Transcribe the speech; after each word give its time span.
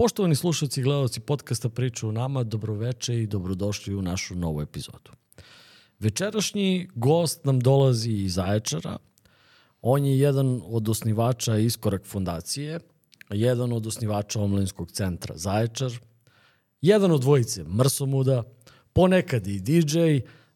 Poštovani 0.00 0.36
slušalci 0.36 0.80
i 0.80 0.82
gledalci 0.82 1.20
podcasta 1.20 1.68
Priča 1.68 2.06
u 2.06 2.12
nama, 2.12 2.42
dobroveče 2.44 3.22
i 3.22 3.26
dobrodošli 3.26 3.94
u 3.94 4.02
našu 4.02 4.34
novu 4.34 4.62
epizodu. 4.62 5.10
Večerašnji 5.98 6.88
gost 6.94 7.44
nam 7.44 7.60
dolazi 7.60 8.10
iz 8.10 8.34
Zaječara. 8.34 8.96
On 9.82 10.04
je 10.04 10.18
jedan 10.18 10.60
od 10.64 10.88
osnivača 10.88 11.56
Iskorak 11.56 12.06
fondacije, 12.06 12.80
jedan 13.30 13.72
od 13.72 13.86
osnivača 13.86 14.40
omlinskog 14.40 14.90
centra 14.90 15.36
Zaječar, 15.36 15.92
jedan 16.80 17.10
od 17.10 17.20
dvojice 17.20 17.64
Mrsomuda, 17.64 18.42
ponekad 18.92 19.46
i 19.46 19.60
DJ, 19.60 19.98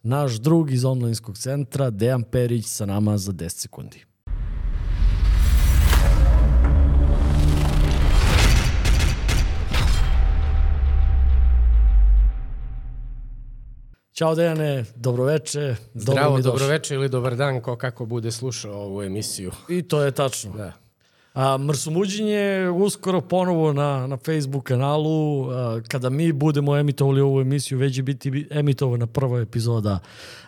naš 0.03 0.33
drug 0.33 0.71
iz 0.71 0.85
omlinskog 0.85 1.39
centra, 1.39 1.91
Dejan 1.91 2.23
Perić, 2.23 2.67
sa 2.67 2.87
nama 2.87 3.19
za 3.19 3.33
10 3.33 3.49
sekundi. 3.49 4.05
Ćao 14.15 14.35
Dejane, 14.35 14.85
dobroveče. 14.97 15.77
Zdravo, 15.95 16.41
dobroveče 16.41 16.95
ili 16.95 17.09
dobar 17.09 17.37
dan, 17.37 17.61
ko 17.61 17.77
kako 17.77 18.07
bude 18.07 18.31
slušao 18.31 18.73
ovu 18.73 19.03
emisiju. 19.03 19.53
I 19.69 19.83
to 19.83 20.03
je 20.03 20.11
tačno. 20.11 20.53
Da. 20.53 20.73
A, 21.35 21.59
Mrsumuđin 21.59 22.29
je 22.29 22.71
uskoro 22.71 23.21
ponovo 23.21 23.73
na, 23.73 24.07
na 24.07 24.17
Facebook 24.17 24.65
kanalu. 24.65 25.51
A, 25.51 25.81
kada 25.89 26.11
mi 26.11 26.33
budemo 26.33 26.77
emitovali 26.77 27.21
ovu 27.21 27.41
emisiju, 27.41 27.79
već 27.79 27.95
će 27.95 28.03
biti 28.03 28.47
emitovana 28.51 29.07
prva 29.07 29.41
epizoda 29.41 29.99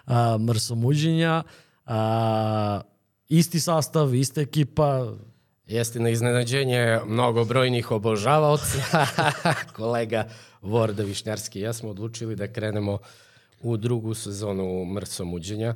a, 0.07 0.39
Mrsumuđinja. 0.39 1.43
A, 1.87 2.81
isti 3.29 3.61
sastav, 3.61 4.15
ista 4.15 4.41
ekipa, 4.41 5.13
Jeste 5.67 6.01
na 6.01 6.09
iznenađenje 6.09 7.01
mnogo 7.07 7.45
brojnih 7.45 7.91
obožavaoca. 7.91 9.07
Kolega 9.77 10.29
Vorda 10.63 11.03
Višnjarski 11.03 11.59
i 11.59 11.63
ja 11.63 11.73
smo 11.73 11.91
odlučili 11.91 12.37
da 12.37 12.53
krenemo 12.53 12.99
u 13.63 13.77
drugu 13.77 14.15
sezonu 14.15 14.85
Mrsomuđenja. 14.85 15.75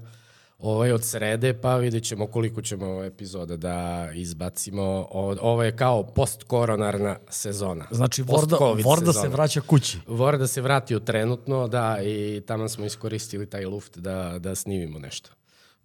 Ovo 0.59 0.84
je 0.84 0.95
od 0.95 1.05
srede, 1.05 1.61
pa 1.61 1.77
vidjet 1.77 2.05
ćemo 2.05 2.27
koliko 2.27 2.62
ćemo 2.62 3.05
epizoda 3.05 3.56
da 3.56 4.09
izbacimo. 4.14 5.06
Ovo 5.41 5.62
je 5.62 5.77
kao 5.77 6.03
post-koronarna 6.03 7.17
sezona. 7.28 7.87
Znači, 7.91 8.22
Vorda, 8.22 8.56
Vorda 8.84 9.12
se 9.12 9.28
vraća 9.28 9.61
kući. 9.61 9.98
Vorda 10.06 10.47
se 10.47 10.61
vratio 10.61 10.98
trenutno, 10.98 11.69
da, 11.69 11.98
i 12.03 12.42
tamo 12.47 12.69
smo 12.69 12.84
iskoristili 12.84 13.47
taj 13.47 13.64
luft 13.64 13.98
da, 13.98 14.39
da 14.39 14.55
snimimo 14.55 14.98
nešto. 14.98 15.31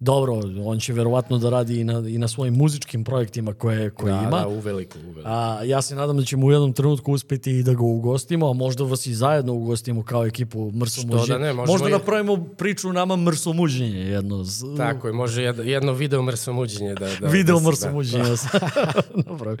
Dobro, 0.00 0.40
on 0.64 0.78
će 0.80 0.92
verovatno 0.92 1.38
da 1.38 1.50
radi 1.50 1.80
i 1.80 1.84
na, 1.84 2.08
i 2.08 2.18
na 2.18 2.28
svojim 2.28 2.54
muzičkim 2.54 3.04
projektima 3.04 3.54
koje, 3.54 3.90
koje 3.90 4.12
da, 4.12 4.20
ima. 4.20 4.40
Da, 4.40 4.48
uveliko, 4.48 4.98
uveliko. 4.98 5.28
A, 5.28 5.60
ja 5.64 5.82
se 5.82 5.94
nadam 5.94 6.16
da 6.16 6.24
ćemo 6.24 6.46
u 6.46 6.52
jednom 6.52 6.72
trenutku 6.72 7.12
uspeti 7.12 7.50
i 7.58 7.62
da 7.62 7.74
ga 7.74 7.82
ugostimo, 7.82 8.50
a 8.50 8.52
možda 8.52 8.84
vas 8.84 9.06
i 9.06 9.14
zajedno 9.14 9.52
ugostimo 9.52 10.02
kao 10.04 10.26
ekipu 10.26 10.72
Mrsomuđenje. 10.72 11.38
Da 11.38 11.38
ne, 11.38 11.52
Možda 11.52 11.88
i... 11.88 11.92
napravimo 11.92 12.44
priču 12.58 12.92
nama 12.92 13.16
Mrsomuđenje 13.16 14.00
jedno. 14.00 14.44
Tako 14.76 15.06
je, 15.06 15.12
može 15.12 15.42
jedno, 15.42 15.62
jedno 15.62 15.92
video 15.92 16.22
Mrsomuđenje 16.22 16.94
da... 16.94 17.08
da 17.20 17.28
video 17.28 17.60
da, 17.60 17.68
Mrsomuđenje. 17.70 18.24
Da. 18.52 19.22
Dobro. 19.26 19.56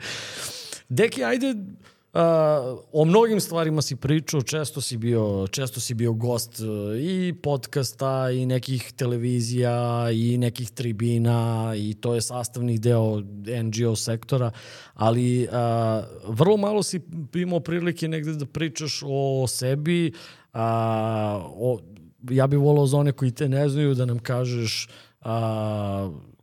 Deki, 0.88 1.24
ajde 1.24 1.54
o 2.92 3.04
mnogim 3.04 3.40
stvarima 3.40 3.82
si 3.82 3.96
pričao, 3.96 4.42
često 4.42 4.80
si 4.80 4.96
bio, 4.96 5.46
često 5.50 5.80
si 5.80 5.94
bio 5.94 6.12
gost 6.12 6.60
uh, 6.60 6.66
i 7.00 7.34
podcasta 7.42 8.30
i 8.30 8.46
nekih 8.46 8.92
televizija 8.92 10.06
i 10.12 10.38
nekih 10.38 10.70
tribina 10.70 11.72
i 11.76 11.94
to 11.94 12.14
je 12.14 12.20
sastavni 12.20 12.78
deo 12.78 13.22
NGO 13.62 13.96
sektora, 13.96 14.50
ali 14.94 15.44
uh, 15.44 15.52
vrlo 16.28 16.56
malo 16.56 16.82
si 16.82 17.00
imao 17.34 17.60
prilike 17.60 18.08
negde 18.08 18.32
da 18.32 18.46
pričaš 18.46 19.02
o 19.06 19.46
sebi, 19.48 20.12
uh, 20.54 20.60
o, 21.44 21.78
ja 22.30 22.46
bih 22.46 22.58
volao 22.58 22.86
za 22.86 22.98
one 22.98 23.12
koji 23.12 23.30
te 23.30 23.48
ne 23.48 23.68
znaju 23.68 23.94
da 23.94 24.04
nam 24.04 24.18
kažeš 24.18 24.88
uh, 25.24 25.30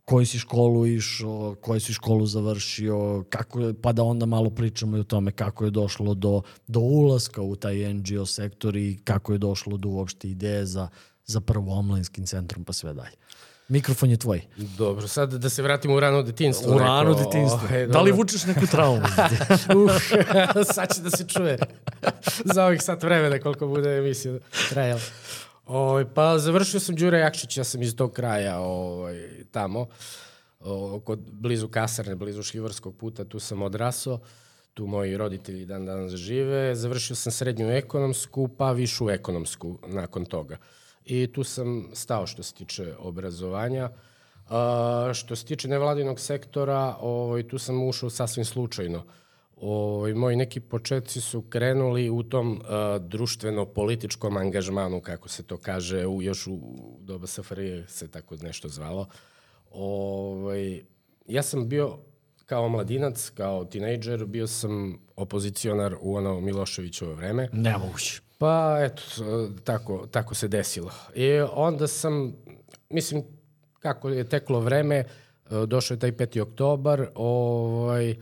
koju 0.04 0.26
si 0.26 0.38
školu 0.38 0.86
išao, 0.86 1.56
koju 1.60 1.80
si 1.80 1.92
školu 1.92 2.26
završio, 2.26 3.24
kako 3.30 3.60
je, 3.60 3.74
pa 3.82 3.92
da 3.92 4.02
onda 4.02 4.26
malo 4.26 4.50
pričamo 4.50 4.96
i 4.96 5.00
o 5.00 5.04
tome 5.04 5.32
kako 5.32 5.64
je 5.64 5.70
došlo 5.70 6.14
do, 6.14 6.42
do 6.66 6.80
ulaska 6.80 7.42
u 7.42 7.56
taj 7.56 7.94
NGO 7.94 8.26
sektor 8.26 8.76
i 8.76 8.98
kako 9.04 9.32
je 9.32 9.38
došlo 9.38 9.76
do 9.76 9.88
uopšte 9.88 10.28
ideje 10.28 10.66
za, 10.66 10.88
za 11.24 11.40
prvo 11.40 11.78
omladinskim 11.78 12.26
centrom 12.26 12.64
pa 12.64 12.72
sve 12.72 12.94
dalje. 12.94 13.16
Mikrofon 13.68 14.10
je 14.10 14.16
tvoj. 14.16 14.42
Dobro, 14.56 15.08
sad 15.08 15.32
da 15.32 15.48
se 15.48 15.62
vratimo 15.62 15.94
u 15.94 16.00
rano 16.00 16.22
detinstvo. 16.22 16.74
U 16.74 16.78
rano 16.78 17.10
neko, 17.10 17.24
detinstvo. 17.24 17.60
Oh, 17.64 17.92
da 17.92 18.00
li 18.00 18.12
vučeš 18.12 18.44
neku 18.44 18.66
traumu? 18.66 19.00
uh, 19.84 20.66
sad 20.74 20.94
će 20.94 21.00
da 21.00 21.10
se 21.10 21.28
čuje. 21.28 21.58
Za 22.44 22.64
ovih 22.64 22.82
sat 22.82 23.02
vremena 23.02 23.38
koliko 23.38 23.66
bude 23.66 23.98
emisija 23.98 24.38
trajala. 24.70 25.00
Ovaj, 25.66 26.04
pa 26.14 26.38
završio 26.38 26.80
sam 26.80 26.94
Đura 26.94 27.18
Jakšić, 27.18 27.56
ja 27.56 27.64
sam 27.64 27.82
iz 27.82 27.96
tog 27.96 28.12
kraja 28.12 28.58
ovaj, 28.60 29.28
tamo, 29.50 29.86
o, 30.60 31.00
kod, 31.00 31.20
blizu 31.32 31.68
Kasarne, 31.68 32.14
blizu 32.14 32.42
Šljivarskog 32.42 32.96
puta, 32.96 33.24
tu 33.24 33.40
sam 33.40 33.62
odrasao, 33.62 34.18
tu 34.74 34.86
moji 34.86 35.16
roditelji 35.16 35.64
dan 35.64 35.86
danas 35.86 36.12
žive. 36.12 36.74
Završio 36.74 37.16
sam 37.16 37.32
srednju 37.32 37.70
ekonomsku, 37.70 38.48
pa 38.48 38.72
višu 38.72 39.10
ekonomsku 39.10 39.78
nakon 39.86 40.24
toga. 40.24 40.56
I 41.04 41.32
tu 41.32 41.44
sam 41.44 41.88
stao 41.92 42.26
što 42.26 42.42
se 42.42 42.54
tiče 42.54 42.94
obrazovanja. 42.98 43.90
A, 44.48 45.10
što 45.14 45.36
se 45.36 45.44
tiče 45.44 45.68
nevladinog 45.68 46.20
sektora, 46.20 46.96
ovaj, 47.00 47.48
tu 47.48 47.58
sam 47.58 47.88
ušao 47.88 48.10
sasvim 48.10 48.44
slučajno. 48.44 48.98
Uh, 48.98 49.04
ovaj, 49.56 50.14
moji 50.14 50.36
neki 50.36 50.60
početci 50.60 51.20
su 51.20 51.42
krenuli 51.42 52.10
u 52.10 52.22
tom 52.22 52.52
uh, 52.52 53.02
društveno-političkom 53.02 54.36
angažmanu, 54.36 55.00
kako 55.00 55.28
se 55.28 55.42
to 55.42 55.56
kaže, 55.56 56.06
u, 56.06 56.22
još 56.22 56.46
u 56.46 56.58
doba 57.00 57.26
Safarije 57.26 57.88
se 57.88 58.08
tako 58.08 58.36
nešto 58.42 58.68
zvalo. 58.68 59.08
Ovaj, 59.70 60.82
ja 61.26 61.42
sam 61.42 61.68
bio 61.68 61.98
kao 62.46 62.68
mladinac, 62.68 63.30
kao 63.34 63.64
tinejdžer, 63.64 64.24
bio 64.24 64.46
sam 64.46 64.98
opozicionar 65.16 65.96
u 66.00 66.16
ono 66.16 66.40
Miloševićovo 66.40 67.14
vreme. 67.14 67.48
Nemoguće. 67.52 68.20
Pa, 68.38 68.78
eto, 68.80 69.02
tako, 69.64 70.06
tako 70.06 70.34
se 70.34 70.48
desilo. 70.48 70.90
I 71.14 71.40
onda 71.52 71.86
sam, 71.86 72.36
mislim, 72.90 73.22
kako 73.78 74.08
je 74.08 74.28
teklo 74.28 74.60
vreme, 74.60 75.04
došao 75.66 75.94
je 75.94 75.98
taj 75.98 76.12
5. 76.12 76.40
oktobar, 76.40 77.06
ovaj, 77.14 78.16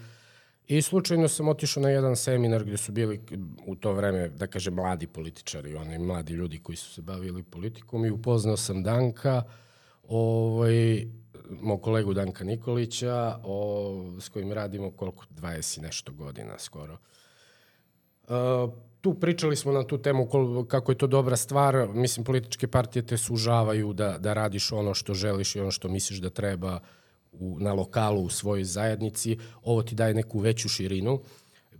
I 0.66 0.82
slučajno 0.82 1.28
sam 1.28 1.48
otišao 1.48 1.82
na 1.82 1.90
jedan 1.90 2.16
seminar 2.16 2.64
gde 2.64 2.76
su 2.76 2.92
bili 2.92 3.20
u 3.66 3.76
to 3.76 3.92
vreme, 3.92 4.28
da 4.28 4.46
kaže, 4.46 4.70
mladi 4.70 5.06
političari, 5.06 5.74
oni 5.74 5.98
mladi 5.98 6.32
ljudi 6.32 6.58
koji 6.58 6.76
su 6.76 6.92
se 6.92 7.02
bavili 7.02 7.42
politikom 7.42 8.04
i 8.04 8.10
upoznao 8.10 8.56
sam 8.56 8.82
Danka, 8.82 9.42
ovaj, 10.08 11.06
mog 11.60 11.82
kolegu 11.82 12.14
Danka 12.14 12.44
Nikolića, 12.44 13.38
o, 13.44 14.12
s 14.20 14.28
kojim 14.28 14.52
radimo 14.52 14.90
koliko, 14.90 15.24
20 15.30 15.78
i 15.78 15.82
nešto 15.82 16.12
godina 16.12 16.58
skoro. 16.58 16.98
Uh, 18.28 18.72
tu 19.00 19.14
pričali 19.14 19.56
smo 19.56 19.72
na 19.72 19.86
tu 19.86 19.98
temu 19.98 20.26
kol, 20.26 20.64
kako 20.66 20.92
je 20.92 20.98
to 20.98 21.06
dobra 21.06 21.36
stvar. 21.36 21.88
Mislim, 21.94 22.24
političke 22.24 22.68
partije 22.68 23.06
te 23.06 23.16
sužavaju 23.18 23.92
da, 23.92 24.18
da 24.18 24.32
radiš 24.32 24.72
ono 24.72 24.94
što 24.94 25.14
želiš 25.14 25.56
i 25.56 25.60
ono 25.60 25.70
što 25.70 25.88
misliš 25.88 26.18
da 26.18 26.30
treba 26.30 26.80
u, 27.32 27.56
na 27.60 27.72
lokalu 27.72 28.22
u 28.22 28.30
svojoj 28.30 28.64
zajednici, 28.64 29.38
ovo 29.62 29.82
ti 29.82 29.94
daje 29.94 30.14
neku 30.14 30.38
veću 30.38 30.68
širinu. 30.68 31.20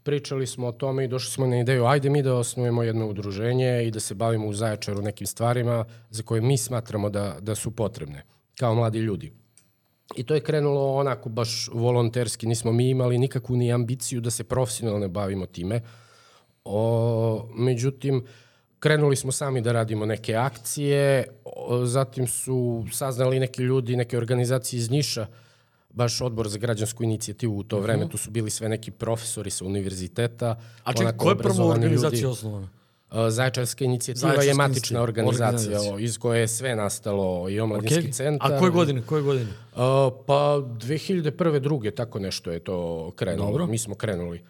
Pričali 0.03 0.47
smo 0.47 0.67
o 0.67 0.73
tome 0.73 1.05
i 1.05 1.09
došli 1.09 1.31
smo 1.31 1.47
na 1.47 1.61
ideju, 1.61 1.85
ajde 1.85 2.11
mi 2.11 2.23
da 2.23 2.35
osnujemo 2.35 2.83
jedno 2.83 3.09
udruženje 3.09 3.85
i 3.87 3.91
da 3.91 4.01
se 4.01 4.15
bavimo 4.15 4.47
u 4.47 4.53
Zaječaru 4.53 5.03
nekim 5.03 5.27
stvarima 5.27 5.85
za 6.11 6.23
koje 6.23 6.41
mi 6.41 6.59
smatramo 6.59 7.11
da, 7.11 7.37
da 7.41 7.55
su 7.55 7.71
potrebne, 7.71 8.23
kao 8.59 8.75
mladi 8.75 8.99
ljudi. 8.99 9.33
I 10.17 10.25
to 10.25 10.35
je 10.35 10.41
krenulo 10.41 10.95
onako 10.95 11.29
baš 11.29 11.69
volonterski, 11.73 12.47
nismo 12.47 12.73
mi 12.73 12.91
imali 12.91 13.19
nikakvu 13.19 13.57
ni 13.57 13.73
ambiciju 13.73 14.21
da 14.21 14.31
se 14.31 14.45
profesionalno 14.45 15.09
bavimo 15.09 15.47
time. 15.47 15.81
O, 16.65 17.49
međutim, 17.55 18.25
krenuli 18.79 19.17
smo 19.17 19.33
sami 19.33 19.61
da 19.61 19.73
radimo 19.73 20.07
neke 20.07 20.35
akcije, 20.35 21.25
zatim 21.85 22.27
su 22.27 22.85
saznali 22.93 23.41
neki 23.41 23.63
ljudi, 23.63 23.97
neke 23.97 24.19
organizacije 24.19 24.79
iz 24.79 24.91
Niša, 24.91 25.27
baš 25.93 26.21
odbor 26.21 26.49
za 26.49 26.59
građansku 26.59 27.05
inicijativu 27.05 27.59
u 27.59 27.63
to 27.63 27.77
uh 27.77 27.83
-huh. 27.83 27.85
vreme, 27.85 28.09
tu 28.09 28.17
su 28.17 28.31
bili 28.31 28.51
sve 28.51 28.69
neki 28.69 28.91
profesori 28.91 29.51
sa 29.51 29.65
univerziteta. 29.65 30.61
A 30.85 30.93
čekaj, 30.93 31.17
koja 31.17 31.31
je 31.31 31.39
prvo 31.39 31.69
organizacija 31.69 32.31
osnovana? 32.31 32.69
Zaječarska 33.29 33.85
inicijativa 33.85 34.29
Zaječarska 34.29 34.51
je 34.51 34.55
matična 34.55 35.03
organizacija, 35.03 35.79
organizacija 35.79 36.05
iz 36.05 36.19
koje 36.19 36.41
je 36.41 36.49
sve 36.49 36.77
nastalo 36.77 37.49
i 37.49 37.61
omladinski 37.61 38.09
okay. 38.09 38.13
centar. 38.13 38.53
A 38.53 38.59
koje 38.59 38.71
godine? 38.71 39.03
Koje 39.07 39.23
godine? 39.23 39.47
Uh, 39.47 39.79
pa 40.27 40.63
2001. 40.63 41.59
druge, 41.59 41.91
tako 41.91 42.19
nešto 42.19 42.51
je 42.51 42.59
to 42.59 43.11
krenulo. 43.17 43.47
Dobro. 43.47 43.67
Mi 43.67 43.79
smo 43.79 43.95
krenuli. 43.95 44.43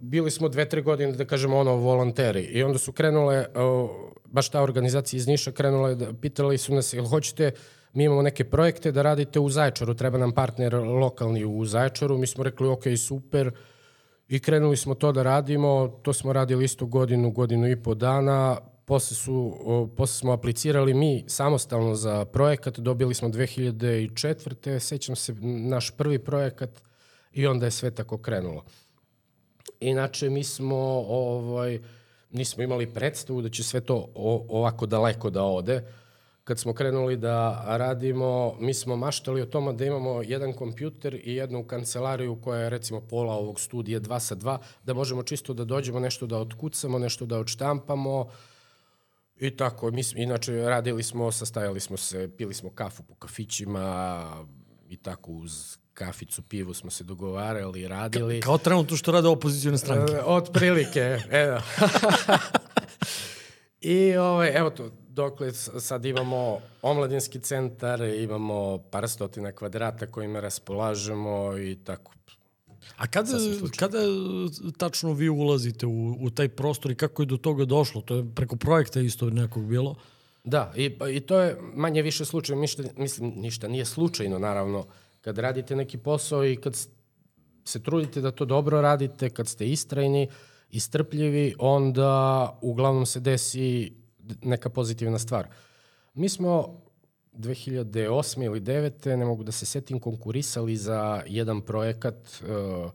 Bili 0.00 0.30
smo 0.30 0.48
dve, 0.48 0.68
tre 0.68 0.82
godine, 0.82 1.12
da 1.12 1.24
kažemo, 1.24 1.58
ono, 1.58 1.76
volonteri. 1.76 2.40
I 2.40 2.62
onda 2.62 2.78
su 2.78 2.92
krenule, 2.92 3.38
uh, 3.38 3.90
baš 4.24 4.48
ta 4.48 4.62
organizacija 4.62 5.18
iz 5.18 5.26
Niša 5.26 5.52
krenula, 5.52 5.94
da, 5.94 6.12
pitali 6.12 6.58
su 6.58 6.74
nas, 6.74 6.92
jel 6.92 7.04
hoćete 7.04 7.52
mi 7.94 8.04
imamo 8.04 8.22
neke 8.22 8.44
projekte 8.44 8.92
da 8.92 9.02
radite 9.02 9.40
u 9.40 9.48
Zaječaru, 9.48 9.94
treba 9.94 10.18
nam 10.18 10.32
partner 10.32 10.74
lokalni 10.74 11.44
u 11.44 11.64
Zaječaru, 11.64 12.18
mi 12.18 12.26
smo 12.26 12.44
rekli 12.44 12.68
ok, 12.68 12.82
super, 12.98 13.52
I 14.28 14.38
krenuli 14.40 14.76
smo 14.76 14.94
to 14.94 15.12
da 15.12 15.22
radimo, 15.22 16.00
to 16.02 16.12
smo 16.12 16.32
radili 16.32 16.64
isto 16.64 16.86
godinu, 16.86 17.30
godinu 17.30 17.70
i 17.70 17.82
po 17.82 17.94
dana, 17.94 18.58
posle, 18.84 19.16
su, 19.16 19.56
posle 19.96 20.14
smo 20.14 20.32
aplicirali 20.32 20.94
mi 20.94 21.24
samostalno 21.26 21.94
za 21.94 22.24
projekat, 22.24 22.78
dobili 22.78 23.14
smo 23.14 23.28
2004. 23.28 24.78
Sećam 24.78 25.16
se 25.16 25.34
naš 25.42 25.90
prvi 25.90 26.18
projekat 26.18 26.82
i 27.32 27.46
onda 27.46 27.66
je 27.66 27.70
sve 27.70 27.90
tako 27.90 28.18
krenulo. 28.18 28.64
Inače, 29.80 30.30
mi 30.30 30.44
smo, 30.44 30.76
ovaj, 31.08 31.80
nismo 32.30 32.62
imali 32.62 32.94
predstavu 32.94 33.42
da 33.42 33.48
će 33.48 33.62
sve 33.62 33.80
to 33.80 34.12
ovako 34.48 34.86
daleko 34.86 35.30
da 35.30 35.42
ode. 35.42 35.82
Kad 36.44 36.58
smo 36.58 36.72
krenuli 36.72 37.16
da 37.16 37.64
radimo, 37.66 38.56
mi 38.60 38.74
smo 38.74 38.96
maštali 38.96 39.42
o 39.42 39.46
tome 39.46 39.72
da 39.72 39.84
imamo 39.84 40.22
jedan 40.22 40.52
kompjuter 40.52 41.14
i 41.14 41.34
jednu 41.34 41.64
kancelariju 41.64 42.40
koja 42.40 42.60
je 42.60 42.70
recimo 42.70 43.00
pola 43.00 43.34
ovog 43.34 43.60
studija 43.60 44.00
2 44.00 44.18
sa 44.18 44.36
2, 44.36 44.58
da 44.84 44.94
možemo 44.94 45.22
čisto 45.22 45.54
da 45.54 45.64
dođemo, 45.64 46.00
nešto 46.00 46.26
da 46.26 46.38
otkucamo, 46.38 46.98
nešto 46.98 47.26
da 47.26 47.38
odštampamo, 47.38 48.26
I 49.40 49.50
tako, 49.56 49.90
mi, 49.90 50.02
inače 50.16 50.52
radili 50.52 51.02
smo, 51.02 51.32
sastajali 51.32 51.80
smo 51.80 51.96
se, 51.96 52.30
pili 52.36 52.54
smo 52.54 52.70
kafu 52.70 53.02
po 53.02 53.14
kafićima 53.14 54.26
i 54.88 54.96
tako 54.96 55.32
uz 55.32 55.78
kaficu, 55.94 56.42
pivu 56.42 56.74
smo 56.74 56.90
se 56.90 57.04
dogovarali, 57.04 57.88
radili. 57.88 58.40
Ka, 58.40 58.44
kao 58.44 58.58
trenutno 58.58 58.96
što 58.96 59.12
rade 59.12 59.28
opozicijone 59.28 59.78
stranke. 59.78 60.12
E, 60.12 60.22
od 60.24 60.50
prilike, 60.52 61.18
evo. 61.30 61.60
I 63.80 64.16
ovaj, 64.16 64.56
evo 64.56 64.70
to, 64.70 64.90
dokle 65.14 65.52
sad 65.52 66.04
imamo 66.04 66.60
omladinski 66.82 67.40
centar, 67.40 68.00
imamo 68.00 68.78
par 68.90 69.08
stotina 69.08 69.52
kvadrata 69.52 70.06
kojima 70.06 70.40
raspolažemo 70.40 71.58
i 71.58 71.76
tako. 71.84 72.12
A 72.96 73.06
kada, 73.06 73.32
kada 73.76 73.98
tačno 74.76 75.12
vi 75.12 75.28
ulazite 75.28 75.86
u, 75.86 76.16
u 76.20 76.30
taj 76.30 76.48
prostor 76.48 76.90
i 76.90 76.94
kako 76.94 77.22
je 77.22 77.26
do 77.26 77.36
toga 77.36 77.64
došlo? 77.64 78.00
To 78.00 78.16
je 78.16 78.34
preko 78.34 78.56
projekta 78.56 79.00
isto 79.00 79.30
nekog 79.30 79.66
bilo? 79.66 79.94
Da, 80.44 80.72
i, 80.76 80.96
i 81.12 81.20
to 81.20 81.40
je 81.40 81.56
manje 81.74 82.02
više 82.02 82.24
slučaj, 82.24 82.56
mislim, 82.96 83.32
ništa 83.36 83.68
nije 83.68 83.84
slučajno, 83.84 84.38
naravno, 84.38 84.86
kad 85.20 85.38
radite 85.38 85.76
neki 85.76 85.98
posao 85.98 86.46
i 86.46 86.56
kad 86.56 86.76
se 87.64 87.82
trudite 87.82 88.20
da 88.20 88.30
to 88.30 88.44
dobro 88.44 88.80
radite, 88.80 89.30
kad 89.30 89.48
ste 89.48 89.66
istrajni 89.66 90.28
i 90.70 90.80
strpljivi, 90.80 91.54
onda 91.58 92.58
uglavnom 92.62 93.06
se 93.06 93.20
desi 93.20 93.92
neka 94.42 94.70
pozitivna 94.70 95.18
stvar. 95.18 95.48
Mi 96.14 96.28
smo 96.28 96.80
2008. 97.32 98.44
ili 98.44 98.60
2009. 98.60 99.16
ne 99.16 99.24
mogu 99.24 99.42
da 99.44 99.52
se 99.52 99.66
setim, 99.66 100.00
konkurisali 100.00 100.76
za 100.76 101.22
jedan 101.26 101.60
projekat 101.60 102.14
uh, 102.14 102.90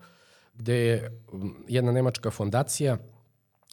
gde 0.54 0.76
je 0.76 1.22
jedna 1.68 1.92
nemačka 1.92 2.32
fondacija 2.32 2.98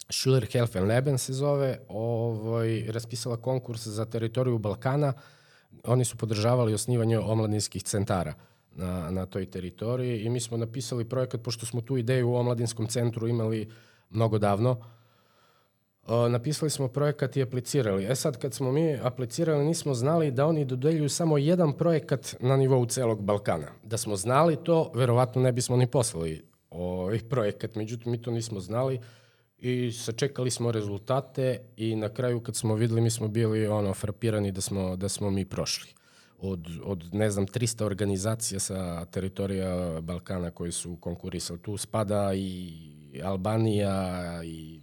Schiller 0.09 0.47
Helfen 0.51 0.85
Leben 0.85 1.17
se 1.17 1.33
zove, 1.33 1.79
ovaj, 1.87 2.85
raspisala 2.91 3.37
konkurs 3.37 3.87
za 3.87 4.05
teritoriju 4.05 4.57
Balkana. 4.57 5.13
Oni 5.83 6.05
su 6.05 6.17
podržavali 6.17 6.73
osnivanje 6.73 7.19
omladinskih 7.19 7.83
centara 7.83 8.33
na, 8.75 9.11
na 9.11 9.25
toj 9.25 9.45
teritoriji 9.45 10.21
i 10.21 10.29
mi 10.29 10.39
smo 10.39 10.57
napisali 10.57 11.09
projekat, 11.09 11.41
pošto 11.41 11.65
smo 11.65 11.81
tu 11.81 11.97
ideju 11.97 12.29
u 12.29 12.35
omladinskom 12.35 12.87
centru 12.87 13.27
imali 13.27 13.69
mnogo 14.09 14.37
davno, 14.37 14.81
napisali 16.29 16.69
smo 16.69 16.87
projekat 16.87 17.37
i 17.37 17.41
aplicirali. 17.41 18.05
E 18.05 18.15
sad, 18.15 18.37
kad 18.37 18.53
smo 18.53 18.71
mi 18.71 18.97
aplicirali, 19.01 19.65
nismo 19.65 19.93
znali 19.93 20.31
da 20.31 20.45
oni 20.45 20.65
dodeljuju 20.65 21.09
samo 21.09 21.37
jedan 21.37 21.73
projekat 21.73 22.35
na 22.39 22.57
nivou 22.57 22.85
celog 22.85 23.23
Balkana. 23.23 23.67
Da 23.83 23.97
smo 23.97 24.15
znali 24.15 24.57
to, 24.63 24.91
verovatno 24.95 25.41
ne 25.41 25.51
bismo 25.51 25.77
ni 25.77 25.87
poslali 25.87 26.45
ovaj 26.69 27.19
projekat, 27.19 27.75
međutim, 27.75 28.11
mi 28.11 28.21
to 28.21 28.31
nismo 28.31 28.59
znali 28.59 28.99
i 29.57 29.91
sačekali 29.91 30.51
smo 30.51 30.71
rezultate 30.71 31.59
i 31.77 31.95
na 31.95 32.09
kraju 32.09 32.39
kad 32.39 32.55
smo 32.55 32.75
videli, 32.75 33.01
mi 33.01 33.09
smo 33.09 33.27
bili 33.27 33.67
ono 33.67 33.93
frapirani 33.93 34.51
da 34.51 34.61
smo, 34.61 34.95
da 34.95 35.09
smo 35.09 35.31
mi 35.31 35.45
prošli. 35.45 35.89
Od, 36.39 36.67
od, 36.83 37.13
ne 37.13 37.31
znam, 37.31 37.47
300 37.47 37.83
organizacija 37.83 38.59
sa 38.59 39.05
teritorija 39.05 40.01
Balkana 40.01 40.51
koji 40.51 40.71
su 40.71 40.95
konkurisali. 40.95 41.59
Tu 41.59 41.77
spada 41.77 42.33
i 42.33 42.71
Albanija 43.23 44.41
i 44.43 44.81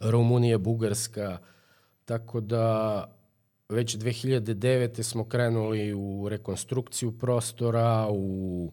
Rumunija, 0.00 0.58
Bugarska, 0.58 1.38
tako 2.04 2.40
da 2.40 3.04
već 3.68 3.96
2009. 3.96 5.02
smo 5.02 5.24
krenuli 5.24 5.94
u 5.94 6.28
rekonstrukciju 6.28 7.18
prostora, 7.18 8.08
u 8.10 8.72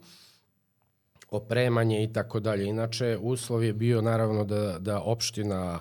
opremanje 1.31 2.03
i 2.03 2.13
tako 2.13 2.39
dalje. 2.39 2.65
Inače, 2.65 3.17
uslov 3.21 3.63
je 3.63 3.73
bio 3.73 4.01
naravno 4.01 4.43
da, 4.43 4.79
da 4.79 5.01
opština, 5.01 5.79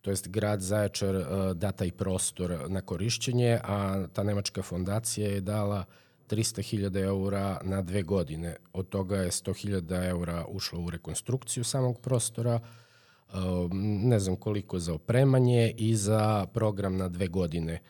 to 0.00 0.10
jest 0.10 0.28
grad 0.28 0.60
Zaječar, 0.60 1.16
e, 1.16 1.24
da 1.54 1.72
taj 1.72 1.90
prostor 1.90 2.58
na 2.68 2.80
korišćenje, 2.80 3.58
a 3.64 4.06
ta 4.12 4.22
nemačka 4.22 4.62
fondacija 4.62 5.28
je 5.28 5.40
dala 5.40 5.84
300.000 6.30 7.04
eura 7.04 7.60
na 7.62 7.82
dve 7.82 8.02
godine. 8.02 8.56
Od 8.72 8.88
toga 8.88 9.16
je 9.16 9.30
100.000 9.30 10.08
eura 10.08 10.44
ušlo 10.48 10.80
u 10.80 10.90
rekonstrukciju 10.90 11.64
samog 11.64 12.00
prostora, 12.00 12.60
ne 13.72 14.18
znam 14.18 14.36
koliko 14.36 14.78
za 14.78 14.94
opremanje 14.94 15.74
i 15.76 15.96
za 15.96 16.46
program 16.54 16.96
na 16.96 17.08
dve 17.08 17.26
godine 17.26 17.80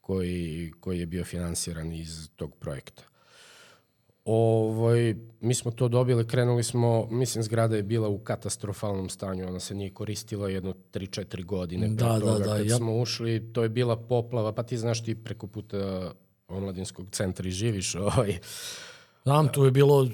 koji, 0.00 0.72
koji 0.80 1.00
je 1.00 1.06
bio 1.06 1.24
finansiran 1.24 1.92
iz 1.92 2.28
tog 2.36 2.54
projekta. 2.54 3.02
Ovaj, 4.24 5.14
mi 5.40 5.54
smo 5.54 5.70
to 5.70 5.88
dobili, 5.88 6.26
krenuli 6.26 6.62
smo, 6.62 7.06
mislim 7.10 7.44
zgrada 7.44 7.76
je 7.76 7.82
bila 7.82 8.08
u 8.08 8.18
katastrofalnom 8.18 9.08
stanju, 9.08 9.48
ona 9.48 9.60
se 9.60 9.74
nije 9.74 9.90
koristila 9.90 10.48
jedno 10.48 10.74
3-4 10.92 11.44
godine. 11.44 11.88
Da, 11.88 12.04
da, 12.04 12.20
toga. 12.20 12.44
da. 12.44 12.56
Kad 12.56 12.66
ja... 12.66 12.76
smo 12.76 12.98
ušli, 12.98 13.52
to 13.52 13.62
je 13.62 13.68
bila 13.68 13.96
poplava, 13.96 14.52
pa 14.52 14.62
ti 14.62 14.78
znaš 14.78 15.04
ti 15.04 15.14
preko 15.14 15.46
puta 15.46 16.12
omladinskog 16.48 17.06
centra 17.10 17.48
i 17.48 17.50
živiš, 17.50 17.94
ovaj, 17.94 18.38
Znam, 19.26 19.48
tu 19.48 19.64
je 19.64 19.70
bilo 19.70 20.00
uh, 20.02 20.10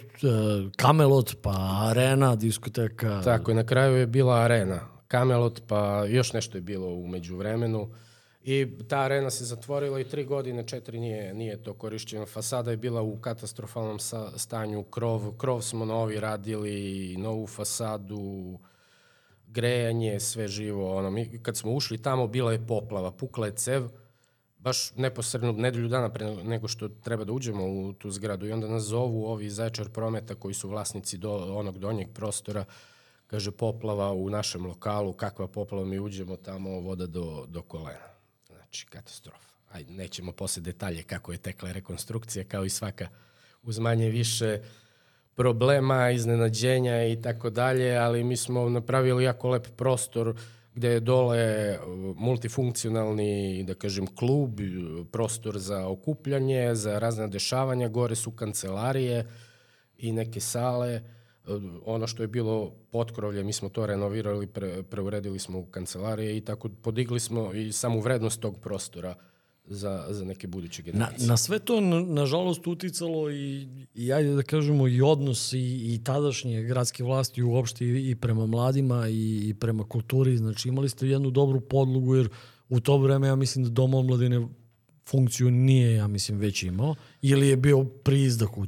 Kamelot, 0.77 1.37
pa 1.43 1.55
arena, 1.91 2.37
diskoteka. 2.37 3.21
Tako 3.25 3.51
je, 3.51 3.55
na 3.55 3.67
kraju 3.67 3.97
je 3.97 4.07
bila 4.07 4.35
arena. 4.35 4.81
Kamelot, 5.09 5.63
pa 5.67 6.05
još 6.09 6.33
nešto 6.33 6.59
je 6.59 6.61
bilo 6.61 6.87
umeđu 6.87 7.37
vremenu. 7.37 7.91
I 8.45 8.67
ta 8.89 8.99
arena 8.99 9.31
se 9.31 9.45
zatvorila 9.45 10.01
i 10.01 10.05
tri 10.05 10.25
godine, 10.25 10.67
četiri 10.67 11.01
nije, 11.01 11.35
nije 11.35 11.63
to 11.63 11.75
korišćeno. 11.75 12.27
Fasada 12.27 12.71
je 12.71 12.77
bila 12.77 13.03
u 13.03 13.17
katastrofalnom 13.17 13.99
sa, 13.99 14.39
stanju, 14.39 14.83
krov, 14.83 15.33
krov 15.37 15.63
smo 15.63 15.85
novi 15.85 16.21
radili, 16.21 17.17
novu 17.19 17.47
fasadu, 17.47 18.59
grejanje, 19.49 20.21
sve 20.21 20.49
živo. 20.49 20.97
Ono, 20.97 21.11
mi, 21.11 21.39
kad 21.43 21.57
smo 21.57 21.73
ušli 21.73 22.03
tamo, 22.03 22.27
bila 22.27 22.53
je 22.53 22.67
poplava, 22.67 23.11
pukla 23.11 23.47
je 23.47 23.57
cev, 23.57 23.89
baš 24.63 24.97
neposredno 24.97 25.53
nedelju 25.53 25.89
dana 25.89 26.09
pre 26.09 26.27
nego 26.45 26.69
što 26.69 26.89
treba 26.89 27.25
da 27.25 27.33
uđemo 27.33 27.65
u 27.65 27.93
tu 27.93 28.11
zgradu 28.11 28.47
i 28.47 28.53
onda 28.53 28.69
nas 28.69 28.83
zovu 28.83 29.25
ovi 29.25 29.51
zaječar 29.51 29.89
prometa 29.89 30.35
koji 30.35 30.55
su 30.55 30.69
vlasnici 30.69 31.19
do 31.19 31.35
onog 31.35 31.79
donjeg 31.79 32.09
prostora 32.15 32.65
kaže 33.27 33.51
poplava 33.51 34.13
u 34.13 34.31
našem 34.31 34.67
lokalu, 34.67 35.13
kakva 35.13 35.49
poplava 35.49 35.85
mi 35.85 35.99
uđemo 35.99 36.37
tamo, 36.37 36.71
voda 36.71 37.07
do, 37.07 37.47
do 37.49 37.63
kolena. 37.63 38.13
Znači, 38.47 38.87
katastrofa. 38.87 39.53
Ajde, 39.73 39.93
nećemo 39.93 40.33
posle 40.33 40.63
detalje 40.63 41.03
kako 41.03 41.33
je 41.33 41.39
tekla 41.39 41.73
rekonstrukcija, 41.73 42.45
kao 42.45 42.65
i 42.65 42.71
svaka 42.71 43.09
uz 43.63 43.79
manje 43.79 44.09
više 44.09 44.61
problema, 45.35 46.11
iznenađenja 46.11 47.07
i 47.07 47.23
tako 47.23 47.51
dalje, 47.51 47.97
ali 47.97 48.25
mi 48.25 48.37
smo 48.37 48.69
napravili 48.69 49.25
jako 49.25 49.49
lep 49.49 49.67
prostor 49.77 50.29
uh, 50.29 50.37
gde 50.75 50.89
je 50.89 51.01
dole 51.01 51.79
uh, 51.79 52.17
multifunkcionalni, 52.17 53.65
da 53.67 53.75
kažem, 53.75 54.07
klub, 54.07 54.61
prostor 55.11 55.59
za 55.59 55.87
okupljanje, 55.89 56.75
za 56.75 56.99
razne 56.99 57.29
dešavanja, 57.29 57.89
gore 57.89 58.17
su 58.17 58.31
kancelarije 58.31 59.27
i 59.99 60.13
neke 60.13 60.41
sale. 60.41 61.03
Uh, 61.47 61.63
ono 61.85 62.07
što 62.07 62.23
je 62.23 62.29
bilo 62.29 62.71
potkrovlje, 62.91 63.45
mi 63.45 63.53
smo 63.53 63.69
to 63.69 63.87
renovirali, 63.87 64.47
pre, 64.47 64.83
preuredili 64.83 65.39
smo 65.39 65.59
u 65.59 65.67
kancelarije 65.67 66.37
i 66.37 66.41
tako 66.41 66.69
podigli 66.83 67.21
smo 67.21 67.53
i 67.53 67.73
samu 67.73 68.01
vrednost 68.01 68.41
tog 68.41 68.61
prostora 68.61 69.15
za, 69.65 70.07
za 70.11 70.25
neke 70.25 70.47
buduće 70.47 70.83
generacije. 70.83 71.27
Na, 71.27 71.33
na 71.33 71.37
sve 71.37 71.59
to, 71.59 71.81
na, 71.81 72.01
nažalost, 72.01 72.67
uticalo 72.67 73.31
i, 73.31 73.69
i, 73.95 74.13
ajde 74.13 74.35
da 74.35 74.43
kažemo, 74.43 74.89
i 74.89 75.03
odnos 75.03 75.53
i, 75.53 75.59
i 75.95 76.01
tadašnje 76.05 76.63
gradske 76.63 77.05
vlasti 77.05 77.43
uopšte 77.43 77.85
i, 77.87 78.11
i 78.11 78.15
prema 78.15 78.47
mladima 78.47 79.09
i, 79.09 79.49
i 79.49 79.55
prema 79.55 79.85
kulturi. 79.85 80.37
Znači, 80.37 80.69
imali 80.69 80.89
ste 80.89 81.09
jednu 81.09 81.31
dobru 81.31 81.61
podlogu, 81.61 82.17
jer 82.17 82.29
u 82.69 82.81
to 82.81 82.99
vreme, 82.99 83.29
ja 83.29 83.37
mislim 83.37 83.65
da 83.65 83.71
Dom 83.71 83.95
omladine 83.95 84.49
funkciju 85.09 85.51
nije, 85.51 85.95
ja 85.95 86.07
mislim, 86.07 86.39
već 86.39 86.63
imao, 86.63 86.95
ili 87.23 87.49
je 87.49 87.57
bio 87.57 87.85
pri 87.85 88.23
izdahu 88.23 88.67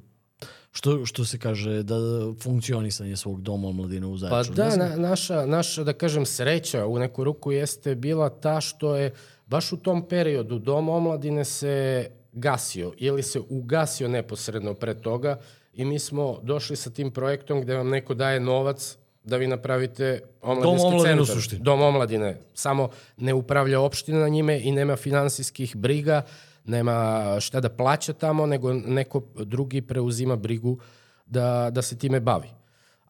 što, 0.75 1.07
što 1.07 1.25
se 1.25 1.39
kaže, 1.39 1.83
da 1.83 1.95
funkcionisanje 2.41 3.17
svog 3.17 3.43
doma 3.43 3.69
omladine 3.69 4.07
u 4.07 4.17
Zaječaru. 4.17 4.57
Pa 4.57 4.63
da, 4.63 4.77
na, 4.77 4.97
naša, 4.97 5.47
naša, 5.47 5.85
da 5.85 5.93
kažem, 5.93 6.27
sreća 6.27 6.87
u 6.87 6.99
neku 6.99 7.25
ruku 7.25 7.53
jeste 7.53 7.95
bila 7.95 8.29
ta 8.29 8.61
što 8.61 8.97
je 8.97 9.15
baš 9.47 9.73
u 9.73 9.77
tom 9.77 10.09
periodu 10.09 10.59
dom 10.59 10.89
omladine 10.89 11.45
se 11.45 12.07
gasio 12.33 12.93
ili 12.97 13.23
se 13.23 13.41
ugasio 13.49 14.09
neposredno 14.09 14.75
pre 14.75 14.95
toga 14.95 15.39
i 15.75 15.85
mi 15.85 15.99
smo 15.99 16.39
došli 16.43 16.77
sa 16.77 16.91
tim 16.91 17.11
projektom 17.11 17.61
gde 17.61 17.77
vam 17.77 17.89
neko 17.89 18.15
daje 18.15 18.41
novac 18.41 18.97
da 19.25 19.37
vi 19.37 19.47
napravite 19.47 20.21
omladinski 20.43 20.83
Dom 20.83 20.95
omladine 20.95 21.17
centar. 21.17 21.37
suštini. 21.37 21.63
Dom 21.63 21.83
omladine. 21.83 22.37
Samo 22.55 22.89
ne 23.17 23.35
upravlja 23.35 23.81
opština 23.81 24.19
na 24.19 24.29
njime 24.29 24.61
i 24.61 24.73
nema 24.73 24.97
finansijskih 24.97 25.77
briga, 25.77 26.23
nema 26.65 27.37
šta 27.41 27.61
da 27.61 27.69
plaća 27.69 28.13
tamo, 28.13 28.47
nego 28.47 28.73
neko 28.73 29.23
drugi 29.35 29.83
preuzima 29.83 30.37
brigu 30.37 30.79
da, 31.27 31.71
da 31.73 31.83
se 31.83 31.99
time 31.99 32.21
bavi. 32.21 32.49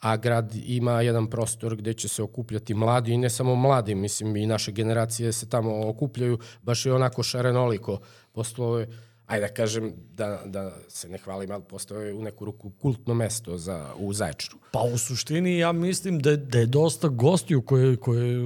A 0.05 0.17
grad 0.17 0.55
ima 0.55 1.01
jedan 1.01 1.27
prostor 1.31 1.77
gde 1.77 1.95
će 1.95 2.09
se 2.09 2.23
okupljati 2.23 2.75
mladi 2.75 3.13
i 3.13 3.19
ne 3.19 3.31
samo 3.31 3.55
mladi, 3.55 3.95
mislim 3.95 4.37
i 4.37 4.47
naše 4.47 4.73
generacije 4.73 5.33
se 5.33 5.49
tamo 5.49 5.89
okupljaju, 5.89 6.39
baš 6.63 6.87
je 6.87 6.95
onako 6.95 7.23
šarenoliko. 7.23 8.01
Postalo 8.33 8.79
je, 8.79 8.89
ajde 9.27 9.47
da 9.47 9.55
kažem, 9.55 9.93
da, 10.13 10.43
da 10.47 10.73
se 10.89 11.09
ne 11.09 11.19
hvalim, 11.19 11.51
ali 11.51 11.63
postao 11.63 12.01
je 12.01 12.15
u 12.15 12.23
neku 12.23 12.45
ruku 12.45 12.71
kultno 12.71 13.15
mesto 13.15 13.59
za, 13.59 13.87
u 13.99 14.13
Zaječaru. 14.13 14.59
Pa 14.73 14.81
u 14.81 14.99
suštini 14.99 15.59
ja 15.59 15.73
mislim 15.73 16.19
da, 16.19 16.37
da 16.37 16.59
je 16.59 16.67
dosta 16.67 17.09
gostiju 17.09 17.63
koje, 17.63 17.97
koje 17.97 18.29
je 18.33 18.39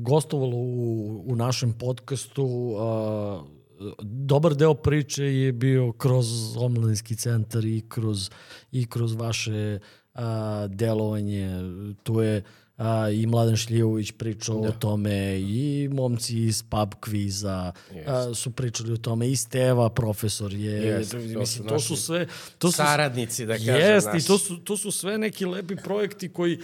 gostovalo 0.00 0.56
u, 0.56 1.24
u 1.26 1.36
našem 1.36 1.72
podcastu 1.72 2.74
a, 2.78 3.42
dobar 4.02 4.54
deo 4.54 4.74
priče 4.74 5.24
je 5.24 5.52
bio 5.52 5.92
kroz 5.92 6.56
omladinski 6.56 7.16
centar 7.16 7.64
i 7.64 7.82
kroz, 7.88 8.30
i 8.72 8.86
kroz 8.86 9.14
vaše 9.14 9.78
a, 10.14 10.66
delovanje. 10.70 11.48
Tu 12.02 12.20
je 12.20 12.42
a, 12.76 13.10
i 13.10 13.26
Mladen 13.26 13.56
Šljivović 13.56 14.12
pričao 14.12 14.60
da. 14.60 14.68
o 14.68 14.72
tome 14.72 15.40
i 15.40 15.88
momci 15.92 16.38
iz 16.38 16.62
pub 16.62 16.94
kviza 17.00 17.72
a, 18.06 18.34
su 18.34 18.50
pričali 18.50 18.92
o 18.92 18.96
tome 18.96 19.30
i 19.30 19.36
Steva 19.36 19.90
profesor 19.90 20.54
je 20.54 20.72
Jest, 20.72 21.10
to 21.10 21.18
mislim 21.18 21.46
su 21.46 21.64
to 21.64 21.80
su 21.80 21.96
sve 21.96 22.26
to 22.58 22.70
su 22.70 22.76
Saradnici, 22.76 23.46
da 23.46 23.52
kažem. 23.52 23.76
Jeste, 23.76 24.10
i 24.10 24.14
naši. 24.14 24.26
to 24.26 24.38
su, 24.38 24.56
to 24.56 24.76
su 24.76 24.90
sve 24.90 25.18
neki 25.18 25.46
lepi 25.46 25.76
projekti 25.76 26.28
koji 26.28 26.58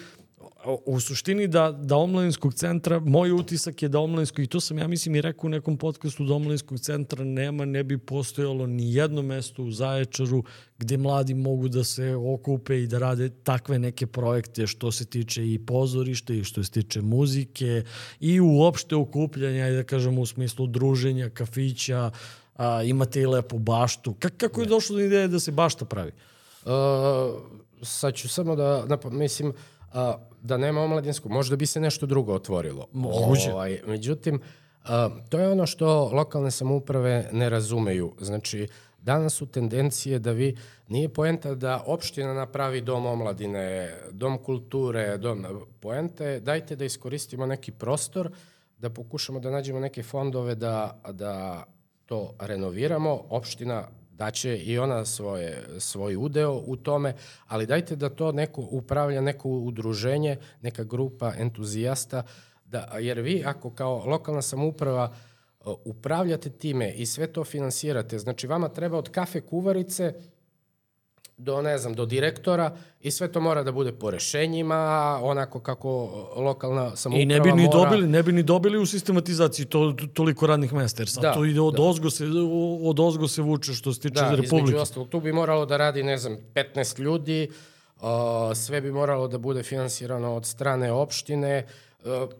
u 0.86 1.00
suštini 1.00 1.46
da, 1.46 1.72
da 1.72 1.96
omladinskog 1.96 2.54
centra, 2.54 3.00
moj 3.00 3.32
utisak 3.32 3.82
je 3.82 3.88
da 3.88 3.98
omladinskog, 4.00 4.44
i 4.44 4.46
to 4.46 4.60
sam 4.60 4.78
ja 4.78 4.88
mislim 4.88 5.14
i 5.14 5.20
rekao 5.20 5.46
u 5.46 5.50
nekom 5.50 5.76
podcastu, 5.76 6.24
da 6.24 6.34
omladinskog 6.34 6.80
centra 6.80 7.24
nema, 7.24 7.64
ne 7.64 7.84
bi 7.84 7.98
postojalo 7.98 8.66
ni 8.66 8.94
jedno 8.94 9.22
mesto 9.22 9.62
u 9.62 9.70
Zaječaru 9.70 10.42
gde 10.78 10.96
mladi 10.96 11.34
mogu 11.34 11.68
da 11.68 11.84
se 11.84 12.14
okupe 12.14 12.82
i 12.82 12.86
da 12.86 12.98
rade 12.98 13.28
takve 13.28 13.78
neke 13.78 14.06
projekte 14.06 14.66
što 14.66 14.92
se 14.92 15.04
tiče 15.04 15.52
i 15.52 15.58
pozorišta 15.58 16.34
i 16.34 16.44
što 16.44 16.64
se 16.64 16.70
tiče 16.70 17.02
muzike 17.02 17.84
i 18.20 18.40
uopšte 18.40 18.96
okupljanja 18.96 19.68
i 19.68 19.76
da 19.76 19.84
kažemo 19.84 20.20
u 20.20 20.26
smislu 20.26 20.66
druženja, 20.66 21.30
kafića, 21.30 22.10
a, 22.56 22.82
imate 22.82 23.20
i 23.20 23.26
lepu 23.26 23.58
baštu. 23.58 24.14
Ka, 24.14 24.28
kako 24.28 24.60
je 24.60 24.66
došlo 24.66 24.96
do 24.96 25.02
ideje 25.02 25.28
da 25.28 25.40
se 25.40 25.52
bašta 25.52 25.84
pravi? 25.84 26.12
Uh, 26.64 26.72
sad 27.82 28.14
ću 28.14 28.28
samo 28.28 28.56
da, 28.56 28.84
da 28.88 29.10
mislim, 29.10 29.52
da 30.42 30.56
nema 30.56 30.80
omladinskog, 30.80 31.32
možda 31.32 31.56
bi 31.56 31.66
se 31.66 31.80
nešto 31.80 32.06
drugo 32.06 32.34
otvorilo. 32.34 32.86
Moguće. 32.92 33.52
Ovaj, 33.52 33.80
međutim, 33.86 34.34
uh, 34.34 34.90
to 35.28 35.38
je 35.38 35.48
ono 35.48 35.66
što 35.66 36.10
lokalne 36.12 36.50
samouprave 36.50 37.28
ne 37.32 37.48
razumeju. 37.48 38.12
Znači, 38.20 38.68
danas 39.02 39.34
su 39.34 39.46
tendencije 39.46 40.18
da 40.18 40.32
vi, 40.32 40.56
nije 40.88 41.08
poenta 41.08 41.54
da 41.54 41.82
opština 41.86 42.34
napravi 42.34 42.80
dom 42.80 43.06
omladine, 43.06 43.94
dom 44.10 44.38
kulture, 44.38 45.18
dom, 45.18 45.46
poenta 45.80 46.24
je 46.24 46.40
dajte 46.40 46.76
da 46.76 46.84
iskoristimo 46.84 47.46
neki 47.46 47.72
prostor, 47.72 48.30
da 48.78 48.90
pokušamo 48.90 49.40
da 49.40 49.50
nađemo 49.50 49.80
neke 49.80 50.02
fondove 50.02 50.54
da, 50.54 51.00
da 51.12 51.64
to 52.06 52.34
renoviramo, 52.40 53.24
opština 53.30 53.88
daće 54.18 54.56
i 54.56 54.78
ona 54.78 55.04
svoje, 55.04 55.64
svoj 55.78 56.16
udeo 56.16 56.62
u 56.66 56.76
tome, 56.76 57.14
ali 57.46 57.66
dajte 57.66 57.96
da 57.96 58.08
to 58.08 58.32
neko 58.32 58.66
upravlja, 58.70 59.20
neko 59.20 59.48
udruženje, 59.48 60.36
neka 60.62 60.84
grupa 60.84 61.32
entuzijasta, 61.38 62.22
da, 62.64 62.96
jer 63.00 63.20
vi 63.20 63.42
ako 63.46 63.70
kao 63.70 64.04
lokalna 64.06 64.42
samouprava 64.42 65.12
uh, 65.60 65.74
upravljate 65.84 66.50
time 66.50 66.92
i 66.92 67.06
sve 67.06 67.26
to 67.26 67.44
finansirate, 67.44 68.18
znači 68.18 68.46
vama 68.46 68.68
treba 68.68 68.98
od 68.98 69.10
kafe 69.10 69.40
kuvarice 69.40 70.14
do, 71.38 71.62
ne 71.62 71.78
znam, 71.78 71.94
do 71.94 72.06
direktora 72.06 72.76
i 73.00 73.10
sve 73.10 73.32
to 73.32 73.40
mora 73.40 73.62
da 73.62 73.72
bude 73.72 73.92
po 73.92 74.10
rešenjima, 74.10 75.20
onako 75.22 75.60
kako 75.60 75.88
lokalna 76.36 76.96
samouprava 76.96 77.22
I 77.22 77.26
ne 77.26 77.40
bi 77.40 77.52
ni 77.52 77.64
mora... 77.64 77.78
dobili, 77.78 78.06
ne 78.06 78.22
bi 78.22 78.32
ni 78.32 78.42
dobili 78.42 78.78
u 78.78 78.86
sistematizaciji 78.86 79.66
to 79.66 79.94
toliko 80.14 80.46
radnih 80.46 80.72
mesta, 80.72 81.02
jer 81.02 81.08
sad 81.08 81.22
Da, 81.22 81.32
to 81.34 81.44
ide 81.44 81.60
od 81.60 81.76
ozgo 81.78 82.10
se 82.10 82.24
od 82.82 83.00
ozgo 83.00 83.28
se 83.28 83.42
vuče 83.42 83.72
što 83.72 83.92
se 83.92 84.00
tiče 84.00 84.14
Da, 84.14 84.24
između 84.26 84.42
Republike. 84.42 84.78
ostalog, 84.78 85.08
tu 85.08 85.20
bi 85.20 85.32
moralo 85.32 85.66
da 85.66 85.76
radi, 85.76 86.02
ne 86.02 86.18
znam, 86.18 86.36
15 86.54 87.00
ljudi, 87.00 87.48
uh, 87.96 88.02
sve 88.54 88.80
bi 88.80 88.92
moralo 88.92 89.28
da 89.28 89.38
bude 89.38 89.62
finansirano 89.62 90.34
od 90.34 90.46
strane 90.46 90.92
opštine, 90.92 91.64
uh, 91.66 91.87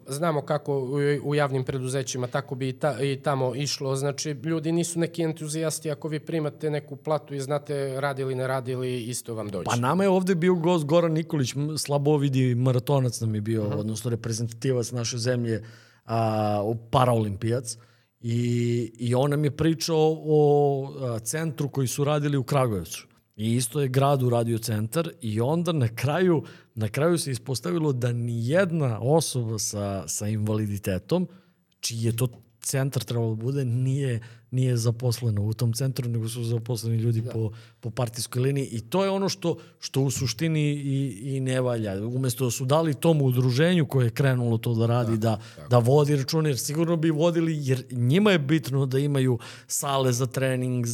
znamo 0.07 0.43
kako 0.43 0.79
u, 1.25 1.35
javnim 1.35 1.65
preduzećima, 1.65 2.27
tako 2.27 2.55
bi 2.55 2.69
i, 2.69 2.73
ta, 2.73 3.03
i 3.03 3.17
tamo 3.23 3.55
išlo, 3.55 3.97
znači 3.97 4.31
ljudi 4.31 4.73
nisu 4.73 4.99
neki 4.99 5.23
entuzijasti, 5.23 5.91
ako 5.91 6.09
vi 6.09 6.21
primate 6.21 6.71
neku 6.71 6.97
platu 6.97 7.35
i 7.35 7.41
znate 7.41 8.01
radili, 8.01 8.35
ne 8.35 8.47
radili, 8.47 9.03
isto 9.03 9.35
vam 9.35 9.49
dođe. 9.49 9.65
Pa 9.65 9.77
nama 9.77 10.03
je 10.03 10.09
ovde 10.09 10.35
bio 10.35 10.55
gost 10.55 10.85
Goran 10.85 11.13
Nikolić, 11.13 11.55
slabovidi 11.79 12.55
maratonac 12.55 13.21
nam 13.21 13.35
je 13.35 13.41
bio, 13.41 13.63
uh 13.63 13.73
-huh. 13.73 13.79
odnosno 13.79 14.11
reprezentativac 14.11 14.91
naše 14.93 15.19
zemlje, 15.19 15.65
a, 16.05 16.73
paraolimpijac. 16.91 17.77
I, 18.21 18.93
I 18.99 19.15
on 19.15 19.31
nam 19.31 19.45
je 19.45 19.57
pričao 19.57 20.17
o 20.25 20.93
a, 21.01 21.19
centru 21.19 21.69
koji 21.69 21.89
su 21.89 22.05
radili 22.05 22.37
u 22.37 22.43
Kragujevcu. 22.43 23.07
I 23.37 23.55
isto 23.55 23.81
je 23.81 23.89
grad 23.89 24.23
uradio 24.23 24.59
centar 24.59 25.11
i 25.21 25.41
onda 25.41 25.73
na 25.73 25.89
kraju, 25.89 26.43
na 26.79 26.89
kraju 26.89 27.19
se 27.19 27.31
ispostavilo 27.31 27.93
da 27.93 28.13
ni 28.13 28.49
jedna 28.49 29.01
osoba 29.01 29.59
sa, 29.59 30.09
sa 30.09 30.29
invaliditetom, 30.29 31.29
čiji 31.81 32.03
je 32.03 32.17
to 32.17 32.29
centar 32.61 33.03
trebalo 33.03 33.35
da 33.35 33.43
bude, 33.43 33.65
nije, 33.65 34.21
nije 34.51 34.77
zaposleno 34.77 35.43
u 35.43 35.53
tom 35.53 35.73
centru, 35.73 36.09
nego 36.09 36.29
su 36.29 36.45
zaposleni 36.45 36.97
ljudi 36.97 37.21
da. 37.21 37.31
po, 37.31 37.51
po 37.81 37.91
partijskoj 37.91 38.43
liniji. 38.43 38.69
I 38.73 38.81
to 38.81 39.05
je 39.05 39.11
ono 39.11 39.29
što, 39.29 39.57
što 39.81 40.01
u 40.01 40.11
suštini 40.11 40.71
i, 40.71 41.19
i 41.23 41.41
ne 41.41 41.61
valja. 41.61 42.07
Umesto 42.07 42.45
da 42.45 42.51
su 42.51 42.65
dali 42.65 42.95
tom 42.95 43.23
udruženju 43.23 43.87
koje 43.87 44.07
je 44.07 44.11
krenulo 44.11 44.59
to 44.59 44.75
da 44.75 44.87
radi, 44.87 45.17
da, 45.17 45.41
da, 45.57 45.69
da 45.69 45.79
vodi 45.79 46.17
račune, 46.17 46.51
jer 46.51 46.59
sigurno 46.59 46.97
bi 46.97 47.11
vodili, 47.11 47.59
jer 47.61 47.85
njima 47.91 48.33
je 48.33 48.39
bitno 48.39 48.87
da 48.87 48.99
imaju 48.99 49.39
sale 49.67 50.13
za 50.13 50.27
trening, 50.27 50.87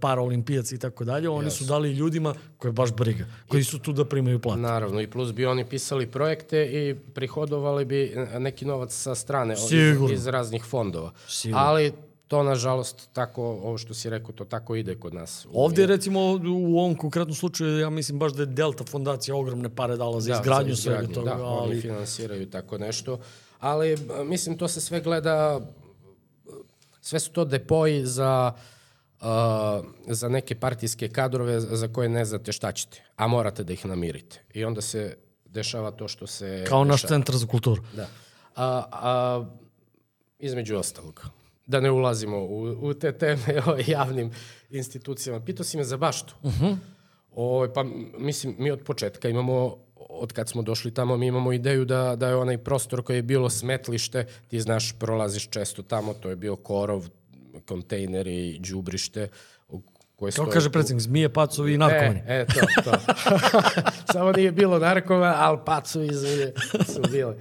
paraolimpijaci 0.00 0.74
i 0.74 0.78
tako 0.78 1.04
dalje. 1.04 1.28
Oni 1.28 1.50
su 1.50 1.64
dali 1.64 1.92
ljudima 1.92 2.34
koje 2.58 2.68
je 2.68 2.72
baš 2.72 2.92
briga, 2.92 3.26
koji 3.48 3.64
su 3.64 3.78
tu 3.78 3.92
da 3.92 4.04
primaju 4.04 4.38
platu. 4.38 4.60
Naravno, 4.60 5.00
i 5.00 5.10
plus 5.10 5.32
bi 5.32 5.46
oni 5.46 5.64
pisali 5.64 6.06
projekte 6.06 6.64
i 6.64 6.94
prihodovali 7.14 7.84
bi 7.84 8.14
neki 8.38 8.64
novac 8.64 8.94
sa 8.94 9.14
strane 9.14 9.56
Sigurno. 9.56 10.14
iz, 10.14 10.20
iz 10.20 10.26
raznih 10.26 10.64
fondova. 10.64 11.12
Sigurno. 11.28 11.64
Ali 11.64 11.92
to, 12.30 12.42
nažalost, 12.42 13.08
tako, 13.12 13.42
ovo 13.42 13.78
što 13.78 13.94
si 13.94 14.10
rekao, 14.10 14.32
to 14.32 14.44
tako 14.44 14.76
ide 14.76 14.94
kod 14.94 15.14
nas. 15.14 15.46
Ovde, 15.52 15.86
recimo, 15.86 16.20
u 16.46 16.78
ovom 16.78 16.94
konkretnom 16.94 17.34
slučaju, 17.34 17.78
ja 17.78 17.90
mislim 17.90 18.18
baš 18.18 18.32
da 18.32 18.42
je 18.42 18.46
Delta 18.46 18.84
fondacija 18.84 19.36
ogromne 19.36 19.68
pare 19.74 19.96
dala 19.96 20.20
za 20.20 20.32
izgradnju 20.32 20.74
za 20.74 20.82
svega 20.82 21.02
izgradnju, 21.02 21.14
toga, 21.14 21.30
Da, 21.30 21.44
oni 21.44 21.62
ali 21.62 21.80
finansiraju 21.80 22.50
tako 22.50 22.78
nešto. 22.78 23.18
Ali, 23.58 23.96
mislim, 24.24 24.58
to 24.58 24.68
se 24.68 24.80
sve 24.80 25.00
gleda, 25.00 25.60
sve 27.00 27.20
su 27.20 27.32
to 27.32 27.44
depoji 27.44 28.06
za, 28.06 28.52
uh, 29.20 29.26
za 30.06 30.28
neke 30.28 30.54
partijske 30.54 31.08
kadrove 31.08 31.60
za 31.60 31.88
koje 31.88 32.08
ne 32.08 32.24
znate 32.24 32.52
šta 32.52 32.72
ćete, 32.72 33.02
a 33.16 33.26
morate 33.26 33.64
da 33.64 33.72
ih 33.72 33.86
namirite. 33.86 34.42
I 34.54 34.64
onda 34.64 34.80
se 34.80 35.16
dešava 35.44 35.90
to 35.90 36.08
što 36.08 36.26
se... 36.26 36.64
kao 36.68 36.84
naš 36.84 37.02
dešava. 37.02 37.18
centar 37.18 37.36
za 37.36 37.46
kulturu. 37.46 37.82
Da. 37.96 38.08
A, 38.56 38.84
a, 38.92 39.44
između 40.38 40.76
ostalog, 40.76 41.30
da 41.70 41.80
ne 41.80 41.90
ulazimo 41.90 42.38
u, 42.38 42.62
u 42.80 42.94
te 42.94 43.12
teme 43.12 43.62
o 43.66 43.76
javnim 43.86 44.30
institucijama. 44.70 45.44
Pitao 45.44 45.64
si 45.64 45.76
me 45.76 45.84
za 45.84 45.96
baštu. 45.96 46.34
Uh 46.42 46.52
-huh. 46.52 46.76
o, 47.32 47.66
pa, 47.74 47.84
mislim, 48.18 48.54
mi 48.58 48.70
od 48.70 48.82
početka 48.84 49.28
imamo, 49.28 49.76
od 49.96 50.32
kad 50.32 50.48
smo 50.48 50.62
došli 50.62 50.94
tamo, 50.94 51.16
mi 51.16 51.26
imamo 51.26 51.52
ideju 51.52 51.84
da, 51.84 52.16
da 52.16 52.28
je 52.28 52.36
onaj 52.36 52.58
prostor 52.58 53.02
koji 53.02 53.16
je 53.16 53.22
bilo 53.22 53.50
smetlište, 53.50 54.26
ti 54.48 54.60
znaš, 54.60 54.94
prolaziš 54.98 55.48
često 55.48 55.82
tamo, 55.82 56.14
to 56.14 56.30
je 56.30 56.36
bio 56.36 56.56
korov, 56.56 57.08
kontejneri, 57.64 58.58
đubrište, 58.58 59.28
koje 60.20 60.32
Kao 60.32 60.44
stoje 60.44 60.54
kaže 60.54 60.70
predsjednik, 60.70 61.02
zmije, 61.02 61.28
pacovi 61.32 61.74
i 61.74 61.78
narkomani. 61.78 62.22
E, 62.26 62.34
e, 62.34 62.46
to, 62.46 62.60
to. 62.84 62.92
Samo 64.12 64.32
nije 64.32 64.52
bilo 64.52 64.78
narkova, 64.78 65.34
ali 65.38 65.58
pacu 65.66 66.02
iz 66.02 66.20
su 66.94 67.02
bile. 67.12 67.34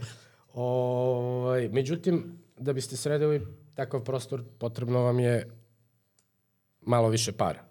Ovaj, 0.54 1.68
međutim, 1.68 2.40
da 2.58 2.74
biste 2.74 2.98
sredili 2.98 3.42
takav 3.80 4.04
prostor, 4.04 4.44
potrebno 4.60 5.00
vam 5.00 5.20
je 5.20 5.48
malo 6.82 7.10
više 7.10 7.32
para. 7.32 7.64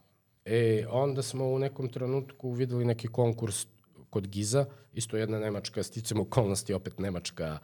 E, 0.44 0.86
onda 0.90 1.22
smo 1.22 1.48
u 1.48 1.58
nekom 1.58 1.88
trenutku 1.88 2.52
videli 2.52 2.84
neki 2.84 3.08
konkurs 3.08 3.66
kod 4.10 4.26
Giza, 4.26 4.64
isto 4.92 5.16
jedna 5.16 5.38
nemačka, 5.38 5.82
sticam 5.82 6.20
okolnosti, 6.20 6.74
opet 6.74 6.98
nemačka 6.98 7.58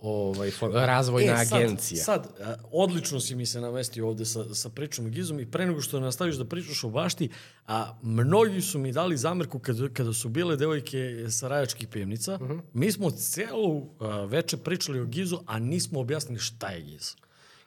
ovaj, 0.00 0.50
razvojna 0.72 1.42
e, 1.42 1.44
sad, 1.44 1.62
agencija. 1.62 2.04
Sad, 2.04 2.28
odlično 2.72 3.20
si 3.20 3.34
mi 3.34 3.46
se 3.46 3.60
namestio 3.60 4.08
ovde 4.08 4.24
sa, 4.24 4.54
sa 4.54 4.68
pričom 4.68 5.10
Gizom 5.10 5.40
i 5.40 5.50
pre 5.50 5.66
nego 5.66 5.80
što 5.80 6.00
nastaviš 6.00 6.36
da 6.36 6.44
pričaš 6.44 6.84
o 6.84 6.90
bašti, 6.90 7.28
a 7.66 7.98
mnogi 8.02 8.60
su 8.60 8.78
mi 8.78 8.92
dali 8.92 9.16
zamerku 9.16 9.58
kada, 9.58 9.88
kada 9.88 10.12
su 10.12 10.28
bile 10.28 10.56
devojke 10.56 11.26
sa 11.30 11.48
rajačkih 11.48 11.88
pivnica. 11.88 12.34
Uh 12.34 12.40
mhm. 12.40 12.52
-huh. 12.52 12.62
Mi 12.72 12.92
smo 12.92 13.10
celu 13.10 13.86
a, 14.00 14.24
veče 14.24 14.56
pričali 14.56 15.00
o 15.00 15.04
Gizu, 15.04 15.38
a 15.46 15.58
nismo 15.58 16.00
objasnili 16.00 16.40
šta 16.40 16.70
je 16.70 16.82
Giz. 16.82 17.14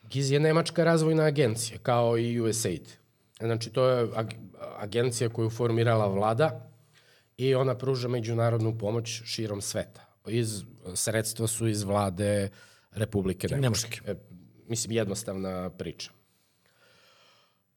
Giz 0.10 0.32
je 0.32 0.40
nemačka 0.40 0.84
razvojna 0.84 1.24
agencija, 1.24 1.80
kao 1.84 2.18
i 2.18 2.42
USAID. 2.42 2.88
Znači, 3.40 3.70
to 3.70 3.90
je 3.90 4.08
ag 4.16 4.34
agencija 4.78 5.30
koju 5.30 5.50
formirala 5.50 6.08
vlada 6.08 6.70
i 7.38 7.56
ona 7.56 7.78
pruža 7.78 8.08
međunarodnu 8.08 8.78
pomoć 8.78 9.22
širom 9.26 9.62
sveta 9.62 10.08
iz, 10.28 10.64
sredstva 10.96 11.48
su 11.48 11.68
iz 11.68 11.84
vlade 11.84 12.50
Republike 12.92 13.48
Nemačke. 13.48 14.02
E, 14.06 14.16
mislim, 14.68 14.92
jednostavna 14.92 15.70
priča. 15.70 16.12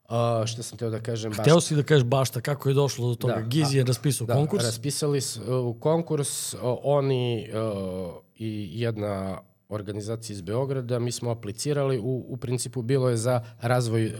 Uh, 0.04 0.46
šta 0.46 0.62
sam 0.62 0.78
teo 0.78 0.90
da 0.90 1.00
kažem? 1.00 1.30
Bašta. 1.30 1.42
Hteo 1.42 1.60
si 1.60 1.76
da 1.76 1.82
kažeš 1.82 2.04
bašta, 2.04 2.40
kako 2.40 2.68
je 2.68 2.74
došlo 2.74 3.08
do 3.08 3.14
toga? 3.14 3.34
Da, 3.34 3.40
Giz 3.40 3.74
je 3.74 3.84
raspisao 3.84 4.26
da, 4.26 4.34
konkurs? 4.34 4.64
raspisali 4.64 5.20
su 5.20 5.40
uh, 5.42 5.80
konkurs, 5.80 6.54
uh, 6.54 6.60
oni 6.82 7.48
uh, 7.52 8.14
i 8.36 8.70
jedna 8.80 9.40
organizacija 9.70 10.34
iz 10.34 10.40
Beograda, 10.40 10.98
mi 10.98 11.12
smo 11.12 11.30
aplicirali, 11.30 11.98
u, 11.98 12.24
u 12.28 12.36
principu 12.36 12.82
bilo 12.82 13.08
je 13.08 13.16
za 13.16 13.44
razvoj 13.60 14.06
uh, 14.06 14.12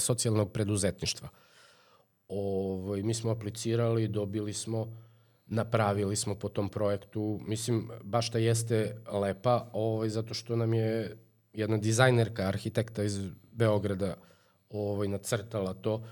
socijalnog 0.00 0.52
preduzetništva. 0.52 1.28
Ovo, 2.28 2.84
ovaj, 2.84 3.02
mi 3.02 3.14
smo 3.14 3.30
aplicirali, 3.30 4.08
dobili 4.08 4.52
smo 4.52 4.86
napravili 5.50 6.16
smo 6.16 6.34
po 6.34 6.48
tom 6.48 6.68
projektu. 6.68 7.40
Mislim, 7.46 7.90
baš 8.02 8.30
ta 8.30 8.38
jeste 8.38 8.96
lepa, 9.12 9.70
ovaj, 9.72 10.08
zato 10.08 10.34
što 10.34 10.56
nam 10.56 10.74
je 10.74 11.16
jedna 11.52 11.76
dizajnerka, 11.76 12.42
arhitekta 12.42 13.02
iz 13.02 13.20
Beograda 13.52 14.14
ovaj, 14.70 15.08
nacrtala 15.08 15.74
to. 15.74 16.02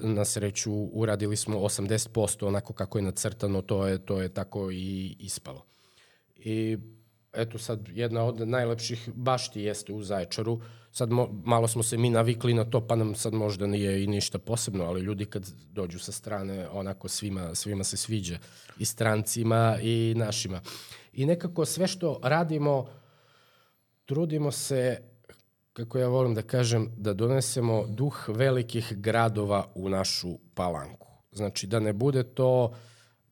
Na 0.00 0.24
sreću 0.24 0.72
uradili 0.72 1.36
smo 1.36 1.58
80% 1.58 2.46
onako 2.46 2.72
kako 2.72 2.98
je 2.98 3.02
nacrtano, 3.02 3.62
to 3.62 3.86
je, 3.86 3.98
to 3.98 4.22
je 4.22 4.28
tako 4.28 4.70
i 4.70 5.16
ispalo. 5.18 5.64
I 6.36 6.78
eto 7.34 7.58
sad 7.58 7.88
jedna 7.88 8.24
od 8.24 8.48
najlepših 8.48 9.10
bašti 9.14 9.62
jeste 9.62 9.92
u 9.92 10.02
Zaječaru. 10.02 10.60
Sad 10.92 11.10
mo, 11.10 11.28
malo 11.44 11.68
smo 11.68 11.82
se 11.82 11.96
mi 11.96 12.10
navikli 12.10 12.54
na 12.54 12.64
to, 12.64 12.86
pa 12.86 12.96
nam 12.96 13.14
sad 13.14 13.32
možda 13.32 13.66
nije 13.66 14.04
i 14.04 14.06
ništa 14.06 14.38
posebno, 14.38 14.84
ali 14.84 15.00
ljudi 15.00 15.24
kad 15.24 15.50
dođu 15.72 15.98
sa 15.98 16.12
strane, 16.12 16.68
onako 16.68 17.08
svima, 17.08 17.54
svima 17.54 17.84
se 17.84 17.96
sviđa. 17.96 18.38
I 18.78 18.84
strancima 18.84 19.78
i 19.82 20.14
našima. 20.16 20.60
I 21.12 21.26
nekako 21.26 21.64
sve 21.64 21.86
što 21.86 22.20
radimo, 22.22 22.86
trudimo 24.04 24.50
se, 24.50 24.98
kako 25.72 25.98
ja 25.98 26.08
volim 26.08 26.34
da 26.34 26.42
kažem, 26.42 26.90
da 26.96 27.12
donesemo 27.12 27.86
duh 27.86 28.24
velikih 28.28 28.92
gradova 28.96 29.72
u 29.74 29.88
našu 29.88 30.38
palanku. 30.54 31.08
Znači 31.32 31.66
da 31.66 31.80
ne 31.80 31.92
bude 31.92 32.22
to 32.22 32.74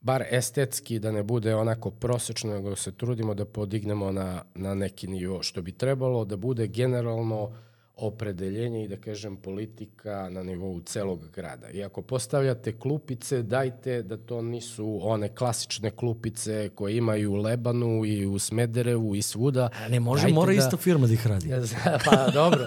bar 0.03 0.25
estetski 0.31 0.99
da 0.99 1.13
ne 1.13 1.23
bude 1.23 1.55
onako 1.55 1.91
prosečno, 1.91 2.55
nego 2.55 2.77
se 2.77 2.93
trudimo 2.93 3.35
da 3.35 3.45
podignemo 3.45 4.13
na, 4.13 4.43
na 4.55 4.75
neki 4.75 5.07
nivo, 5.07 5.43
što 5.43 5.63
bi 5.63 5.73
trebalo 5.73 6.25
da 6.25 6.37
bude 6.37 6.67
generalno 6.67 7.53
opredeljenje 7.97 8.85
i 8.85 8.89
da 8.89 8.97
kažem 8.97 9.37
politika 9.37 10.29
na 10.31 10.43
nivou 10.43 10.81
celog 10.81 11.31
grada. 11.35 11.71
I 11.71 11.85
ako 11.85 12.03
postavljate 12.03 12.79
klupice, 12.79 13.43
dajte 13.43 14.03
da 14.03 14.17
to 14.17 14.43
nisu 14.43 14.99
one 15.03 15.29
klasične 15.29 15.91
klupice 15.91 16.69
koje 16.75 16.97
imaju 16.97 17.33
u 17.33 17.37
Lebanu 17.37 18.05
i 18.05 18.27
u 18.27 18.39
Smederevu 18.39 19.15
i 19.15 19.23
svuda. 19.23 19.69
A 19.85 19.89
ne 19.89 20.01
može, 20.01 20.23
dajte 20.23 20.35
mora 20.35 20.53
da... 20.53 20.59
ista 20.59 20.77
firma 20.77 21.07
da 21.07 21.13
ih 21.13 21.27
radi. 21.27 21.51
pa 22.07 22.31
dobro, 22.31 22.67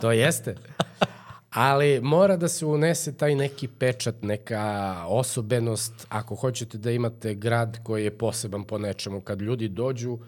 to 0.00 0.12
jeste 0.12 0.54
ali 1.50 2.00
mora 2.00 2.36
da 2.36 2.48
se 2.48 2.66
unese 2.66 3.12
taj 3.12 3.34
neki 3.34 3.68
pečat, 3.68 4.14
neka 4.22 4.94
osobenost, 5.08 6.06
ako 6.08 6.34
hoćete 6.34 6.78
da 6.78 6.90
imate 6.90 7.34
grad 7.34 7.78
koji 7.82 8.04
je 8.04 8.18
poseban 8.18 8.64
po 8.64 8.78
nečemu. 8.78 9.20
Kad 9.20 9.40
ljudi 9.40 9.68
dođu 9.68 10.18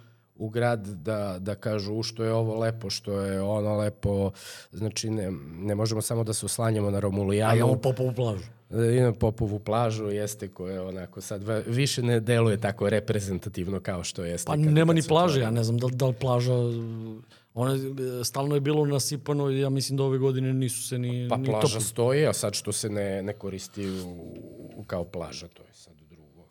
u 0.40 0.48
grad 0.48 0.86
da, 0.86 1.36
da 1.38 1.54
kažu 1.54 1.94
u 1.94 2.02
što 2.02 2.24
je 2.24 2.32
ovo 2.32 2.58
lepo, 2.58 2.90
što 2.90 3.20
je 3.20 3.42
ono 3.42 3.76
lepo, 3.76 4.30
znači 4.72 5.10
ne, 5.10 5.30
ne 5.58 5.74
možemo 5.74 6.02
samo 6.02 6.24
da 6.24 6.32
se 6.32 6.46
oslanjamo 6.46 6.90
na 6.90 7.00
Romulijanu. 7.00 7.52
A 7.52 7.56
imamo 7.56 7.76
Popovu 7.76 8.12
plažu. 8.12 8.44
E, 8.70 8.96
imamo 8.96 9.14
Popovu 9.14 9.58
plažu, 9.58 10.04
jeste 10.04 10.48
koje 10.48 10.80
onako 10.80 11.20
sad 11.20 11.42
više 11.66 12.02
ne 12.02 12.20
deluje 12.20 12.60
tako 12.60 12.90
reprezentativno 12.90 13.80
kao 13.80 14.04
što 14.04 14.24
jeste. 14.24 14.46
Pa 14.46 14.56
nema 14.56 14.92
ni 14.92 15.02
plaže, 15.02 15.40
ja 15.40 15.50
ne 15.50 15.64
znam 15.64 15.78
da, 15.78 15.86
da 15.92 16.06
li 16.06 16.14
plaža 16.14 16.54
Ona 17.54 17.74
e, 17.74 18.24
stalno 18.24 18.54
je 18.54 18.60
bilo 18.60 18.86
nasipano 18.86 19.50
i 19.50 19.60
ja 19.60 19.70
mislim 19.70 19.96
da 19.96 20.04
ove 20.04 20.18
godine 20.18 20.52
nisu 20.52 20.88
se 20.88 20.98
ni 20.98 21.28
Pa 21.28 21.36
ni 21.36 21.44
plaža 21.44 21.66
topli. 21.66 21.80
stoji, 21.80 22.26
a 22.26 22.32
sad 22.32 22.54
što 22.54 22.72
se 22.72 22.90
ne, 22.90 23.22
ne 23.22 23.32
koristi 23.32 23.90
u, 23.90 24.34
u, 24.76 24.84
kao 24.84 25.04
plaža, 25.04 25.48
to 25.48 25.62
je 25.62 25.74
sad 25.74 25.94
drugo. 26.10 26.48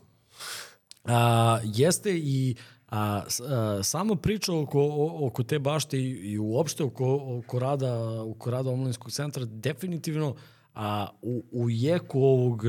A, 1.05 1.59
jeste 1.63 2.17
i 2.17 2.55
a, 2.87 3.23
a 3.49 3.83
sama 3.83 4.15
priča 4.15 4.53
oko, 4.53 4.87
oko 5.21 5.43
te 5.43 5.59
bašte 5.59 5.97
i, 5.97 6.09
i 6.09 6.39
uopšte 6.39 6.83
oko, 6.83 7.37
oko 7.37 7.59
rada, 7.59 8.23
oko 8.23 8.51
rada 8.51 8.69
omladinskog 8.69 9.11
centra 9.11 9.45
definitivno 9.45 10.35
a, 10.73 11.07
u, 11.21 11.43
u 11.51 11.69
jeku 11.69 12.21
ovog 12.21 12.63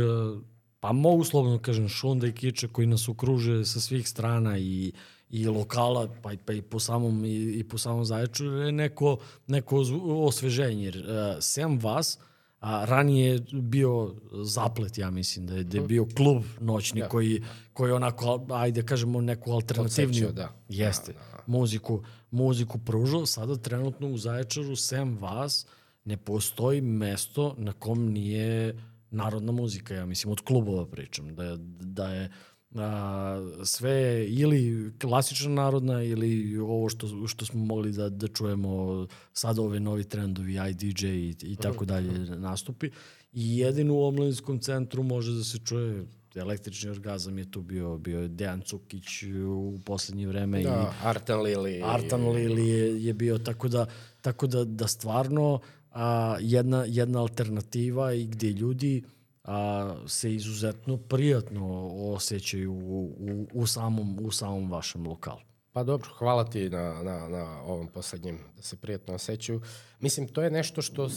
pa 0.80 0.92
mogu 0.92 1.24
slobodno 1.24 1.58
kažem 1.58 1.88
šunda 1.88 2.26
i 2.26 2.32
kiče 2.32 2.68
koji 2.68 2.86
nas 2.86 3.08
okruže 3.08 3.64
sa 3.64 3.80
svih 3.80 4.08
strana 4.08 4.58
i 4.58 4.92
i 5.30 5.46
lokala, 5.46 6.08
pa, 6.22 6.30
pa 6.44 6.52
i 6.52 6.62
po 6.62 6.80
samom, 6.80 7.24
i, 7.24 7.58
i 7.58 7.64
po 7.64 7.78
samom 7.78 8.04
Zaječu 8.04 8.44
je 8.44 8.72
neko, 8.72 9.16
neko 9.46 9.84
osveženje. 10.26 10.84
Jer, 10.84 10.96
uh, 10.96 11.36
sem 11.40 11.78
vas, 11.78 12.18
a 12.60 12.84
ranije 12.84 13.32
je 13.32 13.40
bio 13.52 14.14
zaplet, 14.44 14.98
ja 14.98 15.10
mislim, 15.10 15.46
da 15.46 15.54
je, 15.54 15.64
da 15.64 15.78
je 15.78 15.86
bio 15.86 16.06
klub 16.16 16.42
noćni 16.60 17.00
ja. 17.00 17.08
koji, 17.08 17.42
koji 17.72 17.92
onako, 17.92 18.46
ajde 18.50 18.82
kažemo, 18.82 19.20
neku 19.20 19.52
alternativniju, 19.52 20.32
da. 20.32 20.52
jeste, 20.68 21.12
da, 21.12 21.18
da, 21.18 21.36
da. 21.36 21.42
muziku, 21.46 22.02
muziku 22.30 22.78
pružao. 22.78 23.26
Sada 23.26 23.56
trenutno 23.56 24.08
u 24.08 24.16
Zaječaru, 24.16 24.76
sem 24.76 25.18
vas, 25.18 25.66
ne 26.04 26.16
postoji 26.16 26.80
mesto 26.80 27.54
na 27.58 27.72
kom 27.72 28.12
nije 28.12 28.74
narodna 29.10 29.52
muzika, 29.52 29.94
ja 29.94 30.06
mislim, 30.06 30.32
od 30.32 30.40
klubova 30.40 30.86
pričam, 30.86 31.34
da 31.34 31.44
je, 31.44 31.56
da 31.80 32.12
je 32.12 32.30
a, 32.74 33.40
sve 33.64 34.26
ili 34.28 34.92
klasična 35.00 35.50
narodna 35.50 36.02
ili 36.02 36.58
ovo 36.58 36.88
što, 36.88 37.26
što 37.26 37.46
smo 37.46 37.64
mogli 37.64 37.92
da, 37.92 38.08
da 38.08 38.28
čujemo 38.28 39.06
sad 39.32 39.58
ove 39.58 39.80
novi 39.80 40.04
trendovi, 40.04 40.58
IDJ 40.70 41.06
i, 41.06 41.36
i 41.42 41.56
tako 41.56 41.84
dalje 41.84 42.36
nastupi. 42.36 42.90
I 43.32 43.58
jedino 43.58 43.94
u 43.94 44.04
omladinskom 44.04 44.58
centru 44.58 45.02
može 45.02 45.32
da 45.32 45.44
se 45.44 45.58
čuje 45.58 46.06
električni 46.34 46.90
orgazam 46.90 47.38
je 47.38 47.50
tu 47.50 47.62
bio, 47.62 47.98
bio 47.98 48.28
Dejan 48.28 48.60
Cukić 48.60 49.22
u 49.46 49.78
poslednje 49.84 50.26
vreme. 50.26 50.62
Da, 50.62 50.70
i 50.70 51.06
Artan 51.06 51.42
Lili. 51.42 51.82
Artan 51.84 52.28
Lili 52.28 52.68
je, 52.68 53.04
je 53.04 53.14
bio, 53.14 53.38
tako 53.38 53.68
da, 53.68 53.86
tako 54.20 54.46
da, 54.46 54.64
da 54.64 54.86
stvarno 54.86 55.60
a, 55.92 56.36
jedna, 56.40 56.84
jedna 56.88 57.20
alternativa 57.20 58.12
i 58.12 58.26
gde 58.26 58.48
ljudi 58.48 59.02
a, 59.50 59.94
se 60.06 60.34
izuzetno 60.34 60.96
prijatno 60.96 61.88
osjećaju 62.14 62.72
u, 62.72 63.16
u, 63.18 63.46
u, 63.52 63.66
samom, 63.66 64.18
u 64.22 64.30
samom 64.30 64.70
vašem 64.70 65.06
lokalu. 65.06 65.40
Pa 65.72 65.82
dobro, 65.82 66.08
hvala 66.18 66.44
ti 66.44 66.70
na, 66.70 67.02
na, 67.02 67.28
na 67.28 67.62
ovom 67.62 67.88
poslednjem, 67.88 68.38
da 68.56 68.62
se 68.62 68.76
prijatno 68.76 69.14
osjećaju. 69.14 69.60
Mislim, 70.00 70.28
to 70.28 70.42
je 70.42 70.50
nešto 70.50 70.82
što 70.82 71.04
uh, 71.04 71.10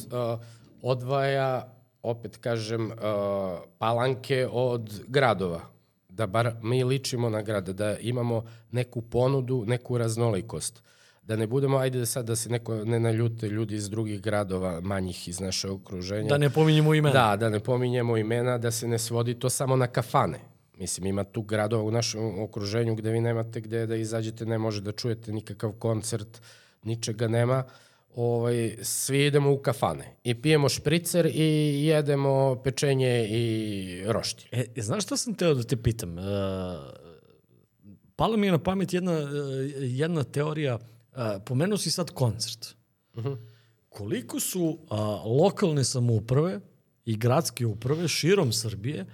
odvaja, 0.82 1.74
opet 2.04 2.38
kažem, 2.38 2.86
uh, 2.86 2.94
palanke 3.78 4.48
od 4.52 5.02
gradova. 5.08 5.62
Da 6.10 6.28
bar 6.28 6.56
mi 6.62 6.84
ličimo 6.84 7.30
na 7.30 7.42
grade, 7.42 7.74
da 7.74 7.98
imamo 7.98 8.46
neku 8.72 9.02
ponudu, 9.02 9.64
neku 9.68 9.98
raznolikost 9.98 10.84
da 11.28 11.36
ne 11.36 11.48
budemo, 11.48 11.78
ajde 11.78 12.00
da 12.00 12.06
sad 12.06 12.26
da 12.26 12.36
se 12.36 12.50
neko 12.50 12.76
ne 12.86 13.00
naljute 13.00 13.48
ljudi 13.48 13.76
iz 13.76 13.90
drugih 13.90 14.22
gradova, 14.22 14.82
manjih 14.82 15.28
iz 15.28 15.40
naše 15.40 15.70
okruženja. 15.70 16.30
Da 16.30 16.38
ne 16.38 16.50
pominjemo 16.50 16.94
imena. 16.94 17.14
Da, 17.14 17.38
da 17.38 17.50
ne 17.50 17.60
pominjemo 17.60 18.18
imena, 18.18 18.58
da 18.58 18.72
se 18.72 18.88
ne 18.88 19.00
svodi 19.00 19.40
to 19.40 19.50
samo 19.50 19.76
na 19.76 19.88
kafane. 19.88 20.40
Mislim, 20.78 21.08
ima 21.08 21.24
tu 21.24 21.42
gradova 21.42 21.84
u 21.84 21.92
našem 21.92 22.40
okruženju 22.40 22.96
gde 22.96 23.12
vi 23.12 23.22
nemate 23.22 23.62
gde 23.62 23.86
da 23.88 23.96
izađete, 23.96 24.46
ne 24.46 24.58
može 24.58 24.82
da 24.82 24.92
čujete 24.92 25.32
nikakav 25.32 25.72
koncert, 25.72 26.42
ničega 26.84 27.28
nema. 27.28 27.64
Ovaj, 28.16 28.76
svi 28.82 29.26
idemo 29.26 29.52
u 29.54 29.58
kafane 29.58 30.16
i 30.24 30.42
pijemo 30.42 30.70
špricer 30.70 31.26
i 31.34 31.86
jedemo 31.86 32.62
pečenje 32.64 33.28
i 33.30 34.04
roštilj. 34.08 34.50
E, 34.52 34.82
znaš 34.82 35.04
šta 35.04 35.18
sam 35.18 35.34
teo 35.34 35.54
da 35.54 35.64
te 35.64 35.76
pitam? 35.76 36.18
Uh, 36.18 36.24
pala 38.16 38.38
mi 38.38 38.48
je 38.48 38.52
na 38.52 38.58
pamet 38.58 38.94
jedna, 38.94 39.12
uh, 39.12 39.30
jedna 39.80 40.24
teorija 40.24 40.80
pomenuo 41.46 41.78
si 41.78 41.92
sad 41.92 42.12
koncert. 42.12 42.76
Uh 43.14 43.24
-huh. 43.24 43.38
Koliko 43.90 44.40
su 44.40 44.80
a, 44.90 44.96
lokalne 45.26 45.84
samouprave 45.84 46.60
i 47.06 47.18
gradske 47.18 47.66
uprave 47.66 48.08
širom 48.08 48.54
Srbije 48.54 49.06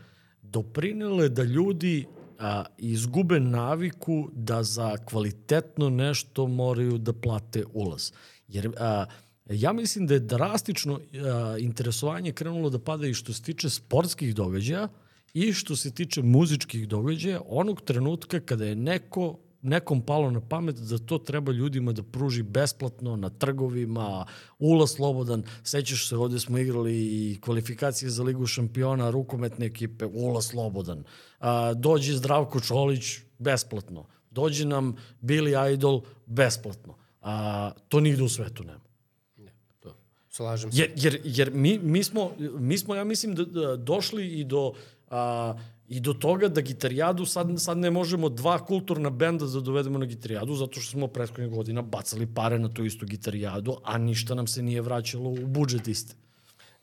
doprinele 0.41 1.29
da 1.29 1.43
ljudi 1.43 2.05
a, 2.39 2.65
izgube 2.77 3.39
naviku 3.39 4.29
da 4.33 4.63
za 4.63 4.97
kvalitetno 4.97 5.89
nešto 5.89 6.47
moraju 6.47 6.97
da 6.97 7.13
plate 7.13 7.63
ulaz. 7.73 8.11
Jer 8.47 8.71
a, 8.77 9.05
ja 9.49 9.73
mislim 9.73 10.07
da 10.07 10.13
je 10.13 10.19
drastično 10.19 10.99
a, 10.99 11.57
interesovanje 11.59 12.31
krenulo 12.31 12.69
da 12.69 12.79
pada 12.79 13.07
i 13.07 13.13
što 13.13 13.33
se 13.33 13.43
tiče 13.43 13.69
sportskih 13.69 14.35
događaja 14.35 14.87
i 15.33 15.53
što 15.53 15.75
se 15.75 15.91
tiče 15.91 16.21
muzičkih 16.21 16.87
događaja 16.87 17.41
onog 17.45 17.81
trenutka 17.81 18.39
kada 18.39 18.65
je 18.65 18.75
neko 18.75 19.39
nekom 19.61 20.01
palo 20.01 20.31
na 20.31 20.41
pamet 20.41 20.75
da 20.75 20.97
to 20.97 21.17
treba 21.17 21.51
ljudima 21.51 21.91
da 21.91 22.03
pruži 22.03 22.43
besplatno 22.43 23.15
na 23.15 23.29
trgovima, 23.29 24.25
ulaz 24.59 24.91
slobodan. 24.91 25.43
Sećaš 25.63 26.09
se, 26.09 26.17
ovde 26.17 26.39
smo 26.39 26.57
igrali 26.57 26.95
i 26.95 27.39
kvalifikacije 27.41 28.09
za 28.09 28.23
Ligu 28.23 28.45
šampiona, 28.45 29.09
rukometne 29.09 29.65
ekipe, 29.65 30.05
ulaz 30.05 30.45
slobodan. 30.45 31.03
A, 31.39 31.73
dođe 31.73 32.13
Zdravko 32.13 32.59
Čolić 32.59 33.05
besplatno. 33.39 34.05
Dođe 34.31 34.65
nam 34.65 34.95
Billy 35.21 35.73
Idol 35.73 36.01
besplatno. 36.25 36.95
A, 37.21 37.71
to 37.87 37.99
nigde 37.99 38.23
u 38.23 38.29
svetu 38.29 38.63
nema. 38.63 38.89
Ne, 39.37 39.51
to. 39.79 39.95
Slažem 40.29 40.71
se. 40.71 40.81
Jer, 40.81 40.91
jer, 40.95 41.21
jer 41.23 41.51
mi, 41.53 41.79
mi, 41.79 42.03
smo, 42.03 42.31
mi 42.39 42.77
smo, 42.77 42.95
ja 42.95 43.03
mislim, 43.03 43.35
da, 43.35 43.45
da 43.45 43.75
došli 43.75 44.39
i 44.39 44.43
do 44.43 44.73
a, 45.09 45.53
I 45.89 45.99
do 45.99 46.13
toga 46.13 46.47
da 46.47 46.61
gitarijadu 46.61 47.25
sad, 47.25 47.47
sad 47.57 47.77
ne 47.77 47.91
možemo 47.91 48.29
dva 48.29 48.59
kulturna 48.65 49.09
benda 49.09 49.45
da 49.45 49.59
dovedemo 49.59 49.97
na 49.97 50.05
gitarijadu 50.05 50.55
zato 50.55 50.79
što 50.79 50.91
smo 50.91 51.07
prethodnih 51.07 51.49
godina 51.49 51.81
bacali 51.81 52.27
pare 52.35 52.59
na 52.59 52.69
tu 52.73 52.85
istu 52.85 53.05
gitarijadu, 53.05 53.77
a 53.83 53.97
ništa 53.97 54.35
nam 54.35 54.47
se 54.47 54.61
nije 54.61 54.81
vraćalo 54.81 55.29
u 55.29 55.47
budžet 55.47 55.87
iste. 55.87 56.15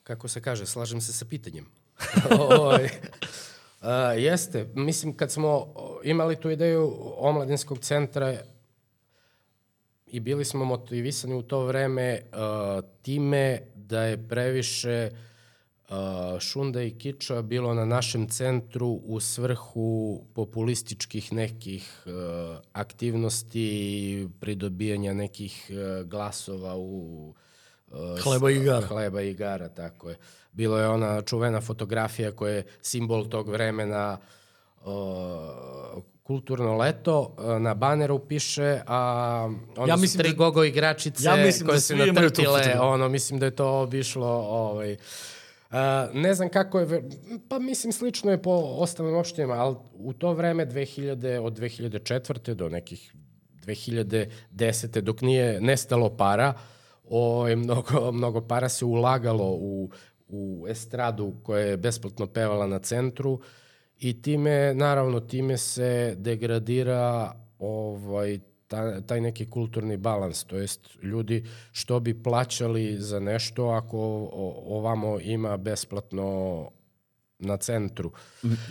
Kako 0.03 0.29
se 0.29 0.43
kaže, 0.43 0.67
slažem 0.67 1.01
se 1.01 1.13
sa 1.13 1.25
pitanjem. 1.25 1.67
Oj, 2.51 2.85
uh, 2.85 3.89
jeste, 4.19 4.69
mislim 4.75 5.17
kad 5.17 5.33
smo 5.33 5.75
imali 6.05 6.37
tu 6.37 6.51
ideju 6.51 6.93
omladinskog 7.17 7.79
centra 7.79 8.37
i 10.07 10.21
bili 10.21 10.45
smo 10.45 10.65
motivisani 10.65 11.35
u 11.35 11.43
to 11.43 11.65
vreme 11.65 12.21
uh, 12.23 12.85
time 13.03 13.61
da 13.75 14.03
je 14.03 14.29
previše 14.29 15.11
uh, 15.13 15.19
šunda 16.41 16.83
i 16.83 16.91
kiča 16.91 17.43
bilo 17.43 17.75
na 17.75 17.85
našem 17.85 18.29
centru 18.29 18.89
u 18.89 19.21
svrhu 19.21 20.21
populističkih 20.35 21.33
nekih 21.33 22.05
aktivnosti, 22.73 24.29
pridobijanja 24.41 25.15
nekih 25.15 25.71
glasova 26.05 26.77
u 26.77 27.35
hleba 28.23 28.51
i 28.51 28.57
igara. 28.57 28.87
Hleba 28.87 29.23
i 29.23 29.31
igara, 29.31 29.69
tako 29.69 30.09
je. 30.09 30.17
Bilo 30.53 30.79
je 30.79 30.89
ona 30.89 31.23
čuvena 31.23 31.61
fotografija 31.61 32.33
koja 32.33 32.55
je 32.55 32.65
simbol 32.83 33.29
tog 33.29 33.49
vremena 33.49 34.19
uh, 34.81 34.93
kulturno 36.27 36.77
leto, 36.77 37.35
na 37.61 37.75
baneru 37.75 38.19
piše, 38.19 38.81
a 38.87 39.51
onda 39.77 39.93
ja 39.93 39.99
su 39.99 40.19
tri 40.19 40.29
da, 40.31 40.37
gogo 40.37 40.65
igračice 40.65 41.25
ja 41.25 41.35
koje 41.35 41.75
da 41.75 41.81
se 41.81 41.97
natrpile, 41.97 42.81
ono, 42.81 43.09
mislim 43.09 43.41
da 43.41 43.47
je 43.47 43.57
to 43.57 43.81
obišlo 43.81 44.29
ovaj, 44.49 44.97
ne 46.13 46.35
znam 46.35 46.49
kako 46.49 46.81
je, 46.81 47.09
pa 47.49 47.59
mislim 47.59 47.93
slično 47.93 48.31
je 48.31 48.43
po 48.43 48.51
ostalim 48.51 49.15
opštinama, 49.15 49.55
ali 49.55 49.77
u 49.93 50.13
to 50.13 50.33
vreme 50.33 50.67
2000, 50.67 51.39
od 51.39 51.59
2004. 51.59 52.55
do 52.55 52.69
nekih 52.69 53.15
2010. 53.67 55.01
dok 55.01 55.21
nije 55.21 55.61
nestalo 55.61 56.17
para, 56.17 56.55
o, 57.05 57.49
je 57.49 57.57
mnogo, 57.57 58.13
mnogo 58.13 58.41
para 58.41 58.69
se 58.69 58.85
ulagalo 58.85 59.51
u, 59.51 59.91
u 60.29 60.67
estradu 60.69 61.35
koja 61.43 61.61
je 61.61 61.77
besplatno 61.77 62.27
pevala 62.27 62.67
na 62.67 62.79
centru 62.79 63.41
i 63.99 64.23
time, 64.23 64.75
naravno, 64.75 65.21
time 65.21 65.59
se 65.59 66.15
degradira 66.19 67.35
ovaj, 67.59 68.39
ta, 68.69 69.01
taj 69.01 69.21
neki 69.21 69.51
kulturni 69.51 69.97
balans, 69.97 70.45
to 70.45 70.57
jest 70.57 70.81
ljudi 71.03 71.45
što 71.73 72.01
bi 72.01 72.23
plaćali 72.23 72.97
za 72.99 73.21
nešto 73.21 73.67
ako 73.67 73.99
ovamo 74.67 75.21
ima 75.21 75.57
besplatno 75.57 76.71
na 77.39 77.57
centru. 77.57 78.13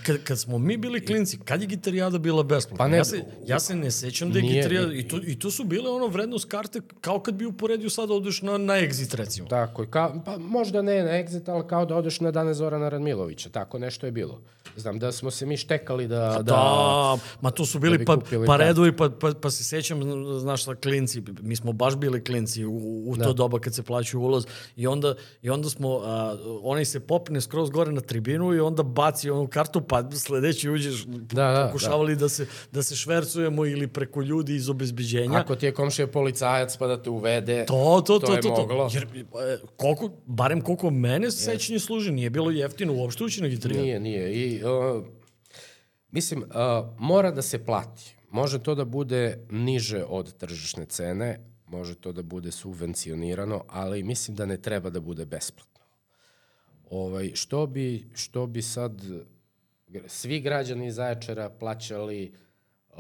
Kad, 0.06 0.24
kad 0.24 0.40
smo 0.40 0.58
mi 0.58 0.78
bili 0.78 1.06
klinci, 1.06 1.40
kad 1.46 1.62
je 1.62 1.68
gitarijada 1.68 2.18
bila 2.18 2.44
besplatna? 2.44 2.78
Pa 2.78 2.88
ne, 2.88 2.98
ja, 2.98 3.04
se, 3.04 3.24
ja 3.46 3.60
se 3.60 3.76
ne 3.76 3.92
sećam 3.92 4.32
da 4.32 4.40
je 4.40 4.44
nije, 4.44 4.56
gitarijada, 4.56 4.94
i 4.94 5.08
to, 5.08 5.20
i 5.28 5.40
to 5.40 5.52
su 5.52 5.64
bile 5.64 5.90
ono 5.90 6.08
vrednost 6.08 6.50
karte 6.50 6.82
kao 7.02 7.20
kad 7.20 7.36
bi 7.36 7.46
uporedio 7.46 7.90
sad 7.90 8.10
da 8.10 8.14
odeš 8.16 8.42
na, 8.42 8.58
na 8.58 8.74
Exit 8.74 9.16
recimo. 9.16 9.48
Tako, 9.48 9.86
ka, 9.86 10.22
pa 10.26 10.38
možda 10.38 10.82
ne 10.82 11.04
na 11.04 11.10
Exit, 11.10 11.52
ali 11.52 11.68
kao 11.68 11.86
da 11.86 11.96
odeš 11.96 12.20
na 12.20 12.32
dane 12.32 12.54
Zorana 12.54 12.90
Radmilovića, 12.90 13.50
tako 13.50 13.80
nešto 13.80 14.06
je 14.06 14.12
bilo. 14.12 14.42
Znam 14.78 15.00
da 15.00 15.12
smo 15.12 15.32
se 15.32 15.46
mi 15.46 15.58
štekali 15.58 16.08
da... 16.08 16.16
Da, 16.16 16.44
da 16.44 17.18
ma 17.42 17.52
to 17.52 17.66
su 17.66 17.80
bili 17.80 17.98
da 17.98 18.06
pa, 18.06 18.18
pa 18.48 18.58
redovi, 18.58 18.96
pa, 18.96 19.10
pa, 19.10 19.32
pa 19.42 19.50
se 19.50 19.64
sećam, 19.64 20.02
znaš 20.40 20.62
šta, 20.62 20.76
klinci, 20.76 21.24
mi 21.42 21.56
smo 21.56 21.74
baš 21.74 21.96
bili 21.96 22.24
klinci 22.24 22.66
u, 22.66 23.04
u 23.08 23.18
to 23.18 23.24
da. 23.24 23.34
doba 23.34 23.60
kad 23.60 23.76
se 23.76 23.84
plaćaju 23.84 24.22
ulaz 24.22 24.46
i 24.76 24.88
onda, 24.88 25.16
i 25.42 25.50
onda 25.50 25.70
smo, 25.70 26.02
a, 26.04 26.38
onaj 26.62 26.86
se 26.86 27.00
popne 27.00 27.42
skroz 27.42 27.70
gore 27.70 27.92
na 27.92 28.02
tribinu 28.02 28.54
i 28.54 28.60
onda 28.60 28.84
baci 28.84 29.30
onu 29.30 29.48
kartu, 29.48 29.82
pa 29.82 30.12
sledeći 30.12 30.70
uđeš, 30.70 31.06
da, 31.06 31.52
da, 31.52 31.68
pokušavali 31.68 32.16
da. 32.16 32.20
da, 32.20 32.30
se, 32.30 32.48
da 32.72 32.84
se 32.84 32.96
švercujemo 32.96 33.66
ili 33.66 33.88
preko 33.88 34.22
ljudi 34.22 34.56
iz 34.56 34.70
obezbeđenja. 34.70 35.40
Ako 35.40 35.56
ti 35.56 35.66
je 35.66 35.74
komšija 35.74 36.08
policajac 36.08 36.78
pa 36.78 36.88
da 36.88 37.02
te 37.02 37.10
uvede, 37.10 37.66
to, 37.66 38.04
to, 38.08 38.20
to, 38.20 38.28
to, 38.28 38.34
je 38.34 38.42
to, 38.42 38.50
to. 38.50 38.56
moglo. 38.56 38.90
Jer, 38.94 39.04
e, 39.04 39.58
koliko, 39.76 40.10
barem 40.26 40.62
koliko 40.62 40.90
mene 40.90 41.32
sećanje 41.32 41.80
služi, 41.80 42.12
nije 42.12 42.30
bilo 42.30 42.52
jeftino 42.52 42.94
uopšte 42.94 43.24
ući 43.24 43.42
na 43.42 43.48
gitariju. 43.48 43.82
Nije, 43.82 44.00
nije. 44.00 44.34
I, 44.34 44.55
uh, 44.64 45.06
mislim, 46.12 46.44
uh, 46.44 46.48
mora 47.00 47.32
da 47.32 47.42
se 47.42 47.66
plati. 47.66 48.16
Može 48.32 48.64
to 48.64 48.76
da 48.76 48.86
bude 48.86 49.46
niže 49.50 50.04
od 50.04 50.34
tržišne 50.38 50.86
cene, 50.86 51.40
može 51.68 51.96
to 51.96 52.12
da 52.12 52.22
bude 52.22 52.52
subvencionirano, 52.52 53.64
ali 53.68 54.04
mislim 54.04 54.38
da 54.38 54.46
ne 54.46 54.58
treba 54.58 54.90
da 54.90 55.00
bude 55.00 55.26
besplatno. 55.26 55.86
Ovaj, 56.90 57.32
što, 57.34 57.68
bi, 57.68 58.10
što 58.14 58.48
bi 58.48 58.62
sad 58.62 59.02
svi 60.08 60.40
građani 60.40 60.92
Zaječara 60.92 61.50
plaćali 61.50 62.34
uh, 62.90 62.98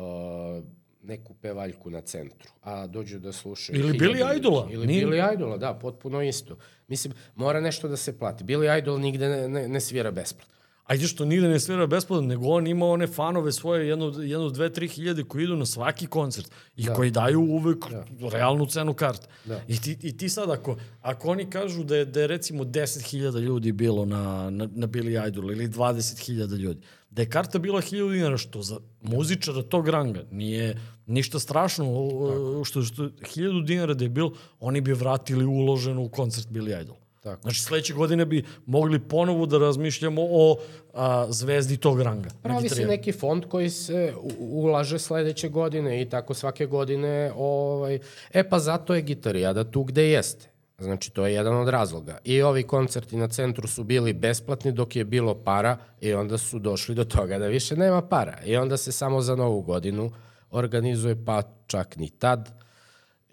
neku 1.03 1.33
pevaljku 1.33 1.89
na 1.89 2.01
centru, 2.01 2.51
a 2.61 2.87
dođu 2.87 3.19
da 3.19 3.31
slušaju... 3.31 3.79
Ili 3.79 3.99
Billy 3.99 4.37
Idola. 4.37 4.67
Ili 4.71 4.87
Nije... 4.87 5.05
Billy 5.05 5.33
Idola, 5.33 5.57
da, 5.57 5.73
potpuno 5.73 6.21
isto. 6.21 6.57
Mislim, 6.87 7.13
mora 7.35 7.59
nešto 7.59 7.87
da 7.87 7.97
se 7.97 8.19
plati. 8.19 8.43
Billy 8.43 8.79
Idol 8.79 8.99
nigde 8.99 9.29
ne, 9.29 9.49
ne, 9.49 9.67
ne 9.67 9.81
svira 9.81 10.11
besplatno 10.11 10.54
ajde 10.85 11.07
što 11.07 11.25
nigde 11.25 11.47
ne 11.47 11.59
svira 11.59 11.87
besplatno, 11.87 12.27
nego 12.27 12.47
on 12.47 12.67
ima 12.67 12.85
one 12.85 13.07
fanove 13.07 13.51
svoje, 13.51 13.87
jedno, 13.87 14.13
jedno 14.17 14.49
dve, 14.49 14.73
tri 14.73 14.87
hiljade 14.87 15.23
koji 15.23 15.43
idu 15.43 15.55
na 15.55 15.65
svaki 15.65 16.07
koncert 16.07 16.51
i 16.75 16.83
da. 16.83 16.93
koji 16.93 17.11
daju 17.11 17.41
uvek 17.41 17.85
da. 17.89 18.29
realnu 18.29 18.65
cenu 18.65 18.93
karte. 18.93 19.27
Da. 19.45 19.61
I, 19.67 19.81
ti, 19.81 19.97
I 20.01 20.17
ti 20.17 20.29
sad, 20.29 20.49
ako, 20.49 20.77
ako 21.01 21.29
oni 21.29 21.49
kažu 21.49 21.83
da 21.83 21.95
je, 21.95 22.05
da 22.05 22.21
je 22.21 22.27
recimo 22.27 22.63
10.000 22.63 23.39
ljudi 23.39 23.71
bilo 23.71 24.05
na, 24.05 24.49
na, 24.49 24.69
na 24.71 24.87
Billy 24.87 25.27
Idol 25.27 25.51
ili 25.51 25.67
20.000 25.67 26.57
ljudi, 26.57 26.81
da 27.09 27.21
je 27.21 27.29
karta 27.29 27.59
bila 27.59 27.81
1000 27.81 28.11
dinara, 28.11 28.37
što 28.37 28.61
za 28.61 28.77
muzičara 29.01 29.61
tog 29.61 29.89
ranga 29.89 30.23
nije 30.31 30.81
ništa 31.05 31.39
strašno, 31.39 31.85
Tako. 31.85 32.63
što, 32.63 32.81
što 32.81 33.03
1000 33.03 33.65
dinara 33.65 33.93
da 33.93 34.03
je 34.03 34.09
bilo, 34.09 34.33
oni 34.59 34.81
bi 34.81 34.93
vratili 34.93 35.45
uloženo 35.45 36.01
u 36.01 36.09
koncert 36.09 36.47
Billy 36.47 36.81
Idol. 36.81 36.95
Tako. 37.25 37.41
Znači 37.41 37.59
sledeće 37.59 37.93
godine 37.93 38.25
bi 38.25 38.43
mogli 38.65 38.99
ponovo 38.99 39.45
da 39.45 39.57
razmišljamo 39.57 40.21
o 40.29 40.57
a, 40.93 41.25
zvezdi 41.29 41.77
tog 41.77 42.01
ranga. 42.01 42.29
Pravi 42.43 42.69
se 42.69 42.85
neki 42.85 43.11
fond 43.11 43.45
koji 43.45 43.69
se 43.69 44.13
ulaže 44.39 44.99
sledeće 44.99 45.49
godine 45.49 46.01
i 46.01 46.09
tako 46.09 46.33
svake 46.33 46.65
godine. 46.65 47.31
Ovaj, 47.35 47.99
e 48.33 48.49
pa 48.49 48.59
zato 48.59 48.95
je 48.95 49.01
gitarijada 49.01 49.63
tu 49.71 49.83
gde 49.83 50.09
jeste. 50.09 50.49
Znači, 50.79 51.11
to 51.11 51.25
je 51.25 51.33
jedan 51.33 51.57
od 51.57 51.67
razloga. 51.67 52.17
I 52.23 52.41
ovi 52.41 52.63
koncerti 52.63 53.17
na 53.17 53.27
centru 53.27 53.67
su 53.67 53.83
bili 53.83 54.13
besplatni 54.13 54.71
dok 54.71 54.95
je 54.95 55.05
bilo 55.05 55.35
para 55.35 55.77
i 56.01 56.13
onda 56.13 56.37
su 56.37 56.59
došli 56.59 56.95
do 56.95 57.03
toga 57.03 57.39
da 57.39 57.47
više 57.47 57.75
nema 57.75 58.01
para. 58.01 58.37
I 58.45 58.57
onda 58.57 58.77
se 58.77 58.91
samo 58.91 59.21
za 59.21 59.35
novu 59.35 59.61
godinu 59.61 60.11
organizuje, 60.51 61.25
pa 61.25 61.41
čak 61.67 61.97
ni 61.97 62.09
tad. 62.09 62.49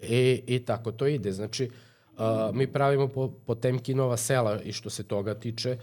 I, 0.01 0.43
i 0.47 0.65
tako 0.65 0.91
to 0.91 1.07
ide. 1.07 1.31
Znači, 1.31 1.65
uh, 1.65 1.73
Uh, 2.17 2.55
mi 2.55 2.67
pravimo 2.67 3.07
po, 3.07 3.27
po 3.45 3.55
Temkinova 3.55 4.17
sela 4.17 4.61
i 4.61 4.71
što 4.71 4.89
se 4.89 5.03
toga 5.03 5.33
tiče, 5.33 5.77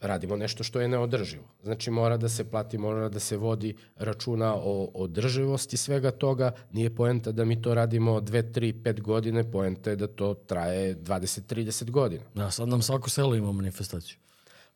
radimo 0.00 0.36
nešto 0.36 0.64
što 0.64 0.80
je 0.80 0.88
neodrživo. 0.88 1.44
Znači 1.62 1.90
mora 1.90 2.16
da 2.16 2.28
se 2.28 2.50
plati, 2.50 2.78
mora 2.78 3.08
da 3.08 3.20
se 3.20 3.36
vodi 3.36 3.76
računa 3.96 4.54
o 4.54 4.90
održivosti 4.94 5.76
svega 5.76 6.10
toga. 6.10 6.52
Nije 6.72 6.94
poenta 6.94 7.32
da 7.32 7.44
mi 7.44 7.62
to 7.62 7.74
radimo 7.74 8.20
2, 8.20 8.52
3, 8.52 8.82
5 8.82 9.00
godine, 9.00 9.50
poenta 9.50 9.90
je 9.90 9.96
da 9.96 10.06
to 10.06 10.34
traje 10.34 10.96
20-30 10.96 11.90
godina. 11.90 12.22
Da, 12.34 12.50
sad 12.50 12.68
nam 12.68 12.82
svako 12.82 13.10
selo 13.10 13.34
ima 13.34 13.52
manifestaciju. 13.52 14.16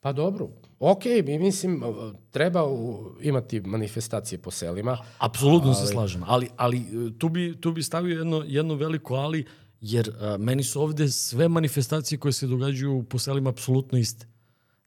Pa 0.03 0.12
dobro, 0.12 0.49
ok, 0.79 1.05
mi 1.25 1.38
mislim, 1.38 1.83
treba 2.31 2.64
imati 3.20 3.61
manifestacije 3.61 4.38
po 4.38 4.51
selima. 4.51 4.99
Apsolutno 5.18 5.70
ali... 5.70 5.87
se 5.87 5.87
slažem, 5.87 6.23
ali, 6.27 6.49
ali 6.57 6.83
tu, 7.18 7.29
bi, 7.29 7.61
tu 7.61 7.73
bi 7.73 7.83
stavio 7.83 8.18
jedno, 8.18 8.44
jedno 8.46 8.75
veliko 8.75 9.14
ali, 9.14 9.44
jer 9.81 10.11
a, 10.21 10.37
meni 10.37 10.62
su 10.62 10.83
ovde 10.83 11.09
sve 11.09 11.49
manifestacije 11.49 12.19
koje 12.19 12.33
se 12.33 12.47
događaju 12.47 13.03
po 13.03 13.19
selima 13.19 13.51
apsolutno 13.51 13.99
iste. 13.99 14.27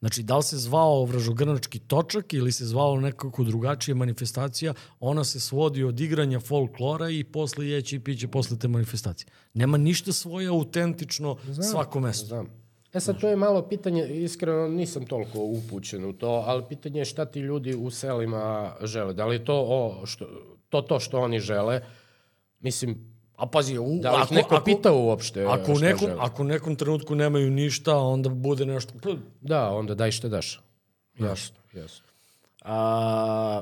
Znači, 0.04 0.24
da 0.24 0.38
li 0.38 0.44
se 0.44 0.58
zvao 0.58 1.06
vražogrnački 1.06 1.80
točak 1.80 2.34
ili 2.34 2.52
se 2.52 2.66
zvao 2.66 3.00
nekako 3.00 3.44
drugačija 3.44 3.96
manifestacija, 3.96 4.74
ona 5.00 5.24
se 5.24 5.40
svodi 5.40 5.84
od 5.84 6.00
igranja 6.00 6.40
folklora 6.40 7.10
i 7.10 7.24
posle 7.24 7.68
jeće 7.68 7.96
i 7.96 8.00
piće 8.00 8.28
posle 8.28 8.60
te 8.60 8.68
manifestacije. 8.68 9.28
Nema 9.54 9.78
ništa 9.78 10.14
svoje 10.14 10.48
autentično 10.48 11.38
znam, 11.46 11.64
svako 11.64 12.00
mesto. 12.00 12.26
Znam. 12.26 12.48
E 12.94 13.00
sad, 13.00 13.20
to 13.20 13.30
je 13.30 13.36
malo 13.36 13.62
pitanje, 13.70 14.08
iskreno 14.08 14.68
nisam 14.68 15.06
toliko 15.06 15.40
upućen 15.40 16.06
u 16.06 16.14
to, 16.14 16.44
ali 16.46 16.64
pitanje 16.70 17.00
je 17.00 17.06
šta 17.06 17.26
ti 17.26 17.40
ljudi 17.40 17.76
u 17.76 17.92
selima 17.92 18.76
žele. 18.82 19.14
Da 19.14 19.26
li 19.26 19.36
je 19.36 19.46
to 19.46 19.66
o, 19.68 20.06
što, 20.06 20.26
to, 20.70 20.82
to 20.82 21.00
što 21.00 21.20
oni 21.20 21.40
žele? 21.40 21.82
Mislim, 22.60 23.13
A 23.36 23.46
pazi, 23.46 23.78
u, 23.78 24.00
da 24.02 24.12
li 24.12 24.22
ako, 24.22 24.34
neko 24.34 24.56
ako, 24.56 24.66
pita 24.66 24.94
uopšte 24.94 25.46
ako 25.46 25.72
u 25.72 25.80
nekom, 25.80 26.08
žele? 26.08 26.20
Ako 26.20 26.42
u 26.42 26.46
nekom 26.46 26.76
trenutku 26.76 27.16
nemaju 27.16 27.52
ništa, 27.52 27.98
onda 27.98 28.30
bude 28.30 28.66
nešto... 28.66 28.94
Da, 29.42 29.70
onda 29.70 29.96
daj 29.96 30.12
šta 30.12 30.30
daš. 30.30 30.62
Jasno, 31.20 31.56
jasno. 31.74 32.06
A, 32.62 33.62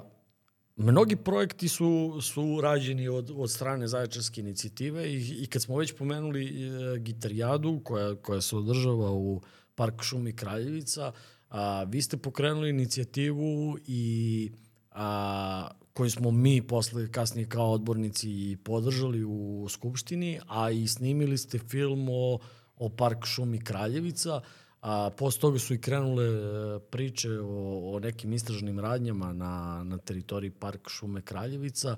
mnogi 0.76 1.16
projekti 1.16 1.68
su, 1.68 2.20
su 2.22 2.60
rađeni 2.62 3.08
od, 3.08 3.32
od 3.36 3.52
strane 3.52 3.88
Zaječarske 3.88 4.42
inicijative 4.42 5.14
i, 5.14 5.44
i 5.44 5.48
kad 5.48 5.62
smo 5.62 5.78
već 5.78 5.94
pomenuli 5.98 6.46
e, 6.46 7.00
gitarijadu 7.00 7.82
koja, 7.84 8.16
koja 8.16 8.42
se 8.42 8.56
održava 8.56 9.12
u 9.12 9.42
Park 9.76 10.04
šumi 10.04 10.36
Kraljevica, 10.36 11.12
a, 11.50 11.84
vi 11.84 12.02
ste 12.02 12.18
pokrenuli 12.18 12.70
inicijativu 12.70 13.78
i 13.88 14.52
a, 14.92 15.70
koju 15.94 16.12
smo 16.12 16.32
mi 16.32 16.62
posle 16.62 17.12
kasnije 17.12 17.50
kao 17.50 17.72
odbornici 17.72 18.30
i 18.30 18.58
podržali 18.64 19.24
u 19.24 19.68
Skupštini, 19.70 20.40
a 20.48 20.72
i 20.72 20.88
snimili 20.88 21.38
ste 21.38 21.60
film 21.60 22.10
o, 22.10 22.40
o 22.78 22.90
Park 22.90 23.26
šumi 23.26 23.60
Kraljevica. 23.60 24.42
A, 24.82 25.10
posle 25.18 25.42
toga 25.42 25.60
su 25.60 25.74
i 25.74 25.82
krenule 25.82 26.26
e, 26.26 26.80
priče 26.80 27.40
o, 27.40 27.96
o 27.96 28.00
nekim 28.00 28.34
istražnim 28.34 28.80
radnjama 28.80 29.34
na, 29.34 29.84
na 29.84 29.98
teritoriji 29.98 30.52
Park 30.52 30.90
šume 30.90 31.22
Kraljevica. 31.22 31.96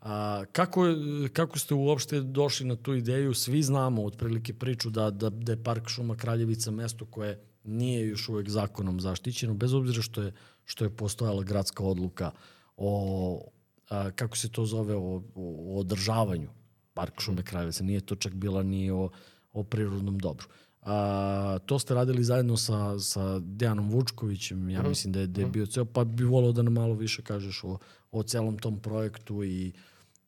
A, 0.00 0.44
kako, 0.52 0.84
kako 1.32 1.58
ste 1.58 1.74
uopšte 1.74 2.20
došli 2.20 2.66
na 2.66 2.76
tu 2.76 2.94
ideju? 2.94 3.34
Svi 3.34 3.62
znamo 3.62 4.04
otprilike 4.04 4.54
priču 4.54 4.90
da, 4.90 5.10
da, 5.10 5.30
da 5.30 5.52
je 5.52 5.62
Park 5.62 5.88
šuma 5.88 6.16
Kraljevica 6.16 6.70
mesto 6.70 7.06
koje 7.06 7.40
nije 7.64 8.08
još 8.08 8.28
uvek 8.28 8.48
zakonom 8.48 9.00
zaštićeno, 9.00 9.54
bez 9.54 9.74
obzira 9.74 10.02
što 10.02 10.22
je, 10.22 10.32
što 10.64 10.84
je 10.84 10.96
postojala 10.96 11.42
gradska 11.42 11.84
odluka 11.84 12.30
uh, 12.34 12.53
o, 12.76 13.50
a, 13.88 14.10
kako 14.10 14.36
se 14.36 14.48
to 14.48 14.66
zove, 14.66 14.94
o, 14.94 15.22
o 15.34 15.78
održavanju 15.80 16.48
Parka 16.94 17.20
šume 17.20 17.42
Kraljevica. 17.42 17.84
Nije 17.84 18.00
to 18.00 18.14
čak 18.14 18.34
bila 18.34 18.62
ni 18.62 18.90
o, 18.90 19.10
o 19.52 19.62
prirodnom 19.64 20.18
dobru. 20.18 20.46
A, 20.82 21.58
to 21.66 21.78
ste 21.78 21.94
radili 21.94 22.24
zajedno 22.24 22.56
sa, 22.56 22.98
sa 22.98 23.38
Dejanom 23.38 23.90
Vučkovićem, 23.90 24.70
ja 24.70 24.80
mhm. 24.80 24.88
mislim 24.88 25.12
da 25.12 25.20
je, 25.20 25.26
da 25.26 25.40
je 25.40 25.46
mhm. 25.46 25.52
bio 25.52 25.66
ceo, 25.66 25.84
pa 25.84 26.04
bi 26.04 26.24
volao 26.24 26.52
da 26.52 26.62
nam 26.62 26.72
malo 26.72 26.94
više 26.94 27.22
kažeš 27.22 27.64
o, 27.64 27.78
o 28.12 28.22
celom 28.22 28.58
tom 28.58 28.80
projektu 28.80 29.44
i, 29.44 29.72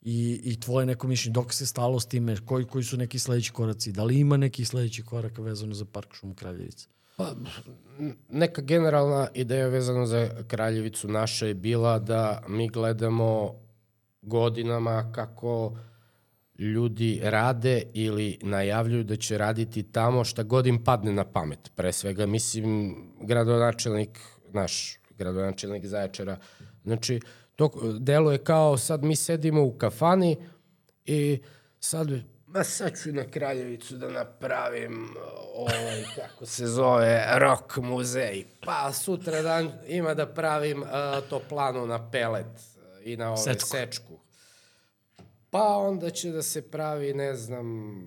i, 0.01 0.41
i 0.43 0.59
tvoje 0.59 0.85
neko 0.85 1.07
mišljenje, 1.07 1.33
dok 1.33 1.53
se 1.53 1.65
stalo 1.65 1.99
s 1.99 2.05
time, 2.05 2.37
koji, 2.45 2.65
koji 2.65 2.83
su 2.83 2.97
neki 2.97 3.19
sledeći 3.19 3.51
koraci, 3.51 3.91
da 3.91 4.03
li 4.03 4.19
ima 4.19 4.37
neki 4.37 4.65
sledeći 4.65 5.03
korak 5.03 5.37
vezano 5.37 5.73
za 5.73 5.85
Park 5.85 6.13
šumu 6.13 6.35
Kraljevica? 6.35 6.87
Pa, 7.17 7.33
neka 8.29 8.61
generalna 8.61 9.27
ideja 9.33 9.67
vezana 9.67 10.05
za 10.05 10.29
Kraljevicu 10.47 11.07
naša 11.07 11.45
je 11.45 11.53
bila 11.53 11.99
da 11.99 12.43
mi 12.47 12.67
gledamo 12.69 13.55
godinama 14.21 15.11
kako 15.11 15.77
ljudi 16.59 17.19
rade 17.23 17.83
ili 17.93 18.39
najavljuju 18.41 19.03
da 19.03 19.15
će 19.15 19.37
raditi 19.37 19.83
tamo 19.83 20.23
šta 20.23 20.43
god 20.43 20.67
im 20.67 20.83
padne 20.83 21.13
na 21.13 21.23
pamet. 21.23 21.71
Pre 21.75 21.93
svega, 21.93 22.25
mislim, 22.25 22.95
gradonačelnik, 23.21 24.19
naš 24.51 24.99
gradonačelnik 25.17 25.85
Zaječara, 25.85 26.37
znači, 26.83 27.19
to 27.55 27.71
delo 27.99 28.31
je 28.31 28.37
kao 28.37 28.77
sad 28.77 29.03
mi 29.03 29.15
sedimo 29.15 29.63
u 29.63 29.71
kafani 29.71 30.37
i 31.05 31.39
sad 31.79 32.07
Ma 32.47 32.63
sad 32.63 32.91
ću 33.03 33.11
na 33.11 33.23
Kraljevicu 33.23 33.95
da 33.95 34.09
napravim 34.09 35.15
ovaj, 35.55 36.03
kako 36.15 36.45
se 36.45 36.67
zove, 36.67 37.25
rock 37.39 37.77
muzej. 37.77 38.45
Pa 38.65 38.93
sutra 38.93 39.41
dan 39.41 39.71
ima 39.87 40.13
da 40.13 40.25
pravim 40.25 40.81
uh, 40.81 40.87
to 41.29 41.41
plano 41.49 41.85
na 41.85 42.11
pelet 42.11 42.45
i 43.03 43.17
na 43.17 43.29
ove 43.29 43.37
sečku. 43.37 43.69
sečku. 43.69 44.19
Pa 45.49 45.77
onda 45.77 46.09
će 46.09 46.31
da 46.31 46.41
se 46.41 46.71
pravi, 46.71 47.13
ne 47.13 47.35
znam, 47.35 47.97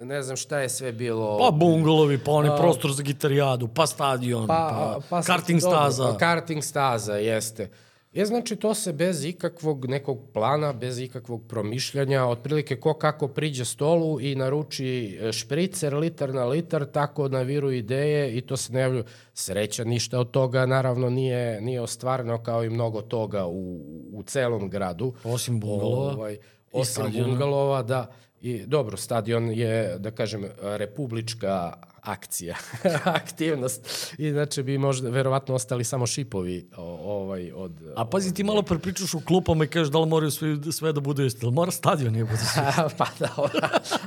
ne 0.00 0.22
znam 0.22 0.36
šta 0.36 0.58
je 0.58 0.68
sve 0.68 0.92
bilo. 0.92 1.38
Pa 1.38 1.50
bungalovi, 1.50 2.24
pa 2.24 2.32
onaj 2.32 2.58
prostor 2.58 2.92
za 2.92 3.02
gitarijadu, 3.02 3.68
pa 3.68 3.86
stadion, 3.86 4.46
pa, 4.46 4.98
pa, 5.00 5.00
pa 5.10 5.22
karting 5.22 5.60
staza. 5.60 6.04
Pa 6.12 6.18
karting 6.18 6.64
staza, 6.64 7.14
jeste. 7.14 7.62
Uh, 7.62 7.89
Je, 8.12 8.26
znači, 8.26 8.56
to 8.56 8.74
se 8.74 8.92
bez 8.92 9.24
ikakvog 9.24 9.86
nekog 9.86 10.18
plana, 10.32 10.72
bez 10.72 10.98
ikakvog 10.98 11.46
promišljanja, 11.48 12.24
otprilike 12.24 12.76
ko 12.76 12.94
kako 12.94 13.28
priđe 13.28 13.64
stolu 13.64 14.20
i 14.20 14.34
naruči 14.34 15.18
e, 15.20 15.32
špricer 15.32 15.94
litar 15.94 16.34
na 16.34 16.44
litar, 16.44 16.84
tako 16.84 17.28
naviru 17.28 17.70
ideje 17.70 18.36
i 18.36 18.40
to 18.40 18.56
se 18.56 18.72
najavlju. 18.72 19.04
Sreća, 19.34 19.84
ništa 19.84 20.20
od 20.20 20.30
toga 20.30 20.66
naravno 20.66 21.10
nije, 21.10 21.60
nije 21.60 21.80
ostvareno 21.80 22.42
kao 22.42 22.64
i 22.64 22.70
mnogo 22.70 23.02
toga 23.02 23.46
u, 23.46 23.80
u 24.12 24.22
celom 24.22 24.70
gradu. 24.70 25.14
Osim 25.24 25.60
bungalova. 25.60 26.12
Ovaj, 26.12 26.38
osim 26.72 27.04
bungalova, 27.12 27.82
da. 27.82 28.10
I 28.40 28.66
dobro, 28.66 28.96
stadion 28.96 29.50
je, 29.50 29.98
da 29.98 30.10
kažem, 30.10 30.44
republička 30.62 31.72
akcija, 32.02 32.56
aktivnost. 33.04 34.14
Inače 34.18 34.62
bi 34.62 34.78
možda, 34.78 35.10
verovatno, 35.10 35.54
ostali 35.54 35.84
samo 35.84 36.06
šipovi 36.06 36.68
o, 36.76 37.22
ovaj, 37.22 37.52
od... 37.52 37.72
A 37.96 38.04
pazi, 38.04 38.34
ti 38.34 38.44
malo 38.44 38.62
prepričaš 38.62 39.14
u 39.14 39.20
klupama 39.20 39.64
i 39.64 39.68
kažeš 39.68 39.88
da 39.88 39.98
li 39.98 40.06
moraju 40.06 40.30
sve, 40.30 40.72
sve 40.72 40.92
da 40.92 41.00
bude 41.00 41.26
isto. 41.26 41.50
Mora 41.50 41.70
stadion 41.70 42.16
je 42.16 42.24
bude 42.24 42.42
pa 42.98 43.06
da, 43.18 43.28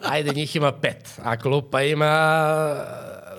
ajde, 0.03 0.33
njih 0.33 0.55
ima 0.55 0.71
pet, 0.71 1.19
a 1.23 1.37
klupa 1.37 1.81
ima 1.81 2.05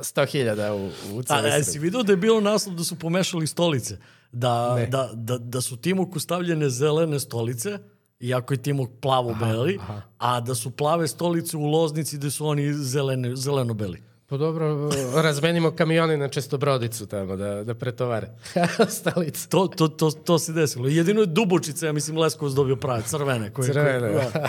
100.000 0.01 0.71
u, 0.71 1.17
u 1.17 1.23
celoj 1.23 1.51
A, 1.51 1.63
si 1.63 1.79
vidio 1.79 2.03
da 2.03 2.13
je 2.13 2.17
bilo 2.17 2.41
naslov 2.41 2.77
da 2.77 2.85
su 2.85 2.99
pomešali 2.99 3.47
stolice? 3.47 3.99
Da, 4.33 4.87
da, 4.89 5.11
da, 5.15 5.39
da 5.39 5.61
su 5.61 5.77
Timoku 5.77 6.21
stavljene 6.21 6.71
zelene 6.71 7.21
stolice, 7.21 7.79
iako 8.21 8.55
je 8.55 8.63
Timok 8.63 8.91
plavo-beli, 9.01 9.79
a 10.19 10.41
da 10.41 10.55
su 10.55 10.71
plave 10.71 11.09
stolice 11.09 11.57
u 11.57 11.67
Loznici 11.67 12.17
gde 12.17 12.31
su 12.31 12.47
oni 12.47 12.73
zelene, 12.75 13.37
zeleno-beli. 13.37 14.03
Pa 14.35 14.39
dobro, 14.39 14.91
razmenimo 15.15 15.71
kamioni 15.71 16.17
na 16.17 16.29
čestobrodicu 16.29 17.07
tamo 17.07 17.37
da, 17.37 17.65
da 17.65 17.75
pretovare 17.75 18.29
stolicu. 18.99 19.49
To, 19.49 19.69
to, 19.69 19.89
to, 19.89 20.11
to 20.11 20.39
se 20.39 20.53
desilo. 20.53 20.89
Jedino 20.89 21.21
je 21.21 21.27
Dubočica, 21.27 21.87
ja 21.87 21.93
mislim, 21.93 22.19
Leskovac 22.19 22.55
dobio 22.55 22.77
prave, 22.77 23.03
crvene. 23.03 23.53
Koje, 23.53 23.73
crvene, 23.73 24.01
koje, 24.01 24.31
da. 24.35 24.49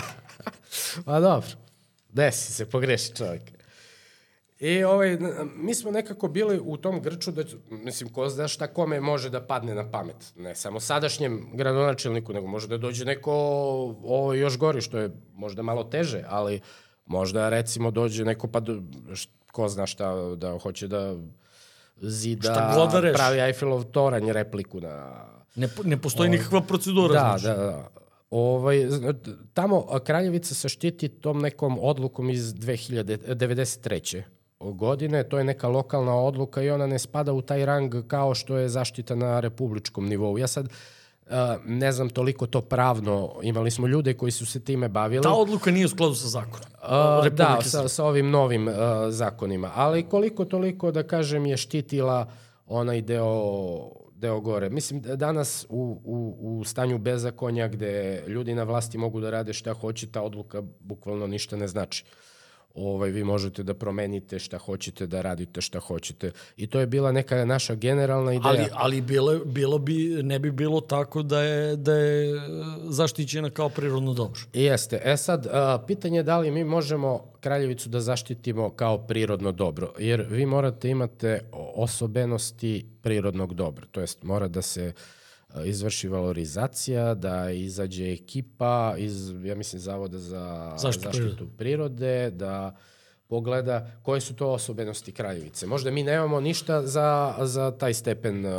pa 1.04 1.20
dobro, 1.20 1.48
desi 2.08 2.52
se, 2.52 2.66
pogreši 2.70 3.14
čovjek. 3.16 3.42
I 4.58 4.84
ovaj, 4.84 5.18
mi 5.56 5.74
smo 5.74 5.90
nekako 5.90 6.28
bili 6.28 6.60
u 6.64 6.76
tom 6.76 7.02
grču 7.02 7.32
da, 7.32 7.44
mislim, 7.70 8.12
ko 8.12 8.28
zna 8.28 8.48
šta 8.48 8.66
kome 8.66 9.00
može 9.00 9.30
da 9.30 9.46
padne 9.46 9.74
na 9.74 9.90
pamet. 9.90 10.32
Ne 10.36 10.54
samo 10.54 10.80
sadašnjem 10.80 11.46
gradonačelniku, 11.52 12.32
nego 12.32 12.46
može 12.46 12.68
da 12.68 12.78
dođe 12.78 13.04
neko 13.04 13.32
ovo 14.04 14.34
još 14.34 14.58
gori, 14.58 14.80
što 14.80 14.98
je 14.98 15.10
možda 15.34 15.62
malo 15.62 15.84
teže, 15.84 16.24
ali 16.28 16.60
možda 17.06 17.48
recimo 17.48 17.90
dođe 17.90 18.24
neko 18.24 18.48
pa 18.48 18.60
do, 18.60 18.82
ko 19.56 19.68
zna 19.68 19.86
šta 19.86 20.14
da 20.36 20.58
hoće 20.58 20.88
da 20.88 21.16
zida, 22.00 22.48
da 22.92 23.12
pravi 23.14 23.40
Eiffelov 23.40 23.84
toranj 23.84 24.32
repliku 24.32 24.80
na... 24.80 25.24
Ne, 25.54 25.68
ne 25.84 25.96
postoji 25.96 26.28
ovaj, 26.28 26.38
nikakva 26.38 26.60
procedura, 26.60 27.12
da, 27.12 27.20
znaš. 27.20 27.42
Da, 27.42 27.54
da. 27.54 27.88
Ovaj, 28.30 28.86
tamo 29.54 29.86
Kraljevica 30.04 30.54
se 30.54 30.68
štiti 30.68 31.08
tom 31.08 31.40
nekom 31.40 31.78
odlukom 31.80 32.30
iz 32.30 32.54
2093 32.54 34.22
godine, 34.60 35.24
to 35.28 35.38
je 35.38 35.44
neka 35.44 35.68
lokalna 35.68 36.14
odluka 36.14 36.62
i 36.62 36.70
ona 36.70 36.86
ne 36.86 36.98
spada 36.98 37.32
u 37.32 37.42
taj 37.42 37.66
rang 37.66 37.94
kao 38.06 38.34
što 38.34 38.56
je 38.56 38.68
zaštita 38.68 39.14
na 39.14 39.40
republičkom 39.40 40.08
nivou. 40.08 40.38
Ja 40.38 40.46
sad 40.46 40.68
Uh, 40.68 40.95
ne 41.64 41.92
znam 41.92 42.10
toliko 42.10 42.46
to 42.46 42.60
pravno, 42.60 43.34
imali 43.42 43.70
smo 43.70 43.86
ljude 43.86 44.14
koji 44.14 44.32
su 44.32 44.46
se 44.46 44.60
time 44.60 44.88
bavili. 44.88 45.22
Ta 45.22 45.32
odluka 45.32 45.70
nije 45.70 45.86
u 45.86 45.88
skladu 45.88 46.14
sa 46.14 46.28
zakonom. 46.28 46.68
Uh, 46.82 47.28
da, 47.32 47.58
sa, 47.62 47.88
sa 47.88 48.04
ovim 48.04 48.30
novim 48.30 48.68
uh, 48.68 48.74
zakonima, 49.08 49.70
ali 49.74 50.02
koliko 50.02 50.44
toliko, 50.44 50.90
da 50.90 51.02
kažem, 51.02 51.46
je 51.46 51.56
štitila 51.56 52.30
onaj 52.66 53.02
deo, 53.02 53.90
deo 54.14 54.40
gore. 54.40 54.70
Mislim, 54.70 55.02
danas 55.02 55.66
u, 55.68 56.00
u, 56.04 56.36
u 56.40 56.64
stanju 56.64 56.98
bezakonja 56.98 57.68
gde 57.68 58.24
ljudi 58.28 58.54
na 58.54 58.62
vlasti 58.62 58.98
mogu 58.98 59.20
da 59.20 59.30
rade 59.30 59.52
šta 59.52 59.72
hoće, 59.72 60.06
ta 60.06 60.22
odluka 60.22 60.62
bukvalno 60.80 61.26
ništa 61.26 61.56
ne 61.56 61.68
znači. 61.68 62.04
Uh, 62.04 62.25
ovaj, 62.76 63.10
vi 63.10 63.24
možete 63.24 63.62
da 63.62 63.74
promenite 63.74 64.38
šta 64.38 64.58
hoćete, 64.58 65.06
da 65.06 65.22
radite 65.22 65.60
šta 65.60 65.80
hoćete. 65.80 66.30
I 66.56 66.66
to 66.66 66.80
je 66.80 66.86
bila 66.86 67.12
neka 67.12 67.44
naša 67.44 67.74
generalna 67.74 68.32
ideja. 68.32 68.48
Ali, 68.48 68.66
ali 68.72 69.00
bilo, 69.00 69.38
bilo 69.44 69.78
bi, 69.78 70.22
ne 70.22 70.38
bi 70.38 70.50
bilo 70.50 70.80
tako 70.80 71.22
da 71.22 71.42
je, 71.42 71.76
da 71.76 71.94
je 71.94 72.40
zaštićena 72.88 73.50
kao 73.50 73.68
prirodno 73.68 74.14
dobro. 74.14 74.40
Jeste. 74.52 75.00
E 75.04 75.16
sad, 75.16 75.46
a, 75.46 75.84
pitanje 75.86 76.18
je 76.18 76.22
da 76.22 76.38
li 76.38 76.50
mi 76.50 76.64
možemo 76.64 77.32
Kraljevicu 77.40 77.88
da 77.88 78.00
zaštitimo 78.00 78.70
kao 78.70 78.98
prirodno 78.98 79.52
dobro. 79.52 79.92
Jer 79.98 80.26
vi 80.30 80.46
morate 80.46 80.88
imate 80.88 81.40
osobenosti 81.74 82.86
prirodnog 83.02 83.54
dobra. 83.54 83.86
To 83.90 84.00
jest, 84.00 84.22
mora 84.22 84.48
da 84.48 84.62
se 84.62 84.82
e, 84.84 84.92
izvrši 85.64 86.08
valorizacija, 86.08 87.14
da 87.14 87.50
izađe 87.50 88.12
ekipa 88.12 88.94
iz, 88.98 89.34
ja 89.44 89.54
mislim, 89.54 89.80
Zavoda 89.80 90.18
za 90.18 90.74
Zaštitu 90.78 91.08
zaštitu 91.12 91.48
prirode, 91.56 92.30
da 92.30 92.76
pogleda 93.28 93.90
koje 94.02 94.20
su 94.20 94.34
to 94.34 94.48
osobenosti 94.48 95.12
Kraljevice. 95.12 95.66
Možda 95.66 95.90
mi 95.90 96.02
nemamo 96.02 96.40
ništa 96.40 96.86
za, 96.86 97.34
za 97.40 97.70
taj 97.70 97.94
stepen 97.94 98.46
uh, 98.46 98.52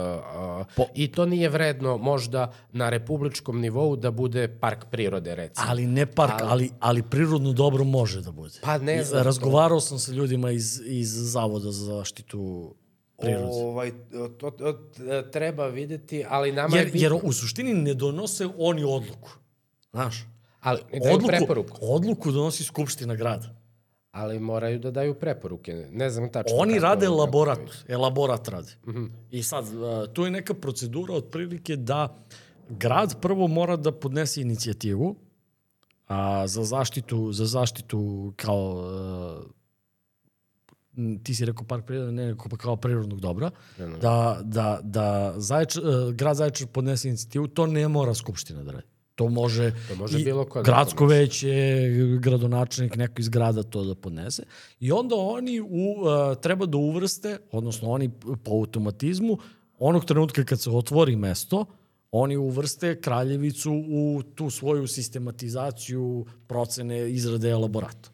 Po- 0.76 0.88
i 0.96 1.12
to 1.12 1.26
nije 1.26 1.50
vredno 1.50 1.98
možda 1.98 2.54
na 2.72 2.90
republičkom 2.90 3.60
nivou 3.62 3.96
da 3.96 4.12
bude 4.12 4.48
park 4.60 4.86
prirode, 4.92 5.36
recimo. 5.36 5.68
Ali 5.70 5.88
ne 5.88 6.06
park, 6.06 6.42
ali, 6.44 6.70
ali 6.80 7.04
prirodno 7.04 7.54
dobro 7.54 7.84
može 7.84 8.22
da 8.22 8.32
bude. 8.32 8.60
Pa 8.62 8.78
ne 8.78 9.04
znam, 9.04 9.24
Razgovarao 9.24 9.80
sam 9.80 10.00
sa 10.00 10.12
ljudima 10.12 10.52
iz, 10.52 10.82
iz 10.86 11.10
Zavoda 11.10 11.72
za 11.72 11.86
zaštitu 11.86 12.76
prirode. 13.18 13.46
Ovaj, 13.46 13.92
to, 14.12 14.28
to, 14.30 14.52
to 14.52 14.78
treba 15.24 15.68
videti, 15.68 16.26
ali 16.30 16.52
nama 16.52 16.76
je 16.76 16.80
Jer, 16.80 16.86
bitno. 16.86 17.02
jer 17.02 17.14
u 17.24 17.34
suštini 17.34 17.74
ne 17.74 17.94
donose 17.94 18.48
oni 18.58 18.84
odluku. 18.86 19.30
Znaš? 19.92 20.26
ali 20.62 20.82
daju 20.94 21.16
Odluku, 21.16 21.28
preporuku. 21.30 21.78
odluku 21.82 22.32
donosi 22.32 22.64
Skupština 22.64 23.16
grada. 23.16 23.56
Ali 24.12 24.40
moraju 24.40 24.80
da 24.80 24.92
daju 24.92 25.14
preporuke. 25.14 25.88
Ne 25.92 26.10
znam 26.10 26.32
tačno. 26.32 26.58
Oni 26.58 26.74
kako- 26.74 26.84
rade 26.84 27.00
kako- 27.02 27.14
elaborat, 27.14 27.60
elaborat 27.88 28.48
rade. 28.48 28.72
Mhm. 28.88 29.06
I 29.32 29.44
sad, 29.44 29.66
uh, 29.66 29.74
tu 30.08 30.26
je 30.26 30.32
neka 30.32 30.54
procedura 30.54 31.14
otprilike 31.14 31.76
da 31.76 32.18
grad 32.70 33.22
prvo 33.22 33.48
mora 33.48 33.76
da 33.76 33.92
podnese 33.94 34.42
inicijativu 34.42 35.16
a, 36.08 36.48
za 36.48 36.64
zaštitu, 36.64 37.32
za 37.32 37.46
zaštitu 37.46 38.34
kao 38.36 38.90
ti 41.24 41.36
si 41.36 41.46
rekao 41.46 41.66
park 41.66 41.86
prirode, 41.86 42.12
ne 42.12 42.26
nego 42.26 42.58
kao 42.58 42.76
prirodnog 42.76 43.20
dobra, 43.20 43.52
da, 44.02 44.42
da, 44.44 44.80
da 44.84 45.34
Zaječar, 45.38 45.84
uh, 45.84 46.14
grad 46.14 46.36
Zaječar 46.36 46.68
podnese 46.68 47.08
inicijativu, 47.08 47.48
to 47.48 47.68
ne 47.68 47.88
mora 47.88 48.14
Skupština 48.14 48.64
da 48.64 48.72
radi. 48.72 48.88
To 49.16 49.30
može, 49.30 49.72
To 49.88 49.96
može 49.96 50.20
i 50.20 50.24
bilo 50.24 50.46
ko 50.46 50.60
da 50.60 50.64
gradsko 50.64 51.06
veće, 51.06 51.50
gradonačelnik, 52.20 52.96
neko 52.96 53.14
iz 53.22 53.30
grada 53.30 53.64
to 53.64 53.84
da 53.84 53.96
podnese. 53.96 54.44
I 54.80 54.92
onda 54.92 55.16
oni 55.16 55.60
u, 55.62 55.66
uh, 55.66 56.38
treba 56.42 56.66
da 56.66 56.78
uvrste, 56.78 57.38
odnosno 57.52 57.90
oni 57.90 58.10
po 58.44 58.52
automatizmu, 58.52 59.38
onog 59.80 60.06
trenutka 60.06 60.44
kad 60.44 60.62
se 60.62 60.70
otvori 60.70 61.16
mesto, 61.16 61.66
oni 62.12 62.38
uvrste 62.38 63.02
Kraljevicu 63.02 63.72
u 63.90 64.24
tu 64.36 64.50
svoju 64.50 64.88
sistematizaciju 64.88 66.26
procene 66.48 67.12
izrade 67.12 67.50
elaborata. 67.50 68.10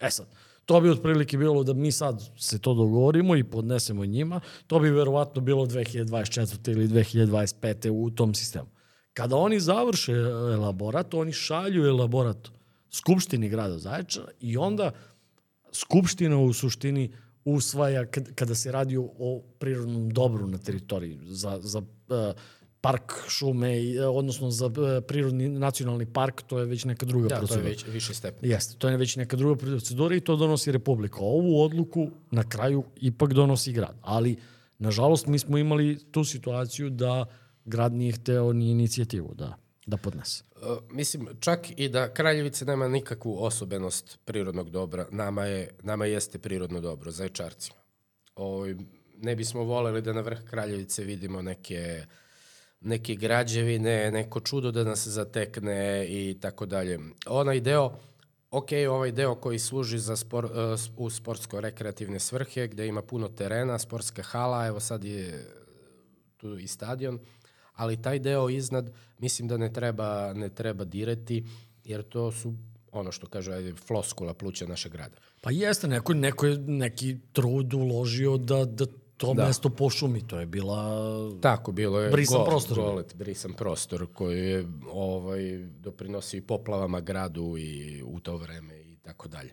E 0.00 0.10
sad, 0.10 0.26
to 0.66 0.80
bi 0.80 0.90
otprilike 0.90 1.36
bilo 1.36 1.64
da 1.64 1.72
mi 1.72 1.92
sad 1.92 2.22
se 2.38 2.58
to 2.58 2.74
dogovorimo 2.74 3.36
i 3.36 3.44
podnesemo 3.44 4.04
njima, 4.04 4.40
to 4.66 4.78
bi 4.78 4.90
verovatno 4.90 5.42
bilo 5.42 5.66
2024. 5.66 6.72
ili 6.72 6.88
2025. 6.88 7.90
u 7.90 8.10
tom 8.10 8.34
sistemu. 8.34 8.68
Kada 9.14 9.36
oni 9.36 9.60
završe 9.60 10.12
elaborat, 10.52 11.14
oni 11.14 11.32
šalju 11.32 11.86
elaborat 11.86 12.48
Skupštini 12.90 13.48
grada 13.48 13.78
Zaječara 13.78 14.28
i 14.40 14.56
onda 14.56 14.90
Skupština 15.72 16.38
u 16.38 16.52
suštini 16.52 17.12
usvaja 17.44 18.06
kad, 18.06 18.34
kada 18.34 18.54
se 18.54 18.72
radi 18.72 18.96
o, 18.98 19.42
prirodnom 19.58 20.10
dobru 20.10 20.46
na 20.46 20.58
teritoriji 20.58 21.18
za, 21.24 21.58
za 21.60 21.78
uh, 21.78 21.84
park 22.84 23.12
šume, 23.28 23.78
uh, 23.78 24.16
odnosno 24.16 24.50
za 24.50 24.66
uh, 24.66 24.72
prirodni 25.08 25.48
nacionalni 25.48 26.06
park, 26.06 26.42
to 26.42 26.58
je 26.58 26.66
već 26.66 26.84
neka 26.84 27.06
druga 27.06 27.28
Da, 27.28 27.34
to 27.34 27.34
je 27.34 27.46
procedura. 27.46 27.68
već 27.68 27.86
viši 27.86 28.14
stepen. 28.14 28.50
Jeste, 28.50 28.76
to 28.78 28.88
je 28.88 28.96
već 28.96 29.16
neka 29.16 29.36
druga 29.36 29.56
procedura 29.56 30.16
i 30.16 30.20
to 30.20 30.36
donosi 30.36 30.72
Republika. 30.72 31.18
Ovu 31.20 31.62
odluku 31.62 32.10
na 32.30 32.48
kraju 32.48 32.84
ipak 33.00 33.32
donosi 33.32 33.72
grad. 33.72 33.96
Ali, 34.02 34.36
nažalost, 34.78 35.26
mi 35.26 35.38
smo 35.38 35.58
imali 35.58 35.98
tu 36.12 36.24
situaciju 36.24 36.90
da 36.90 37.24
grad 37.64 37.92
nije 37.92 38.12
hteo 38.12 38.52
ni 38.52 38.70
inicijativu 38.70 39.34
da, 39.34 39.56
da 39.86 39.96
podnese. 39.96 40.44
Uh, 40.56 40.78
mislim, 40.90 41.28
čak 41.40 41.66
i 41.76 41.88
da 41.88 42.12
Kraljevica 42.14 42.64
nema 42.64 42.88
nikakvu 42.88 43.44
osobenost 43.44 44.18
prirodnog 44.24 44.70
dobra, 44.70 45.06
nama, 45.10 45.44
je, 45.44 45.70
nama 45.82 46.06
jeste 46.06 46.38
prirodno 46.38 46.80
dobro, 46.80 47.10
zaječarcima. 47.10 47.78
Ovaj, 48.34 48.74
ne 49.22 49.36
bismo 49.36 49.62
voleli 49.62 50.02
da 50.02 50.12
na 50.12 50.20
vrh 50.20 50.44
Kraljevice 50.44 51.04
vidimo 51.04 51.42
neke 51.42 52.04
neke 52.84 53.14
građevine, 53.14 54.10
neko 54.10 54.40
čudo 54.40 54.70
da 54.70 54.84
nas 54.84 55.06
zatekne 55.06 56.06
i 56.08 56.36
tako 56.40 56.66
dalje. 56.66 56.98
Onaj 57.26 57.60
deo, 57.60 57.98
ok, 58.50 58.68
ovaj 58.90 59.12
deo 59.12 59.34
koji 59.34 59.58
služi 59.58 59.98
za 59.98 60.16
spor, 60.16 60.44
uh, 60.44 60.50
u 60.96 61.10
sportsko-rekreativne 61.10 62.18
svrhe, 62.18 62.68
gde 62.68 62.86
ima 62.86 63.02
puno 63.02 63.28
terena, 63.28 63.78
sportska 63.78 64.22
hala, 64.22 64.66
evo 64.66 64.80
sad 64.80 65.04
je 65.04 65.48
tu 66.36 66.58
i 66.58 66.66
stadion, 66.66 67.18
ali 67.74 68.02
taj 68.02 68.18
deo 68.18 68.48
iznad 68.48 68.90
mislim 69.18 69.48
da 69.48 69.56
ne 69.56 69.72
treba, 69.72 70.32
ne 70.32 70.48
treba 70.48 70.84
dirati, 70.84 71.44
jer 71.84 72.02
to 72.02 72.32
su 72.32 72.54
ono 72.92 73.12
što 73.12 73.26
kaže 73.26 73.52
ajde, 73.52 73.72
floskula 73.86 74.34
pluća 74.34 74.66
našeg 74.66 74.92
grada. 74.92 75.16
Pa 75.40 75.50
jeste, 75.50 75.88
neko, 75.88 76.14
neko 76.14 76.46
je 76.46 76.58
neki 76.58 77.16
trud 77.32 77.74
uložio 77.74 78.36
da, 78.36 78.64
da 78.64 78.86
to 79.16 79.34
da. 79.34 79.46
mesto 79.46 79.68
pošumi. 79.68 80.26
To 80.26 80.40
je 80.40 80.46
bila... 80.46 81.00
Tako, 81.40 81.72
bilo 81.72 82.00
je 82.00 82.10
Brisan 82.10 82.38
go, 82.38 82.44
prostor. 82.44 82.76
golet, 82.76 83.14
brisan 83.14 83.52
prostor 83.52 84.06
koji 84.12 84.38
je 84.38 84.66
ovaj, 84.92 85.58
doprinosio 85.58 86.38
i 86.38 86.40
poplavama 86.40 87.00
gradu 87.00 87.54
i 87.58 88.02
u 88.02 88.20
to 88.20 88.36
vreme 88.36 88.80
i 88.80 88.96
tako 88.96 89.28
dalje. 89.28 89.52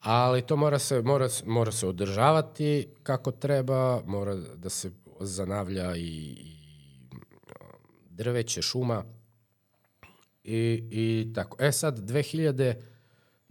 Ali 0.00 0.42
to 0.42 0.56
mora 0.56 0.78
se, 0.78 1.02
mora, 1.02 1.28
mora 1.46 1.72
se 1.72 1.86
održavati 1.86 2.88
kako 3.02 3.30
treba, 3.30 4.02
mora 4.06 4.34
da 4.34 4.68
se 4.68 4.90
zanavlja 5.20 5.96
i, 5.96 6.00
i 6.00 6.54
drveće, 8.10 8.62
šuma 8.62 9.04
i, 10.44 10.84
i 10.90 11.32
tako. 11.34 11.56
E 11.60 11.72
sad, 11.72 11.98
2000 11.98 12.74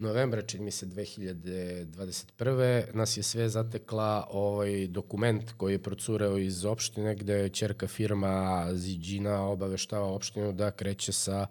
novembra, 0.03 0.41
čini 0.41 0.63
mi 0.63 0.71
se 0.71 0.85
2021. 0.85 2.93
nas 2.93 3.17
je 3.17 3.23
sve 3.23 3.49
zatekla 3.49 4.27
ovaj 4.31 4.87
dokument 4.87 5.51
koji 5.57 5.73
je 5.73 5.83
procureo 5.83 6.37
iz 6.37 6.65
opštine 6.65 7.15
gde 7.15 7.33
je 7.33 7.49
čerka 7.49 7.87
firma 7.87 8.67
Ziđina 8.73 9.47
obaveštava 9.47 10.05
opštinu 10.05 10.51
da 10.51 10.71
kreće 10.71 11.11
sa 11.11 11.47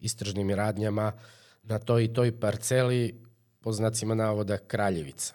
istražnim 0.00 0.50
radnjama 0.50 1.12
na 1.62 1.78
toj 1.78 2.04
i 2.04 2.12
toj 2.12 2.40
parceli 2.40 3.24
po 3.60 3.72
znacima 3.72 4.14
navoda 4.14 4.58
Kraljevica. 4.58 5.34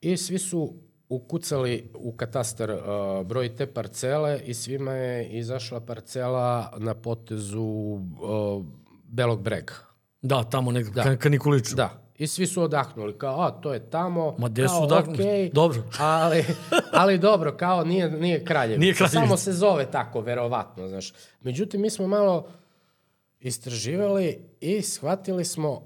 I 0.00 0.16
svi 0.16 0.38
su 0.38 0.74
ukucali 1.08 1.90
u 1.94 2.12
katastar 2.12 2.70
uh, 2.70 2.78
broj 3.26 3.56
te 3.56 3.66
parcele 3.66 4.40
i 4.44 4.54
svima 4.54 4.92
je 4.92 5.28
izašla 5.28 5.80
parcela 5.80 6.72
na 6.78 6.94
potezu 6.94 7.62
uh, 7.62 8.64
Belog 9.08 9.42
brega. 9.42 9.74
Da, 10.22 10.44
tamo 10.44 10.72
nekako, 10.72 10.94
da. 10.94 11.16
ka, 11.16 11.28
Nikoliću. 11.28 11.74
Da. 11.74 12.02
I 12.18 12.26
svi 12.26 12.46
su 12.46 12.62
odahnuli, 12.62 13.18
kao, 13.18 13.40
a, 13.40 13.50
to 13.50 13.72
je 13.72 13.90
tamo. 13.90 14.34
Ma 14.38 14.48
gde 14.48 14.68
su 14.68 14.82
odahnuli? 14.82 15.18
okej, 15.18 15.50
Dobro. 15.52 15.82
Ali, 15.98 16.44
ali 16.92 17.18
dobro, 17.18 17.56
kao 17.56 17.84
nije, 17.84 18.10
nije 18.10 18.44
Kraljevica. 18.44 18.80
Nije 18.80 18.94
Kraljevica. 18.94 19.20
Samo 19.20 19.36
se 19.36 19.52
zove 19.52 19.90
tako, 19.90 20.20
verovatno, 20.20 20.88
znaš. 20.88 21.12
Međutim, 21.40 21.80
mi 21.80 21.90
smo 21.90 22.06
malo 22.06 22.48
istraživali 23.40 24.38
i 24.60 24.82
shvatili 24.82 25.44
smo 25.44 25.82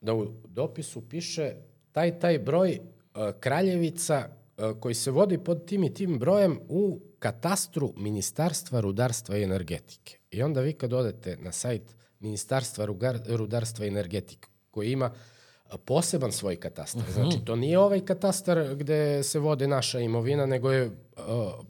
da 0.00 0.14
u 0.14 0.26
dopisu 0.48 1.08
piše 1.08 1.54
taj, 1.92 2.18
taj 2.18 2.38
broj 2.38 2.78
uh, 2.80 3.20
Kraljevica 3.40 4.28
uh, 4.28 4.80
koji 4.80 4.94
se 4.94 5.10
vodi 5.10 5.38
pod 5.38 5.66
tim 5.66 5.84
i 5.84 5.94
tim 5.94 6.18
brojem 6.18 6.58
u 6.68 7.00
katastru 7.18 7.92
Ministarstva 7.96 8.80
rudarstva 8.80 9.36
i 9.36 9.42
energetike. 9.42 10.18
I 10.30 10.42
onda 10.42 10.60
vi 10.60 10.72
kad 10.72 10.92
odete 10.92 11.36
na 11.36 11.52
sajt 11.52 11.82
Ministarstva 12.20 12.86
rudarstva 13.26 13.84
i 13.84 13.88
energetike 13.88 14.48
koji 14.70 14.92
ima 14.92 15.06
uh, 15.06 15.80
poseban 15.84 16.32
svoj 16.32 16.56
katastar. 16.56 17.02
Znači, 17.12 17.44
to 17.44 17.56
nije 17.56 17.78
ovaj 17.78 18.04
katastar 18.04 18.74
gde 18.74 19.22
se 19.22 19.38
vode 19.38 19.68
naša 19.68 20.00
imovina, 20.00 20.46
nego 20.46 20.72
je 20.72 20.86
uh, 20.86 20.92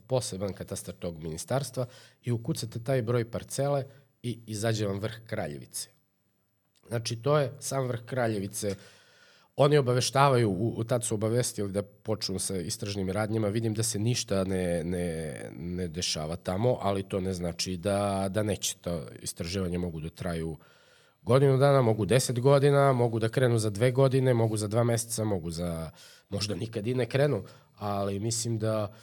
poseban 0.07 0.53
katastar 0.53 0.95
tog 0.95 1.23
ministarstva 1.23 1.85
i 2.23 2.31
ukucate 2.31 2.83
taj 2.83 3.01
broj 3.01 3.31
parcele 3.31 3.85
i 4.23 4.39
izađe 4.47 4.87
vam 4.87 4.99
vrh 4.99 5.15
Kraljevice. 5.27 5.89
Znači, 6.87 7.15
to 7.15 7.39
je 7.39 7.53
sam 7.59 7.87
vrh 7.87 8.05
Kraljevice. 8.05 8.75
Oni 9.63 9.77
obaveštavaju, 9.77 10.49
u, 10.49 10.73
u 10.77 10.83
tad 10.83 11.03
su 11.03 11.15
obavestili 11.15 11.71
da 11.71 11.81
počnu 11.83 12.39
sa 12.39 12.57
istražnim 12.57 13.09
radnjama. 13.09 13.47
Vidim 13.47 13.73
da 13.73 13.83
se 13.83 13.99
ništa 13.99 14.43
ne, 14.43 14.83
ne, 14.83 15.35
ne 15.55 15.87
dešava 15.87 16.35
tamo, 16.35 16.77
ali 16.81 17.03
to 17.03 17.19
ne 17.19 17.33
znači 17.33 17.77
da, 17.77 18.27
da 18.29 18.43
neće. 18.43 18.77
To 18.81 19.01
istraživanje 19.21 19.77
mogu 19.77 19.99
da 19.99 20.09
traju 20.09 20.57
godinu 21.21 21.57
dana, 21.57 21.81
mogu 21.81 22.05
deset 22.05 22.39
godina, 22.39 22.93
mogu 22.93 23.19
da 23.19 23.29
krenu 23.29 23.59
za 23.59 23.69
dve 23.69 23.91
godine, 23.91 24.33
mogu 24.33 24.57
za 24.57 24.67
dva 24.67 24.83
meseca, 24.83 25.23
mogu 25.23 25.51
za, 25.51 25.91
možda 26.29 26.55
nikad 26.55 26.87
i 26.87 26.93
ne 26.93 27.05
krenu, 27.05 27.43
ali 27.77 28.19
mislim 28.19 28.57
da 28.57 28.93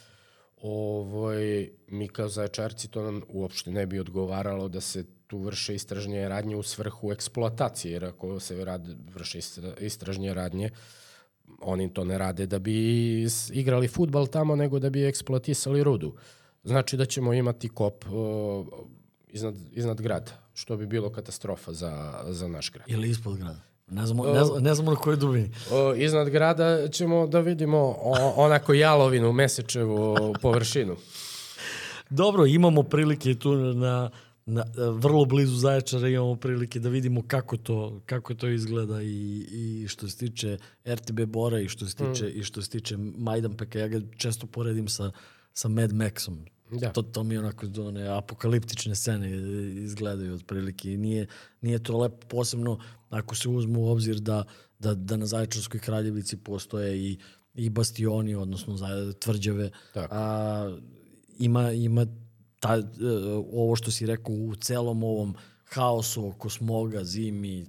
ovaj, 0.61 1.69
mi 1.87 2.07
kao 2.07 2.27
zaječarci 2.27 2.87
to 2.87 3.03
nam 3.03 3.21
uopšte 3.27 3.71
ne 3.71 3.85
bi 3.85 3.99
odgovaralo 3.99 4.67
da 4.67 4.81
se 4.81 5.05
tu 5.29 5.37
vrše 5.37 5.75
istražnje 5.75 6.29
radnje 6.29 6.55
u 6.55 6.63
svrhu 6.63 7.11
eksploatacije, 7.11 7.91
jer 7.91 8.05
ako 8.05 8.39
se 8.39 8.65
rad, 8.65 8.87
vrše 9.13 9.37
istra- 9.37 9.77
istražnje 9.79 10.33
radnje, 10.33 10.69
oni 11.61 11.93
to 11.93 12.03
ne 12.03 12.17
rade 12.17 12.45
da 12.45 12.59
bi 12.59 13.27
igrali 13.51 13.87
futbal 13.87 14.27
tamo, 14.27 14.55
nego 14.55 14.79
da 14.79 14.89
bi 14.89 15.05
eksploatisali 15.05 15.83
rudu. 15.83 16.15
Znači 16.63 16.97
da 16.97 17.05
ćemo 17.05 17.33
imati 17.33 17.69
kop 17.69 18.05
uh, 18.05 18.67
iznad, 19.27 19.55
iznad 19.71 20.01
grada, 20.01 20.31
što 20.53 20.77
bi 20.77 20.87
bilo 20.87 21.11
katastrofa 21.11 21.73
za, 21.73 22.23
za 22.29 22.47
naš 22.47 22.71
grad. 22.71 22.89
Ili 22.89 23.09
ispod 23.09 23.37
grada? 23.37 23.61
Ne 23.91 24.05
znamo, 24.05 24.25
ne, 24.25 24.45
znamo, 24.45 24.59
ne 24.59 24.75
znamo 24.75 24.91
na 24.91 24.97
kojoj 24.97 25.17
dubini. 25.17 25.51
O, 25.71 25.93
iznad 25.95 26.29
grada 26.29 26.87
ćemo 26.87 27.27
da 27.27 27.39
vidimo 27.39 27.77
o, 27.77 28.33
onako 28.35 28.73
jalovinu, 28.73 29.31
mesečevu 29.33 30.15
površinu. 30.41 30.95
Dobro, 32.09 32.45
imamo 32.45 32.83
prilike 32.83 33.35
tu 33.35 33.55
na, 33.55 34.09
na, 34.49 34.63
vrlo 34.91 35.25
blizu 35.25 35.55
Zaječara 35.55 36.07
imamo 36.07 36.35
prilike 36.35 36.79
da 36.79 36.89
vidimo 36.89 37.21
kako 37.27 37.57
to, 37.57 38.01
kako 38.05 38.33
to 38.33 38.47
izgleda 38.47 39.01
i, 39.01 39.47
i 39.51 39.87
što 39.87 40.07
se 40.07 40.17
tiče 40.17 40.57
RTB 40.85 41.19
Bora 41.25 41.59
i 41.59 41.69
što 41.69 41.85
se 41.85 41.95
tiče, 41.95 42.25
mm. 42.25 42.39
i 42.39 42.43
što 42.43 42.61
se 42.61 42.69
tiče 42.69 42.97
Majdanpeka. 42.97 43.79
Ja 43.79 43.87
ga 43.87 44.01
često 44.17 44.47
poredim 44.47 44.87
sa, 44.87 45.11
sa 45.53 45.67
Mad 45.67 45.91
Maxom. 45.91 46.37
Da. 46.71 46.91
To, 46.91 47.01
to 47.01 47.23
mi 47.23 47.37
onako 47.37 47.65
one 47.79 48.07
apokaliptične 48.07 48.95
scene 48.95 49.31
izgledaju 49.83 50.35
otprilike 50.35 50.93
i 50.93 50.97
nije, 50.97 51.27
nije 51.61 51.83
to 51.83 51.97
lepo 51.97 52.27
posebno 52.27 52.79
ako 53.09 53.35
se 53.35 53.49
uzmu 53.49 53.81
u 53.81 53.87
obzir 53.87 54.19
da, 54.19 54.43
da, 54.79 54.93
da 54.93 55.17
na 55.17 55.25
Zaječarskoj 55.25 55.79
kraljevici 55.79 56.37
postoje 56.37 56.97
i, 56.97 57.17
i 57.53 57.69
bastioni, 57.69 58.35
odnosno 58.35 58.75
tvrđave. 59.19 59.69
Tako. 59.93 60.15
A, 60.15 60.77
ima, 61.39 61.71
ima 61.71 62.05
ta, 62.59 62.75
e, 62.77 62.83
ovo 63.53 63.75
što 63.75 63.91
si 63.91 64.05
rekao 64.05 64.35
u 64.35 64.55
celom 64.55 65.03
ovom 65.03 65.35
haosu 65.65 66.27
oko 66.27 66.49
smoga, 66.49 67.03
zimi, 67.03 67.65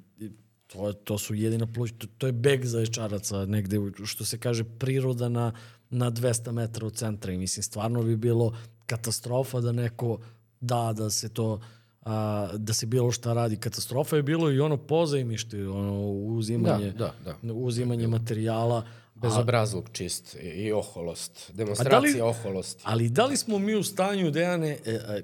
to, 0.66 0.92
to 0.92 1.18
su 1.18 1.34
jedina 1.34 1.66
pluć, 1.66 1.92
to, 1.98 2.06
to 2.18 2.26
je 2.26 2.32
beg 2.32 2.64
zaječaraca 2.64 3.46
negde, 3.46 3.78
što 4.04 4.24
se 4.24 4.38
kaže, 4.38 4.64
priroda 4.64 5.28
na, 5.28 5.52
na 5.90 6.10
200 6.10 6.52
metara 6.52 6.86
od 6.86 6.94
centra 6.94 7.32
i 7.32 7.38
mislim, 7.38 7.62
stvarno 7.62 8.02
bi 8.02 8.16
bilo 8.16 8.56
katastrofa 8.86 9.60
da 9.60 9.72
neko 9.72 10.18
da 10.60 10.92
da 10.96 11.10
se 11.10 11.28
to 11.28 11.60
a, 12.02 12.48
da 12.56 12.72
se 12.72 12.86
bilo 12.86 13.12
šta 13.12 13.32
radi. 13.32 13.56
Katastrofa 13.56 14.16
je 14.16 14.22
bilo 14.22 14.50
i 14.50 14.60
ono 14.60 14.76
pozajmište, 14.76 15.68
ono 15.68 16.10
uzimanje, 16.10 16.92
da, 16.92 17.14
da, 17.24 17.36
da. 17.42 17.52
uzimanje 17.52 18.06
materijala. 18.06 18.84
Bezobrazluk 19.20 19.90
čist 19.92 20.36
i 20.42 20.72
oholost, 20.72 21.50
demonstracija 21.54 22.24
li, 22.24 22.30
oholosti. 22.30 22.82
Ali 22.86 23.08
da 23.08 23.26
li 23.26 23.36
smo 23.36 23.58
mi 23.58 23.74
u 23.74 23.82
stanju, 23.82 24.30
Dejane, 24.30 24.78
e, 24.86 24.92
e, 24.92 25.22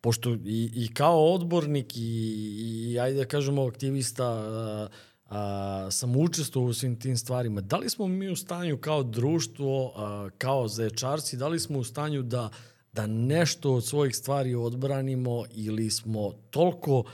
pošto 0.00 0.34
i, 0.34 0.70
i 0.74 0.94
kao 0.94 1.32
odbornik 1.34 1.96
i, 1.96 2.00
i 2.00 2.98
ajde 3.00 3.18
da 3.18 3.24
kažemo 3.24 3.66
aktivista 3.66 4.26
a, 4.26 4.88
a, 5.26 5.88
sam 5.90 6.16
učestvovao 6.16 6.70
u 6.70 6.74
svim 6.74 7.00
tim 7.00 7.16
stvarima, 7.16 7.60
da 7.60 7.76
li 7.76 7.90
smo 7.90 8.06
mi 8.08 8.28
u 8.28 8.36
stanju 8.36 8.78
kao 8.78 9.02
društvo, 9.02 9.92
a, 9.96 10.28
kao 10.38 10.68
zaječarci, 10.68 11.36
da 11.36 11.48
li 11.48 11.60
smo 11.60 11.78
u 11.78 11.84
stanju 11.84 12.22
da 12.22 12.50
da 12.94 13.06
nešto 13.06 13.74
od 13.74 13.86
svojih 13.86 14.16
stvari 14.16 14.54
odbranimo 14.54 15.44
ili 15.54 15.90
smo 15.90 16.32
toliko 16.50 17.04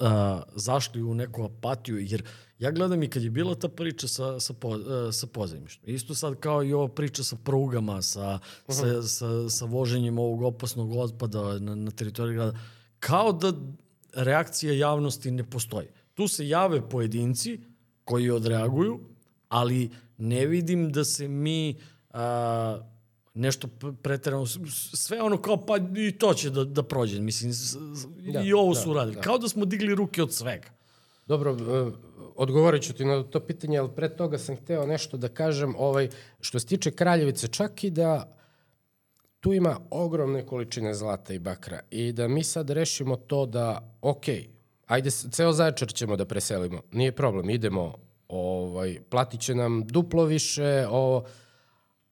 a, 0.00 0.42
zašli 0.54 1.02
u 1.02 1.14
neku 1.14 1.44
apatiju, 1.44 1.98
jer 1.98 2.22
ja 2.58 2.70
gledam 2.70 3.02
i 3.02 3.10
kad 3.10 3.22
je 3.22 3.30
bila 3.30 3.54
ta 3.54 3.68
priča 3.68 4.08
sa, 4.08 4.40
sa, 4.40 4.52
po, 4.52 4.74
a, 4.74 5.12
sa 5.12 5.26
pozajmištom. 5.26 5.90
Isto 5.90 6.14
sad 6.14 6.40
kao 6.40 6.64
i 6.64 6.72
ova 6.72 6.88
priča 6.88 7.24
sa 7.24 7.36
prugama, 7.44 8.02
sa, 8.02 8.38
uh 8.66 8.74
-huh. 8.74 9.02
sa, 9.02 9.08
sa, 9.08 9.50
sa 9.50 9.64
voženjem 9.64 10.18
ovog 10.18 10.42
opasnog 10.42 10.96
otpada 10.96 11.58
na, 11.58 11.74
na 11.74 11.90
teritoriji 11.90 12.34
grada, 12.34 12.58
kao 12.98 13.32
da 13.32 13.52
reakcija 14.14 14.72
javnosti 14.72 15.30
ne 15.30 15.50
postoji. 15.50 15.86
Tu 16.14 16.28
se 16.28 16.48
jave 16.48 16.88
pojedinci 16.88 17.60
koji 18.04 18.30
odreaguju, 18.30 19.00
ali 19.48 19.90
ne 20.18 20.46
vidim 20.46 20.92
da 20.92 21.04
se 21.04 21.28
mi 21.28 21.76
a, 22.10 22.78
nešto 23.34 23.68
preterano, 24.02 24.46
sve 24.94 25.22
ono 25.22 25.42
kao 25.42 25.66
pa 25.66 25.76
i 25.96 26.12
to 26.12 26.34
će 26.34 26.50
da, 26.50 26.64
da 26.64 26.82
prođe, 26.82 27.20
mislim, 27.20 27.52
da, 28.32 28.40
i 28.40 28.52
ovo 28.52 28.74
da, 28.74 28.80
su 28.80 28.90
uradili. 28.90 29.16
Da. 29.16 29.22
Kao 29.22 29.38
da 29.38 29.48
smo 29.48 29.64
digli 29.64 29.94
ruke 29.94 30.22
od 30.22 30.32
svega. 30.32 30.68
Dobro, 31.26 31.52
uh, 31.52 31.94
odgovorit 32.36 32.82
ću 32.82 32.92
ti 32.92 33.04
na 33.04 33.22
to 33.22 33.40
pitanje, 33.40 33.78
ali 33.78 33.94
pre 33.96 34.16
toga 34.16 34.38
sam 34.38 34.56
hteo 34.56 34.86
nešto 34.86 35.16
da 35.16 35.28
kažem, 35.28 35.74
ovaj, 35.78 36.08
što 36.40 36.58
se 36.58 36.66
tiče 36.66 36.90
Kraljevice, 36.90 37.48
čak 37.48 37.84
i 37.84 37.90
da 37.90 38.36
tu 39.40 39.52
ima 39.52 39.80
ogromne 39.90 40.46
količine 40.46 40.94
zlata 40.94 41.34
i 41.34 41.38
bakra 41.38 41.80
i 41.90 42.12
da 42.12 42.28
mi 42.28 42.44
sad 42.44 42.70
rešimo 42.70 43.16
to 43.16 43.46
da, 43.46 43.96
ok, 44.02 44.24
ajde, 44.86 45.10
ceo 45.10 45.52
zaječar 45.52 45.88
ćemo 45.88 46.16
da 46.16 46.24
preselimo, 46.24 46.82
nije 46.92 47.12
problem, 47.12 47.50
idemo, 47.50 47.94
ovaj, 48.28 48.98
platit 49.10 49.40
će 49.40 49.54
nam 49.54 49.86
duplo 49.86 50.24
više, 50.24 50.86
ovo, 50.90 51.24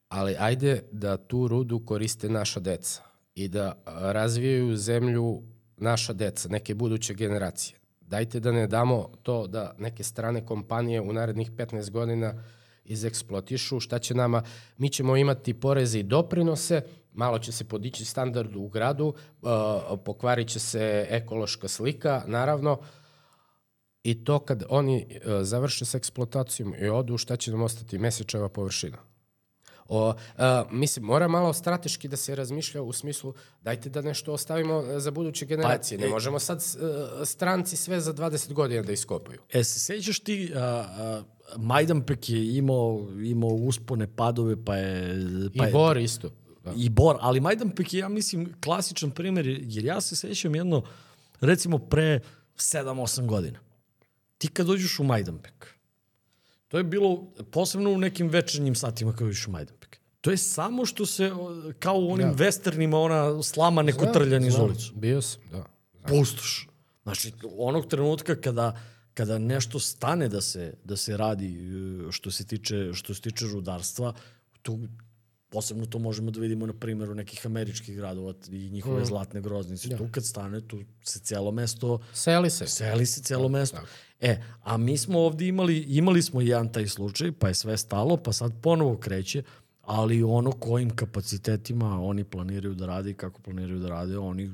ali 0.08 0.36
ajde 0.38 0.82
da 0.92 1.16
tu 1.16 1.48
rudu 1.48 1.80
koriste 1.84 2.28
naša 2.28 2.60
deca 2.60 3.02
i 3.34 3.48
da 3.48 3.82
razvijaju 3.86 4.76
zemlju 4.76 5.42
naša 5.76 6.12
deca, 6.12 6.48
neke 6.48 6.74
buduće 6.74 7.14
generacije. 7.14 7.81
Dajte 8.12 8.40
da 8.40 8.52
ne 8.52 8.66
damo 8.66 9.08
to 9.22 9.46
da 9.46 9.74
neke 9.78 10.02
strane 10.02 10.46
kompanije 10.46 11.00
u 11.00 11.12
narednih 11.12 11.52
15 11.52 11.90
godina 11.90 12.34
izeksploatišu, 12.84 13.80
šta 13.80 13.98
će 13.98 14.14
nama, 14.14 14.42
mi 14.78 14.88
ćemo 14.88 15.16
imati 15.16 15.54
poreze 15.54 15.98
i 16.00 16.02
doprinose, 16.02 16.82
malo 17.12 17.38
će 17.38 17.52
se 17.52 17.64
podići 17.64 18.04
standard 18.04 18.56
u 18.56 18.68
gradu, 18.68 19.14
pokvarit 20.04 20.48
će 20.48 20.58
se 20.58 21.06
ekološka 21.10 21.68
slika, 21.68 22.22
naravno, 22.26 22.78
i 24.02 24.24
to 24.24 24.38
kad 24.38 24.64
oni 24.68 25.20
završe 25.42 25.84
sa 25.84 25.98
eksploatacijom 25.98 26.74
i 26.78 26.88
odu, 26.88 27.18
šta 27.18 27.36
će 27.36 27.50
nam 27.50 27.62
ostati? 27.62 27.98
Mesečeva 27.98 28.48
površina. 28.48 29.11
O, 29.94 30.14
a, 30.38 30.64
mislim, 30.70 31.04
mora 31.04 31.28
malo 31.28 31.52
strateški 31.52 32.08
da 32.08 32.16
se 32.16 32.34
razmišlja 32.34 32.82
u 32.82 32.92
smislu 32.92 33.34
dajte 33.62 33.90
da 33.90 34.02
nešto 34.02 34.32
ostavimo 34.32 34.84
za 34.98 35.10
buduće 35.10 35.46
generacije. 35.46 35.98
Pa, 35.98 36.04
ne 36.04 36.10
možemo 36.10 36.38
sad 36.38 36.58
uh, 36.58 37.26
stranci 37.26 37.76
sve 37.76 38.00
za 38.00 38.14
20 38.14 38.52
godina 38.52 38.82
da 38.82 38.92
iskopaju. 38.92 39.40
E, 39.52 39.64
se 39.64 39.80
sećaš 39.80 40.20
ti, 40.20 40.52
a, 40.54 40.60
a, 40.60 41.22
Majdanpek 41.56 42.30
je 42.30 42.56
imao, 42.56 43.08
imao 43.24 43.50
uspone, 43.50 44.16
padove, 44.16 44.64
pa 44.64 44.76
je... 44.76 45.16
Pa 45.58 45.68
I 45.68 45.72
Bor 45.72 45.96
isto. 45.96 46.30
Da. 46.64 46.72
I 46.76 46.88
Bor, 46.88 47.16
ali 47.20 47.40
Majdanpek 47.40 47.94
je, 47.94 47.98
ja 47.98 48.08
mislim, 48.08 48.54
klasičan 48.64 49.10
primer, 49.10 49.46
jer 49.46 49.84
ja 49.84 50.00
se 50.00 50.16
sećam 50.16 50.54
jedno, 50.54 50.82
recimo 51.40 51.78
pre 51.78 52.20
7-8 52.56 53.26
godina. 53.26 53.58
Ti 54.38 54.48
kad 54.48 54.66
dođeš 54.66 54.98
u 54.98 55.04
Majdanpek, 55.04 55.74
To 56.72 56.78
je 56.78 56.84
bilo 56.84 57.32
posebno 57.50 57.90
u 57.90 57.98
nekim 57.98 58.28
večernjim 58.28 58.74
satima 58.74 59.12
kao 59.12 59.26
u 59.26 59.50
Majdanpek. 59.50 59.81
To 60.22 60.30
je 60.30 60.36
samo 60.36 60.86
što 60.86 61.06
se, 61.06 61.30
kao 61.78 61.94
u 61.94 62.12
onim 62.12 62.28
da. 62.28 62.44
westernima, 62.44 62.96
ona 62.96 63.42
slama 63.42 63.82
neko 63.82 64.00
znam, 64.00 64.12
trljan 64.12 64.44
iz 64.44 64.54
ulicu. 64.58 64.92
Bio 64.94 65.22
sam, 65.22 65.42
da. 65.50 65.64
Znam. 65.98 66.08
Pustoš. 66.08 66.68
Znači, 67.02 67.32
onog 67.58 67.86
trenutka 67.86 68.36
kada, 68.40 68.80
kada 69.14 69.38
nešto 69.38 69.78
stane 69.78 70.28
da 70.28 70.40
se, 70.40 70.74
da 70.84 70.96
se 70.96 71.16
radi 71.16 71.58
što 72.10 72.30
se 72.30 72.46
tiče, 72.46 72.90
što 72.92 73.14
se 73.14 73.20
tiče 73.20 73.46
rudarstva, 73.46 74.14
tu 74.62 74.78
posebno 75.52 75.86
to 75.86 75.98
možemo 75.98 76.30
da 76.30 76.40
vidimo 76.40 76.66
na 76.66 76.72
primjeru 76.72 77.14
nekih 77.14 77.46
američkih 77.46 77.96
gradova 77.96 78.34
i 78.50 78.70
njihove 78.70 79.02
mm. 79.02 79.04
zlatne 79.04 79.40
groznice. 79.40 79.88
Da. 79.88 79.96
Tu 79.96 80.08
kad 80.10 80.24
stane, 80.24 80.60
tu 80.60 80.80
se 81.04 81.20
celo 81.20 81.50
mesto... 81.50 82.00
Seli 82.12 82.50
se. 82.50 82.66
Seli 82.66 83.06
se 83.06 83.22
celo 83.22 83.48
da, 83.48 83.58
mesto. 83.58 83.76
Da. 83.76 84.28
E, 84.28 84.42
a 84.62 84.76
mi 84.76 84.98
smo 84.98 85.18
ovde 85.18 85.46
imali, 85.46 85.78
imali 85.78 86.22
smo 86.22 86.40
jedan 86.40 86.72
taj 86.72 86.88
slučaj, 86.88 87.32
pa 87.32 87.48
je 87.48 87.54
sve 87.54 87.76
stalo, 87.76 88.16
pa 88.16 88.32
sad 88.32 88.52
ponovo 88.62 88.96
kreće, 88.96 89.42
ali 89.92 90.22
ono 90.22 90.52
kojim 90.52 90.90
kapacitetima 90.90 92.02
oni 92.02 92.24
planiraju 92.24 92.74
da 92.74 92.86
rade 92.86 93.10
i 93.10 93.14
kako 93.14 93.40
planiraju 93.40 93.78
da 93.78 93.88
rade, 93.88 94.18
oni 94.18 94.52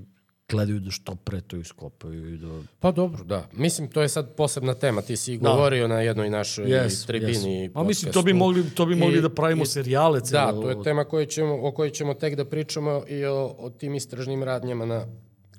gledaju 0.48 0.80
da 0.80 0.90
što 0.90 1.14
pre 1.14 1.40
to 1.40 1.56
iskopaju 1.56 2.34
i 2.34 2.38
da... 2.38 2.62
Pa 2.80 2.92
dobro, 2.92 3.24
da. 3.24 3.48
Mislim, 3.52 3.88
to 3.88 4.02
je 4.02 4.08
sad 4.08 4.34
posebna 4.36 4.74
tema. 4.74 5.02
Ti 5.02 5.16
si 5.16 5.38
da. 5.38 5.48
govorio 5.50 5.88
na 5.88 6.00
jednoj 6.00 6.30
našoj 6.30 6.66
yes, 6.66 7.06
tribini 7.06 7.68
yes. 7.68 7.70
A 7.74 7.82
mislim, 7.82 8.12
to 8.12 8.22
bi 8.22 8.32
mogli, 8.32 8.70
to 8.70 8.86
bi 8.86 8.94
mogli 8.94 9.18
I, 9.18 9.20
da 9.20 9.28
pravimo 9.28 9.62
i, 9.62 9.66
serijale. 9.66 10.20
Da, 10.30 10.52
to 10.52 10.70
je 10.70 10.82
tema 10.82 11.04
koju 11.04 11.26
ćemo, 11.26 11.58
o 11.62 11.72
kojoj 11.72 11.90
ćemo 11.90 12.14
tek 12.14 12.34
da 12.34 12.44
pričamo 12.44 13.02
i 13.08 13.24
o, 13.24 13.54
o 13.58 13.70
tim 13.70 13.94
istražnim 13.94 14.42
radnjama 14.42 14.86
na 14.86 15.06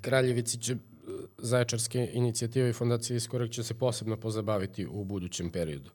Kraljevici 0.00 0.58
će 0.58 0.76
Zaječarske 1.38 2.10
inicijative 2.12 2.70
i 2.70 2.72
fondacije 2.72 3.16
Iskorak 3.16 3.50
će 3.50 3.62
se 3.62 3.74
posebno 3.74 4.16
pozabaviti 4.16 4.86
u 4.86 5.04
budućem 5.04 5.50
periodu. 5.50 5.90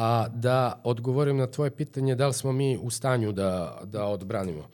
A 0.00 0.28
da 0.28 0.80
odgovorim 0.84 1.36
na 1.36 1.46
tvoje 1.46 1.70
pitanje 1.70 2.14
da 2.14 2.26
li 2.26 2.34
smo 2.34 2.52
mi 2.52 2.78
u 2.82 2.90
stanju 2.90 3.32
da, 3.32 3.80
da 3.84 4.04
odbranimo. 4.04 4.68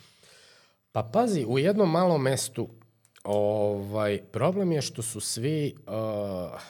Pa 0.92 1.02
pazi, 1.02 1.44
u 1.48 1.58
jednom 1.58 1.90
malom 1.90 2.22
mestu 2.22 2.68
ovaj, 3.24 4.20
problem 4.32 4.72
je 4.72 4.82
što 4.82 5.02
su 5.02 5.20
svi, 5.20 5.74
uh, 5.86 6.60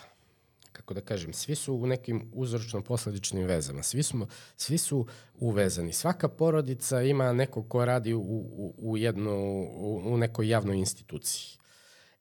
kako 0.72 0.94
da 0.94 1.00
kažem, 1.00 1.32
svi 1.32 1.54
su 1.54 1.74
u 1.74 1.86
nekim 1.86 2.30
uzročno-posledičnim 2.34 3.44
vezama. 3.44 3.82
Svi, 3.82 4.02
smo, 4.02 4.26
svi 4.56 4.78
su 4.78 5.06
uvezani. 5.40 5.92
Svaka 5.92 6.28
porodica 6.28 7.02
ima 7.02 7.32
neko 7.32 7.62
ko 7.62 7.84
radi 7.84 8.14
u, 8.14 8.20
u, 8.20 8.74
u, 8.78 8.96
jedno, 8.96 9.36
u, 9.76 10.02
u 10.04 10.16
nekoj 10.16 10.48
javnoj 10.48 10.76
instituciji. 10.76 11.58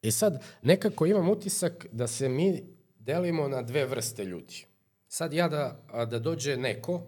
I 0.01 0.11
sad, 0.11 0.43
nekako 0.61 1.05
imam 1.05 1.29
utisak 1.29 1.85
da 1.91 2.07
se 2.07 2.29
mi 2.29 2.63
delimo 2.99 3.47
na 3.47 3.61
dve 3.61 3.85
vrste 3.85 4.25
ljudi. 4.25 4.72
Sad 5.13 5.33
ja 5.33 5.47
da, 5.47 5.83
da 6.09 6.19
dođe 6.19 6.57
neko 6.57 7.01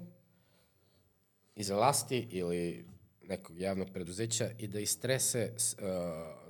iz 1.56 1.70
vlasti 1.70 2.28
ili 2.32 2.86
nekog 3.22 3.60
javnog 3.60 3.88
preduzeća 3.94 4.50
i 4.58 4.68
da 4.68 4.80
istrese 4.80 5.52
uh, 5.54 5.60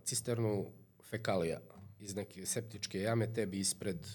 cisternu 0.03 0.71
fekalija 1.09 1.59
iz 1.99 2.15
neke 2.15 2.45
septičke 2.45 2.99
jame 2.99 3.33
tebi 3.33 3.59
ispred 3.59 4.07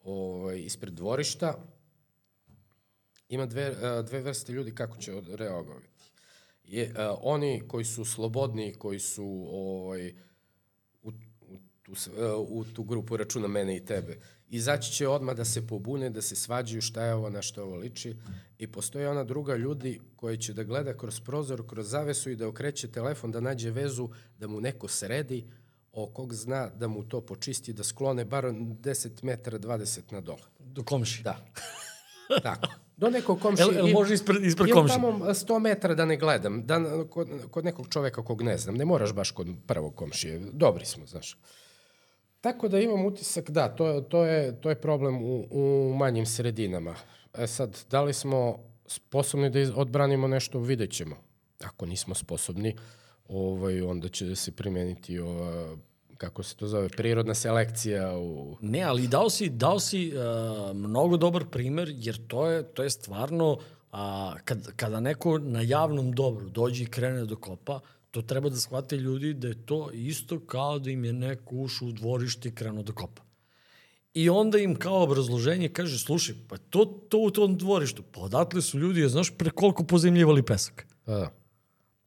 ovaj, 0.00 0.58
ispred 0.60 0.94
dvorišta. 0.94 1.64
Ima 3.28 3.46
dve, 3.46 3.74
dve 4.02 4.20
vrste 4.20 4.52
ljudi 4.52 4.74
kako 4.74 4.96
će 4.96 5.12
reagovati. 5.34 5.88
Je, 6.64 6.90
uh, 6.90 7.18
oni 7.20 7.62
koji 7.68 7.84
su 7.84 8.04
slobodni, 8.04 8.74
koji 8.74 8.98
su 8.98 9.46
ovaj, 9.50 10.14
tu, 11.92 11.96
s- 11.96 12.06
uh, 12.08 12.14
u 12.40 12.64
tu 12.66 12.82
grupu 12.84 13.16
računa 13.16 13.48
mene 13.48 13.76
i 13.76 13.80
tebe, 13.82 14.16
izaći 14.48 14.92
će 14.92 15.08
odmah 15.08 15.36
da 15.36 15.44
se 15.44 15.62
pobune, 15.62 16.10
da 16.10 16.22
se 16.22 16.36
svađaju 16.36 16.80
šta 16.82 17.04
je 17.04 17.14
ovo, 17.14 17.30
na 17.30 17.42
što 17.42 17.62
ovo 17.62 17.76
liči. 17.76 18.16
I 18.58 18.66
postoji 18.66 19.06
ona 19.06 19.24
druga 19.24 19.56
ljudi 19.56 20.00
koji 20.16 20.38
će 20.38 20.52
da 20.52 20.62
gleda 20.64 20.94
kroz 20.94 21.20
prozor, 21.20 21.66
kroz 21.66 21.88
zavesu 21.88 22.30
i 22.30 22.36
da 22.36 22.48
okreće 22.48 22.88
telefon, 22.88 23.30
da 23.30 23.40
nađe 23.40 23.70
vezu, 23.70 24.08
da 24.38 24.46
mu 24.46 24.60
neko 24.60 24.88
sredi, 24.88 25.44
o 25.92 26.06
kog 26.06 26.34
zna 26.34 26.68
da 26.70 26.88
mu 26.88 27.02
to 27.02 27.20
počisti, 27.22 27.72
da 27.72 27.84
sklone 27.84 28.24
bar 28.24 28.44
10 28.44 29.22
metara, 29.22 29.58
20 29.58 30.00
na 30.10 30.20
dole. 30.20 30.42
Do 30.60 30.82
komši. 30.84 31.22
Da. 31.22 31.36
Tako. 32.42 32.68
Do 32.96 33.10
nekog 33.10 33.40
komšije. 33.40 33.64
El, 33.64 33.70
el 33.70 33.78
ili- 33.80 33.92
može 33.92 34.14
ispred, 34.14 34.44
ispred 34.44 34.68
ili 34.68 34.74
komši? 34.74 34.94
tamo 34.94 35.08
100 35.24 35.58
metara 35.60 35.94
da 35.94 36.04
ne 36.04 36.16
gledam, 36.16 36.66
da, 36.66 36.80
kod, 37.04 37.28
kod 37.50 37.64
nekog 37.64 37.86
čoveka 37.88 38.24
kog 38.24 38.42
ne 38.42 38.58
znam. 38.58 38.74
Ne 38.74 38.84
moraš 38.84 39.12
baš 39.12 39.30
kod 39.30 39.46
prvog 39.66 39.94
komšije. 39.94 40.40
Dobri 40.52 40.86
smo, 40.86 41.06
znaš. 41.06 41.36
Tako 42.42 42.68
da 42.68 42.80
imam 42.80 43.06
utisak, 43.06 43.50
da, 43.50 43.68
to, 43.68 44.00
to, 44.00 44.24
je, 44.24 44.60
to 44.60 44.68
je 44.68 44.80
problem 44.80 45.22
u, 45.22 45.46
u 45.50 45.94
manjim 45.94 46.26
sredinama. 46.26 46.94
E 47.38 47.46
sad, 47.46 47.84
da 47.90 48.02
li 48.02 48.12
smo 48.12 48.58
sposobni 48.86 49.50
da 49.50 49.60
odbranimo 49.76 50.28
nešto, 50.28 50.58
vidjet 50.58 50.90
ćemo. 50.90 51.16
Ako 51.64 51.86
nismo 51.86 52.14
sposobni, 52.14 52.76
ovaj, 53.28 53.82
onda 53.82 54.08
će 54.08 54.36
se 54.36 54.52
primeniti 54.52 55.18
ova, 55.18 55.76
kako 56.16 56.42
se 56.42 56.56
to 56.56 56.66
zove, 56.66 56.88
prirodna 56.88 57.34
selekcija 57.34 58.18
u... 58.18 58.56
Ne, 58.60 58.82
ali 58.82 59.08
dao 59.08 59.30
si, 59.30 59.48
dao 59.48 59.80
si 59.80 60.12
uh, 60.16 60.76
mnogo 60.76 61.16
dobar 61.16 61.44
primer, 61.50 61.92
jer 61.94 62.26
to 62.26 62.46
je, 62.46 62.62
to 62.62 62.82
je 62.82 62.90
stvarno, 62.90 63.58
a, 63.92 64.34
kad, 64.44 64.76
kada 64.76 65.00
neko 65.00 65.38
na 65.38 65.60
javnom 65.60 66.12
dobru 66.12 66.48
dođe 66.48 66.82
i 66.84 66.86
krene 66.86 67.24
do 67.24 67.36
kopa, 67.36 67.80
to 68.12 68.22
treba 68.22 68.48
da 68.48 68.60
shvate 68.60 68.96
ljudi 68.96 69.34
da 69.34 69.48
je 69.48 69.66
to 69.66 69.90
isto 69.90 70.40
kao 70.40 70.78
da 70.78 70.90
im 70.90 71.04
je 71.04 71.12
neko 71.12 71.56
ušao 71.56 71.88
u 71.88 71.92
dvorište 71.92 72.48
i 72.48 72.54
krenuo 72.54 72.82
da 72.82 72.92
kopa. 72.92 73.22
I 74.14 74.28
onda 74.28 74.58
im 74.58 74.74
kao 74.76 75.02
obrazloženje 75.02 75.68
kaže, 75.68 75.98
slušaj, 75.98 76.34
pa 76.48 76.56
to, 76.56 76.84
to 76.84 77.18
u 77.18 77.30
tom 77.30 77.56
dvorištu, 77.58 78.02
pa 78.12 78.20
odatle 78.20 78.62
su 78.62 78.78
ljudi, 78.78 79.08
znaš, 79.08 79.30
pre 79.38 79.50
koliko 79.50 79.84
pozemljivali 79.84 80.42
pesak. 80.42 80.86
Da. 81.06 81.30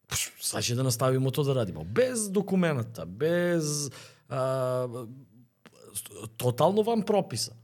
Pš, 0.07 0.29
sad 0.41 0.63
će 0.63 0.75
da 0.75 0.83
nastavimo 0.83 1.31
to 1.31 1.43
da 1.43 1.53
radimo. 1.53 1.83
Bez 1.83 2.29
dokumenta, 2.31 3.05
bez 3.05 3.89
a, 4.29 5.05
totalno 6.37 6.81
van 6.81 7.01
propisa. 7.01 7.55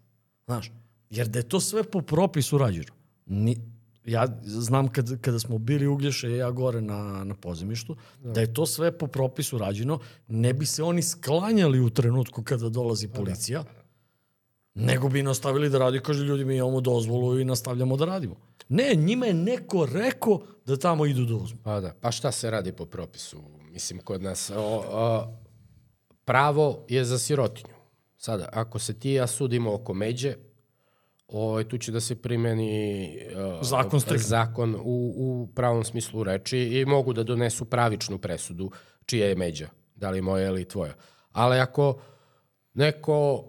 Znaš, 0.45 0.71
jer 1.09 1.27
da 1.27 1.39
je 1.39 1.49
to 1.49 1.59
sve 1.59 1.83
po 1.83 2.01
propisu 2.01 2.57
rađeno. 2.57 2.93
Ni, 3.25 3.57
ja 4.05 4.27
znam 4.43 4.87
kad, 4.87 5.21
kada 5.21 5.39
smo 5.39 5.57
bili 5.57 5.87
Uglješa 5.87 6.27
i 6.27 6.37
ja 6.37 6.51
gore 6.51 6.81
na, 6.81 7.23
na 7.23 7.35
pozemištu, 7.35 7.95
da. 8.23 8.31
da 8.31 8.41
je 8.41 8.53
to 8.53 8.65
sve 8.65 8.97
po 8.97 9.07
propisu 9.07 9.57
rađeno, 9.57 9.99
ne 10.27 10.53
bi 10.53 10.65
se 10.65 10.83
oni 10.83 11.01
sklanjali 11.01 11.79
u 11.79 11.89
trenutku 11.89 12.43
kada 12.43 12.69
dolazi 12.69 13.07
policija, 13.07 13.63
nego 14.73 15.09
bi 15.09 15.23
nastavili 15.23 15.69
da 15.69 15.77
radi, 15.77 15.99
kaže 15.99 16.23
ljudi 16.23 16.45
mi 16.45 16.55
imamo 16.55 16.81
dozvolu 16.81 17.39
i 17.39 17.45
nastavljamo 17.45 17.97
da 17.97 18.05
radimo. 18.05 18.35
Ne, 18.69 18.95
njima 18.95 19.25
je 19.25 19.33
neko 19.33 19.85
rekao 19.85 20.41
da 20.65 20.77
tamo 20.77 21.05
idu 21.05 21.25
da 21.25 21.35
uzmu. 21.35 21.59
Pa 21.63 21.79
da, 21.79 21.93
pa 22.01 22.11
šta 22.11 22.31
se 22.31 22.51
radi 22.51 22.71
po 22.71 22.85
propisu? 22.85 23.41
Mislim, 23.71 23.99
kod 23.99 24.21
nas 24.21 24.49
o, 24.49 24.83
o, 24.91 25.27
pravo 26.25 26.85
je 26.89 27.05
za 27.05 27.19
sirotinju. 27.19 27.73
Sada, 28.17 28.49
ako 28.53 28.79
se 28.79 28.93
ti 28.93 29.11
ja 29.11 29.27
sudimo 29.27 29.73
oko 29.73 29.93
međe, 29.93 30.35
ovaj, 31.31 31.63
tu 31.63 31.77
će 31.77 31.91
da 31.91 31.99
se 31.99 32.21
primeni 32.21 33.17
uh, 33.35 33.67
Zakon 33.67 34.01
zakon 34.17 34.75
u, 34.75 35.13
u 35.17 35.47
pravom 35.55 35.83
smislu 35.83 36.23
reči 36.23 36.57
i 36.57 36.85
mogu 36.85 37.13
da 37.13 37.23
donesu 37.23 37.65
pravičnu 37.65 38.17
presudu 38.17 38.71
čija 39.05 39.27
je 39.27 39.35
međa, 39.35 39.69
da 39.95 40.09
li 40.09 40.21
moja 40.21 40.47
ili 40.47 40.67
tvoja. 40.67 40.93
Ali 41.31 41.59
ako 41.59 42.01
neko 42.73 43.45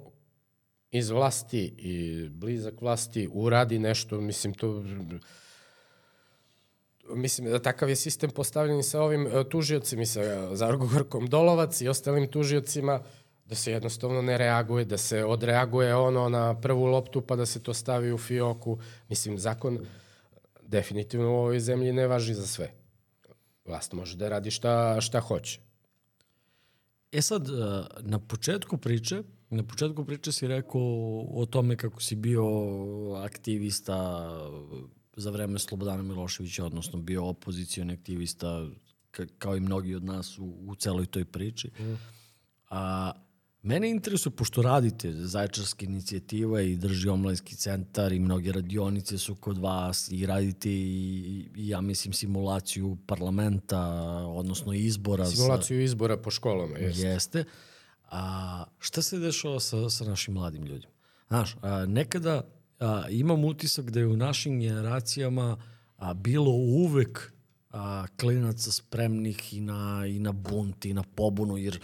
iz 0.90 1.10
vlasti 1.10 1.74
i 1.78 2.28
blizak 2.28 2.80
vlasti 2.80 3.28
uradi 3.32 3.78
nešto, 3.78 4.20
mislim, 4.20 4.54
to 4.54 4.84
mislim 7.08 7.50
da 7.50 7.58
takav 7.58 7.88
je 7.88 7.96
sistem 7.96 8.30
postavljen 8.30 8.82
sa 8.82 9.02
ovim 9.02 9.26
uh, 9.26 9.32
tužiocima, 9.50 10.06
sa 10.06 10.20
uh, 10.20 10.56
Zargogorkom 10.56 11.26
Dolovac 11.26 11.80
i 11.80 11.88
ostalim 11.88 12.30
tužiocima, 12.30 13.00
da 13.44 13.54
se 13.54 13.72
jednostavno 13.72 14.22
ne 14.22 14.38
reaguje, 14.38 14.84
da 14.84 14.98
se 14.98 15.24
odreaguje 15.24 15.94
ono 15.94 16.28
na 16.28 16.60
prvu 16.60 16.84
loptu 16.84 17.20
pa 17.20 17.36
da 17.36 17.46
se 17.46 17.62
to 17.62 17.74
stavi 17.74 18.12
u 18.12 18.18
fioku. 18.18 18.78
Mislim, 19.08 19.38
zakon 19.38 19.78
definitivno 20.62 21.30
u 21.30 21.36
ovoj 21.36 21.60
zemlji 21.60 21.92
ne 21.92 22.06
važi 22.06 22.34
za 22.34 22.46
sve. 22.46 22.72
Vlast 23.64 23.92
može 23.92 24.16
da 24.16 24.28
radi 24.28 24.50
šta, 24.50 25.00
šta 25.00 25.20
hoće. 25.20 25.60
E 27.12 27.22
sad, 27.22 27.48
eh, 27.48 27.52
na 28.00 28.18
početku 28.18 28.78
priče, 28.78 29.22
na 29.50 29.62
početku 29.62 30.04
priče 30.04 30.32
si 30.32 30.46
rekao 30.46 30.82
o 31.34 31.46
tome 31.50 31.76
kako 31.76 32.02
si 32.02 32.16
bio 32.16 32.44
aktivista 33.14 34.30
za 35.16 35.30
vreme 35.30 35.58
Slobodana 35.58 36.02
Miloševića, 36.02 36.64
odnosno 36.64 36.98
bio 36.98 37.26
opozicioni 37.26 37.92
aktivista 37.92 38.66
ka, 39.10 39.26
kao 39.38 39.56
i 39.56 39.60
mnogi 39.60 39.94
od 39.94 40.04
nas 40.04 40.38
u, 40.38 40.44
u 40.66 40.74
celoj 40.74 41.06
toj 41.06 41.24
priči. 41.24 41.70
Mm. 41.78 41.94
A, 42.70 43.12
mene 43.62 43.90
interesuje, 43.90 44.32
pošto 44.32 44.62
radite 44.62 45.12
Zaječarska 45.12 45.84
inicijativa 45.84 46.60
i 46.60 46.76
drži 46.76 47.08
omladinski 47.08 47.56
centar 47.56 48.12
i 48.12 48.20
mnoge 48.20 48.52
radionice 48.52 49.18
su 49.18 49.34
kod 49.34 49.58
vas 49.58 50.08
i 50.10 50.26
radite 50.26 50.70
i, 50.70 51.48
i 51.56 51.68
ja 51.68 51.80
mislim 51.80 52.12
simulaciju 52.12 52.96
parlamenta, 53.06 53.80
odnosno 54.26 54.72
izbora. 54.72 55.26
Simulaciju 55.26 55.82
izbora 55.82 56.16
po 56.16 56.30
školama, 56.30 56.78
jeste. 56.78 57.06
Jeste. 57.06 57.44
A 58.10 58.64
šta 58.78 59.02
se 59.02 59.18
dešava 59.18 59.60
sa, 59.60 59.90
sa 59.90 60.04
našim 60.04 60.34
mladim 60.34 60.64
ljudima? 60.64 60.92
Znaš, 61.28 61.56
a, 61.62 61.86
nekada 61.86 62.42
a, 62.80 63.08
imam 63.10 63.44
utisak 63.44 63.90
da 63.90 64.00
je 64.00 64.06
u 64.06 64.16
našim 64.16 64.60
generacijama 64.60 65.56
a, 65.96 66.14
bilo 66.14 66.50
uvek 66.50 67.32
a, 67.70 68.06
klinaca 68.20 68.72
spremnih 68.72 69.54
i 69.54 69.60
na, 69.60 70.06
i 70.06 70.18
na 70.18 70.32
bunt 70.32 70.84
i 70.84 70.94
na 70.94 71.02
pobunu, 71.02 71.56
jer 71.56 71.80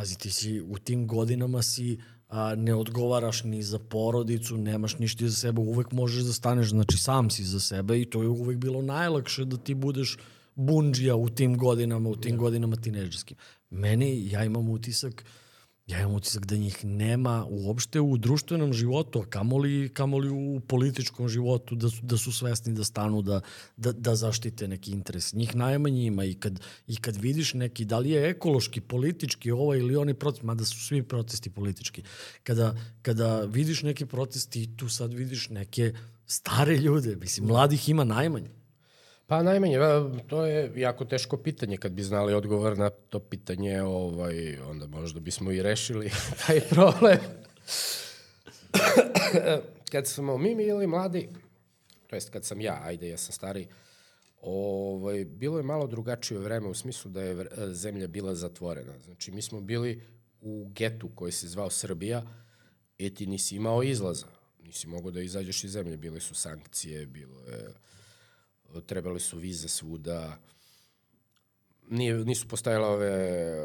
pazi, 0.00 0.18
ti 0.18 0.30
si 0.30 0.60
u 0.60 0.78
tim 0.78 1.06
godinama 1.06 1.62
si 1.62 1.98
a, 2.28 2.54
ne 2.54 2.74
odgovaraš 2.74 3.44
ni 3.44 3.62
za 3.62 3.78
porodicu, 3.78 4.56
nemaš 4.56 4.98
ništa 4.98 5.28
za 5.28 5.36
sebe, 5.36 5.60
uvek 5.60 5.92
možeš 5.92 6.24
da 6.24 6.32
staneš, 6.32 6.70
znači 6.70 6.98
sam 6.98 7.30
si 7.30 7.44
za 7.44 7.60
sebe 7.60 8.00
i 8.00 8.04
to 8.10 8.22
je 8.22 8.28
uvek 8.28 8.58
bilo 8.58 8.82
najlakše 8.82 9.44
da 9.44 9.56
ti 9.56 9.74
budeš 9.74 10.16
bunđija 10.54 11.16
u 11.16 11.28
tim 11.28 11.58
godinama, 11.58 12.08
u 12.08 12.16
tim 12.16 12.38
godinama 12.38 12.76
tineđerskim. 12.76 13.36
Meni, 13.70 14.30
ja 14.30 14.44
imam 14.44 14.68
utisak, 14.68 15.24
ja 15.90 16.00
imam 16.00 16.14
utisak 16.14 16.46
da 16.46 16.56
njih 16.56 16.84
nema 16.84 17.46
uopšte 17.50 18.00
u 18.00 18.16
društvenom 18.16 18.72
životu, 18.72 19.20
a 19.20 19.26
kamoli, 19.26 19.88
kamoli 19.88 20.28
u 20.30 20.60
političkom 20.60 21.28
životu, 21.28 21.74
da 21.74 21.90
su, 21.90 22.02
da 22.02 22.16
su 22.16 22.32
svesni 22.32 22.74
da 22.74 22.84
stanu, 22.84 23.22
da, 23.22 23.40
da, 23.76 23.92
da 23.92 24.14
zaštite 24.16 24.68
neki 24.68 24.92
interes. 24.92 25.32
Njih 25.32 25.56
najmanje 25.56 26.06
ima 26.06 26.24
i 26.24 26.34
kad, 26.34 26.60
i 26.86 26.96
kad 26.96 27.16
vidiš 27.16 27.54
neki, 27.54 27.84
da 27.84 27.98
li 27.98 28.10
je 28.10 28.30
ekološki, 28.30 28.80
politički, 28.80 29.50
ovaj 29.50 29.78
ili 29.78 29.96
onaj 29.96 30.14
protest, 30.14 30.42
mada 30.42 30.64
su 30.64 30.78
svi 30.86 31.02
protesti 31.02 31.50
politički, 31.50 32.02
kada, 32.42 32.74
kada 33.02 33.40
vidiš 33.40 33.82
neki 33.82 34.06
protest 34.06 34.56
i 34.56 34.76
tu 34.76 34.88
sad 34.88 35.12
vidiš 35.14 35.48
neke 35.48 35.92
stare 36.26 36.76
ljude, 36.76 37.16
mislim, 37.16 37.46
mladih 37.46 37.88
ima 37.88 38.04
najmanje. 38.04 38.59
Pa 39.30 39.42
najmanje, 39.42 39.78
a, 39.78 40.10
to 40.26 40.46
je 40.46 40.72
jako 40.76 41.04
teško 41.04 41.36
pitanje. 41.36 41.76
Kad 41.76 41.92
bi 41.92 42.02
znali 42.02 42.34
odgovor 42.34 42.78
na 42.78 42.90
to 42.90 43.20
pitanje, 43.20 43.82
ovaj, 43.82 44.58
onda 44.58 44.86
možda 44.86 45.20
bismo 45.20 45.52
i 45.52 45.62
rešili 45.62 46.10
taj 46.46 46.60
problem. 46.60 47.18
kad 49.92 50.06
smo 50.06 50.38
mi 50.38 50.54
bili 50.54 50.86
mladi, 50.86 51.28
to 52.06 52.16
jest 52.16 52.30
kad 52.30 52.44
sam 52.44 52.60
ja, 52.60 52.80
ajde, 52.82 53.08
ja 53.08 53.16
sam 53.16 53.32
stari, 53.32 53.66
ovaj, 54.42 55.24
bilo 55.24 55.56
je 55.56 55.62
malo 55.62 55.86
drugačije 55.86 56.38
vreme 56.40 56.68
u 56.68 56.74
smislu 56.74 57.10
da 57.10 57.22
je 57.22 57.46
zemlja 57.72 58.06
bila 58.06 58.34
zatvorena. 58.34 58.98
Znači, 59.04 59.32
mi 59.32 59.42
smo 59.42 59.60
bili 59.60 60.02
u 60.40 60.70
getu 60.74 61.10
koji 61.14 61.32
se 61.32 61.48
zvao 61.48 61.70
Srbija 61.70 62.22
i 62.98 63.14
ti 63.14 63.26
nisi 63.26 63.56
imao 63.56 63.82
izlaza. 63.82 64.26
Nisi 64.62 64.88
mogao 64.88 65.10
da 65.10 65.20
izađeš 65.20 65.64
iz 65.64 65.72
zemlje. 65.72 65.96
Bile 65.96 66.20
su 66.20 66.34
sankcije, 66.34 67.06
bilo 67.06 67.40
je 67.40 67.68
trebali 68.86 69.20
su 69.20 69.38
vize 69.38 69.68
svuda, 69.68 70.38
nije, 71.88 72.14
nisu 72.14 72.48
postojale 72.48 72.86
ove 72.86 73.56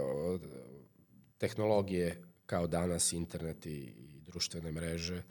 tehnologije 1.37 2.21
kao 2.45 2.67
danas, 2.67 3.13
internet 3.13 3.65
i, 3.65 3.69
i 3.69 4.21
društvene 4.21 4.71
mreže. 4.71 5.23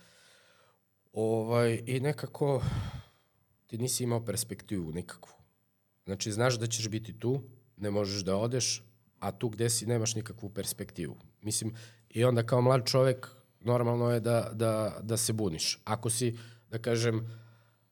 Ovaj, 1.13 1.83
I 1.87 2.01
nekako 2.01 2.63
ti 3.67 3.79
nisi 3.79 4.05
imao 4.05 4.25
perspektivu 4.25 4.93
nikakvu. 4.93 5.33
Znači, 6.05 6.33
znaš 6.33 6.59
da 6.59 6.67
ćeš 6.67 6.89
biti 6.89 7.19
tu, 7.19 7.43
ne 7.77 7.91
možeš 7.91 8.23
da 8.25 8.37
odeš, 8.37 8.83
a 9.19 9.33
tu 9.33 9.49
gde 9.49 9.71
si 9.71 9.87
nemaš 9.87 10.15
nikakvu 10.15 10.51
perspektivu. 10.51 11.17
Mislim, 11.43 11.75
i 12.11 12.25
onda 12.25 12.47
kao 12.47 12.61
mlad 12.61 12.87
čovek 12.87 13.31
normalno 13.61 14.11
je 14.11 14.21
da, 14.21 14.51
da, 14.53 15.01
da 15.03 15.17
se 15.17 15.33
buniš. 15.33 15.79
Ako 15.85 16.11
si, 16.11 16.37
da 16.71 16.79
kažem, 16.79 17.44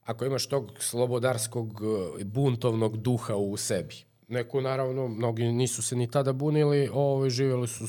ako 0.05 0.25
imaš 0.25 0.47
tog 0.47 0.73
slobodarskog 0.79 1.81
eh, 2.21 2.25
buntovnog 2.25 2.97
duha 2.97 3.37
u 3.37 3.57
sebi, 3.57 3.95
neko 4.29 4.61
naravno, 4.61 5.09
mnogi 5.09 5.45
nisu 5.45 5.83
se 5.83 5.97
ni 5.97 6.11
tada 6.11 6.33
bunili, 6.33 6.91
ovaj, 6.93 7.31
živjeli 7.31 7.69
su 7.69 7.85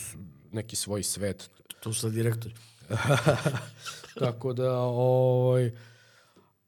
neki 0.51 0.76
svoj 0.76 1.03
svet. 1.03 1.49
Tu 1.80 1.93
su 1.93 2.09
direktori. 2.09 2.55
Tako 4.20 4.53
da, 4.53 4.80
ovaj, 4.80 5.72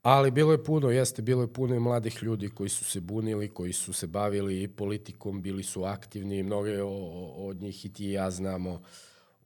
ali 0.01 0.31
bilo 0.31 0.51
je 0.51 0.63
puno, 0.63 0.89
jeste, 0.89 1.21
bilo 1.21 1.41
je 1.41 1.53
puno 1.53 1.75
i 1.75 1.79
mladih 1.79 2.23
ljudi 2.23 2.49
koji 2.49 2.69
su 2.69 2.85
se 2.85 2.99
bunili, 2.99 3.49
koji 3.49 3.73
su 3.73 3.93
se 3.93 4.07
bavili 4.07 4.63
i 4.63 4.67
politikom, 4.67 5.41
bili 5.41 5.63
su 5.63 5.83
aktivni, 5.83 6.43
mnoge 6.43 6.83
od 7.37 7.61
njih 7.61 7.85
i 7.85 7.93
ti 7.93 8.05
i 8.05 8.11
ja 8.11 8.31
znamo, 8.31 8.81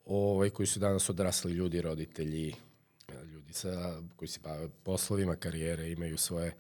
ovaj, 0.06 0.50
koji 0.50 0.68
su 0.68 0.80
danas 0.80 1.10
odrasli 1.10 1.52
ljudi, 1.54 1.82
roditelji, 1.82 2.54
ljudi 3.24 3.54
sa, 3.54 4.02
koji 4.16 4.30
se 4.30 4.40
bave 4.44 4.70
poslovima, 4.84 5.36
karijere, 5.36 5.92
imaju 5.92 6.18
svoje 6.18 6.56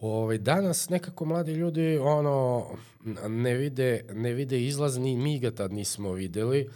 Ovaj, 0.00 0.38
danas 0.38 0.88
nekako 0.88 1.24
mladi 1.24 1.52
ljudi 1.52 1.98
ono, 1.98 2.66
ne, 3.28 3.54
vide, 3.54 4.04
ne 4.12 4.32
vide 4.32 4.62
izlaz, 4.62 4.98
ni 4.98 5.16
mi 5.16 5.38
ga 5.38 5.50
tad 5.50 5.72
nismo 5.72 6.12
videli 6.12 6.70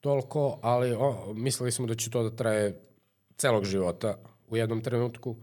toliko, 0.00 0.58
ali 0.62 0.92
o, 0.92 1.32
mislili 1.34 1.72
smo 1.72 1.86
da 1.86 1.94
će 1.94 2.10
to 2.10 2.22
da 2.22 2.36
traje 2.36 2.80
celog 3.36 3.64
života 3.64 4.16
u 4.48 4.56
jednom 4.56 4.80
trenutku. 4.80 5.36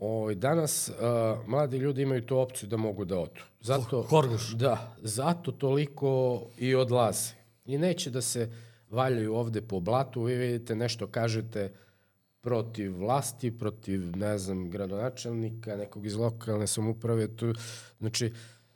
Ovaj, 0.00 0.34
danas 0.34 0.88
uh, 0.88 1.48
mladi 1.48 1.76
ljudi 1.76 2.02
imaju 2.02 2.26
tu 2.26 2.38
opciju 2.38 2.68
da 2.68 2.76
mogu 2.76 3.04
da 3.04 3.18
odu. 3.18 3.40
Zato, 3.60 4.02
Horgoš. 4.02 4.50
Da, 4.50 4.96
zato 5.02 5.52
toliko 5.52 6.42
i 6.58 6.74
odlaze. 6.74 7.34
I 7.64 7.78
neće 7.78 8.10
da 8.10 8.20
se 8.20 8.50
valjaju 8.90 9.34
ovde 9.34 9.62
po 9.62 9.80
blatu, 9.80 10.22
vi 10.22 10.34
vidite 10.34 10.74
nešto, 10.74 11.06
kažete, 11.06 11.72
protiv 12.40 12.98
vlasti, 12.98 13.58
protiv, 13.58 14.16
ne 14.16 14.38
znam, 14.38 14.70
gradonačelnika, 14.70 15.76
nekog 15.76 16.06
iz 16.06 16.16
lokalne 16.16 16.66
samuprave, 16.66 17.36
tu, 17.36 17.54
znači, 17.98 18.32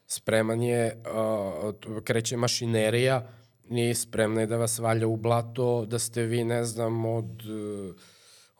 spreman 0.06 0.62
je, 0.62 1.02
uh, 1.06 2.02
kreće 2.04 2.36
mašinerija, 2.36 3.28
nije 3.68 3.94
spremna 3.94 4.40
je 4.40 4.46
da 4.46 4.56
vas 4.56 4.78
valja 4.78 5.06
u 5.06 5.16
blato, 5.16 5.86
da 5.86 5.98
ste 5.98 6.22
vi, 6.22 6.44
ne 6.44 6.64
znam, 6.64 7.04
od 7.04 7.42
uh, 7.46 7.94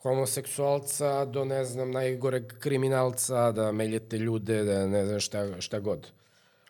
homoseksualca 0.01 1.25
do, 1.25 1.45
ne 1.45 1.65
znam, 1.65 1.91
najgoreg 1.91 2.53
kriminalca, 2.59 3.51
da 3.51 3.71
meljete 3.71 4.17
ljude, 4.17 4.63
da 4.63 4.87
ne 4.87 5.05
znam 5.05 5.19
šta, 5.19 5.61
šta 5.61 5.79
god. 5.79 6.11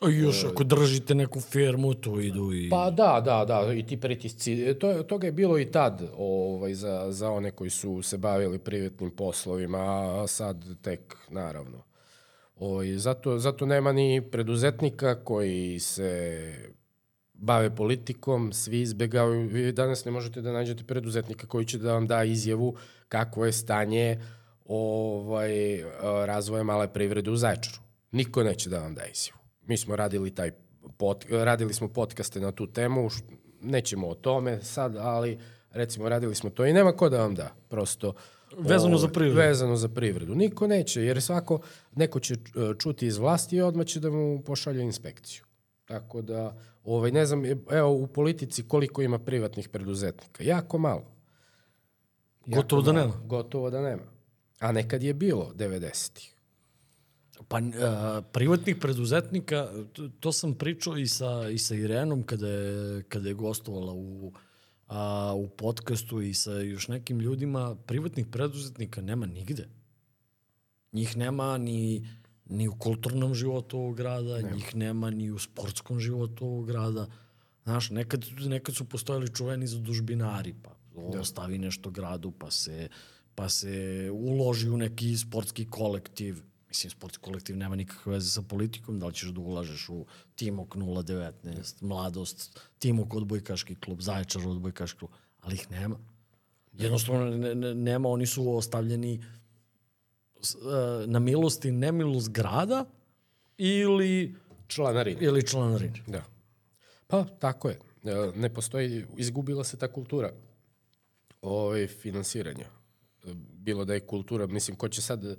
A 0.05 0.09
još 0.09 0.43
ako 0.43 0.63
držite 0.63 1.15
neku 1.15 1.39
firmu, 1.39 1.93
tu 1.93 2.21
idu 2.21 2.53
i... 2.53 2.69
Pa 2.69 2.89
da, 2.91 3.21
da, 3.25 3.45
da, 3.45 3.73
i 3.73 3.85
ti 3.85 3.97
pritisci. 3.97 4.73
To, 4.79 5.03
toga 5.03 5.27
je 5.27 5.31
bilo 5.31 5.59
i 5.59 5.71
tad 5.71 6.01
ovaj, 6.17 6.73
za, 6.73 7.11
za 7.11 7.31
one 7.31 7.51
koji 7.51 7.69
su 7.69 8.01
se 8.01 8.17
bavili 8.17 8.59
privatnim 8.59 9.11
poslovima, 9.11 9.77
a 10.23 10.27
sad 10.27 10.65
tek, 10.81 11.15
naravno. 11.29 11.83
Ovaj, 12.55 12.97
zato, 12.97 13.39
zato 13.39 13.65
nema 13.65 13.91
ni 13.91 14.21
preduzetnika 14.31 15.23
koji 15.23 15.79
se 15.79 16.53
bave 17.33 17.75
politikom, 17.75 18.53
svi 18.53 18.81
izbegavaju. 18.81 19.47
Vi 19.47 19.71
danas 19.71 20.05
ne 20.05 20.11
možete 20.11 20.41
da 20.41 20.51
nađete 20.51 20.83
preduzetnika 20.83 21.47
koji 21.47 21.65
će 21.65 21.77
da 21.77 21.93
vam 21.93 22.07
da 22.07 22.23
izjavu 22.23 22.75
kako 23.09 23.45
je 23.45 23.51
stanje 23.51 24.21
ovaj, 24.65 25.83
razvoja 26.25 26.63
male 26.63 26.93
privrede 26.93 27.31
u 27.31 27.35
Zaječaru. 27.35 27.77
Niko 28.11 28.43
neće 28.43 28.69
da 28.69 28.79
vam 28.79 28.95
da 28.95 29.05
izjavu. 29.05 29.44
Mi 29.67 29.77
smo 29.77 29.95
radili 29.95 30.35
taj 30.35 30.51
pod, 30.97 31.25
radili 31.29 31.73
smo 31.73 31.87
podcaste 31.87 32.39
na 32.39 32.51
tu 32.51 32.67
temu, 32.67 33.09
nećemo 33.61 34.07
o 34.07 34.15
tome 34.15 34.61
sad, 34.61 34.95
ali 34.95 35.39
recimo 35.71 36.09
radili 36.09 36.35
smo 36.35 36.49
to 36.49 36.65
i 36.65 36.73
nema 36.73 36.91
ko 36.91 37.09
da 37.09 37.21
vam 37.21 37.35
da, 37.35 37.55
prosto 37.69 38.13
Vezano 38.57 38.97
za 38.97 39.07
privredu. 39.07 39.39
Vezano 39.39 39.75
za 39.75 39.87
privredu. 39.89 40.35
Niko 40.35 40.67
neće, 40.67 41.01
jer 41.03 41.21
svako, 41.21 41.59
neko 41.95 42.19
će 42.19 42.33
e, 42.33 42.37
čuti 42.79 43.07
iz 43.07 43.17
vlasti 43.17 43.55
i 43.55 43.61
odmah 43.61 43.85
će 43.85 43.99
da 43.99 44.09
mu 44.09 44.41
pošalje 44.45 44.83
inspekciju. 44.83 45.43
Tako 45.85 46.21
da, 46.21 46.57
ovaj, 46.83 47.11
ne 47.11 47.25
znam, 47.25 47.45
evo 47.71 47.91
u 47.91 48.07
politici 48.07 48.67
koliko 48.67 49.01
ima 49.01 49.19
privatnih 49.19 49.69
preduzetnika. 49.69 50.43
Jako 50.43 50.77
malo. 50.77 51.11
Jako 52.45 52.61
Gotovo 52.61 52.81
da 52.81 52.93
malo. 52.93 53.05
da 53.05 53.11
nema. 53.11 53.27
Gotovo 53.27 53.69
da 53.69 53.81
nema. 53.81 54.03
A 54.59 54.71
nekad 54.71 55.03
je 55.03 55.13
bilo 55.13 55.51
90-ih. 55.55 56.34
Pa 57.47 57.57
a, 57.57 58.21
privatnih 58.31 58.75
preduzetnika, 58.75 59.69
to, 59.93 60.09
to 60.19 60.31
sam 60.31 60.53
pričao 60.53 60.97
i 60.97 61.07
sa, 61.07 61.49
i 61.49 61.57
sa 61.57 61.75
Irenom 61.75 62.23
kada 62.23 62.47
je, 62.47 63.03
kada 63.03 63.29
je 63.29 63.33
gostovala 63.33 63.93
u, 63.93 64.33
a, 64.87 65.33
u 65.35 65.47
podcastu 65.47 66.21
i 66.21 66.33
sa 66.33 66.51
još 66.51 66.87
nekim 66.87 67.19
ljudima, 67.19 67.75
privatnih 67.75 68.25
preduzetnika 68.27 69.01
nema 69.01 69.25
nigde. 69.25 69.67
Njih 70.91 71.17
nema 71.17 71.57
ni, 71.57 72.07
ni 72.45 72.67
u 72.67 72.75
kulturnom 72.75 73.35
životu 73.35 73.77
ovog 73.77 73.95
grada, 73.95 74.35
nema. 74.35 74.55
njih 74.55 74.75
nema 74.75 75.09
ni 75.09 75.31
u 75.31 75.39
sportskom 75.39 75.99
životu 75.99 76.45
ovog 76.45 76.67
grada. 76.67 77.07
Znaš, 77.63 77.89
nekad, 77.89 78.25
nekad 78.39 78.75
su 78.75 78.85
postojali 78.85 79.33
čuveni 79.33 79.67
zadužbinari, 79.67 80.55
pa 80.63 80.75
da. 81.11 81.19
ostavi 81.19 81.57
nešto 81.57 81.89
gradu, 81.89 82.31
pa 82.31 82.51
se, 82.51 82.89
pa 83.35 83.49
se 83.49 84.09
uloži 84.13 84.69
u 84.69 84.77
neki 84.77 85.17
sportski 85.17 85.65
kolektiv 85.65 86.41
Mislim, 86.75 86.91
sportski 86.91 87.23
kolektiv 87.23 87.57
nema 87.57 87.75
nikakve 87.75 88.11
veze 88.11 88.29
sa 88.29 88.41
politikom, 88.41 88.99
da 88.99 89.07
li 89.07 89.13
ćeš 89.13 89.29
da 89.29 89.39
ulažeš 89.39 89.89
u 89.89 90.05
Timok 90.35 90.75
019, 90.75 91.81
Mladost, 91.81 92.59
Timok 92.79 93.13
odbojkaški 93.13 93.75
klub, 93.75 94.01
Zaječar 94.01 94.47
odbojkaški 94.47 94.99
klub, 94.99 95.11
ali 95.41 95.55
ih 95.55 95.71
nema. 95.71 95.95
Jednostavno 96.73 97.29
ne, 97.29 97.55
ne, 97.55 97.73
nema, 97.75 98.09
oni 98.09 98.25
su 98.25 98.57
ostavljeni 98.57 99.13
e, 99.13 99.23
na 101.07 101.19
milost 101.19 101.65
i 101.65 101.71
nemilost 101.71 102.29
grada 102.29 102.85
ili 103.57 104.35
članarine. 104.67 105.21
Ili 105.21 105.47
članarine. 105.47 106.03
Da. 106.07 106.23
Pa, 107.07 107.23
tako 107.23 107.69
je. 107.69 107.79
E, 108.03 108.31
ne 108.35 108.53
postoji, 108.53 109.05
izgubila 109.17 109.63
se 109.63 109.77
ta 109.77 109.87
kultura 109.87 110.31
ovaj, 111.41 111.87
finansiranja. 111.87 112.67
Bilo 113.53 113.85
da 113.85 113.93
je 113.93 113.99
kultura, 113.99 114.47
mislim, 114.47 114.77
ko 114.77 114.89
će 114.89 115.01
sad 115.01 115.37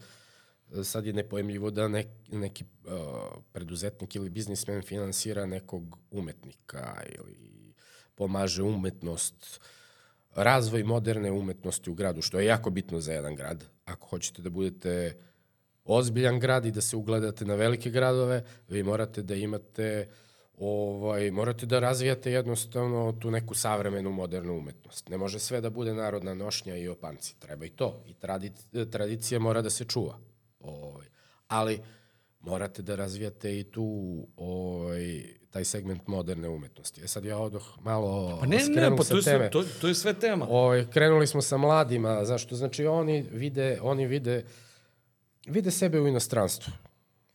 sad 0.85 1.07
je 1.07 1.13
nepojemljivo 1.13 1.71
da 1.71 1.89
nek, 1.89 2.07
neki 2.33 2.65
uh, 2.65 2.93
preduzetnik 3.53 4.15
ili 4.15 4.31
biznismen 4.31 4.83
finansira 4.83 5.47
nekog 5.47 5.99
umetnika 6.11 7.03
ili 7.19 7.75
pomaže 8.15 8.63
umetnost, 8.63 9.61
razvoj 10.35 10.83
moderne 10.83 11.31
umetnosti 11.31 11.91
u 11.91 11.95
gradu, 11.95 12.23
što 12.23 12.41
je 12.41 12.47
jako 12.47 12.71
bitno 12.71 13.01
za 13.01 13.13
jedan 13.13 13.35
grad. 13.35 13.65
Ako 13.85 14.07
hoćete 14.07 14.43
da 14.43 14.51
budete 14.51 15.17
ozbiljan 15.85 16.41
grad 16.41 16.67
i 16.67 16.71
da 16.71 16.81
se 16.81 16.97
ugledate 16.97 17.45
na 17.45 17.55
velike 17.55 17.91
gradove, 17.91 18.45
vi 18.69 18.83
morate 18.83 19.23
da 19.23 19.35
imate 19.35 20.09
ovaj, 20.59 21.31
morate 21.31 21.67
da 21.67 21.79
razvijate 21.79 22.33
jednostavno 22.33 23.13
tu 23.21 23.31
neku 23.31 23.55
savremenu 23.55 24.13
modernu 24.13 24.59
umetnost. 24.59 25.09
Ne 25.09 25.19
može 25.19 25.39
sve 25.39 25.61
da 25.61 25.71
bude 25.71 25.95
narodna 25.95 26.35
nošnja 26.35 26.77
i 26.77 26.89
opanci. 26.89 27.37
Treba 27.39 27.65
i 27.67 27.71
to. 27.71 28.05
I 28.07 28.15
tradicija 28.91 29.41
mora 29.41 29.63
da 29.63 29.71
se 29.71 29.85
čuva. 29.85 30.19
Ali 31.49 31.81
morate 32.41 32.83
da 32.83 32.95
razvijate 32.95 33.59
i 33.61 33.65
tu 33.65 34.17
ovaj, 34.37 35.23
taj 35.51 35.65
segment 35.65 36.07
moderne 36.07 36.49
umetnosti. 36.49 37.03
E 37.05 37.09
sad 37.09 37.25
ja 37.25 37.39
odoh 37.39 37.79
malo 37.81 38.39
pa 38.41 38.47
ne, 38.47 38.57
ne, 38.69 38.97
pa 38.97 39.05
to 39.05 39.17
je, 39.17 39.23
sve, 39.23 39.51
to, 39.51 39.65
to 39.81 39.89
je 39.89 39.95
sve 39.95 40.15
tema. 40.15 40.47
Ovaj, 40.49 40.87
krenuli 40.91 41.27
smo 41.27 41.43
sa 41.43 41.57
mladima, 41.57 42.25
zašto? 42.25 42.57
Znači 42.57 42.87
oni 42.87 43.27
vide, 43.31 43.79
oni 43.83 44.07
vide, 44.07 44.45
vide 45.47 45.71
sebe 45.71 46.01
u 46.01 46.09
inostranstvu. 46.09 46.73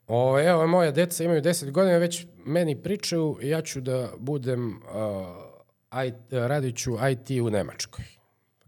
O, 0.07 0.39
evo, 0.39 0.67
moja 0.67 0.91
deca 0.91 1.23
imaju 1.23 1.41
10 1.41 1.71
godina, 1.71 1.97
već 1.97 2.25
meni 2.45 2.81
pričaju, 2.81 3.37
ja 3.41 3.61
ću 3.61 3.81
da 3.81 4.09
budem, 4.17 4.69
uh, 4.69 6.03
IT, 6.07 6.15
radit 6.31 6.77
ću 6.77 6.97
IT 7.11 7.41
u 7.41 7.49
Nemačkoj. 7.49 8.20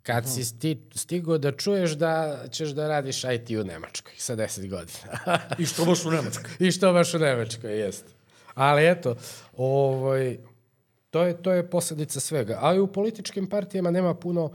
Kad 0.04 0.30
si 0.30 0.44
sti, 0.44 0.78
stigo 0.96 1.38
da 1.38 1.52
čuješ 1.52 1.92
da 1.92 2.44
ćeš 2.52 2.70
da 2.70 2.88
radiš 2.88 3.24
IT 3.24 3.50
u 3.50 3.64
Nemačkoj 3.64 4.14
sa 4.18 4.36
10 4.36 4.70
godina. 4.70 5.38
I 5.60 5.66
što 5.66 5.86
baš 5.86 6.06
u 6.06 6.12
Nemačkoj. 6.12 6.52
I 6.60 6.72
što 6.72 6.94
baš 6.94 7.14
u 7.14 7.20
Nemačkoj, 7.20 7.80
jeste. 7.80 8.12
Ali 8.54 8.88
eto, 8.88 9.16
ovaj, 9.58 10.38
to, 11.10 11.24
je, 11.24 11.42
to 11.42 11.52
je 11.52 11.70
posljedica 11.70 12.20
svega. 12.20 12.58
Ali 12.62 12.80
u 12.80 12.88
političkim 12.88 13.50
partijama 13.50 13.92
nema 13.92 14.14
puno 14.14 14.52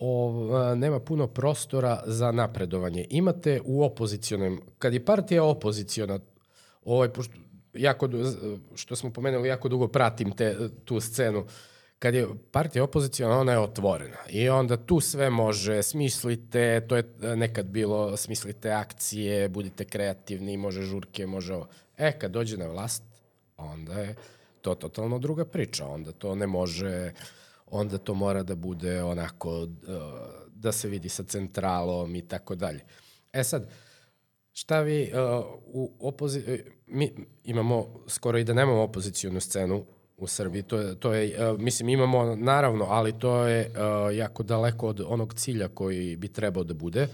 o, 0.00 0.74
nema 0.76 1.00
puno 1.00 1.26
prostora 1.26 2.02
za 2.06 2.32
napredovanje. 2.32 3.06
Imate 3.10 3.60
u 3.64 3.84
opozicijonom, 3.84 4.62
kad 4.78 4.92
je 4.92 5.04
partija 5.04 5.44
opoziciona, 5.44 6.18
ovaj, 6.84 7.08
pošto, 7.08 7.34
jako, 7.74 8.08
što 8.74 8.96
smo 8.96 9.12
pomenuli, 9.12 9.48
jako 9.48 9.68
dugo 9.68 9.88
pratim 9.88 10.32
te, 10.32 10.56
tu 10.84 11.00
scenu, 11.00 11.44
kad 11.98 12.14
je 12.14 12.28
partija 12.50 12.84
opozicijona, 12.84 13.38
ona 13.38 13.52
je 13.52 13.58
otvorena. 13.58 14.18
I 14.28 14.48
onda 14.48 14.76
tu 14.76 15.00
sve 15.00 15.30
može, 15.30 15.82
smislite, 15.82 16.86
to 16.88 16.96
je 16.96 17.04
nekad 17.36 17.66
bilo, 17.66 18.16
smislite 18.16 18.70
akcije, 18.70 19.48
budite 19.48 19.84
kreativni, 19.84 20.56
može 20.56 20.82
žurke, 20.82 21.26
može 21.26 21.54
ovo. 21.54 21.68
E, 21.96 22.18
kad 22.18 22.30
dođe 22.30 22.56
na 22.56 22.66
vlast, 22.66 23.02
onda 23.56 23.92
je 23.92 24.14
to 24.60 24.74
totalno 24.74 25.18
druga 25.18 25.44
priča. 25.44 25.86
Onda 25.86 26.12
to 26.12 26.34
ne 26.34 26.46
može, 26.46 27.12
onda 27.66 27.98
to 27.98 28.14
mora 28.14 28.42
da 28.42 28.54
bude 28.54 29.02
onako, 29.02 29.62
uh, 29.62 29.68
da 30.54 30.72
se 30.72 30.88
vidi 30.88 31.08
sa 31.08 31.22
centralom 31.22 32.16
i 32.16 32.28
tako 32.28 32.54
dalje. 32.54 32.80
E 33.32 33.44
sad, 33.44 33.70
šta 34.52 34.80
vi 34.80 35.12
uh, 35.12 35.44
u 35.66 35.92
opozi... 36.00 36.62
Mi 36.86 37.14
imamo 37.44 38.04
skoro 38.06 38.38
i 38.38 38.44
da 38.44 38.54
nemamo 38.54 38.82
opozicijonu 38.82 39.40
scenu 39.40 39.84
u 40.18 40.26
Srbiji. 40.26 40.62
To 40.62 40.78
je, 40.78 40.94
to 40.94 41.14
je 41.14 41.52
uh, 41.52 41.60
mislim, 41.60 41.88
imamo 41.88 42.36
naravno, 42.36 42.84
ali 42.88 43.18
to 43.18 43.46
je 43.46 43.70
uh, 43.70 44.16
jako 44.16 44.42
daleko 44.42 44.88
od 44.88 45.00
onog 45.06 45.34
cilja 45.34 45.68
koji 45.68 46.16
bi 46.16 46.28
trebao 46.28 46.64
da 46.64 46.74
bude. 46.74 47.08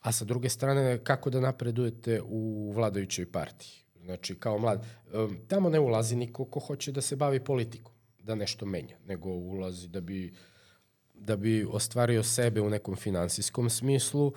A 0.00 0.12
sa 0.12 0.24
druge 0.24 0.48
strane, 0.48 0.98
kako 0.98 1.30
da 1.30 1.40
napredujete 1.40 2.22
u 2.24 2.72
vladajućoj 2.74 3.32
partiji? 3.32 3.72
Znači, 4.04 4.34
kao 4.34 4.58
mlad, 4.58 4.84
um, 5.12 5.38
tamo 5.48 5.68
ne 5.68 5.80
ulazi 5.80 6.16
niko 6.16 6.44
ko 6.44 6.60
hoće 6.60 6.92
da 6.92 7.00
se 7.00 7.16
bavi 7.16 7.40
politikom, 7.40 7.92
da 8.18 8.34
nešto 8.34 8.66
menja, 8.66 8.96
nego 9.06 9.28
ulazi 9.28 9.88
da 9.88 10.00
bi, 10.00 10.34
da 11.14 11.36
bi 11.36 11.66
ostvario 11.70 12.22
sebe 12.22 12.60
u 12.60 12.70
nekom 12.70 12.96
finansijskom 12.96 13.70
smislu 13.70 14.32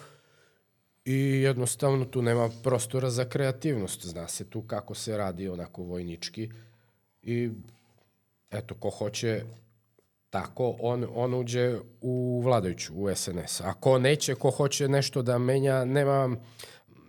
i 1.05 1.41
jednostavno 1.41 2.05
tu 2.05 2.21
nema 2.21 2.49
prostora 2.63 3.09
za 3.09 3.25
kreativnost. 3.25 4.05
Zna 4.05 4.27
se 4.27 4.49
tu 4.49 4.61
kako 4.61 4.95
se 4.95 5.17
radi 5.17 5.49
onako 5.49 5.83
vojnički 5.83 6.49
i 7.21 7.51
eto, 8.51 8.75
ko 8.75 8.89
hoće 8.89 9.43
tako, 10.29 10.75
on, 10.79 11.05
on 11.15 11.33
uđe 11.33 11.79
u 12.01 12.41
vladajuću, 12.43 12.93
u 12.95 13.15
SNS. 13.15 13.61
A 13.61 13.73
ko 13.73 13.99
neće, 13.99 14.35
ko 14.35 14.49
hoće 14.49 14.87
nešto 14.87 15.21
da 15.21 15.37
menja, 15.37 15.85
nema 15.85 16.35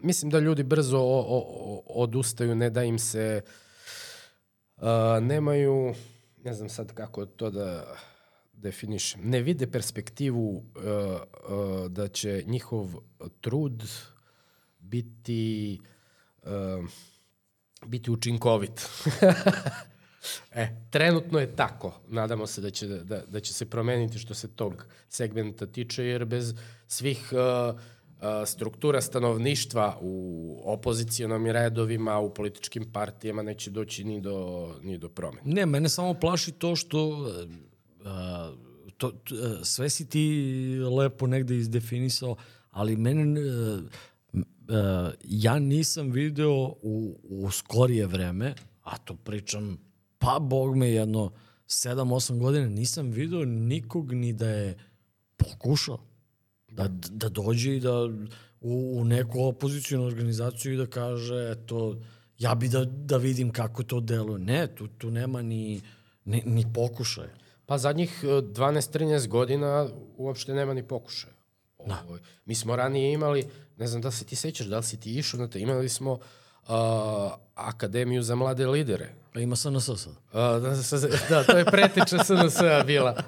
mislim 0.03 0.31
da 0.31 0.39
ljudi 0.39 0.63
brzo 0.63 0.99
o, 0.99 1.25
o, 1.29 1.83
odustaju, 1.87 2.55
ne 2.55 2.71
da 2.71 2.85
im 2.85 2.99
se 2.99 3.41
uh, 4.77 4.85
nemaju, 5.23 5.95
ne 6.45 6.55
znam 6.55 6.69
sad 6.69 6.95
kako 6.95 7.27
to 7.27 7.51
da 7.51 7.97
definišem, 8.53 9.21
ne 9.25 9.41
vide 9.41 9.67
perspektivu 9.67 10.57
uh, 10.57 10.63
uh, 10.63 11.91
da 11.91 12.09
će 12.09 12.45
njihov 12.47 12.95
trud 13.41 13.85
biti 14.79 15.81
uh, 16.43 16.85
biti 17.87 18.11
učinkovit. 18.11 18.81
e, 20.53 20.69
trenutno 20.91 21.39
je 21.39 21.57
tako. 21.57 22.01
Nadamo 22.09 22.47
se 22.47 22.61
da 22.61 22.71
će, 22.71 22.87
da, 22.87 23.23
da 23.29 23.41
će 23.41 23.53
se 23.55 23.71
promeniti 23.71 24.19
što 24.19 24.35
se 24.35 24.49
tog 24.49 24.87
segmenta 25.09 25.67
tiče, 25.67 26.05
jer 26.05 26.25
bez 26.25 26.55
svih 26.87 27.33
uh, 27.33 27.81
struktura 28.47 29.01
stanovništva 29.01 29.99
u 30.01 30.63
opozicijonom 30.65 31.47
redovima, 31.47 32.19
u 32.19 32.35
političkim 32.35 32.93
partijama 32.93 33.43
neće 33.43 33.71
doći 33.71 34.05
ni 34.05 34.21
do, 34.21 34.69
ni 34.83 34.99
do 34.99 35.09
promene. 35.09 35.43
Ne, 35.45 35.67
mene 35.67 35.89
samo 35.89 36.15
plaši 36.15 36.53
to 36.53 36.77
što 36.77 37.09
uh, 37.09 37.31
to, 38.97 39.11
to, 39.11 39.65
sve 39.65 39.91
si 39.91 40.09
ti 40.09 40.45
lepo 40.97 41.27
negde 41.27 41.57
izdefinisao, 41.57 42.37
ali 42.71 42.97
mene 42.97 43.41
uh, 43.41 43.81
uh, 44.33 45.13
ja 45.25 45.59
nisam 45.59 46.11
video 46.11 46.75
u, 46.83 47.19
u 47.23 47.51
skorije 47.51 48.07
vreme, 48.07 48.55
a 48.83 48.99
to 48.99 49.15
pričam, 49.15 49.79
pa 50.21 50.39
bog 50.39 50.77
me 50.77 50.91
jedno 50.91 51.33
7-8 51.67 52.39
godina, 52.39 52.69
nisam 52.69 53.11
video 53.11 53.45
nikog 53.45 54.13
ni 54.13 54.33
da 54.33 54.49
je 54.49 54.79
pokušao 55.37 55.99
Da, 56.69 56.89
da 57.11 57.29
dođe 57.29 57.77
i 57.77 57.81
da 57.81 58.05
u, 58.61 59.01
u 59.01 59.05
neku 59.05 59.43
opozicijnu 59.45 60.05
organizaciju 60.05 60.75
i 60.75 60.77
da 60.77 60.87
kaže, 60.87 61.51
eto, 61.51 61.97
ja 62.39 62.55
bi 62.55 62.69
da, 62.69 62.85
da 62.85 63.17
vidim 63.17 63.51
kako 63.53 63.83
to 63.83 64.01
deluje. 64.01 64.39
Ne, 64.39 64.67
tu, 64.75 64.89
tu 64.89 65.11
nema 65.11 65.43
ni, 65.43 65.81
ni, 66.25 66.43
ni 66.47 66.65
pokušaja. 66.75 67.35
Pa 67.67 67.79
zadnjih 67.79 68.25
12-13 68.25 69.29
godina 69.29 69.89
uopšte 70.17 70.55
nema 70.55 70.75
ni 70.75 70.83
pokušaja. 70.83 71.35
Da. 71.87 72.05
Ovo, 72.09 72.19
mi 72.45 72.55
smo 72.55 72.77
ranije 72.77 73.13
imali, 73.13 73.45
ne 73.77 73.87
znam 73.87 74.03
da 74.03 74.11
se 74.11 74.25
ti 74.25 74.37
sećaš, 74.37 74.67
da 74.67 74.77
li 74.77 74.85
si 74.85 75.01
ti 75.01 75.19
išao 75.19 75.41
na 75.41 75.49
to, 75.49 75.59
imali 75.59 75.89
smo 75.89 76.13
uh, 76.13 76.21
Akademiju 77.55 78.23
za 78.23 78.35
mlade 78.35 78.67
lidere. 78.67 79.13
Pa 79.33 79.41
ima 79.41 79.57
SNS 79.57 79.85
sad. 79.85 80.13
Uh, 80.13 80.63
da, 80.63 80.75
da, 81.29 81.45
to 81.45 81.59
je 81.59 81.65
preteča 81.65 82.25
SNS-a 82.25 82.83
bila. 82.87 83.23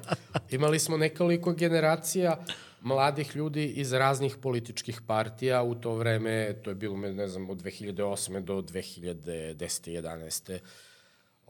Imali 0.51 0.79
smo 0.79 0.97
nekoliko 0.97 1.53
generacija 1.53 2.45
mladih 2.83 3.37
ljudi 3.37 3.67
iz 3.67 3.93
raznih 3.93 4.37
političkih 4.37 5.01
partija 5.07 5.63
u 5.63 5.75
to 5.75 5.95
vreme, 5.95 6.55
to 6.63 6.71
je 6.71 6.75
bilo, 6.75 6.97
ne 6.97 7.29
znam, 7.29 7.51
od 7.51 7.63
2008. 7.63 8.41
do 8.41 8.55
2010. 8.55 9.55
11. 9.55 10.59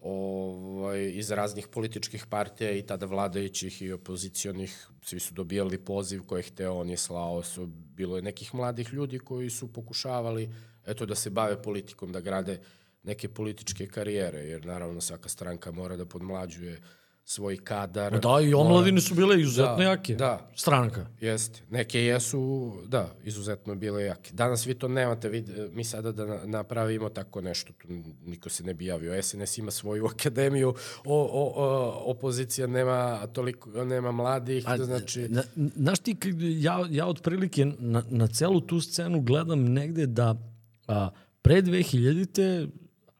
Ovaj, 0.02 1.10
iz 1.14 1.30
raznih 1.30 1.68
političkih 1.68 2.26
partija 2.26 2.70
i 2.70 2.82
tada 2.82 3.06
vladajućih 3.06 3.82
i 3.82 3.92
opozicionih, 3.92 4.88
svi 5.02 5.20
su 5.20 5.34
dobijali 5.34 5.78
poziv 5.78 6.22
koje 6.26 6.42
hteo, 6.42 6.74
on 6.74 6.90
je 6.90 6.96
slao, 6.96 7.42
su, 7.42 7.66
bilo 7.96 8.16
je 8.16 8.22
nekih 8.22 8.54
mladih 8.54 8.92
ljudi 8.92 9.18
koji 9.18 9.50
su 9.50 9.72
pokušavali 9.72 10.50
eto, 10.86 11.06
da 11.06 11.14
se 11.14 11.30
bave 11.30 11.62
politikom, 11.62 12.12
da 12.12 12.20
grade 12.20 12.60
neke 13.02 13.28
političke 13.28 13.86
karijere, 13.86 14.38
jer 14.38 14.66
naravno 14.66 15.00
svaka 15.00 15.28
stranka 15.28 15.72
mora 15.72 15.96
da 15.96 16.06
podmlađuje 16.06 16.80
svoj 17.24 17.64
kadar. 17.64 18.20
Da, 18.20 18.40
i 18.40 18.54
omladine 18.54 19.00
su 19.00 19.14
bile 19.14 19.40
izuzetno 19.40 19.76
da, 19.76 19.82
jake. 19.82 20.14
Da. 20.14 20.50
Stranka. 20.54 21.06
Jeste. 21.20 21.60
Neke 21.70 22.00
jesu, 22.00 22.72
da, 22.86 23.14
izuzetno 23.24 23.74
bile 23.74 24.04
jake. 24.04 24.32
Danas 24.32 24.66
vi 24.66 24.74
to 24.74 24.88
nemate, 24.88 25.28
vid, 25.28 25.50
mi 25.72 25.84
sada 25.84 26.12
da 26.12 26.46
napravimo 26.46 27.08
tako 27.08 27.40
nešto, 27.40 27.72
tu 27.72 27.88
niko 28.24 28.48
se 28.48 28.64
ne 28.64 28.74
bi 28.74 28.86
javio. 28.86 29.22
SNS 29.22 29.58
ima 29.58 29.70
svoju 29.70 30.06
akademiju, 30.14 30.74
o, 31.04 31.22
o, 31.22 31.52
o, 31.56 32.02
opozicija 32.10 32.66
nema 32.66 33.26
toliko, 33.26 33.84
nema 33.84 34.12
mladih, 34.12 34.64
A, 34.66 34.76
znači... 34.76 35.28
Na, 35.28 35.42
znaš 35.54 35.98
ti, 35.98 36.16
ja, 36.40 36.86
ja 36.90 37.06
otprilike 37.06 37.66
na, 37.78 38.02
na 38.10 38.26
celu 38.26 38.60
tu 38.60 38.80
scenu 38.80 39.20
gledam 39.20 39.64
negde 39.64 40.06
da 40.06 40.51
a, 40.86 41.10
pre 41.42 41.62
2000-te, 41.62 42.66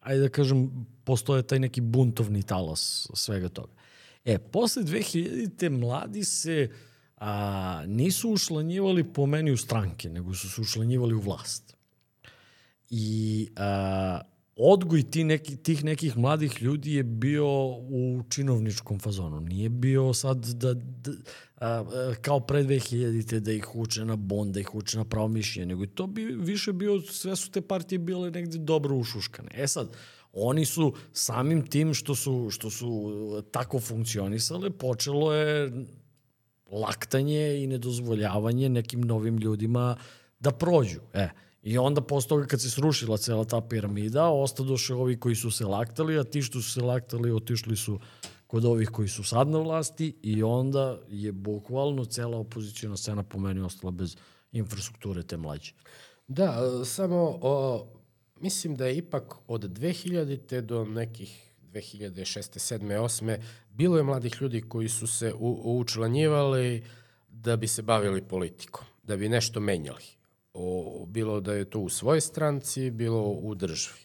ajde 0.00 0.20
da 0.22 0.28
kažem, 0.28 0.86
postoje 1.04 1.42
taj 1.42 1.58
neki 1.58 1.80
buntovni 1.80 2.42
talas 2.42 3.08
svega 3.14 3.48
toga. 3.48 3.72
E, 4.24 4.38
posle 4.38 4.82
2000-te 4.82 5.70
mladi 5.70 6.24
se 6.24 6.70
a, 7.16 7.84
nisu 7.86 8.30
ušlanjivali 8.30 9.04
po 9.12 9.26
meni 9.26 9.52
u 9.52 9.56
stranke, 9.56 10.10
nego 10.10 10.34
su 10.34 10.50
se 10.50 10.60
ušlanjivali 10.60 11.14
u 11.14 11.20
vlast. 11.20 11.76
I 12.90 13.48
a, 13.56 14.20
odgoj 14.57 15.11
ti 15.11 15.24
neki, 15.24 15.57
tih 15.57 15.84
nekih 15.84 16.16
mladih 16.16 16.62
ljudi 16.62 16.94
je 16.94 17.03
bio 17.03 17.66
u 17.76 18.22
činovničkom 18.28 18.98
fazonu. 18.98 19.40
Nije 19.40 19.68
bio 19.68 20.12
sad 20.14 20.44
da, 20.44 20.74
da 20.74 21.12
a, 21.57 21.84
kao 22.20 22.40
pre 22.40 22.64
2000-te 22.64 23.40
da 23.40 23.53
ih 23.53 23.74
uče 23.74 24.05
na 24.05 24.16
bond, 24.16 24.55
da 24.55 24.61
ih 24.61 24.74
uče 24.74 24.98
na 24.98 25.05
pravo 25.05 25.28
mišljenje, 25.28 25.66
nego 25.66 25.86
to 25.86 26.07
bi 26.07 26.24
više 26.24 26.72
bio, 26.72 27.00
sve 27.00 27.36
su 27.36 27.50
te 27.50 27.61
partije 27.61 27.98
bile 27.98 28.30
negde 28.30 28.59
dobro 28.59 28.96
ušuškane. 28.96 29.50
E 29.55 29.66
sad, 29.66 29.88
Oni 30.32 30.64
su 30.64 30.94
samim 31.12 31.66
tim 31.66 31.94
što 31.94 32.14
su, 32.14 32.48
što 32.50 32.70
su 32.70 33.42
tako 33.50 33.80
funkcionisale, 33.80 34.70
počelo 34.70 35.34
je 35.34 35.72
laktanje 36.70 37.62
i 37.62 37.66
nedozvoljavanje 37.66 38.68
nekim 38.68 39.00
novim 39.00 39.38
ljudima 39.38 39.96
da 40.40 40.50
prođu. 40.50 41.00
E, 41.12 41.28
I 41.62 41.78
onda 41.78 42.00
posle 42.00 42.28
toga 42.28 42.46
kad 42.46 42.60
se 42.60 42.70
srušila 42.70 43.16
cela 43.16 43.44
ta 43.44 43.60
piramida, 43.60 44.28
ostadoše 44.28 44.94
ovi 44.94 45.20
koji 45.20 45.34
su 45.34 45.50
se 45.50 45.66
laktali, 45.66 46.18
a 46.18 46.24
ti 46.24 46.42
što 46.42 46.60
su 46.60 46.70
se 46.70 46.80
laktali 46.80 47.32
otišli 47.32 47.76
su 47.76 48.00
kod 48.46 48.64
ovih 48.64 48.88
koji 48.88 49.08
su 49.08 49.24
sad 49.24 49.48
na 49.48 49.58
vlasti 49.58 50.16
i 50.22 50.42
onda 50.42 50.98
je 51.08 51.32
bukvalno 51.32 52.04
cela 52.04 52.38
opozicijona 52.38 52.96
scena 52.96 53.22
po 53.22 53.38
meni 53.38 53.60
ostala 53.60 53.90
bez 53.90 54.16
infrastrukture 54.52 55.22
te 55.22 55.36
mlađe. 55.36 55.72
Da, 56.28 56.84
samo 56.84 57.38
o, 57.42 57.86
mislim 58.40 58.76
da 58.76 58.86
je 58.86 58.96
ipak 58.96 59.34
od 59.48 59.62
2000. 59.62 60.60
do 60.60 60.84
nekih 60.84 61.52
2006. 61.72 62.78
7. 62.78 62.98
8. 63.00 63.38
bilo 63.70 63.96
je 63.96 64.02
mladih 64.02 64.36
ljudi 64.40 64.60
koji 64.60 64.88
su 64.88 65.06
se 65.06 65.34
u, 65.38 65.78
učlanjivali 65.78 66.84
da 67.28 67.56
bi 67.56 67.68
se 67.68 67.82
bavili 67.82 68.22
politikom, 68.22 68.84
da 69.02 69.16
bi 69.16 69.28
nešto 69.28 69.60
menjali. 69.60 70.22
O, 70.55 71.05
bilo 71.09 71.40
da 71.40 71.53
je 71.53 71.64
to 71.64 71.80
u 71.80 71.88
svojoj 71.88 72.20
stranci, 72.20 72.90
bilo 72.90 73.22
u 73.22 73.55
državi. 73.55 73.98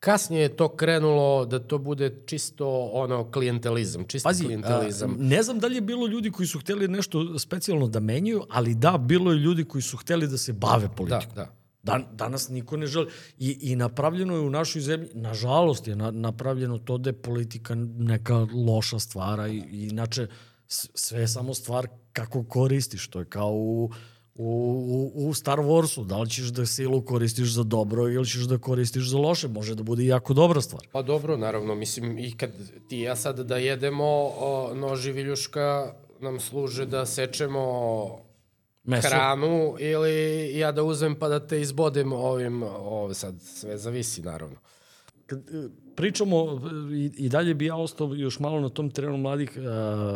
Kasnije 0.00 0.42
je 0.42 0.56
to 0.56 0.68
krenulo 0.76 1.44
da 1.44 1.58
to 1.58 1.78
bude 1.78 2.22
čisto 2.26 2.90
ono 2.92 3.30
klijentelizam, 3.30 4.04
čisto 4.04 4.28
Pazi, 4.28 4.44
klijentelizam. 4.44 5.10
A, 5.10 5.14
ne 5.18 5.42
znam 5.42 5.58
da 5.58 5.66
li 5.66 5.74
je 5.74 5.80
bilo 5.80 6.06
ljudi 6.06 6.30
koji 6.30 6.46
su 6.46 6.58
hteli 6.58 6.88
nešto 6.88 7.38
specijalno 7.38 7.88
da 7.88 8.00
menjaju, 8.00 8.44
ali 8.50 8.74
da, 8.74 8.98
bilo 8.98 9.32
je 9.32 9.38
ljudi 9.38 9.64
koji 9.64 9.82
su 9.82 9.96
hteli 9.96 10.28
da 10.28 10.38
se 10.38 10.52
bave 10.52 10.88
politikom. 10.96 11.34
Da, 11.34 11.44
da. 11.44 11.58
Dan, 11.82 12.04
danas 12.12 12.48
niko 12.48 12.76
ne 12.76 12.86
želi. 12.86 13.10
I, 13.38 13.58
I 13.60 13.76
napravljeno 13.76 14.34
je 14.34 14.40
u 14.40 14.50
našoj 14.50 14.82
zemlji, 14.82 15.08
nažalost 15.14 15.88
je 15.88 15.96
na, 15.96 16.10
napravljeno 16.10 16.78
to 16.78 16.98
da 16.98 17.10
je 17.10 17.22
politika 17.22 17.74
neka 17.98 18.46
loša 18.66 18.98
stvara 18.98 19.48
i, 19.48 19.56
i 19.56 19.88
inače 19.88 20.26
sve 20.94 21.20
je 21.20 21.28
samo 21.28 21.54
stvar 21.54 21.88
kako 22.12 22.44
koristiš. 22.44 23.08
To 23.08 23.18
je 23.18 23.24
kao 23.24 23.52
u, 23.52 23.90
u, 24.40 25.12
u 25.14 25.34
Star 25.34 25.58
Warsu. 25.58 26.04
Da 26.06 26.18
li 26.18 26.30
ćeš 26.30 26.44
da 26.44 26.66
silu 26.66 27.02
koristiš 27.04 27.52
za 27.52 27.62
dobro 27.62 28.08
ili 28.08 28.26
ćeš 28.26 28.42
da 28.42 28.58
koristiš 28.58 29.08
za 29.10 29.18
loše? 29.18 29.48
Može 29.48 29.74
da 29.74 29.82
bude 29.82 30.06
jako 30.06 30.34
dobra 30.34 30.60
stvar. 30.60 30.82
Pa 30.92 31.02
dobro, 31.02 31.36
naravno. 31.36 31.74
Mislim, 31.74 32.18
i 32.18 32.36
kad 32.36 32.50
ti 32.88 32.98
ja 32.98 33.16
sad 33.16 33.40
da 33.40 33.56
jedemo 33.56 34.04
o, 34.38 34.74
noži 34.74 35.12
viljuška 35.12 35.92
nam 36.20 36.40
služe 36.40 36.86
da 36.86 37.06
sečemo 37.06 37.62
Meso. 38.84 39.08
hranu 39.08 39.74
ili 39.78 40.50
ja 40.58 40.72
da 40.72 40.82
uzem 40.82 41.14
pa 41.18 41.28
da 41.28 41.46
te 41.46 41.60
izbodem 41.60 42.12
ovim, 42.12 42.62
ovo 42.62 43.14
sad 43.14 43.34
sve 43.42 43.78
zavisi 43.78 44.22
naravno. 44.22 44.56
Kad 45.28 45.38
e, 45.38 45.68
pričamo, 45.96 46.60
i, 46.92 47.10
i 47.16 47.28
dalje 47.28 47.54
bi 47.54 47.66
ja 47.66 47.76
ostao 47.76 48.14
još 48.14 48.38
malo 48.38 48.60
na 48.60 48.68
tom 48.68 48.90
terenu 48.90 49.16
mladih, 49.16 49.52
uh, 49.56 49.64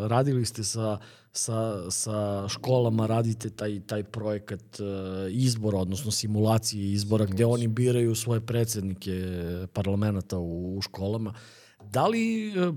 radili 0.07 0.45
ste 0.45 0.65
sa, 0.65 0.99
sa, 1.33 1.91
sa 1.91 2.49
školama, 2.49 3.07
radite 3.07 3.51
taj, 3.51 3.81
taj 3.87 4.05
projekat 4.05 4.81
uh, 4.81 4.87
izbora, 5.31 5.79
odnosno 5.79 6.11
simulacije 6.11 6.93
izbora, 6.93 7.25
gde 7.25 7.47
oni 7.47 7.69
biraju 7.69 8.15
svoje 8.15 8.41
predsednike 8.41 9.13
parlamenta 9.73 10.39
u, 10.39 10.77
u 10.77 10.81
školama. 10.81 11.35
Da 11.85 12.07
li, 12.07 12.53
uh, 12.57 12.75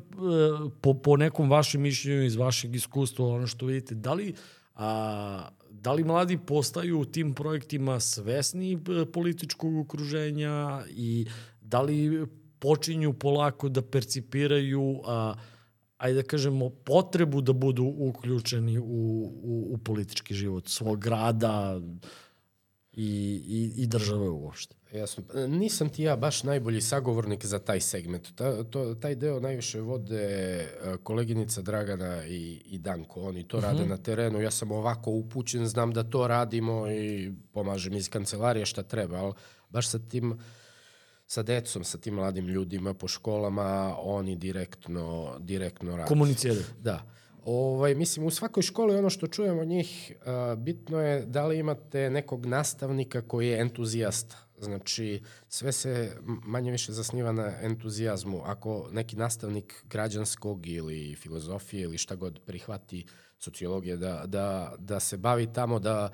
po, 0.81 0.93
po 0.93 1.17
nekom 1.17 1.49
vašem 1.49 1.81
mišljenju 1.81 2.23
iz 2.23 2.35
vašeg 2.35 2.75
iskustva, 2.75 3.27
ono 3.27 3.47
što 3.47 3.65
vidite, 3.65 3.95
da 3.95 4.13
li 4.13 4.33
a, 4.75 5.49
da 5.69 5.93
li 5.93 6.03
mladi 6.03 6.37
postaju 6.37 6.99
u 6.99 7.05
tim 7.05 7.33
projektima 7.33 7.99
svesni 7.99 8.73
e, 8.73 9.05
političkog 9.05 9.77
okruženja 9.77 10.83
i 10.89 11.25
da 11.65 11.81
li 11.81 12.27
počinju 12.59 13.13
polako 13.13 13.69
da 13.69 13.81
percipiraju 13.81 15.01
a, 15.05 15.33
ajde 15.97 16.21
da 16.21 16.27
kažemo, 16.27 16.69
potrebu 16.69 17.41
da 17.41 17.53
budu 17.53 17.83
uključeni 17.97 18.79
u, 18.79 18.83
u, 19.43 19.67
u 19.73 19.77
politički 19.77 20.33
život 20.33 20.67
svog 20.67 20.99
grada 20.99 21.81
i, 22.93 23.41
i, 23.47 23.81
i 23.83 23.87
države 23.87 24.29
uopšte. 24.29 24.75
Jasno. 24.91 25.23
Nisam 25.47 25.89
ti 25.89 26.03
ja 26.03 26.15
baš 26.15 26.43
najbolji 26.43 26.81
sagovornik 26.81 27.45
za 27.45 27.59
taj 27.59 27.81
segment. 27.81 28.35
Ta, 28.35 28.63
to, 28.63 28.95
taj 28.95 29.15
deo 29.15 29.39
najviše 29.39 29.81
vode 29.81 30.23
e, 30.23 30.69
koleginica 31.03 31.61
Dragana 31.61 32.25
i, 32.25 32.61
i 32.65 32.77
Danko. 32.77 33.21
Oni 33.21 33.47
to 33.47 33.57
uh 33.57 33.63
-huh. 33.63 33.67
rade 33.67 33.81
mhm. 33.81 33.89
na 33.89 33.97
terenu. 33.97 34.41
Ja 34.41 34.51
sam 34.51 34.71
ovako 34.71 35.11
upućen, 35.11 35.67
znam 35.67 35.91
da 35.91 36.03
to 36.03 36.27
radimo 36.27 36.91
i 36.91 37.31
pomažem 37.53 37.93
iz 37.93 38.09
kancelarije 38.09 38.65
šta 38.65 38.83
treba, 38.83 39.17
ali 39.17 39.33
baš 39.69 39.89
sa 39.89 39.99
tim 39.99 40.39
sa 41.27 41.43
decom, 41.43 41.83
sa 41.83 41.97
tim 41.97 42.13
mladim 42.13 42.47
ljudima 42.47 42.93
po 42.93 43.07
školama, 43.07 43.95
oni 43.99 44.35
direktno, 44.35 45.35
direktno 45.39 45.95
rade. 45.95 46.07
Komuniciraju. 46.07 46.63
Da. 46.79 47.05
Ovaj, 47.45 47.95
mislim, 47.95 48.25
u 48.25 48.31
svakoj 48.31 48.63
školi 48.63 48.95
ono 48.95 49.09
što 49.09 49.27
čujemo 49.27 49.61
od 49.61 49.67
njih, 49.67 50.11
uh, 50.19 50.59
bitno 50.59 51.01
je 51.01 51.25
da 51.25 51.45
li 51.45 51.59
imate 51.59 52.09
nekog 52.09 52.45
nastavnika 52.45 53.21
koji 53.21 53.47
je 53.47 53.59
entuzijasta 53.61 54.45
Znači, 54.59 55.21
sve 55.49 55.71
se 55.71 56.17
manje 56.23 56.71
više 56.71 56.91
zasniva 56.91 57.31
na 57.31 57.51
entuzijazmu. 57.61 58.41
Ako 58.45 58.87
neki 58.91 59.15
nastavnik 59.15 59.83
građanskog 59.89 60.67
ili 60.67 61.15
filozofije 61.15 61.83
ili 61.83 61.97
šta 61.97 62.15
god 62.15 62.39
prihvati 62.45 63.05
sociologije 63.39 63.97
da, 63.97 64.23
da, 64.25 64.73
da 64.77 64.99
se 64.99 65.17
bavi 65.17 65.53
tamo, 65.53 65.79
da, 65.79 66.11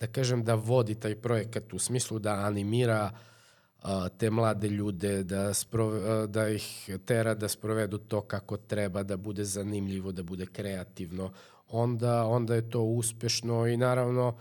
da 0.00 0.06
kažem 0.06 0.44
da 0.44 0.54
vodi 0.54 0.94
taj 0.94 1.14
projekat 1.14 1.72
u 1.72 1.78
smislu 1.78 2.18
da 2.18 2.32
animira 2.32 2.96
a, 2.96 3.10
te 4.18 4.30
mlade 4.30 4.68
ljude, 4.68 5.22
da, 5.22 5.54
sprove, 5.54 6.26
da 6.26 6.48
ih 6.48 6.90
tera 7.04 7.34
da 7.34 7.48
sprovedu 7.48 7.98
to 7.98 8.20
kako 8.20 8.56
treba, 8.56 9.02
da 9.02 9.16
bude 9.16 9.44
zanimljivo, 9.44 10.12
da 10.12 10.22
bude 10.22 10.46
kreativno, 10.46 11.32
onda, 11.68 12.24
onda 12.24 12.54
je 12.54 12.70
to 12.70 12.82
uspešno 12.82 13.66
i 13.66 13.76
naravno 13.76 14.36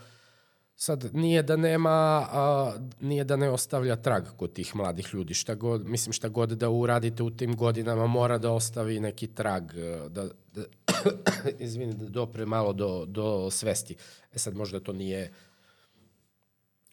Sad, 0.78 1.16
nije 1.16 1.44
da 1.44 1.56
nema, 1.56 2.28
a, 2.32 2.74
nije 3.00 3.24
da 3.24 3.36
ne 3.36 3.50
ostavlja 3.50 3.96
trag 3.96 4.24
kod 4.38 4.54
tih 4.54 4.76
mladih 4.76 5.10
ljudi. 5.14 5.34
Šta 5.34 5.56
god, 5.56 5.88
mislim, 5.88 6.14
šta 6.14 6.28
god 6.28 6.50
da 6.50 6.70
uradite 6.70 7.24
u 7.24 7.30
tim 7.30 7.56
godinama 7.56 8.08
mora 8.08 8.38
da 8.38 8.52
ostavi 8.52 9.00
neki 9.00 9.28
trag, 9.28 9.74
da, 10.10 10.28
da 10.54 10.64
izvini, 11.60 11.94
da 11.94 12.10
dopre 12.10 12.46
malo 12.46 12.74
do, 12.74 13.06
do 13.06 13.52
svesti. 13.52 13.96
E 14.34 14.40
sad, 14.40 14.56
možda 14.56 14.80
to 14.80 14.94
nije 14.94 15.32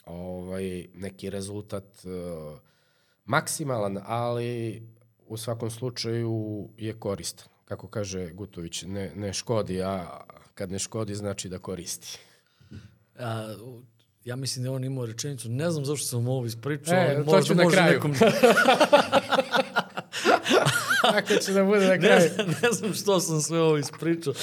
ovaj, 0.07 0.87
neki 0.95 1.31
rezultat 1.31 1.85
uh, 2.05 2.59
maksimalan, 3.25 3.99
ali 4.07 4.83
u 5.27 5.37
svakom 5.37 5.71
slučaju 5.71 6.69
je 6.79 6.93
koristan. 7.01 7.47
Kako 7.65 7.89
kaže 7.89 8.31
Gutović, 8.33 8.83
ne, 8.83 9.13
ne 9.15 9.33
škodi, 9.33 9.83
a 9.83 10.21
kad 10.55 10.71
ne 10.71 10.79
škodi 10.79 11.15
znači 11.15 11.49
da 11.49 11.59
koristi. 11.59 12.19
A, 13.19 13.55
ja 14.25 14.37
mislim 14.37 14.65
da 14.65 14.73
on 14.73 14.85
imao 14.85 15.07
rečenicu, 15.07 15.49
ne 15.49 15.71
znam 15.71 15.85
zašto 15.85 16.07
sam 16.07 16.29
ovo 16.29 16.47
ispričao, 16.47 16.95
e, 16.95 17.15
ali 17.17 17.25
možda 17.25 17.55
može 17.55 17.77
kraju. 17.77 17.93
nekom... 17.93 18.15
Tako 21.03 21.35
će 21.35 21.53
da 21.53 21.65
bude 21.65 21.87
na 21.87 21.99
kraju. 21.99 22.31
Ne, 22.39 22.45
ne 22.45 22.73
znam 22.73 22.95
što 22.95 23.21
sam 23.21 23.41
sve 23.41 23.61
ovo 23.61 23.79
ispričao. 23.79 24.35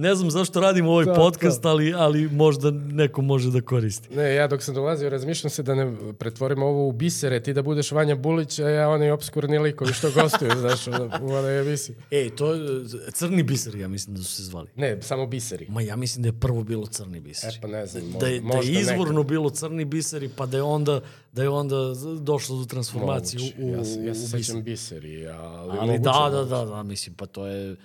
Ne 0.00 0.14
znam 0.14 0.30
zašto 0.30 0.60
radim 0.60 0.88
ovaj 0.88 1.04
to, 1.04 1.14
podcast, 1.14 1.62
to. 1.62 1.68
ali, 1.68 1.94
ali 1.94 2.28
možda 2.28 2.70
neko 2.70 3.22
može 3.22 3.50
da 3.50 3.60
koristi. 3.60 4.14
Ne, 4.14 4.34
ja 4.34 4.46
dok 4.48 4.62
sam 4.62 4.74
dolazio 4.74 5.10
razmišljam 5.10 5.50
se 5.50 5.62
da 5.62 5.74
ne 5.74 5.92
pretvorimo 6.18 6.66
ovo 6.66 6.88
u 6.88 6.92
bisere, 6.92 7.42
ti 7.42 7.52
da 7.52 7.62
budeš 7.62 7.92
Vanja 7.92 8.14
Bulić, 8.14 8.58
a 8.58 8.68
ja 8.68 8.88
onaj 8.88 9.10
obskurni 9.10 9.58
likovi 9.58 9.92
što 9.92 10.10
gostuju, 10.10 10.50
znaš, 10.60 10.86
u 11.20 11.32
onoj 11.32 11.60
emisiji. 11.60 11.96
Ej, 12.10 12.30
to 12.30 12.54
je 12.54 12.84
crni 13.12 13.42
biseri, 13.42 13.80
ja 13.80 13.88
mislim 13.88 14.16
da 14.16 14.22
su 14.22 14.32
se 14.32 14.42
zvali. 14.42 14.68
Ne, 14.76 15.02
samo 15.02 15.26
biseri. 15.26 15.66
Ma 15.68 15.82
ja 15.82 15.96
mislim 15.96 16.22
da 16.22 16.28
je 16.28 16.40
prvo 16.40 16.64
bilo 16.64 16.86
crni 16.86 17.20
biseri. 17.20 17.56
E 17.56 17.60
pa 17.62 17.68
ne 17.68 17.86
znam, 17.86 18.12
da 18.20 18.26
je, 18.26 18.40
da 18.40 18.58
je 18.58 18.80
izvorno 18.80 19.12
neko. 19.12 19.28
bilo 19.28 19.50
crni 19.50 19.84
biseri, 19.84 20.30
pa 20.36 20.46
da 20.46 20.56
je 20.56 20.62
onda 20.62 21.00
da 21.32 21.42
je 21.42 21.48
onda 21.48 21.76
došlo 22.20 22.58
do 22.58 22.64
transformacije 22.64 23.52
u, 23.58 23.66
u, 23.66 23.70
ja, 23.70 24.06
ja 24.06 24.14
se 24.14 24.28
sećam 24.28 24.62
biseri, 24.62 25.28
ali, 25.28 25.78
ali 25.80 25.98
da, 25.98 26.28
da, 26.32 26.44
da, 26.44 26.64
da, 26.64 26.82
mislim, 26.82 27.14
pa 27.14 27.26
to 27.26 27.46
je 27.46 27.76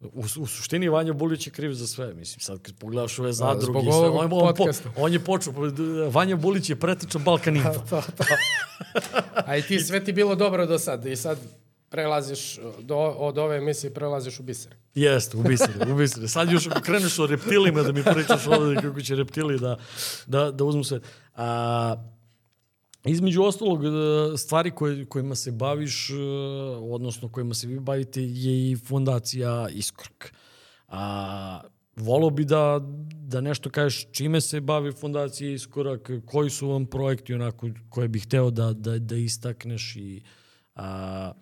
U, 0.00 0.20
u 0.38 0.46
suštini 0.46 0.88
Vanja 0.88 1.12
Bulić 1.12 1.46
je 1.46 1.52
kriv 1.52 1.72
za 1.72 1.86
sve, 1.86 2.14
mislim, 2.14 2.40
sad 2.40 2.62
kad 2.62 2.74
pogledaš 2.78 3.18
ove 3.18 3.32
zadruge, 3.32 3.80
sve, 3.80 4.08
on, 4.08 4.32
on, 4.32 4.54
po, 4.56 4.64
on 4.96 5.12
je 5.12 5.18
počeo, 5.18 5.52
Vanja 6.10 6.36
Bulić 6.36 6.70
je 6.70 6.76
pretečan 6.76 7.24
Balkan 7.24 7.56
Info. 7.56 7.82
to, 7.90 8.02
to. 8.16 8.24
A 9.34 9.56
i 9.56 9.62
ti 9.62 9.80
sve 9.80 10.04
ti 10.04 10.12
bilo 10.12 10.34
dobro 10.34 10.66
do 10.66 10.78
sad 10.78 11.06
i 11.06 11.16
sad 11.16 11.38
prelaziš 11.88 12.58
do, 12.80 12.96
od 12.96 13.38
ove 13.38 13.56
emisije 13.56 13.94
prelaziš 13.94 14.40
u 14.40 14.42
biser. 14.42 14.74
Jeste, 14.94 15.36
u 15.36 15.42
biser, 15.42 15.70
u 15.92 15.94
biser. 15.94 16.28
Sad 16.28 16.52
još 16.52 16.66
ako 16.66 16.80
kreneš 16.80 17.18
o 17.18 17.26
reptilima 17.26 17.82
da 17.82 17.92
mi 17.92 18.04
pričaš 18.04 18.46
ovde 18.46 18.80
kako 18.82 19.00
će 19.00 19.14
reptili 19.14 19.58
da, 19.58 19.78
da, 20.26 20.50
da 20.50 20.64
uzmu 20.64 20.84
sve. 20.84 21.00
A, 21.34 21.96
Između 23.06 23.42
ostalog, 23.42 23.84
e, 23.84 23.88
stvari 24.36 24.70
koje, 24.70 25.04
kojima 25.04 25.34
se 25.34 25.52
baviš, 25.52 26.10
e, 26.10 26.14
odnosno 26.80 27.28
kojima 27.28 27.54
se 27.54 27.66
vi 27.66 27.80
bavite, 27.80 28.22
je 28.22 28.70
i 28.70 28.76
fondacija 28.76 29.68
Iskork. 29.72 30.32
A, 30.88 31.60
volao 31.96 32.30
bi 32.30 32.44
da, 32.44 32.80
da 33.14 33.40
nešto 33.40 33.70
kažeš 33.70 34.06
čime 34.12 34.40
se 34.40 34.60
bavi 34.60 34.92
fondacija 34.92 35.52
Iskorak, 35.52 36.10
koji 36.26 36.50
su 36.50 36.68
vam 36.68 36.86
projekti 36.86 37.34
onako 37.34 37.68
koje 37.88 38.08
bih 38.08 38.24
hteo 38.24 38.50
da, 38.50 38.72
da, 38.72 38.98
da 38.98 39.16
istakneš 39.16 39.96
i 39.96 40.22
a, 40.74 41.32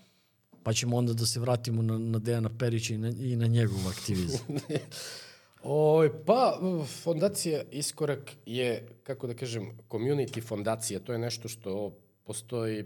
pa 0.62 0.72
ćemo 0.72 0.96
onda 0.96 1.12
da 1.12 1.26
se 1.26 1.40
vratimo 1.40 1.82
na, 1.82 1.98
na 1.98 2.18
Dejana 2.18 2.50
Perića 2.58 2.94
i 2.94 2.98
na, 2.98 3.08
i 3.08 3.36
na 3.36 3.46
njegov 3.46 3.88
aktivizam. 3.88 4.40
O, 5.66 6.08
pa, 6.26 6.58
fondacija 7.02 7.62
Iskorak 7.70 8.30
je, 8.46 8.88
kako 9.02 9.26
da 9.26 9.34
kažem, 9.34 9.78
community 9.88 10.42
fondacija. 10.42 11.00
To 11.00 11.12
je 11.12 11.18
nešto 11.18 11.48
što 11.48 11.92
postoji 12.24 12.84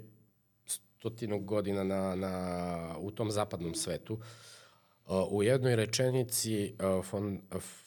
stotinu 0.67 1.41
godina 1.41 1.85
na, 1.85 2.15
na, 2.15 2.95
u 2.99 3.11
tom 3.11 3.31
zapadnom 3.31 3.75
svetu. 3.75 4.19
U 5.31 5.43
jednoj 5.43 5.77
rečenici 5.77 6.75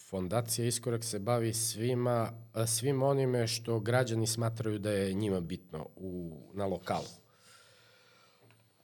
fondacija 0.09 0.67
Iskorak 0.67 1.03
se 1.03 1.19
bavi 1.19 1.53
svima, 1.53 2.31
svim 2.67 3.03
onime 3.03 3.47
što 3.47 3.79
građani 3.79 4.27
smatraju 4.27 4.79
da 4.79 4.91
je 4.91 5.13
njima 5.13 5.39
bitno 5.39 5.87
u, 5.95 6.37
na 6.53 6.65
lokalu. 6.65 7.05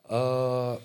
Uh, 0.04 0.82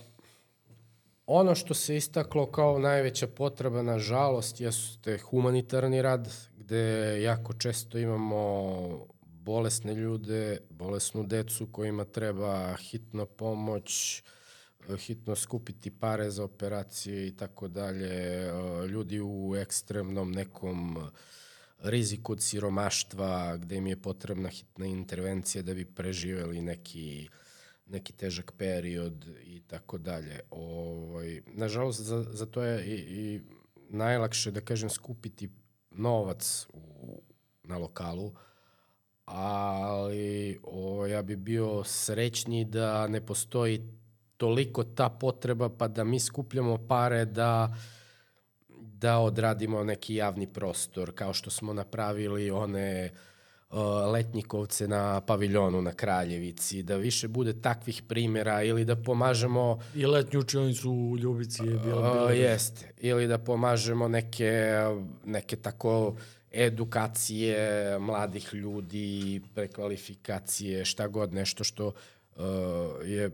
Ono 1.35 1.55
što 1.55 1.74
se 1.74 1.97
istaklo 1.97 2.47
kao 2.47 2.78
najveća 2.78 3.26
potreba, 3.26 3.83
nažalost, 3.83 4.61
jeste 4.61 5.18
humanitarni 5.18 6.03
rad, 6.03 6.28
gde 6.59 7.22
jako 7.22 7.53
često 7.53 7.99
imamo 7.99 9.07
bolesne 9.22 9.95
ljude, 9.95 10.59
bolesnu 10.70 11.22
decu 11.22 11.66
kojima 11.72 12.05
treba 12.05 12.76
hitno 12.76 13.26
pomoć, 13.26 14.22
hitno 14.99 15.37
skupiti 15.37 15.91
pare 15.91 16.30
za 16.30 16.45
operacije 16.45 17.26
i 17.26 17.37
tako 17.37 17.68
dalje, 17.68 18.47
ljudi 18.89 19.20
u 19.20 19.55
ekstremnom 19.57 20.33
nekom 20.33 20.99
rizik 21.78 22.30
od 22.30 22.43
siromaštva, 22.43 23.57
gde 23.57 23.76
im 23.76 23.87
je 23.87 24.03
potrebna 24.03 24.49
hitna 24.49 24.87
intervencija 24.87 25.62
da 25.62 25.74
bi 25.74 25.85
preživeli 25.85 26.62
neki 26.62 27.28
neki 27.87 28.12
težak 28.12 28.53
period 28.59 29.26
i 29.45 29.61
tako 29.66 29.99
dalje. 29.99 30.41
Ovaj, 30.51 31.43
nažalost, 31.47 32.01
za, 32.01 32.22
za 32.22 32.47
to 32.47 32.62
je 32.62 32.87
i, 32.87 32.95
i 32.95 33.41
najlakše, 33.89 34.51
da 34.51 34.61
kažem, 34.61 34.91
skupiti 34.91 35.51
novac 35.91 36.66
u, 36.72 37.22
na 37.64 37.78
lokalu, 37.78 38.33
ali 39.24 40.61
o, 40.62 41.07
ja 41.07 41.22
bi 41.22 41.37
bio 41.37 41.85
srećniji 41.85 42.64
da 42.64 43.07
ne 43.07 43.26
postoji 43.26 43.80
toliko 44.37 44.85
ta 44.85 45.09
potreba 45.09 45.68
pa 45.68 45.89
da 45.89 46.05
mi 46.05 46.20
skupljamo 46.20 46.87
pare 46.89 47.24
da 47.24 47.76
da 48.78 49.18
odradimo 49.18 49.85
neki 49.85 50.14
javni 50.14 50.47
prostor 50.47 51.12
kao 51.14 51.33
što 51.33 51.51
smo 51.51 51.72
napravili 51.72 52.51
one 52.51 53.11
uh, 53.12 53.32
letnjikovce 54.12 54.89
na 54.89 55.20
paviljonu 55.20 55.83
na 55.83 55.93
Kraljevici, 55.93 56.83
da 56.83 56.97
više 56.97 57.29
bude 57.29 57.61
takvih 57.61 58.03
primjera 58.09 58.62
ili 58.62 58.85
da 58.85 58.97
pomažemo... 58.97 59.79
I 59.95 60.07
letnju 60.07 60.41
učionicu 60.41 60.91
u 60.91 61.18
Ljubici 61.18 61.62
je 61.62 61.79
bila... 61.79 62.12
bila 62.12 62.25
uh, 62.25 62.39
jeste, 62.39 62.93
ili 63.01 63.27
da 63.27 63.39
pomažemo 63.39 64.09
neke, 64.09 64.75
neke 65.25 65.57
tako 65.57 66.14
edukacije 66.53 67.99
mladih 67.99 68.55
ljudi, 68.55 69.41
prekvalifikacije, 69.55 70.85
šta 70.85 71.09
god, 71.09 71.33
nešto 71.33 71.64
što 71.64 71.87
uh, 71.87 72.43
je 73.05 73.31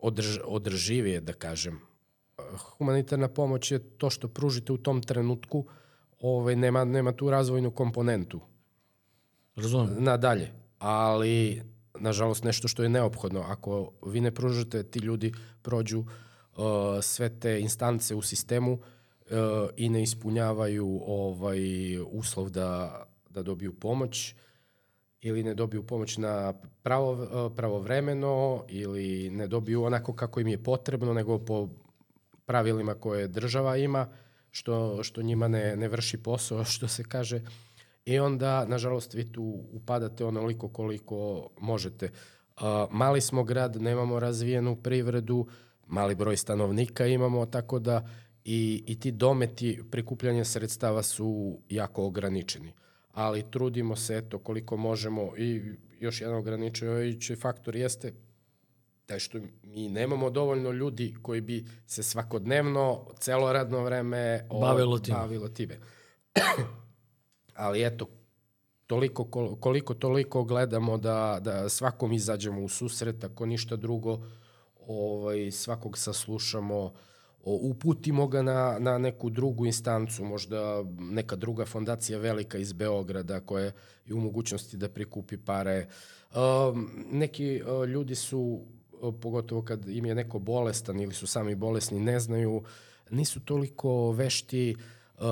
održ, 0.00 0.38
održivije, 0.44 1.20
da 1.20 1.32
kažem. 1.32 1.80
Humanitarna 2.58 3.28
pomoć 3.28 3.70
je 3.70 3.78
to 3.78 4.10
što 4.10 4.28
pružite 4.28 4.72
u 4.72 4.76
tom 4.76 5.02
trenutku, 5.02 5.64
ovaj, 6.20 6.56
nema, 6.56 6.84
nema 6.84 7.12
tu 7.12 7.30
razvojnu 7.30 7.70
komponentu. 7.70 8.40
Razumem. 9.56 9.96
Nadalje. 9.98 10.52
Ali, 10.78 11.62
nažalost, 11.98 12.44
nešto 12.44 12.68
što 12.68 12.82
je 12.82 12.88
neophodno. 12.88 13.40
Ako 13.40 13.92
vi 14.06 14.20
ne 14.20 14.30
pružate, 14.30 14.82
ti 14.82 14.98
ljudi 14.98 15.32
prođu 15.62 15.98
uh, 15.98 16.06
sve 17.02 17.40
te 17.40 17.60
instance 17.60 18.14
u 18.14 18.22
sistemu 18.22 18.72
uh, 18.72 18.78
i 19.76 19.88
ne 19.88 20.02
ispunjavaju 20.02 21.02
ovaj 21.06 21.60
uslov 22.00 22.50
da, 22.50 23.02
da 23.30 23.42
dobiju 23.42 23.72
pomoć, 23.80 24.34
ili 25.20 25.42
ne 25.42 25.54
dobiju 25.54 25.86
pomoć 25.86 26.16
na 26.16 26.52
pravo, 26.82 27.50
pravovremeno 27.56 28.64
ili 28.68 29.30
ne 29.30 29.46
dobiju 29.46 29.84
onako 29.84 30.12
kako 30.12 30.40
im 30.40 30.48
je 30.48 30.62
potrebno, 30.62 31.14
nego 31.14 31.38
po 31.38 31.68
pravilima 32.44 32.94
koje 32.94 33.28
država 33.28 33.76
ima, 33.76 34.08
što, 34.50 35.02
što 35.02 35.22
njima 35.22 35.48
ne, 35.48 35.76
ne 35.76 35.88
vrši 35.88 36.22
posao, 36.22 36.64
što 36.74 36.88
se 36.88 37.04
kaže. 37.04 37.40
I 38.06 38.18
onda, 38.18 38.64
nažalost, 38.64 39.14
vi 39.14 39.32
tu 39.32 39.64
upadate 39.72 40.24
onoliko 40.24 40.68
koliko 40.68 41.48
možete. 41.60 42.10
Mali 42.90 43.20
smo 43.20 43.44
grad, 43.44 43.76
nemamo 43.76 44.20
razvijenu 44.20 44.76
privredu, 44.76 45.46
mali 45.86 46.14
broj 46.14 46.36
stanovnika 46.36 47.06
imamo, 47.06 47.46
tako 47.46 47.78
da 47.78 48.08
i, 48.44 48.84
i 48.86 49.00
ti 49.00 49.12
dometi 49.12 49.82
prikupljanja 49.90 50.44
sredstava 50.44 51.02
su 51.02 51.58
jako 51.68 52.06
ograničeni 52.06 52.72
ali 53.16 53.50
trudimo 53.50 53.96
se 53.96 54.16
eto 54.16 54.38
koliko 54.38 54.76
možemo 54.76 55.32
i 55.36 55.62
još 56.00 56.20
jedan 56.20 56.36
ograničavajući 56.36 57.36
faktor 57.36 57.76
jeste 57.76 58.14
taj 59.06 59.18
što 59.18 59.38
mi 59.62 59.88
nemamo 59.88 60.30
dovoljno 60.30 60.70
ljudi 60.70 61.14
koji 61.22 61.40
bi 61.40 61.66
se 61.86 62.02
svakodnevno, 62.02 63.06
celo 63.18 63.52
radno 63.52 63.84
vreme 63.84 64.46
bavilo 64.60 64.98
time. 64.98 65.18
Bavilo 65.18 65.48
time. 65.48 65.78
Ali 67.56 67.84
eto, 67.84 68.06
toliko, 68.86 69.24
koliko 69.60 69.94
toliko 69.94 70.44
gledamo 70.44 70.98
da, 70.98 71.38
da 71.42 71.68
svakom 71.68 72.12
izađemo 72.12 72.62
u 72.62 72.68
susret, 72.68 73.24
ako 73.24 73.46
ništa 73.46 73.76
drugo, 73.76 74.20
ovaj, 74.86 75.50
svakog 75.50 75.98
saslušamo, 75.98 76.92
uputimo 77.44 78.26
ga 78.26 78.42
na, 78.42 78.76
na 78.78 78.98
neku 78.98 79.30
drugu 79.30 79.66
instancu, 79.66 80.24
možda 80.24 80.84
neka 80.98 81.36
druga 81.36 81.64
fondacija 81.64 82.18
velika 82.18 82.58
iz 82.58 82.72
Beograda 82.72 83.40
koja 83.40 83.64
je 84.06 84.14
u 84.14 84.20
mogućnosti 84.20 84.76
da 84.76 84.88
prikupi 84.88 85.36
pare. 85.36 85.86
Um, 86.34 86.90
neki 87.12 87.62
uh, 87.62 87.88
ljudi 87.88 88.14
su, 88.14 88.60
uh, 89.00 89.14
pogotovo 89.20 89.62
kad 89.62 89.88
im 89.88 90.06
je 90.06 90.14
neko 90.14 90.38
bolestan 90.38 91.00
ili 91.00 91.14
su 91.14 91.26
sami 91.26 91.54
bolesni, 91.54 92.00
ne 92.00 92.20
znaju, 92.20 92.62
nisu 93.10 93.40
toliko 93.40 94.10
vešti 94.10 94.76
uh, 95.18 95.24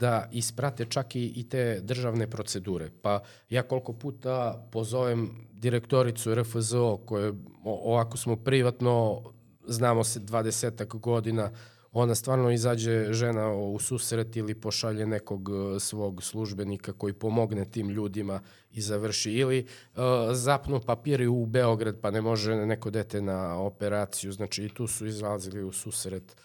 da 0.00 0.28
isprate 0.32 0.84
čak 0.84 1.16
i, 1.16 1.32
i 1.36 1.48
te 1.48 1.80
državne 1.80 2.30
procedure. 2.30 2.90
Pa 3.02 3.20
ja 3.50 3.62
koliko 3.62 3.92
puta 3.92 4.66
pozovem 4.72 5.30
direktoricu 5.52 6.34
RFZO, 6.34 6.96
koje 7.06 7.32
ovako 7.64 8.16
smo 8.16 8.36
privatno 8.36 9.22
znamo 9.66 10.04
se 10.04 10.20
20 10.20 10.98
godina, 11.00 11.50
ona 11.92 12.14
stvarno 12.14 12.50
izađe 12.50 13.12
žena 13.12 13.52
u 13.52 13.78
susret 13.78 14.36
ili 14.36 14.54
pošalje 14.54 15.06
nekog 15.06 15.48
e, 15.48 15.80
svog 15.80 16.22
službenika 16.22 16.92
koji 16.92 17.12
pomogne 17.12 17.64
tim 17.64 17.88
ljudima 17.88 18.40
i 18.72 18.80
završi. 18.80 19.32
Ili 19.32 19.66
uh, 19.94 20.02
zapnu 20.32 20.80
papiri 20.80 21.26
u 21.26 21.46
Beograd 21.46 22.00
pa 22.00 22.10
ne 22.10 22.20
može 22.20 22.56
neko 22.56 22.90
dete 22.90 23.20
na 23.22 23.58
operaciju. 23.58 24.32
Znači 24.32 24.64
i 24.64 24.68
tu 24.68 24.86
su 24.86 25.06
izlazili 25.06 25.62
u 25.62 25.72
susret. 25.72 26.36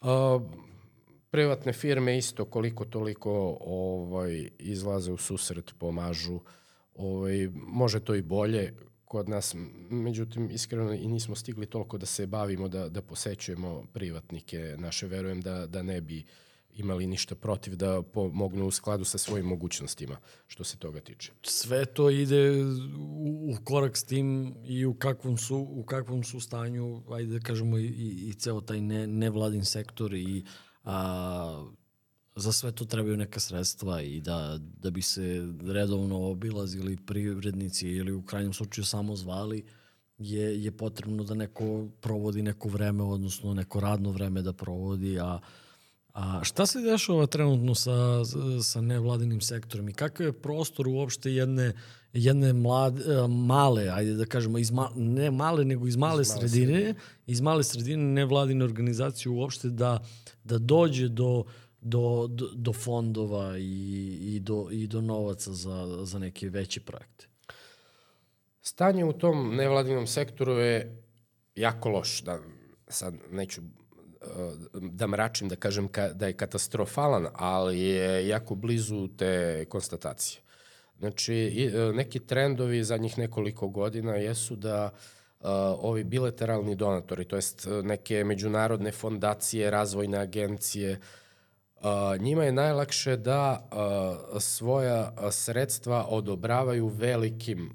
Uh, 0.00 0.08
privatne 1.32 1.72
firme 1.72 2.18
isto 2.18 2.44
koliko 2.44 2.84
toliko 2.84 3.58
ovaj 3.60 4.48
izlaze 4.58 5.12
u 5.12 5.16
susret, 5.16 5.74
pomažu. 5.78 6.40
Ovaj, 6.94 7.48
može 7.54 8.00
to 8.00 8.14
i 8.14 8.22
bolje 8.22 8.74
kod 9.04 9.28
nas, 9.28 9.54
međutim, 9.90 10.50
iskreno 10.50 10.92
i 10.92 11.08
nismo 11.08 11.36
stigli 11.36 11.66
toliko 11.66 11.98
da 11.98 12.06
se 12.06 12.26
bavimo, 12.26 12.68
da, 12.68 12.88
da 12.88 13.02
posećujemo 13.02 13.84
privatnike 13.92 14.76
naše. 14.78 15.06
Verujem 15.06 15.40
da, 15.40 15.66
da 15.66 15.82
ne 15.82 16.00
bi 16.00 16.24
imali 16.74 17.06
ništa 17.06 17.34
protiv 17.34 17.76
da 17.76 18.02
pomognu 18.02 18.66
u 18.66 18.70
skladu 18.70 19.04
sa 19.04 19.18
svojim 19.18 19.46
mogućnostima 19.46 20.16
što 20.46 20.64
se 20.64 20.76
toga 20.76 21.00
tiče. 21.00 21.32
Sve 21.42 21.84
to 21.84 22.10
ide 22.10 22.64
u, 22.98 23.52
u 23.52 23.64
korak 23.64 23.96
s 23.96 24.04
tim 24.04 24.54
i 24.64 24.84
u 24.84 24.94
kakvom 24.94 25.38
su, 25.38 25.56
u 25.70 25.84
kakvom 25.84 26.24
su 26.24 26.40
stanju, 26.40 27.02
ajde 27.10 27.38
da 27.38 27.40
kažemo, 27.40 27.78
i, 27.78 27.86
i, 28.28 28.34
ceo 28.34 28.60
taj 28.60 28.80
ne, 28.80 29.06
nevladin 29.06 29.64
sektor 29.64 30.14
i 30.14 30.44
a, 30.84 31.66
za 32.36 32.52
sve 32.52 32.72
to 32.72 32.84
trebaju 32.84 33.16
neka 33.16 33.40
sredstva 33.40 34.02
i 34.02 34.20
da, 34.20 34.58
da 34.60 34.90
bi 34.90 35.02
se 35.02 35.52
redovno 35.66 36.30
obilazili 36.30 36.96
privrednici 36.96 37.88
ili 37.88 38.12
u 38.12 38.22
krajnjem 38.22 38.52
slučaju 38.52 38.84
samo 38.84 39.16
zvali, 39.16 39.64
je, 40.18 40.64
je 40.64 40.72
potrebno 40.72 41.24
da 41.24 41.34
neko 41.34 41.88
provodi 42.00 42.42
neko 42.42 42.68
vreme, 42.68 43.02
odnosno 43.02 43.54
neko 43.54 43.80
radno 43.80 44.10
vreme 44.10 44.42
da 44.42 44.52
provodi, 44.52 45.18
a 45.20 45.38
A 46.12 46.44
šta 46.44 46.66
se 46.66 46.80
dešava 46.80 47.26
trenutno 47.26 47.74
sa, 47.74 48.24
sa 48.62 48.80
nevladinim 48.80 49.40
sektorom 49.40 49.88
i 49.88 49.92
kakav 49.92 50.26
je 50.26 50.32
prostor 50.32 50.88
uopšte 50.88 51.32
jedne, 51.32 51.72
jedne 52.12 52.52
mlade, 52.52 53.04
male, 53.28 53.88
ajde 53.88 54.14
da 54.14 54.24
kažemo, 54.24 54.58
iz 54.58 54.70
ma, 54.70 54.90
ne 54.96 55.30
male, 55.30 55.64
nego 55.64 55.86
iz 55.86 55.96
male, 55.96 56.22
iz 56.22 56.28
male 56.28 56.48
sredine, 56.48 56.72
sredine, 56.72 56.94
iz 57.26 57.40
male 57.40 57.64
sredine 57.64 58.04
nevladine 58.04 58.64
organizacije 58.64 59.32
uopšte 59.32 59.68
da, 59.68 59.98
da 60.44 60.58
dođe 60.58 61.08
do, 61.08 61.44
do, 61.80 62.26
do, 62.30 62.48
do 62.54 62.72
fondova 62.72 63.58
i, 63.58 64.18
i, 64.20 64.40
do, 64.40 64.68
i 64.70 64.86
do 64.86 65.00
novaca 65.00 65.52
za, 65.52 66.04
za 66.04 66.18
neke 66.18 66.48
veće 66.48 66.80
projekte? 66.80 67.26
Stanje 68.60 69.04
u 69.04 69.12
tom 69.12 69.56
nevladinom 69.56 70.06
sektoru 70.06 70.52
je 70.52 71.02
jako 71.56 71.88
loš. 71.88 72.22
Da, 72.22 72.38
sad 72.88 73.14
neću 73.30 73.60
uh, 73.60 74.80
da 74.82 75.06
mračim, 75.06 75.48
da 75.48 75.56
kažem 75.56 75.88
ka, 75.88 76.08
da 76.08 76.26
je 76.26 76.36
katastrofalan, 76.36 77.26
ali 77.34 77.80
je 77.80 78.28
jako 78.28 78.54
blizu 78.54 79.08
te 79.08 79.64
konstatacije. 79.68 80.41
Znači, 81.02 81.70
uh, 81.74 81.94
neki 81.94 82.20
trendovi 82.20 82.84
zadnjih 82.84 83.18
nekoliko 83.18 83.68
godina 83.68 84.14
jesu 84.14 84.56
da 84.56 84.90
uh, 85.40 85.46
ovi 85.78 86.04
bilateralni 86.04 86.74
donatori, 86.74 87.24
to 87.24 87.36
jest 87.36 87.68
neke 87.82 88.24
međunarodne 88.24 88.92
fondacije, 88.92 89.70
razvojne 89.70 90.18
agencije, 90.18 90.98
uh, 91.76 91.82
njima 92.20 92.44
je 92.44 92.52
najlakše 92.52 93.16
da 93.16 93.68
svoja 94.40 95.14
sredstva 95.30 96.06
odobravaju 96.08 96.86
velikim 96.86 97.70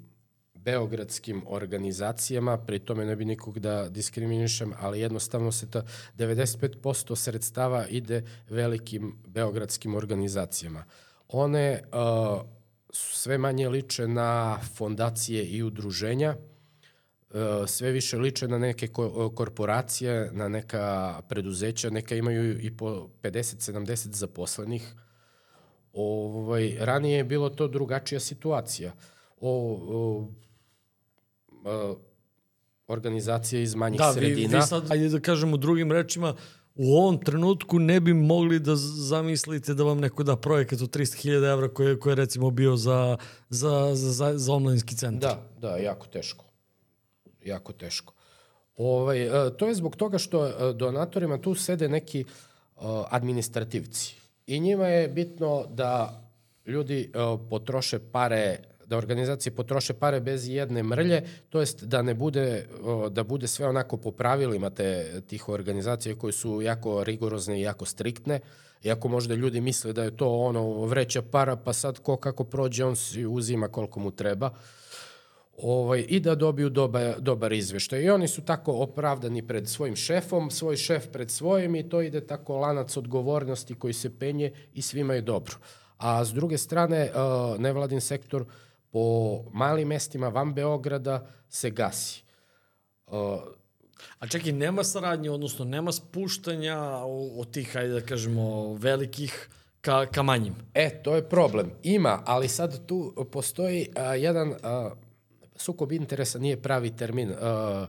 beogradskim 0.53 1.43
organizacijama, 1.47 2.57
pri 2.57 2.79
tome 2.79 3.05
ne 3.05 3.15
bi 3.15 3.25
nikog 3.25 3.59
da 3.59 3.89
diskriminišem, 3.89 4.73
ali 4.79 4.99
jednostavno 4.99 5.51
se 5.51 5.69
ta 5.71 5.83
95% 6.17 7.15
sredstava 7.15 7.87
ide 7.87 8.23
velikim 8.49 9.15
beogradskim 9.27 9.95
organizacijama. 9.95 10.85
One 11.27 11.83
uh, 11.91 12.56
sve 13.13 13.37
manje 13.37 13.69
liče 13.69 14.07
na 14.07 14.59
fondacije 14.75 15.45
i 15.45 15.63
udruženja, 15.63 16.35
E, 17.33 17.67
sve 17.67 17.91
više 17.91 18.17
liče 18.17 18.47
na 18.47 18.57
neke 18.57 18.87
korporacije, 19.35 20.29
na 20.33 20.49
neka 20.49 21.15
preduzeća, 21.29 21.89
neka 21.89 22.15
imaju 22.15 22.59
i 22.59 22.77
po 22.77 23.09
50-70 23.23 24.13
zaposlenih. 24.13 24.93
Ovaj, 25.93 26.77
ranije 26.79 27.17
je 27.17 27.23
bilo 27.23 27.49
to 27.49 27.67
drugačija 27.67 28.19
situacija. 28.19 28.93
O, 29.41 29.79
o, 29.89 30.27
o 31.63 31.97
organizacije 32.87 33.63
iz 33.63 33.75
manjih 33.75 33.99
da, 33.99 34.13
sredina. 34.13 34.47
Vi, 34.47 34.55
vi 34.55 34.61
sad, 34.61 34.91
ajde 34.91 35.09
da 35.09 35.19
kažemo 35.19 35.57
drugim 35.57 35.91
rečima, 35.91 36.35
u 36.77 36.97
ovom 36.97 37.17
trenutku 37.17 37.79
ne 37.79 37.99
bi 37.99 38.13
mogli 38.13 38.59
da 38.59 38.75
zamislite 38.75 39.73
da 39.73 39.83
vam 39.83 39.99
neko 39.99 40.23
da 40.23 40.35
projekat 40.35 40.81
od 40.81 40.95
300.000 40.95 41.51
evra 41.51 41.69
koji 41.69 41.99
koji 41.99 42.11
je 42.11 42.15
recimo 42.15 42.51
bio 42.51 42.75
za, 42.75 43.17
za, 43.49 43.95
za, 43.95 44.37
za, 44.37 44.53
omladinski 44.53 44.95
centar. 44.95 45.35
Da, 45.59 45.69
da, 45.69 45.77
jako 45.77 46.07
teško. 46.07 46.45
Jako 47.45 47.73
teško. 47.73 48.13
Ovaj, 48.77 49.47
e, 49.47 49.57
to 49.57 49.67
je 49.67 49.75
zbog 49.75 49.95
toga 49.95 50.17
što 50.17 50.47
e, 50.47 50.73
donatorima 50.73 51.37
tu 51.37 51.55
sede 51.55 51.89
neki 51.89 52.19
e, 52.21 52.25
administrativci. 53.09 54.15
I 54.47 54.59
njima 54.59 54.87
je 54.87 55.07
bitno 55.07 55.65
da 55.69 56.23
ljudi 56.65 57.11
potroše 57.49 57.99
pare 58.11 58.57
da 58.87 58.97
organizacije 58.97 59.55
potroše 59.55 59.93
pare 59.93 60.19
bez 60.19 60.47
jedne 60.47 60.83
mrlje, 60.83 61.23
to 61.49 61.59
jest 61.59 61.83
da 61.83 62.01
ne 62.01 62.13
bude, 62.13 62.65
da 63.11 63.23
bude 63.23 63.47
sve 63.47 63.67
onako 63.67 63.97
po 63.97 64.11
pravilima 64.11 64.69
te, 64.69 65.21
tih 65.27 65.49
organizacija 65.49 66.15
koje 66.15 66.33
su 66.33 66.61
jako 66.61 67.03
rigorozne 67.03 67.59
i 67.59 67.61
jako 67.61 67.85
striktne, 67.85 68.39
iako 68.83 69.07
možda 69.07 69.35
ljudi 69.35 69.61
misle 69.61 69.93
da 69.93 70.03
je 70.03 70.17
to 70.17 70.29
ono 70.29 70.85
vreća 70.85 71.21
para, 71.21 71.55
pa 71.55 71.73
sad 71.73 71.99
ko 71.99 72.17
kako 72.17 72.43
prođe, 72.43 72.85
on 72.85 72.95
si 72.95 73.25
uzima 73.25 73.67
koliko 73.67 73.99
mu 73.99 74.11
treba 74.11 74.51
ovaj, 75.57 76.05
i 76.07 76.19
da 76.19 76.35
dobiju 76.35 76.69
dobar, 76.69 77.15
dobar 77.19 77.53
izveštaj. 77.53 78.03
I 78.03 78.09
oni 78.09 78.27
su 78.27 78.41
tako 78.41 78.71
opravdani 78.73 79.47
pred 79.47 79.69
svojim 79.69 79.95
šefom, 79.95 80.51
svoj 80.51 80.75
šef 80.77 81.07
pred 81.07 81.31
svojim 81.31 81.75
i 81.75 81.89
to 81.89 82.01
ide 82.01 82.21
tako 82.27 82.57
lanac 82.57 82.97
odgovornosti 82.97 83.75
koji 83.75 83.93
se 83.93 84.19
penje 84.19 84.51
i 84.73 84.81
svima 84.81 85.13
je 85.13 85.21
dobro. 85.21 85.55
A 85.97 86.25
s 86.25 86.33
druge 86.33 86.57
strane, 86.57 87.09
nevladin 87.57 88.01
sektor 88.01 88.45
uh, 88.97 89.45
po 89.45 89.49
malim 89.53 89.87
mestima 89.87 90.27
van 90.29 90.53
Beograda 90.53 91.27
se 91.49 91.69
gasi. 91.69 92.23
Uh, 93.07 93.39
A 94.19 94.27
čekaj, 94.27 94.51
nema 94.51 94.83
saradnje, 94.83 95.31
odnosno 95.31 95.65
nema 95.65 95.91
spuštanja 95.91 96.77
od 97.37 97.51
tih, 97.51 97.73
hajde 97.73 97.93
da 97.93 98.01
kažemo, 98.01 98.73
velikih 98.73 99.49
ka, 99.81 100.05
ka 100.05 100.23
manjim? 100.23 100.55
E, 100.73 100.89
to 101.03 101.15
je 101.15 101.29
problem. 101.29 101.71
Ima, 101.83 102.21
ali 102.25 102.47
sad 102.47 102.85
tu 102.85 103.27
postoji 103.31 103.89
a, 103.95 104.15
jedan 104.15 104.53
a, 104.63 104.91
sukob 105.55 105.91
interesa, 105.91 106.39
nije 106.39 106.61
pravi 106.61 106.95
termin. 106.95 107.33
A, 107.41 107.87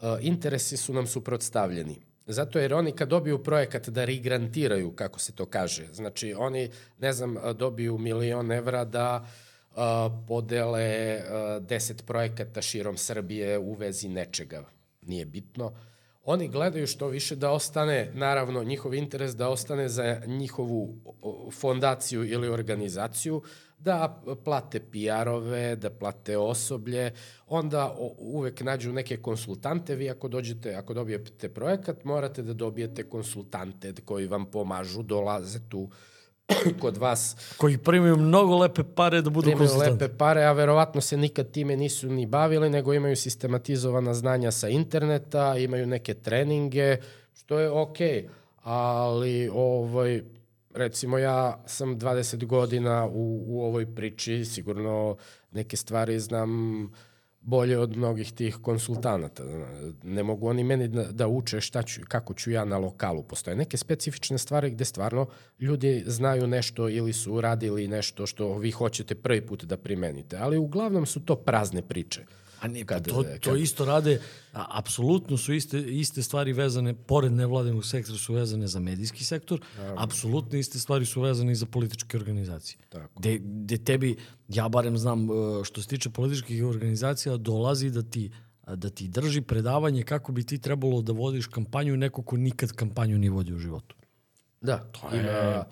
a, 0.00 0.18
interesi 0.20 0.76
su 0.76 0.94
nam 0.94 1.06
suprotstavljeni. 1.06 1.98
Zato 2.26 2.58
jer 2.58 2.74
oni 2.74 2.92
kad 2.92 3.08
dobiju 3.08 3.42
projekat 3.42 3.88
da 3.88 4.04
rigrantiraju, 4.04 4.92
kako 4.92 5.18
se 5.18 5.32
to 5.32 5.46
kaže, 5.46 5.86
znači 5.92 6.34
oni, 6.34 6.70
ne 6.98 7.12
znam, 7.12 7.36
dobiju 7.58 7.98
milion 7.98 8.52
evra 8.52 8.84
da 8.84 9.26
podele 10.28 11.20
10 11.60 12.02
projekata 12.02 12.62
širom 12.62 12.96
Srbije 12.96 13.58
u 13.58 13.72
vezi 13.72 14.08
nečega, 14.08 14.64
nije 15.02 15.24
bitno. 15.24 15.72
Oni 16.24 16.48
gledaju 16.48 16.86
što 16.86 17.08
više 17.08 17.36
da 17.36 17.50
ostane, 17.50 18.10
naravno, 18.14 18.64
njihov 18.64 18.94
interes 18.94 19.36
da 19.36 19.48
ostane 19.48 19.88
za 19.88 20.20
njihovu 20.26 20.94
fondaciju 21.52 22.24
ili 22.24 22.48
organizaciju, 22.48 23.42
da 23.78 24.22
plate 24.44 24.80
PR-ove, 24.80 25.76
da 25.76 25.90
plate 25.90 26.38
osoblje, 26.38 27.12
onda 27.46 27.96
uvek 28.18 28.60
nađu 28.60 28.92
neke 28.92 29.16
konsultante, 29.16 29.94
vi 29.94 30.10
ako 30.10 30.28
dođete, 30.28 30.74
ako 30.74 30.94
dobijete 30.94 31.48
projekat, 31.48 32.04
morate 32.04 32.42
da 32.42 32.54
dobijete 32.54 33.08
konsultante 33.08 33.94
koji 34.04 34.26
vam 34.26 34.50
pomažu, 34.50 35.02
dolaze 35.02 35.58
tu, 35.68 35.80
uh, 35.80 35.90
kod 36.80 36.96
vas. 36.96 37.36
Koji 37.56 37.78
primaju 37.78 38.16
mnogo 38.16 38.58
lepe 38.58 38.82
pare 38.94 39.22
da 39.22 39.30
budu 39.30 39.50
konsultanti. 39.50 39.78
Primaju 39.78 39.92
lepe 39.92 40.18
pare, 40.18 40.44
a 40.44 40.52
verovatno 40.52 41.00
se 41.00 41.16
nikad 41.16 41.50
time 41.50 41.76
nisu 41.76 42.08
ni 42.08 42.26
bavili, 42.26 42.70
nego 42.70 42.94
imaju 42.94 43.16
sistematizovana 43.16 44.14
znanja 44.14 44.50
sa 44.50 44.68
interneta, 44.68 45.56
imaju 45.56 45.86
neke 45.86 46.14
treninge, 46.14 46.96
što 47.34 47.58
je 47.58 47.70
okej. 47.70 48.22
Okay. 48.22 48.28
Ali, 48.62 49.50
ovaj, 49.54 50.22
recimo 50.74 51.18
ja 51.18 51.62
sam 51.66 51.98
20 51.98 52.46
godina 52.46 53.06
u, 53.06 53.44
u 53.46 53.62
ovoj 53.64 53.94
priči, 53.94 54.44
sigurno 54.44 55.16
neke 55.50 55.76
stvari 55.76 56.20
znam 56.20 56.84
uh, 56.84 56.90
bolje 57.40 57.78
od 57.78 57.96
mnogih 57.96 58.32
tih 58.32 58.56
konsultanata. 58.62 59.44
Ne 60.02 60.22
mogu 60.22 60.48
oni 60.48 60.64
meni 60.64 60.88
da, 60.88 61.04
da 61.04 61.28
uče 61.28 61.60
šta 61.60 61.82
ću, 61.82 62.00
kako 62.08 62.34
ću 62.34 62.50
ja 62.50 62.64
na 62.64 62.78
lokalu. 62.78 63.22
Postoje 63.22 63.56
neke 63.56 63.76
specifične 63.76 64.38
stvari 64.38 64.70
gde 64.70 64.84
stvarno 64.84 65.26
ljudi 65.58 66.04
znaju 66.06 66.46
nešto 66.46 66.88
ili 66.88 67.12
su 67.12 67.34
uradili 67.34 67.88
nešto 67.88 68.26
što 68.26 68.58
vi 68.58 68.70
hoćete 68.70 69.14
prvi 69.14 69.46
put 69.46 69.64
da 69.64 69.76
primenite. 69.76 70.36
Ali 70.36 70.58
uglavnom 70.58 71.06
su 71.06 71.20
to 71.20 71.36
prazne 71.36 71.82
priče. 71.82 72.24
A 72.60 72.68
ne, 72.68 72.84
pa 72.84 73.00
to, 73.00 73.22
kad... 73.22 73.38
to 73.40 73.56
isto 73.56 73.84
rade, 73.84 74.20
a, 74.52 74.66
apsolutno 74.78 75.36
su 75.36 75.54
iste, 75.54 75.78
iste 75.78 76.22
stvari 76.22 76.52
vezane, 76.52 76.94
pored 76.94 77.32
nevladinog 77.32 77.86
sektora 77.86 78.18
su 78.18 78.34
vezane 78.34 78.66
za 78.66 78.80
medijski 78.80 79.24
sektor, 79.24 79.60
Naravno. 79.76 80.02
apsolutno 80.02 80.58
iste 80.58 80.78
stvari 80.78 81.06
su 81.06 81.20
vezane 81.20 81.52
i 81.52 81.54
za 81.54 81.66
političke 81.66 82.16
organizacije. 82.16 82.78
Tako. 82.88 83.20
De, 83.20 83.38
de 83.42 83.78
tebi, 83.78 84.16
ja 84.48 84.68
barem 84.68 84.98
znam, 84.98 85.24
e, 85.24 85.64
što 85.64 85.82
se 85.82 85.88
tiče 85.88 86.10
političkih 86.10 86.64
organizacija, 86.64 87.36
dolazi 87.36 87.90
da 87.90 88.02
ti 88.02 88.30
da 88.76 88.90
ti 88.90 89.08
drži 89.08 89.40
predavanje 89.40 90.02
kako 90.02 90.32
bi 90.32 90.44
ti 90.46 90.58
trebalo 90.58 91.02
da 91.02 91.12
vodiš 91.12 91.46
kampanju 91.46 91.96
neko 91.96 92.22
ko 92.22 92.36
nikad 92.36 92.72
kampanju 92.72 93.18
nije 93.18 93.30
vodio 93.30 93.56
u 93.56 93.58
životu. 93.58 93.96
Da, 94.60 94.78
to 94.78 95.16
je... 95.16 95.20
Ima 95.20 95.64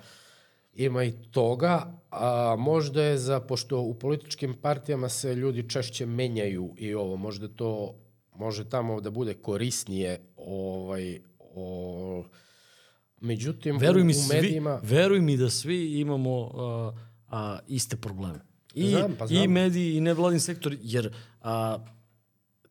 ima 0.78 1.04
i 1.04 1.12
toga, 1.30 2.00
a 2.10 2.56
možda 2.58 3.02
je 3.02 3.18
za, 3.18 3.40
pošto 3.40 3.80
u 3.80 3.94
političkim 3.94 4.54
partijama 4.54 5.08
se 5.08 5.34
ljudi 5.34 5.68
češće 5.68 6.06
menjaju 6.06 6.74
i 6.76 6.94
ovo, 6.94 7.16
možda 7.16 7.48
to 7.48 7.94
može 8.38 8.68
tamo 8.68 9.00
da 9.00 9.10
bude 9.10 9.34
korisnije, 9.34 10.20
ovaj, 10.36 11.20
o, 11.54 12.24
međutim 13.20 13.78
veruj 13.78 14.04
mi, 14.04 14.14
u, 14.14 14.18
u 14.18 14.28
medijima... 14.28 14.78
Svi, 14.80 14.86
veruj 14.96 15.20
mi 15.20 15.36
da 15.36 15.50
svi 15.50 16.00
imamo 16.00 16.50
a, 16.56 16.92
a, 17.28 17.58
iste 17.66 17.96
probleme. 17.96 18.40
I, 18.74 18.90
znam, 18.90 19.14
pa 19.18 19.26
znam. 19.26 19.44
I 19.44 19.48
mediji 19.48 19.96
i 19.96 20.00
nevladin 20.00 20.40
sektor, 20.40 20.76
jer 20.82 21.14
a, 21.40 21.78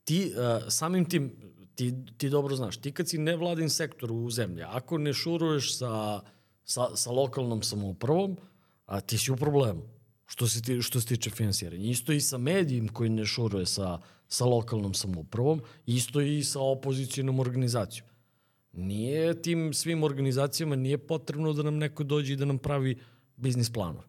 ti 0.03 0.33
a, 0.37 0.59
samim 0.69 1.05
tim, 1.05 1.31
ti, 1.75 1.93
ti 2.17 2.29
dobro 2.29 2.55
znaš, 2.55 2.77
ti 2.77 2.91
kad 2.91 3.09
si 3.09 3.17
nevladin 3.17 3.69
sektor 3.69 4.11
u 4.11 4.29
zemlji, 4.29 4.63
ako 4.63 4.97
ne 4.97 5.13
šuruješ 5.13 5.77
sa 5.77 6.21
sa, 6.67 6.91
sa 6.95 7.11
lokalnom 7.11 7.63
samoupravom, 7.63 8.37
a 8.85 8.99
ti 9.01 9.17
si 9.17 9.31
u 9.31 9.35
problemu 9.35 9.81
što 10.25 10.47
se, 10.47 10.61
ti, 10.61 10.81
što 10.81 11.01
se 11.01 11.07
tiče 11.07 11.29
finansiranja. 11.29 11.83
Isto 11.83 12.11
i 12.11 12.21
sa 12.21 12.37
medijem 12.37 12.87
koji 12.87 13.09
ne 13.09 13.25
šuruje 13.25 13.65
sa, 13.65 13.99
sa 14.27 14.45
lokalnom 14.45 14.93
samoupravom, 14.93 15.61
isto 15.85 16.21
i 16.21 16.43
sa 16.43 16.59
opozicijonom 16.61 17.39
organizacijom. 17.39 18.07
Nije 18.73 19.41
tim 19.41 19.73
svim 19.73 20.03
organizacijama 20.03 20.75
nije 20.75 20.97
potrebno 20.97 21.53
da 21.53 21.63
nam 21.63 21.77
neko 21.77 22.03
dođe 22.03 22.33
i 22.33 22.35
da 22.35 22.45
nam 22.45 22.57
pravi 22.57 22.97
biznis 23.37 23.69
planove. 23.69 24.07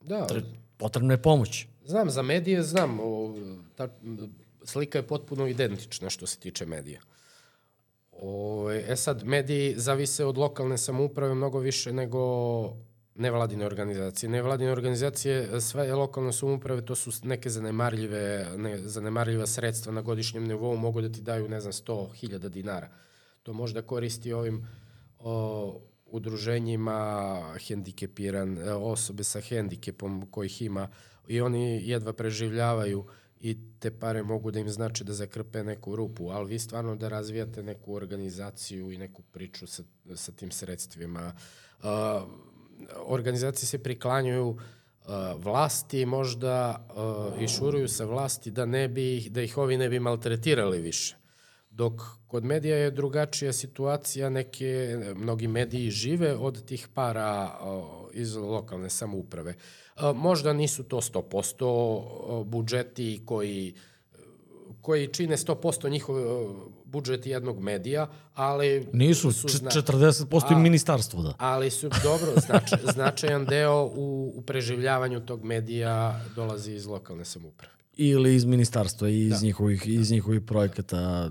Da. 0.00 0.26
Tre, 0.26 0.42
potrebno 0.76 1.12
je 1.12 1.22
pomoć. 1.22 1.66
Znam, 1.84 2.10
za 2.10 2.22
medije 2.22 2.62
znam. 2.62 3.00
O, 3.00 3.34
ta, 3.76 3.88
slika 4.64 4.98
je 4.98 5.06
potpuno 5.06 5.46
identična 5.46 6.10
što 6.10 6.26
se 6.26 6.38
tiče 6.38 6.66
medija. 6.66 7.00
O, 8.12 8.70
e 8.70 8.96
sad, 8.96 9.24
mediji 9.24 9.74
zavise 9.76 10.24
od 10.24 10.38
lokalne 10.38 10.78
samouprave 10.78 11.34
mnogo 11.34 11.58
više 11.58 11.92
nego 11.92 12.20
nevladine 13.14 13.66
organizacije. 13.66 14.30
Nevladine 14.30 14.72
organizacije, 14.72 15.60
sve 15.60 15.94
lokalne 15.94 16.32
samouprave, 16.32 16.84
to 16.84 16.94
su 16.94 17.10
neke 17.22 17.50
zanemarljive, 17.50 18.46
ne, 18.56 18.78
zanemarljiva 18.78 19.46
sredstva 19.46 19.92
na 19.92 20.02
godišnjem 20.02 20.44
nivou, 20.44 20.76
mogu 20.76 21.00
da 21.00 21.12
ti 21.12 21.20
daju, 21.20 21.48
ne 21.48 21.60
znam, 21.60 21.72
100.000 21.72 22.48
dinara. 22.48 22.88
To 23.42 23.52
možda 23.52 23.82
koristi 23.82 24.32
ovim 24.32 24.66
o, 25.18 25.80
udruženjima 26.06 27.40
hendikepiran, 27.68 28.58
osobe 28.68 29.24
sa 29.24 29.40
hendikepom 29.40 30.26
kojih 30.30 30.62
ima 30.62 30.88
i 31.28 31.40
oni 31.40 31.88
jedva 31.88 32.12
preživljavaju 32.12 33.04
i 33.40 33.56
te 33.78 33.90
pare 33.90 34.22
mogu 34.22 34.50
da 34.50 34.58
im 34.58 34.68
znači 34.68 35.04
da 35.04 35.12
zakrpe 35.12 35.64
neku 35.64 35.96
rupu, 35.96 36.30
ali 36.30 36.48
vi 36.48 36.58
stvarno 36.58 36.96
da 36.96 37.08
razvijate 37.08 37.62
neku 37.62 37.94
organizaciju 37.94 38.92
i 38.92 38.98
neku 38.98 39.22
priču 39.22 39.66
sa, 39.66 39.82
sa 40.14 40.32
tim 40.32 40.50
sredstvima. 40.50 41.34
Uh, 41.78 41.84
organizacije 43.06 43.66
se 43.66 43.82
priklanjuju 43.82 44.48
uh, 44.48 44.58
vlasti 45.36 46.06
možda 46.06 46.86
uh, 47.36 47.42
i 47.42 47.48
šuruju 47.48 47.88
sa 47.88 48.04
vlasti 48.04 48.50
da 48.50 48.66
ne 48.66 48.88
bi 48.88 49.28
da 49.30 49.42
ih 49.42 49.58
ovi 49.58 49.76
ne 49.76 49.88
bi 49.88 50.00
maltretirali 50.00 50.80
više. 50.80 51.16
Dok 51.70 52.02
kod 52.26 52.44
medija 52.44 52.76
je 52.76 52.90
drugačija 52.90 53.52
situacija, 53.52 54.30
neke, 54.30 54.98
mnogi 55.16 55.48
mediji 55.48 55.90
žive 55.90 56.34
od 56.36 56.64
tih 56.64 56.88
para 56.94 57.58
uh, 57.60 57.84
iz 58.12 58.36
lokalne 58.36 58.90
samouprave. 58.90 59.54
Možda 60.14 60.52
nisu 60.52 60.82
to 60.82 60.96
100% 60.96 62.44
budžeti 62.44 63.22
koji 63.24 63.74
koji 64.84 65.08
čine 65.08 65.36
100% 65.36 65.90
njihove 65.90 66.22
budžet 66.94 67.26
jednog 67.26 67.58
medija, 67.60 68.06
ali... 68.34 68.86
Nisu, 68.92 69.32
su 69.32 69.48
č- 69.48 69.58
zna- 69.58 69.70
40% 69.70 70.52
i 70.52 70.54
A- 70.54 70.58
ministarstvo, 70.58 71.22
da. 71.22 71.34
Ali 71.38 71.70
su, 71.70 71.90
dobro, 72.02 72.32
znač, 72.46 72.70
značajan 72.94 73.44
deo 73.44 73.84
u, 73.84 74.32
u 74.36 74.42
preživljavanju 74.42 75.20
tog 75.20 75.44
medija 75.44 76.20
dolazi 76.36 76.72
iz 76.72 76.86
lokalne 76.86 77.24
samuprave. 77.24 77.74
Ili 77.96 78.34
iz 78.34 78.44
ministarstva 78.44 79.08
i 79.08 79.20
iz, 79.26 79.40
da. 79.40 79.46
njihovih, 79.46 79.82
iz 79.86 80.10
njihovih 80.10 80.40
projekata. 80.40 81.30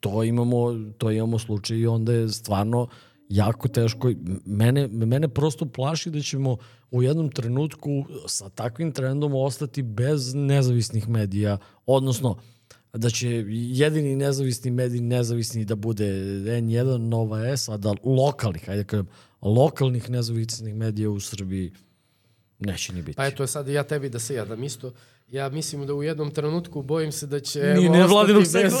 To 0.00 0.24
imamo, 0.24 0.74
to 0.98 1.10
imamo 1.10 1.38
slučaj 1.38 1.76
i 1.76 1.86
onda 1.86 2.12
je 2.12 2.28
stvarno 2.28 2.88
jako 3.28 3.68
teško. 3.68 4.12
Mene, 4.44 4.88
mene 4.88 5.28
prosto 5.28 5.66
plaši 5.66 6.10
da 6.10 6.20
ćemo 6.20 6.56
u 6.90 7.02
jednom 7.02 7.30
trenutku 7.30 8.04
sa 8.26 8.48
takvim 8.48 8.92
trendom 8.92 9.34
ostati 9.34 9.82
bez 9.82 10.34
nezavisnih 10.34 11.08
medija, 11.08 11.58
odnosno 11.86 12.36
da 12.92 13.10
će 13.10 13.44
jedini 13.48 14.16
nezavisni 14.16 14.70
medij 14.70 15.00
nezavisni 15.00 15.64
da 15.64 15.74
bude 15.74 16.04
N1, 16.04 16.96
Nova 16.96 17.56
S, 17.56 17.68
a 17.68 17.76
da 17.76 17.94
lokalnih, 18.04 18.68
ajde 18.68 18.82
da 18.82 18.88
kažem, 18.88 19.08
lokalnih 19.42 20.10
nezavisnih 20.10 20.74
medija 20.74 21.10
u 21.10 21.20
Srbiji 21.20 21.72
neće 22.58 22.92
ni 22.92 23.02
biti. 23.02 23.16
Pa 23.16 23.26
eto 23.26 23.46
sad 23.46 23.68
ja 23.68 23.82
tebi 23.82 24.08
da 24.08 24.18
se 24.18 24.34
jadam 24.34 24.64
isto. 24.64 24.92
Ja 25.28 25.48
mislim 25.48 25.86
da 25.86 25.94
u 25.94 26.02
jednom 26.02 26.30
trenutku 26.30 26.82
bojim 26.82 27.12
se 27.12 27.26
da 27.26 27.40
će 27.40 27.74
Ni 27.74 27.88
nevladinog 27.88 28.42
bez, 28.42 28.72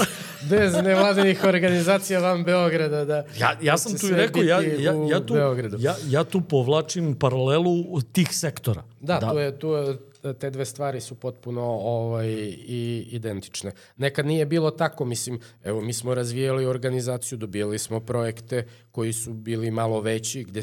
bez 0.50 0.74
nevladinih 0.74 1.44
organizacija 1.44 2.20
van 2.20 2.44
Beograda. 2.44 3.04
Da, 3.04 3.16
Ja, 3.38 3.56
ja 3.62 3.72
da 3.72 3.76
sam 3.78 3.98
tu 3.98 4.06
i 4.06 4.10
rekao, 4.10 4.42
ja, 4.42 4.60
ja, 4.60 4.92
ja, 5.10 5.26
tu, 5.26 5.34
Beogradu. 5.34 5.76
ja, 5.80 5.96
ja 6.08 6.24
tu 6.24 6.40
povlačim 6.40 7.14
paralelu 7.18 8.00
tih 8.12 8.28
sektora. 8.32 8.84
Da, 9.00 9.18
da. 9.18 9.30
Tu 9.30 9.38
je, 9.38 9.58
tu 9.58 9.68
je, 9.68 9.98
te 10.38 10.50
dve 10.50 10.64
stvari 10.64 11.00
su 11.00 11.14
potpuno 11.14 11.62
ovaj, 11.62 12.28
i 12.66 13.08
identične. 13.10 13.72
Nekad 13.96 14.26
nije 14.26 14.46
bilo 14.46 14.70
tako, 14.70 15.04
mislim, 15.04 15.40
evo, 15.64 15.80
mi 15.80 15.92
smo 15.92 16.14
razvijali 16.14 16.66
organizaciju, 16.66 17.38
dobijali 17.38 17.78
smo 17.78 18.00
projekte 18.00 18.66
koji 18.90 19.12
su 19.12 19.32
bili 19.32 19.70
malo 19.70 20.00
veći, 20.00 20.44
gde, 20.44 20.60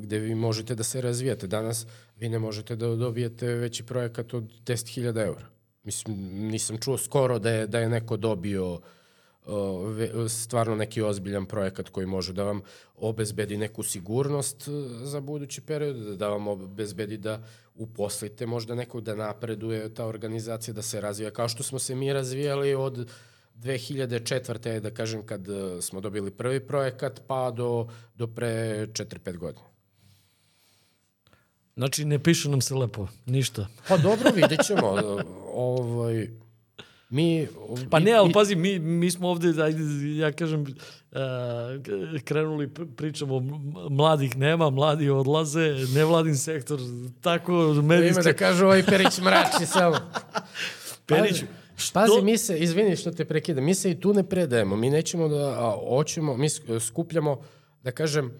gde 0.00 0.18
vi 0.18 0.34
možete 0.34 0.74
da 0.74 0.82
se 0.82 1.00
razvijate. 1.00 1.46
Danas 1.46 1.86
vi 2.16 2.28
ne 2.28 2.38
možete 2.38 2.76
da 2.76 2.86
dobijete 2.86 3.46
veći 3.46 3.82
projekat 3.82 4.34
od 4.34 4.44
10.000 4.44 5.24
eura. 5.24 5.46
Mislim, 5.84 6.16
nisam 6.48 6.78
čuo 6.78 6.98
skoro 6.98 7.38
da 7.38 7.50
je, 7.50 7.66
da 7.66 7.78
je 7.78 7.88
neko 7.88 8.16
dobio 8.16 8.80
stvarno 10.28 10.76
neki 10.76 11.02
ozbiljan 11.02 11.46
projekat 11.46 11.88
koji 11.88 12.06
može 12.06 12.32
da 12.32 12.44
vam 12.44 12.60
obezbedi 12.96 13.56
neku 13.56 13.82
sigurnost 13.82 14.68
uh, 14.68 14.74
za 15.02 15.20
budući 15.20 15.60
period, 15.60 15.96
da 15.96 16.28
vam 16.28 16.48
obezbedi 16.48 17.16
da 17.16 17.42
uposlite 17.74 18.46
možda 18.46 18.74
nekog 18.74 19.04
da 19.04 19.14
napreduje 19.14 19.94
ta 19.94 20.06
organizacija, 20.06 20.74
da 20.74 20.82
se 20.82 21.00
razvija 21.00 21.30
kao 21.30 21.48
što 21.48 21.62
smo 21.62 21.78
se 21.78 21.94
mi 21.94 22.12
razvijali 22.12 22.74
od 22.74 23.10
2004. 23.56 24.80
da 24.80 24.90
kažem 24.90 25.26
kad 25.26 25.48
uh, 25.48 25.80
smo 25.80 26.00
dobili 26.00 26.30
prvi 26.30 26.60
projekat 26.60 27.20
pa 27.26 27.50
do, 27.50 27.88
do 28.14 28.26
pre 28.26 28.86
4-5 28.86 29.36
godina. 29.36 29.72
Znači, 31.76 32.04
ne 32.04 32.18
piše 32.18 32.48
nam 32.48 32.60
se 32.60 32.74
lepo, 32.74 33.08
ništa. 33.26 33.66
Pa 33.88 33.96
dobro, 33.96 34.30
vidjet 34.30 34.60
ćemo. 34.66 34.86
ovaj, 35.54 36.28
mi... 37.10 37.48
Pa 37.90 37.98
ne, 37.98 38.12
ali 38.12 38.32
pazi, 38.32 38.54
mi, 38.54 38.78
mi 38.78 39.10
smo 39.10 39.28
ovde, 39.28 39.62
ajde, 39.62 39.82
ja 40.16 40.32
kažem, 40.32 40.66
krenuli, 42.24 42.68
pričamo, 42.96 43.40
mladih 43.90 44.36
nema, 44.36 44.70
mladi 44.70 45.10
odlaze, 45.10 45.74
nevladin 45.94 46.36
sektor, 46.36 46.80
tako 47.20 47.52
medijska... 47.82 48.20
Ima 48.20 48.22
da 48.22 48.32
kažu 48.32 48.64
ovaj 48.64 48.82
Perić 48.82 49.20
mrači 49.20 49.66
samo. 49.66 49.96
Perić, 51.08 51.44
Što? 51.76 52.00
Pazi, 52.00 52.22
mi 52.22 52.38
se, 52.38 52.58
izvini 52.58 52.96
što 52.96 53.10
te 53.10 53.24
prekidam, 53.24 53.64
mi 53.64 53.74
se 53.74 53.90
i 53.90 54.00
tu 54.00 54.14
ne 54.14 54.28
predajemo. 54.28 54.76
Mi 54.76 54.90
nećemo 54.90 55.28
da, 55.28 55.48
a, 55.48 55.76
hoćemo, 55.88 56.36
mi 56.36 56.48
skupljamo, 56.80 57.40
da 57.82 57.90
kažem, 57.90 58.32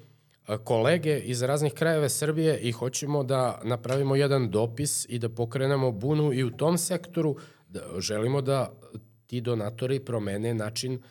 kolege 0.64 1.18
iz 1.18 1.42
raznih 1.42 1.72
krajeva 1.72 2.08
Srbije 2.08 2.58
i 2.58 2.72
hoćemo 2.72 3.24
da 3.24 3.60
napravimo 3.64 4.16
jedan 4.16 4.50
dopis 4.50 5.06
i 5.08 5.18
da 5.18 5.28
pokrenemo 5.28 5.92
bunu 5.92 6.32
i 6.32 6.44
u 6.44 6.50
tom 6.50 6.78
sektoru. 6.78 7.36
Da, 7.68 7.80
želimo 7.98 8.42
da 8.42 8.72
ti 9.26 9.40
donatori 9.40 10.00
promene 10.00 10.54
način 10.54 11.02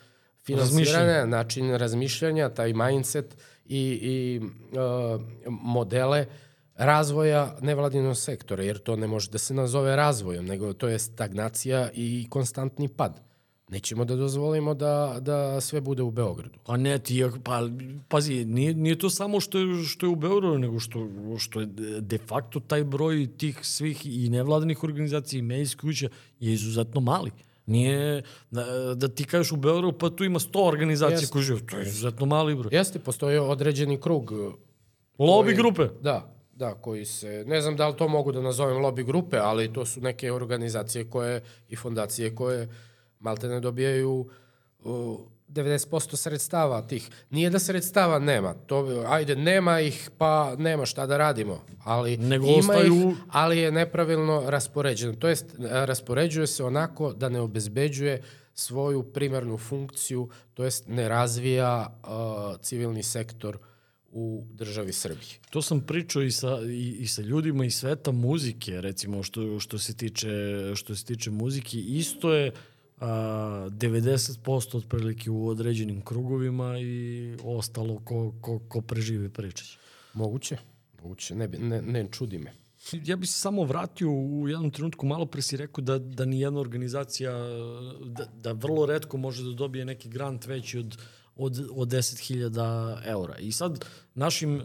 finansiranja, 0.44 1.26
način 1.26 1.74
razmišljanja, 1.76 2.48
taj 2.48 2.72
mindset 2.72 3.36
i, 3.64 3.98
i 4.02 4.40
uh, 4.40 5.22
modele 5.46 6.26
razvoja 6.74 7.56
nevladinog 7.60 8.16
sektora, 8.16 8.62
jer 8.62 8.78
to 8.78 8.96
ne 8.96 9.06
može 9.06 9.30
da 9.30 9.38
se 9.38 9.54
nazove 9.54 9.96
razvojem, 9.96 10.46
nego 10.46 10.72
to 10.72 10.88
je 10.88 10.98
stagnacija 10.98 11.90
i 11.94 12.26
konstantni 12.30 12.88
pad. 12.88 13.20
Nećemo 13.68 14.04
da 14.04 14.16
dozvolimo 14.16 14.74
da, 14.74 15.16
da 15.20 15.60
sve 15.60 15.80
bude 15.80 16.02
u 16.02 16.10
Beogradu. 16.10 16.58
Pa 16.64 16.76
ne, 16.76 16.98
ti, 16.98 17.24
pa, 17.44 17.68
pazi, 18.08 18.44
nije, 18.44 18.74
nije 18.74 18.98
to 18.98 19.10
samo 19.10 19.40
što 19.40 19.58
je, 19.58 19.84
što 19.84 20.06
je 20.06 20.10
u 20.10 20.16
Beogradu, 20.16 20.58
nego 20.58 20.80
što, 20.80 21.08
što 21.38 21.60
je 21.60 21.66
de 22.00 22.18
facto 22.18 22.60
taj 22.60 22.84
broj 22.84 23.28
tih 23.38 23.58
svih 23.62 24.06
i 24.06 24.28
nevladanih 24.28 24.84
organizacija 24.84 25.38
i 25.38 25.42
medijskih 25.42 25.80
kuća 25.80 26.08
je 26.40 26.52
izuzetno 26.52 27.00
mali. 27.00 27.30
Nije 27.66 28.22
da, 28.50 28.94
da 28.94 29.08
ti 29.08 29.24
kažeš 29.24 29.52
u 29.52 29.56
Beogradu, 29.56 29.98
pa 29.98 30.10
tu 30.10 30.24
ima 30.24 30.38
100 30.38 30.68
organizacija 30.68 31.18
Jeste. 31.18 31.32
koje 31.32 31.42
žive. 31.42 31.66
To 31.66 31.76
je 31.78 31.86
izuzetno 31.86 32.26
mali 32.26 32.54
broj. 32.54 32.76
Jeste, 32.76 32.98
postoji 32.98 33.38
određeni 33.38 34.00
krug. 34.00 34.32
Lobby 35.18 35.44
koji, 35.44 35.56
grupe. 35.56 35.88
Da, 36.00 36.34
da, 36.52 36.74
koji 36.74 37.04
se, 37.04 37.44
ne 37.46 37.60
znam 37.60 37.76
da 37.76 37.88
li 37.88 37.96
to 37.96 38.08
mogu 38.08 38.32
da 38.32 38.40
nazovem 38.40 38.76
lobby 38.76 39.04
grupe, 39.04 39.38
ali 39.38 39.72
to 39.72 39.86
su 39.86 40.00
neke 40.00 40.32
organizacije 40.32 41.10
koje 41.10 41.42
i 41.68 41.76
fondacije 41.76 42.34
koje 42.34 42.68
malte 43.20 43.48
ne 43.48 43.60
dobijaju 43.60 44.28
uh, 44.84 45.18
90% 45.52 46.16
sredstava 46.16 46.82
tih. 46.82 47.10
Nije 47.30 47.50
da 47.50 47.58
sredstava 47.58 48.18
nema, 48.18 48.54
to, 48.54 49.04
ajde, 49.08 49.36
nema 49.36 49.80
ih, 49.80 50.10
pa 50.18 50.54
nema 50.58 50.86
šta 50.86 51.06
da 51.06 51.16
radimo, 51.16 51.64
ali 51.84 52.16
Nego 52.16 52.46
ima 52.46 52.58
ostaju... 52.58 53.10
ih, 53.10 53.16
ali 53.28 53.58
je 53.58 53.72
nepravilno 53.72 54.50
raspoređeno. 54.50 55.14
To 55.14 55.28
jest, 55.28 55.46
raspoređuje 55.58 56.46
se 56.46 56.64
onako 56.64 57.12
da 57.12 57.28
ne 57.28 57.40
obezbeđuje 57.40 58.22
svoju 58.54 59.02
primarnu 59.02 59.58
funkciju, 59.58 60.28
to 60.54 60.64
jest 60.64 60.88
ne 60.88 61.08
razvija 61.08 62.00
uh, 62.02 62.60
civilni 62.60 63.02
sektor 63.02 63.58
u 64.12 64.44
državi 64.50 64.92
Srbije. 64.92 65.38
To 65.50 65.62
sam 65.62 65.80
pričao 65.80 66.22
i 66.22 66.30
sa, 66.30 66.58
i, 66.66 66.96
i 66.98 67.06
sa 67.06 67.22
ljudima 67.22 67.64
iz 67.64 67.74
sveta 67.74 68.12
muzike, 68.12 68.80
recimo, 68.80 69.22
što, 69.22 69.60
što, 69.60 69.78
se 69.78 69.96
tiče, 69.96 70.28
što 70.74 70.96
se 70.96 71.04
tiče 71.04 71.30
muzike. 71.30 71.78
Isto 71.78 72.32
je 72.32 72.52
a, 73.00 73.68
90% 73.70 74.76
otprilike 74.76 75.30
u 75.30 75.48
određenim 75.48 76.00
krugovima 76.00 76.78
i 76.78 77.36
ostalo 77.44 77.98
ko, 78.04 78.34
ko, 78.40 78.58
ko 78.68 78.80
preživi 78.80 79.28
pričać. 79.28 79.78
Moguće, 80.14 80.56
moguće, 81.02 81.34
ne, 81.34 81.48
ne, 81.48 81.82
ne 81.82 82.08
čudi 82.10 82.38
me. 82.38 82.52
Ja 83.04 83.16
bih 83.16 83.30
se 83.30 83.40
samo 83.40 83.64
vratio 83.64 84.10
u 84.10 84.48
jednom 84.48 84.70
trenutku, 84.70 85.06
malo 85.06 85.26
pre 85.26 85.42
si 85.42 85.56
rekao 85.56 85.82
da, 85.82 85.98
da 85.98 86.24
ni 86.24 86.40
jedna 86.40 86.60
organizacija, 86.60 87.32
da, 88.04 88.24
da 88.34 88.52
vrlo 88.52 88.86
redko 88.86 89.16
može 89.16 89.44
da 89.44 89.52
dobije 89.52 89.84
neki 89.84 90.08
grant 90.08 90.46
veći 90.46 90.78
od, 90.78 90.98
od, 91.36 91.68
od 91.70 91.88
10.000 91.88 92.98
eura. 93.04 93.38
I 93.38 93.52
sad 93.52 93.84
našim 94.14 94.56
uh, 94.56 94.62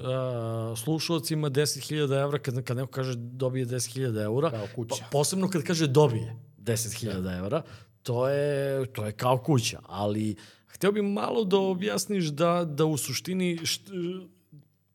slušalcima 0.77 1.49
10.000 1.49 2.21
eura, 2.21 2.39
kad, 2.39 2.63
kad 2.63 2.77
neko 2.77 2.91
kaže 2.91 3.15
dobije 3.15 3.65
10.000 3.65 4.23
eura, 4.23 4.49
Kao 4.49 4.67
kuća. 4.75 4.95
Pa, 5.01 5.09
posebno 5.11 5.49
kad 5.49 5.63
kaže 5.63 5.87
dobije 5.87 6.35
10.000 6.57 7.21
da. 7.21 7.35
eura, 7.37 7.61
to 8.07 8.29
je, 8.29 8.85
to 8.85 9.05
je 9.05 9.11
kao 9.11 9.37
kuća. 9.37 9.79
Ali 9.85 10.35
hteo 10.67 10.91
bih 10.91 11.03
malo 11.03 11.43
da 11.43 11.57
objasniš 11.57 12.25
da, 12.25 12.65
da 12.65 12.85
u 12.85 12.97
suštini 12.97 13.65
št, 13.65 13.81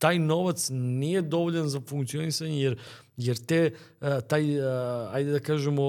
taj 0.03 0.19
novac 0.19 0.69
nije 0.71 1.23
dovoljan 1.23 1.69
za 1.69 1.81
funkcionisanje 1.81 2.63
jer 2.63 2.77
jer 3.17 3.37
te 3.37 3.71
taj 4.29 4.43
ajde 5.13 5.33
da 5.33 5.39
kažemo 5.39 5.83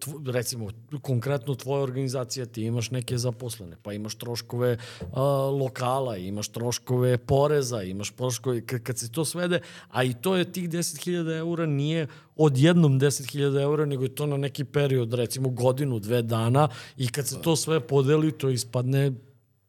tvo, 0.00 0.20
recimo 0.26 0.68
konkretno 1.02 1.54
tvoja 1.54 1.82
organizacija 1.82 2.46
ti 2.46 2.62
imaš 2.62 2.90
neke 2.90 3.18
zaposlene 3.18 3.76
pa 3.82 3.92
imaš 3.92 4.14
troškove 4.14 4.78
a, 5.12 5.22
lokala 5.60 6.16
imaš 6.16 6.48
troškove 6.48 7.18
poreza 7.18 7.82
imaš 7.82 8.10
troškove 8.10 8.60
kad 8.66 8.98
se 8.98 9.12
to 9.12 9.24
svede 9.24 9.60
a 9.90 10.04
i 10.04 10.14
to 10.14 10.36
je 10.36 10.52
tih 10.52 10.68
10.000 10.68 11.38
eura 11.38 11.66
nije 11.66 12.06
odjednom 12.36 13.00
10.000 13.00 13.62
eura 13.62 13.86
nego 13.86 14.02
je 14.02 14.14
to 14.14 14.26
na 14.26 14.36
neki 14.36 14.64
period 14.64 15.14
recimo 15.14 15.48
godinu 15.48 15.98
dve 15.98 16.22
dana 16.22 16.68
i 16.96 17.08
kad 17.08 17.28
se 17.28 17.42
to 17.42 17.56
sve 17.56 17.80
podeli 17.80 18.32
to 18.32 18.50
ispadne 18.50 19.12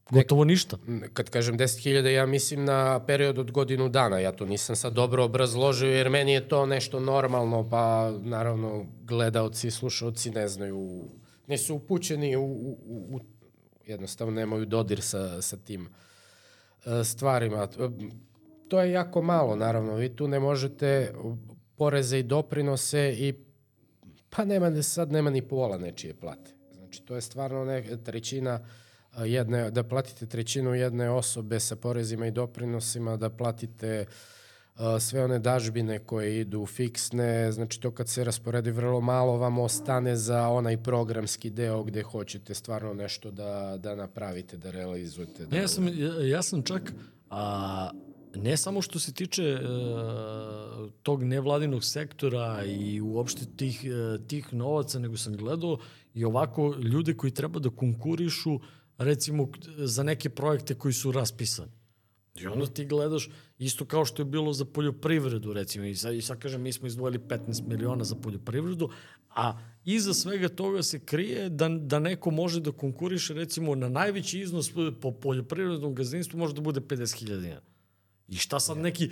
Gotovo 0.10 0.44
ništa. 0.44 0.78
Kad 1.14 1.30
kažem 1.30 1.58
10.000, 1.58 2.08
ja 2.08 2.26
mislim 2.26 2.66
na 2.66 3.06
period 3.06 3.40
od 3.40 3.52
godinu 3.52 3.90
dana. 3.90 4.20
Ja 4.20 4.32
to 4.32 4.46
nisam 4.46 4.76
sad 4.76 4.94
dobro 4.94 5.24
obrazložio, 5.24 5.92
jer 5.92 6.10
meni 6.10 6.34
je 6.34 6.48
to 6.48 6.66
nešto 6.66 7.00
normalno, 7.00 7.70
pa 7.70 8.12
naravno 8.22 8.86
gledaoci 9.04 9.68
i 9.68 9.72
slušalci 9.72 10.32
ne 10.32 10.48
znaju, 10.48 11.10
nisu 11.48 11.76
upućeni 11.76 12.36
u, 12.36 12.44
u, 12.44 12.78
u 12.86 13.20
jednostavno 13.86 14.34
nemaju 14.34 14.66
dodir 14.66 15.02
sa, 15.02 15.42
sa 15.42 15.58
tim 15.58 15.90
stvarima. 17.04 17.68
To 18.68 18.82
je 18.82 18.92
jako 18.92 19.22
malo, 19.22 19.56
naravno. 19.56 19.96
Vi 19.96 20.16
tu 20.16 20.28
ne 20.28 20.40
možete 20.40 21.14
poreze 21.76 22.20
i 22.20 22.24
doprinose 22.24 23.16
i 23.18 23.34
pa 24.30 24.46
nema, 24.46 24.84
sad 24.84 25.12
nema 25.12 25.30
ni 25.30 25.42
pola 25.42 25.78
nečije 25.78 26.14
plate. 26.14 26.52
Znači, 26.74 27.02
to 27.02 27.16
je 27.16 27.22
stvarno 27.22 27.66
ne, 27.66 28.04
trećina 28.04 28.60
uh, 28.62 28.85
jedne, 29.26 29.72
da 29.72 29.84
platite 29.84 30.26
trećinu 30.26 30.74
jedne 30.74 31.10
osobe 31.10 31.60
sa 31.60 31.76
porezima 31.76 32.28
i 32.28 32.32
doprinosima, 32.32 33.18
da 33.18 33.30
platite 33.30 34.06
sve 35.00 35.24
one 35.24 35.40
dažbine 35.40 36.00
koje 36.00 36.40
idu 36.40 36.66
fiksne, 36.66 37.52
znači 37.52 37.82
to 37.82 37.92
kad 37.92 38.10
se 38.10 38.24
rasporedi 38.24 38.72
vrlo 38.72 39.02
malo 39.02 39.38
vam 39.38 39.60
ostane 39.60 40.16
za 40.16 40.48
onaj 40.48 40.84
programski 40.84 41.50
deo 41.50 41.84
gde 41.84 42.02
hoćete 42.02 42.54
stvarno 42.54 42.94
nešto 42.94 43.32
da, 43.32 43.78
da 43.80 43.96
napravite, 43.96 44.58
da 44.58 44.72
realizujete. 44.72 45.46
Da 45.46 45.58
ja 45.58 45.68
sam, 45.68 45.88
ja, 45.88 46.28
ja 46.28 46.42
sam 46.44 46.64
čak, 46.64 46.94
a, 47.30 47.90
ne 48.36 48.58
samo 48.58 48.82
što 48.82 49.00
se 49.00 49.14
tiče 49.14 49.44
e, 49.44 49.60
tog 51.04 51.24
nevladinog 51.24 51.84
sektora 51.84 52.64
i 52.66 53.02
uopšte 53.02 53.46
tih, 53.58 53.86
e, 53.86 54.28
tih 54.28 54.54
novaca, 54.54 55.00
nego 55.00 55.18
sam 55.18 55.38
gledao 55.38 55.78
i 56.14 56.26
ovako 56.26 56.76
ljude 56.80 57.14
koji 57.14 57.32
treba 57.32 57.60
da 57.60 57.70
konkurišu 57.70 58.60
recimo 58.98 59.50
za 59.78 60.04
neke 60.04 60.30
projekte 60.30 60.74
koji 60.76 60.94
su 60.94 61.12
raspisani. 61.12 61.72
I 62.42 62.48
onda 62.48 62.66
ti 62.66 62.86
gledaš, 62.86 63.30
isto 63.60 63.86
kao 63.86 64.06
što 64.06 64.22
je 64.22 64.26
bilo 64.26 64.54
za 64.54 64.66
poljoprivredu, 64.66 65.54
recimo, 65.54 65.86
i 65.86 65.96
sad, 65.96 66.16
i 66.16 66.22
sad 66.22 66.40
kažem, 66.40 66.62
mi 66.62 66.74
smo 66.74 66.88
izdvojili 66.88 67.20
15 67.20 67.68
miliona 67.68 68.04
za 68.04 68.16
poljoprivredu, 68.16 68.90
a 69.30 69.60
iza 69.86 70.14
svega 70.14 70.50
toga 70.50 70.84
se 70.84 71.00
krije 71.00 71.50
da, 71.50 71.70
da 71.70 72.00
neko 72.00 72.32
može 72.32 72.60
da 72.60 72.72
konkuriše, 72.72 73.34
recimo, 73.34 73.76
na 73.76 73.90
najveći 73.90 74.40
iznos 74.40 74.72
po 75.02 75.12
poljoprivrednom 75.12 75.96
gazdinstvu 75.96 76.40
može 76.40 76.54
da 76.54 76.62
bude 76.62 76.80
50.000 76.80 77.42
dinara. 77.42 77.62
I 78.28 78.36
šta 78.36 78.60
sad 78.60 78.78
neki 78.78 79.10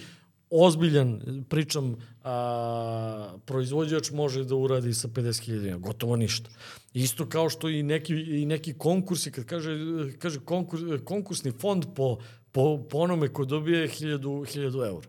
ozbiljan, 0.53 1.21
pričam, 1.49 1.95
a, 2.23 3.37
proizvođač 3.45 4.11
može 4.11 4.43
da 4.43 4.55
uradi 4.55 4.93
sa 4.93 5.07
50.000 5.07 5.59
dinara? 5.59 5.77
Gotovo 5.77 6.15
ništa. 6.15 6.49
Isto 6.93 7.29
kao 7.29 7.49
što 7.49 7.69
i 7.69 7.83
neki, 7.83 8.13
i 8.13 8.45
neki 8.45 8.73
konkursi, 8.73 9.31
kad 9.31 9.45
kaže, 9.45 9.77
kaže 10.19 10.39
konkurs, 10.39 10.83
konkursni 11.05 11.51
fond 11.51 11.85
po, 11.95 12.17
po, 12.51 12.83
po 12.89 12.97
onome 12.97 13.27
ko 13.27 13.45
dobije 13.45 13.87
1000, 13.87 14.17
1000 14.19 14.87
eura. 14.87 15.07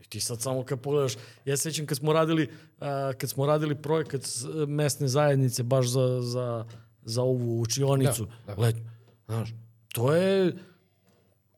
I 0.00 0.08
ti 0.08 0.20
sad 0.20 0.42
samo 0.42 0.64
kad 0.64 0.80
pogledaš, 0.80 1.14
ja 1.44 1.56
sećam 1.56 1.86
kad 1.86 1.98
smo 1.98 2.12
radili, 2.12 2.48
a, 2.80 3.12
kad 3.18 3.30
smo 3.30 3.46
radili 3.46 3.74
projekat 3.74 4.22
mesne 4.68 5.08
zajednice 5.08 5.62
baš 5.62 5.86
za, 5.86 6.20
za, 6.22 6.66
za 7.02 7.22
ovu 7.22 7.60
učionicu 7.60 8.26
Da, 8.46 8.54
da, 8.54 8.62
letnju. 8.62 8.90
Znaš, 9.26 9.54
to 9.92 10.14
je 10.14 10.56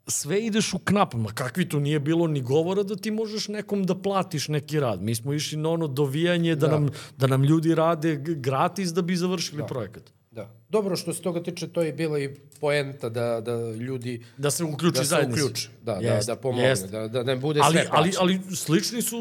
sve 0.06 0.40
ideš 0.40 0.74
u 0.74 0.78
knap, 0.78 1.14
ma 1.14 1.28
kakvi 1.28 1.68
tu 1.68 1.80
nije 1.80 2.00
bilo 2.00 2.26
ni 2.26 2.40
govora 2.40 2.82
da 2.82 2.96
ti 2.96 3.10
možeš 3.10 3.48
nekom 3.48 3.84
da 3.84 3.94
platiš 3.94 4.48
neki 4.48 4.80
rad. 4.80 5.02
Mi 5.02 5.14
smo 5.14 5.32
išli 5.32 5.58
na 5.58 5.70
ono 5.70 5.86
dovijanje 5.86 6.54
da, 6.54 6.66
Da. 6.66 6.72
nam, 6.72 6.88
da 7.16 7.26
nam 7.26 7.44
ljudi 7.44 7.74
rade 7.74 8.16
gratis 8.16 8.88
da 8.90 9.02
bi 9.02 9.16
završili 9.16 9.58
da. 9.58 9.66
projekat. 9.66 10.02
Da. 10.30 10.50
Dobro, 10.68 10.96
što 10.96 11.14
se 11.14 11.22
toga 11.22 11.42
tiče, 11.42 11.68
to 11.68 11.82
je 11.82 11.92
bila 11.92 12.18
i 12.18 12.30
poenta 12.60 13.08
da, 13.08 13.40
da 13.40 13.52
ljudi 13.70 14.24
Da 14.36 14.50
se 14.50 14.64
uključi 14.64 14.94
da 14.94 15.04
se 15.04 15.08
zajednica. 15.08 15.44
uključe, 15.44 15.68
da, 15.82 15.92
Jest, 15.92 16.26
da, 16.26 16.34
da 16.34 16.40
pomogne, 16.40 16.64
jest. 16.64 16.90
da, 16.90 17.08
da 17.08 17.22
ne 17.22 17.36
bude 17.36 17.60
ali, 17.62 17.72
sve 17.72 17.86
ali, 17.90 18.10
plaćeno. 18.10 18.22
ali 18.44 18.56
slični 18.56 19.02
su, 19.02 19.16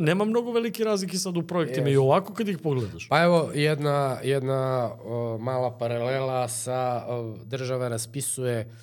nema 0.00 0.24
mnogo 0.24 0.52
velike 0.52 0.84
razlike 0.84 1.18
sad 1.18 1.36
u 1.36 1.42
projektima 1.42 1.86
Jest. 1.86 1.94
i 1.94 1.98
ovako 1.98 2.34
kad 2.34 2.48
ih 2.48 2.58
pogledaš. 2.58 3.08
Pa 3.08 3.22
evo, 3.22 3.50
jedna, 3.54 4.18
jedna 4.22 4.90
o, 5.04 5.38
mala 5.38 5.78
paralela 5.78 6.48
sa 6.48 7.04
o, 7.08 7.36
država 7.44 7.88
raspisuje 7.88 8.76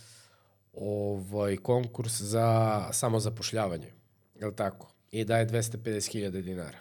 ovaj 0.82 1.58
konkurs 1.58 2.22
za 2.22 2.80
samozapošljavanje. 2.94 3.92
Je 4.40 4.48
li 4.48 4.56
tako? 4.56 4.94
I 5.12 5.26
daje 5.26 5.48
250.000 5.48 6.42
dinara. 6.42 6.78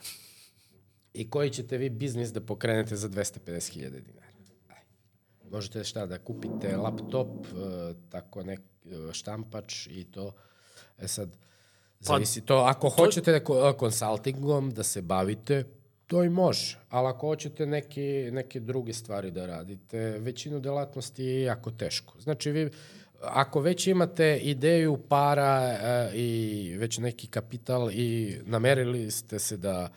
I 1.14 1.30
koji 1.30 1.50
ćete 1.50 1.78
vi 1.78 1.90
biznis 1.90 2.32
da 2.32 2.40
pokrenete 2.40 2.96
za 2.96 3.08
250.000 3.08 3.90
dinara? 3.90 4.26
Aj. 4.68 4.82
Možete 5.50 5.84
šta, 5.84 6.06
da 6.06 6.18
kupite 6.18 6.76
laptop, 6.76 7.28
e, 7.46 7.94
tako 8.10 8.42
nek 8.42 8.60
e, 8.60 9.12
štampač 9.12 9.86
i 9.86 10.04
to. 10.04 10.32
E 10.98 11.08
sad, 11.08 11.36
zavisi 12.00 12.40
to. 12.40 12.56
Ako 12.56 12.88
hoćete 12.88 13.32
da 13.32 13.44
ko- 13.44 13.72
konsultingom 13.78 14.70
da 14.70 14.82
se 14.82 15.02
bavite, 15.02 15.64
to 16.06 16.24
i 16.24 16.28
može. 16.28 16.78
Ali 16.88 17.08
ako 17.08 17.26
hoćete 17.26 17.66
neke, 17.66 18.30
neke 18.32 18.60
druge 18.60 18.92
stvari 18.92 19.30
da 19.30 19.46
radite, 19.46 19.98
većinu 20.18 20.60
delatnosti 20.60 21.24
je 21.24 21.42
jako 21.42 21.70
teško. 21.70 22.20
Znači, 22.20 22.50
vi, 22.50 22.70
ako 23.22 23.60
već 23.60 23.86
imate 23.86 24.38
ideju, 24.42 24.98
para 25.08 25.62
e, 25.62 26.10
i 26.14 26.76
već 26.78 26.98
neki 26.98 27.26
kapital 27.26 27.90
i 27.92 28.38
namerili 28.44 29.10
ste 29.10 29.38
se 29.38 29.56
da 29.56 29.88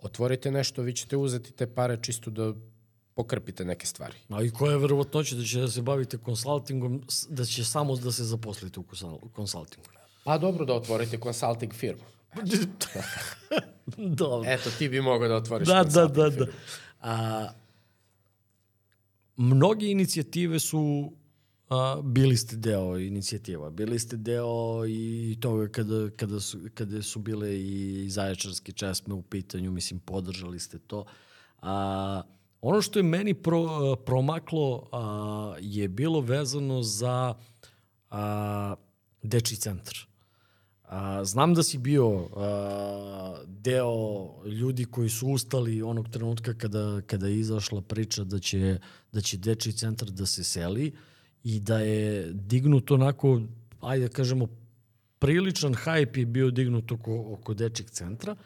otvorite 0.00 0.50
nešto, 0.50 0.82
vi 0.82 0.92
ćete 0.92 1.16
uzeti 1.16 1.52
te 1.52 1.66
pare 1.66 1.98
čisto 2.02 2.30
da 2.30 2.52
pokrpite 3.14 3.64
neke 3.64 3.86
stvari. 3.86 4.14
A 4.28 4.42
i 4.42 4.50
koja 4.50 4.72
je 4.72 4.78
verovatnoća 4.78 5.36
da 5.36 5.44
će 5.44 5.60
da 5.60 5.68
se 5.68 5.82
bavite 5.82 6.18
konsultingom, 6.18 7.02
da 7.28 7.44
će 7.44 7.64
samo 7.64 7.96
da 7.96 8.12
se 8.12 8.24
zaposlite 8.24 8.80
u 8.80 8.84
konsultingu? 9.32 9.88
Pa 10.24 10.38
dobro 10.38 10.64
da 10.64 10.74
otvorite 10.74 11.18
consulting 11.18 11.72
firmu. 11.72 12.02
Dobro. 13.96 14.50
Eto, 14.50 14.70
ti 14.78 14.88
bi 14.88 15.00
mogao 15.00 15.28
da 15.28 15.34
otvoriš 15.34 15.68
Da, 15.68 15.74
da, 15.74 15.82
consulting 15.84 16.16
da, 16.16 16.30
firmu. 16.30 16.46
da. 16.46 16.52
A, 17.00 17.48
mnoge 19.36 19.86
inicijative 19.86 20.60
su 20.60 21.12
a, 21.68 22.00
bili 22.02 22.36
ste 22.36 22.56
deo 22.56 22.98
inicijativa, 22.98 23.70
bili 23.70 23.98
ste 23.98 24.16
deo 24.16 24.86
i 24.88 25.36
toga 25.40 25.68
kada, 25.68 26.10
kada, 26.16 26.40
su, 26.40 26.58
kada 26.74 27.02
su 27.02 27.18
bile 27.18 27.60
i 27.60 28.06
zaječarske 28.10 28.72
česme 28.72 29.14
u 29.14 29.22
pitanju, 29.22 29.70
mislim, 29.70 30.00
podržali 30.00 30.60
ste 30.60 30.78
to. 30.78 31.04
A, 31.62 32.22
ono 32.60 32.82
što 32.82 32.98
je 32.98 33.02
meni 33.02 33.34
pro, 33.34 33.96
promaklo 33.96 34.88
a, 34.92 35.56
je 35.60 35.88
bilo 35.88 36.20
vezano 36.20 36.82
za 36.82 37.34
a, 38.10 38.74
deči 39.22 39.56
centar. 39.56 39.94
A, 40.82 41.24
znam 41.24 41.54
da 41.54 41.62
si 41.62 41.78
bio 41.78 42.28
a, 42.36 43.36
deo 43.46 44.28
ljudi 44.46 44.84
koji 44.84 45.08
su 45.08 45.28
ustali 45.28 45.82
onog 45.82 46.08
trenutka 46.08 46.54
kada, 46.54 47.00
kada 47.06 47.26
je 47.26 47.38
izašla 47.38 47.80
priča 47.82 48.24
da 48.24 48.38
će, 48.38 48.78
da 49.12 49.20
će 49.20 49.36
dečiji 49.36 49.72
centar 49.72 50.10
da 50.10 50.26
se 50.26 50.44
seli 50.44 50.92
i 51.44 51.60
da 51.60 51.78
je 51.78 52.32
dignut 52.32 52.90
onako, 52.90 53.40
ajde 53.80 54.08
da 54.08 54.14
kažemo, 54.14 54.48
priličan 55.18 55.74
hajp 55.74 56.16
je 56.16 56.26
bio 56.26 56.50
dignut 56.50 56.92
oko, 56.92 57.32
oko 57.32 57.54
dečijeg 57.54 57.90
centra, 57.90 58.36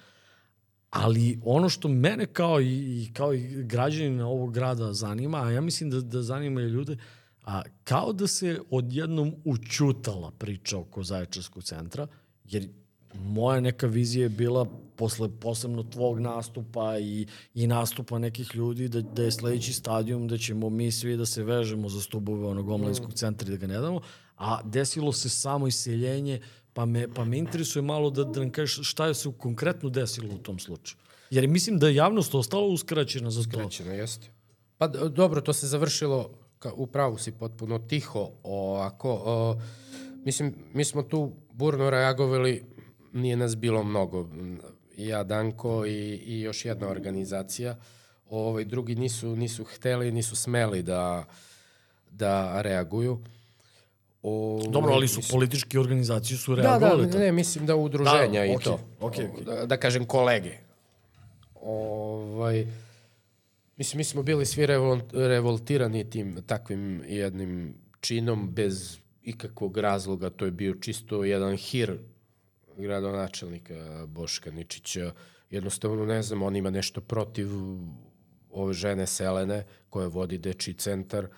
ali 0.90 1.40
ono 1.44 1.68
što 1.68 1.88
mene 1.88 2.26
kao 2.26 2.60
i, 2.60 3.02
i 3.02 3.12
kao 3.12 3.34
i 3.34 3.64
građanina 3.64 4.26
ovog 4.26 4.54
grada 4.54 4.92
zanima, 4.92 5.42
a 5.42 5.50
ja 5.50 5.60
mislim 5.60 5.90
da, 5.90 6.00
da 6.00 6.22
zanima 6.22 6.60
i 6.60 6.64
ljude, 6.64 6.96
a, 7.44 7.62
kao 7.84 8.12
da 8.12 8.26
se 8.26 8.60
odjednom 8.70 9.34
učutala 9.44 10.30
priča 10.30 10.78
oko 10.78 11.02
Zaječarskog 11.02 11.64
centra, 11.64 12.06
jer 12.44 12.68
moja 13.14 13.60
neka 13.60 13.86
vizija 13.86 14.22
je 14.22 14.28
bila 14.28 14.66
posle 14.96 15.28
posebno 15.40 15.82
tvog 15.82 16.20
nastupa 16.20 16.98
i, 16.98 17.26
i 17.54 17.66
nastupa 17.66 18.18
nekih 18.18 18.54
ljudi 18.54 18.88
da, 18.88 19.00
da 19.00 19.22
je 19.22 19.32
sledeći 19.32 19.72
stadijum 19.72 20.28
da 20.28 20.38
ćemo 20.38 20.70
mi 20.70 20.90
svi 20.92 21.16
da 21.16 21.26
se 21.26 21.42
vežemo 21.42 21.88
za 21.88 22.00
stubove 22.00 22.46
onog 22.46 22.68
omladinskog 22.68 23.14
centra 23.14 23.48
i 23.48 23.50
da 23.50 23.56
ga 23.56 23.66
ne 23.66 23.78
damo, 23.78 24.00
a 24.36 24.62
desilo 24.64 25.12
se 25.12 25.28
samo 25.28 25.66
iseljenje, 25.66 26.40
pa 26.72 26.84
me, 26.84 27.14
pa 27.14 27.24
me 27.24 27.38
interesuje 27.38 27.82
malo 27.82 28.10
da, 28.10 28.24
da 28.24 28.40
nam 28.40 28.50
kažeš 28.50 28.90
šta 28.90 29.06
je 29.06 29.14
se 29.14 29.32
konkretno 29.38 29.88
desilo 29.90 30.34
u 30.34 30.38
tom 30.38 30.58
slučaju. 30.58 30.98
Jer 31.30 31.48
mislim 31.48 31.78
da 31.78 31.88
je 31.88 31.94
javnost 31.94 32.34
ostala 32.34 32.66
uskraćena 32.66 33.30
za 33.30 33.42
to. 33.42 33.58
Krećeno, 33.58 33.92
jeste. 33.92 34.28
Pa 34.78 34.88
dobro, 34.88 35.40
to 35.40 35.52
se 35.52 35.66
završilo, 35.66 36.30
ka, 36.58 36.72
u 36.72 36.86
pravu 36.86 37.18
si 37.18 37.32
potpuno 37.32 37.78
tiho, 37.78 38.30
ovako. 38.42 39.22
O, 39.24 39.56
mislim, 40.24 40.54
mi 40.72 40.84
smo 40.84 41.02
tu 41.02 41.32
burno 41.52 41.90
reagovali, 41.90 42.62
nije 43.12 43.36
nas 43.36 43.56
bilo 43.56 43.82
mnogo. 43.82 44.28
Ja, 44.96 45.24
Danko 45.24 45.86
i, 45.86 45.92
i 46.16 46.40
još 46.40 46.64
jedna 46.64 46.88
organizacija. 46.88 47.76
Ovaj, 48.30 48.64
drugi 48.64 48.94
nisu, 48.94 49.36
nisu 49.36 49.64
hteli, 49.64 50.12
nisu 50.12 50.36
smeli 50.36 50.82
da, 50.82 51.24
da 52.10 52.62
reaguju. 52.62 53.18
O, 54.22 54.60
Dobro, 54.70 54.92
ali 54.92 55.08
su 55.08 55.20
političke 55.30 55.78
organizacije 55.78 56.38
su 56.38 56.56
Da, 56.56 56.62
da, 56.62 56.68
reagovali. 56.68 57.06
tako. 57.06 57.18
ne, 57.18 57.32
mislim 57.32 57.66
da 57.66 57.76
udruženja 57.76 58.40
Da, 58.40 58.44
i 58.44 58.50
okej, 58.50 58.64
to. 58.64 58.80
okej, 59.00 59.26
okej. 59.26 59.44
Da, 59.44 59.66
da 59.66 59.76
kažem 59.76 60.04
kolege. 60.04 60.52
Ovaj, 61.54 62.66
mislim, 63.76 63.96
mi 63.98 64.04
smo 64.04 64.22
bili 64.22 64.46
svi 64.46 64.66
revol, 64.66 65.00
revoltirani 65.12 66.10
tim 66.10 66.36
takvim 66.46 67.02
jednim 67.06 67.74
činom 68.00 68.50
bez 68.50 68.98
ikakvog 69.22 69.78
razloga. 69.78 70.30
To 70.30 70.44
je 70.44 70.50
bio 70.50 70.74
čisto 70.74 71.24
jedan 71.24 71.56
hir 71.56 71.98
gradonačelnika 72.78 74.06
Boška 74.06 74.50
Ničića. 74.50 75.12
Jednostavno, 75.50 76.04
ne 76.04 76.22
znam, 76.22 76.42
on 76.42 76.56
ima 76.56 76.70
nešto 76.70 77.00
protiv 77.00 77.48
ove 78.50 78.74
žene 78.74 79.06
Selene 79.06 79.64
koja 79.90 80.06
vodi 80.06 80.38
deči 80.38 80.74
centar 80.74 81.28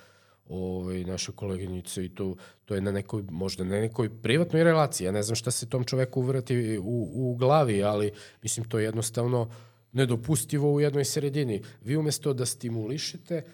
ovaj, 0.49 1.05
naša 1.05 1.33
koleginica 1.33 2.03
i 2.03 2.09
to, 2.09 2.37
to 2.65 2.75
je 2.75 2.81
na 2.81 2.93
nekoj, 2.93 3.23
možda 3.31 3.65
na 3.65 3.81
nekoj 3.81 4.23
privatnoj 4.23 4.65
relaciji. 4.65 5.07
Ja 5.07 5.12
ne 5.12 5.23
znam 5.23 5.37
šta 5.37 5.51
se 5.51 5.69
tom 5.69 5.85
čoveku 5.85 6.21
uvrati 6.21 6.79
u, 6.79 7.11
u 7.15 7.37
glavi, 7.37 7.83
ali 7.83 8.12
mislim 8.43 8.69
to 8.69 8.79
je 8.79 8.85
jednostavno 8.85 9.51
nedopustivo 9.93 10.73
u 10.73 10.81
jednoj 10.81 11.05
sredini. 11.05 11.62
Vi 11.85 11.97
umesto 11.97 12.33
da 12.33 12.47
stimulišete 12.47 13.45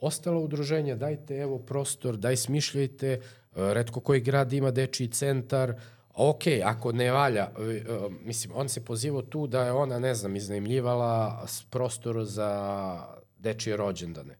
ostala 0.00 0.38
udruženja, 0.38 0.96
dajte 0.96 1.36
evo 1.36 1.58
prostor, 1.58 2.16
daj 2.16 2.36
smišljajte, 2.36 3.08
e, 3.08 3.20
redko 3.54 4.00
koji 4.00 4.20
grad 4.20 4.52
ima 4.52 4.70
dečiji 4.70 5.08
centar, 5.08 5.74
ok, 6.16 6.42
ako 6.64 6.92
ne 6.92 7.10
valja, 7.10 7.50
e, 7.58 7.62
e, 7.62 7.82
mislim, 8.24 8.52
on 8.56 8.68
se 8.68 8.84
pozivao 8.84 9.22
tu 9.22 9.46
da 9.46 9.62
je 9.64 9.72
ona, 9.72 9.98
ne 9.98 10.14
znam, 10.14 10.36
iznajmljivala 10.36 11.46
prostor 11.70 12.24
za 12.24 13.00
dečije 13.38 13.76
rođendane. 13.76 14.38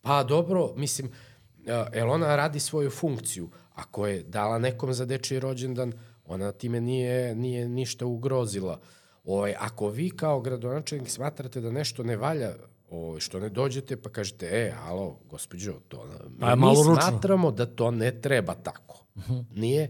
Pa 0.00 0.24
dobro, 0.24 0.72
mislim, 0.76 1.10
jel 1.92 2.10
ona 2.10 2.36
radi 2.36 2.60
svoju 2.60 2.90
funkciju? 2.90 3.50
Ako 3.74 4.06
je 4.06 4.22
dala 4.22 4.58
nekom 4.58 4.94
za 4.94 5.04
dečiji 5.04 5.40
rođendan, 5.40 5.92
ona 6.24 6.52
time 6.52 6.80
nije, 6.80 7.34
nije 7.34 7.68
ništa 7.68 8.06
ugrozila. 8.06 8.80
Ovaj, 9.24 9.54
ako 9.58 9.88
vi 9.88 10.10
kao 10.10 10.40
gradonačelnik 10.40 11.10
smatrate 11.10 11.60
da 11.60 11.70
nešto 11.70 12.02
ne 12.02 12.16
valja, 12.16 12.52
ovaj, 12.90 13.20
što 13.20 13.40
ne 13.40 13.48
dođete 13.48 13.96
pa 13.96 14.10
kažete, 14.10 14.46
e, 14.46 14.74
alo, 14.86 15.18
gospođo, 15.30 15.72
to, 15.88 16.06
Pa 16.40 16.54
mi 16.54 16.60
malo 16.60 16.82
ručno. 16.82 17.02
smatramo 17.08 17.50
da 17.50 17.66
to 17.66 17.90
ne 17.90 18.20
treba 18.20 18.54
tako. 18.54 19.04
Uh 19.14 19.28
-huh. 19.28 19.44
Nije, 19.54 19.88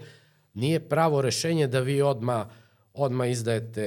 nije 0.55 0.81
pravo 0.81 1.23
rešenje 1.23 1.67
da 1.67 1.81
vi 1.81 2.03
odma 2.03 2.49
odma 2.95 3.27
izdajete 3.27 3.83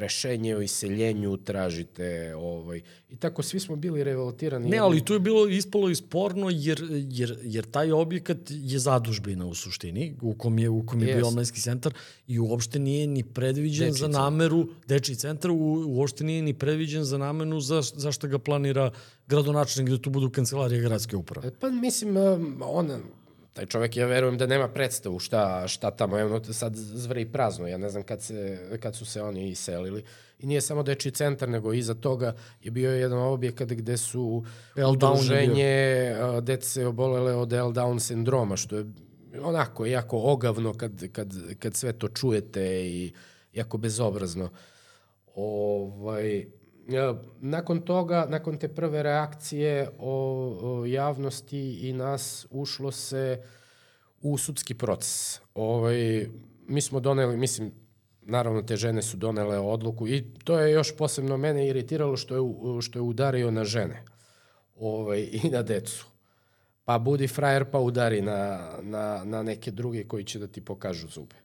rešenje 0.00 0.56
o 0.56 0.60
iseljenju, 0.60 1.36
tražite 1.36 2.34
ovaj 2.34 2.80
i 3.08 3.16
tako 3.16 3.42
svi 3.42 3.60
smo 3.60 3.76
bili 3.76 4.04
revoltirani. 4.04 4.68
Ne, 4.68 4.78
ali 4.78 5.04
tu 5.04 5.12
je 5.12 5.20
bilo 5.20 5.48
ispalo 5.48 5.90
i 5.90 5.94
sporno 5.94 6.48
jer, 6.50 6.86
jer, 6.90 7.38
jer 7.42 7.70
taj 7.70 7.92
objekat 7.92 8.38
je 8.50 8.78
zadužbina 8.78 9.46
u 9.46 9.54
suštini, 9.54 10.16
u 10.22 10.34
kom 10.34 10.58
je, 10.58 10.68
u 10.68 10.86
kom 10.86 11.00
je 11.00 11.08
Jest. 11.08 11.16
bio 11.16 11.26
omladinski 11.28 11.60
centar 11.60 11.94
i 12.26 12.38
uopšte 12.38 12.78
nije 12.78 13.06
ni 13.06 13.24
predviđen 13.24 13.86
Dečiji 13.86 14.00
za 14.00 14.06
centar. 14.06 14.22
nameru, 14.22 14.68
dečiji 14.86 15.16
centar 15.16 15.50
u, 15.50 15.84
uopšte 15.88 16.24
nije 16.24 16.42
ni 16.42 16.54
predviđen 16.54 17.04
za 17.04 17.18
namenu 17.18 17.60
za, 17.60 17.82
zašto 17.82 18.28
ga 18.28 18.38
planira 18.38 18.90
gradonačelnik 19.26 19.90
da 19.90 20.02
tu 20.02 20.10
budu 20.10 20.30
kancelarije 20.30 20.80
gradske 20.80 21.16
uprave. 21.16 21.50
Pa 21.60 21.70
mislim, 21.70 22.16
um, 22.16 22.62
on, 22.64 22.90
taj 23.52 23.66
čovek, 23.66 23.96
ja 23.96 24.06
verujem 24.06 24.38
da 24.38 24.46
nema 24.46 24.68
predstavu 24.68 25.18
šta, 25.18 25.68
šta 25.68 25.90
tamo, 25.90 26.18
evo 26.18 26.44
sad 26.44 26.76
zvri 26.76 27.26
prazno, 27.32 27.66
ja 27.66 27.78
ne 27.78 27.90
znam 27.90 28.02
kad, 28.02 28.22
se, 28.22 28.68
kad 28.80 28.96
su 28.96 29.04
se 29.04 29.22
oni 29.22 29.50
iselili. 29.50 30.04
I 30.38 30.46
nije 30.46 30.60
samo 30.60 30.82
dečiji 30.82 31.12
centar, 31.12 31.48
nego 31.48 31.72
iza 31.72 31.94
toga 31.94 32.34
je 32.62 32.70
bio 32.70 32.90
jedan 32.90 33.18
objekat 33.18 33.68
gde 33.68 33.96
su 33.96 34.44
udruženje 34.88 36.14
dece 36.42 36.86
obolele 36.86 37.34
od 37.34 37.52
L 37.52 37.72
Down 37.72 37.98
sindroma, 37.98 38.56
što 38.56 38.76
je 38.76 38.84
onako 39.42 39.86
jako 39.86 40.18
ogavno 40.18 40.74
kad, 40.74 41.12
kad, 41.12 41.34
kad 41.58 41.74
sve 41.74 41.92
to 41.92 42.08
čujete 42.08 42.86
i 42.86 43.12
jako 43.52 43.78
bezobrazno. 43.78 44.50
Ovaj, 45.34 46.46
nakon 47.40 47.80
toga, 47.80 48.26
nakon 48.28 48.58
te 48.58 48.68
prve 48.68 49.02
reakcije 49.02 49.88
o, 49.98 50.58
o 50.62 50.86
javnosti 50.86 51.88
i 51.88 51.92
nas 51.92 52.46
ušlo 52.50 52.90
se 52.90 53.42
u 54.20 54.38
sudski 54.38 54.74
proces. 54.74 55.40
Ovaj, 55.54 56.28
mi 56.66 56.80
smo 56.80 57.00
doneli, 57.00 57.36
mislim, 57.36 57.72
naravno 58.22 58.62
te 58.62 58.76
žene 58.76 59.02
su 59.02 59.16
donele 59.16 59.58
odluku 59.58 60.08
i 60.08 60.24
to 60.44 60.58
je 60.58 60.72
još 60.72 60.96
posebno 60.96 61.36
mene 61.36 61.68
iritiralo 61.68 62.16
što 62.16 62.34
je, 62.34 62.42
što 62.82 62.98
je 62.98 63.02
udario 63.02 63.50
na 63.50 63.64
žene 63.64 64.02
ovaj, 64.76 65.28
i 65.32 65.50
na 65.50 65.62
decu. 65.62 66.06
Pa 66.84 66.98
budi 66.98 67.28
frajer 67.28 67.64
pa 67.70 67.78
udari 67.78 68.22
na, 68.22 68.70
na, 68.82 69.22
na 69.24 69.42
neke 69.42 69.70
druge 69.70 70.04
koji 70.04 70.24
će 70.24 70.38
da 70.38 70.46
ti 70.46 70.60
pokažu 70.60 71.08
zube. 71.08 71.36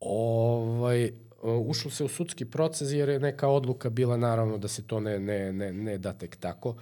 Ovaj, 0.00 1.12
ušlo 1.52 1.90
se 1.90 2.04
u 2.04 2.08
sudski 2.08 2.44
proces 2.44 2.92
jer 2.92 3.08
je 3.08 3.20
neka 3.20 3.48
odluka 3.48 3.90
bila 3.90 4.16
naravno 4.16 4.58
da 4.58 4.68
se 4.68 4.86
to 4.86 5.00
ne, 5.00 5.18
ne, 5.18 5.52
ne, 5.52 5.72
ne 5.72 5.98
da 5.98 6.12
tek 6.12 6.36
tako. 6.36 6.76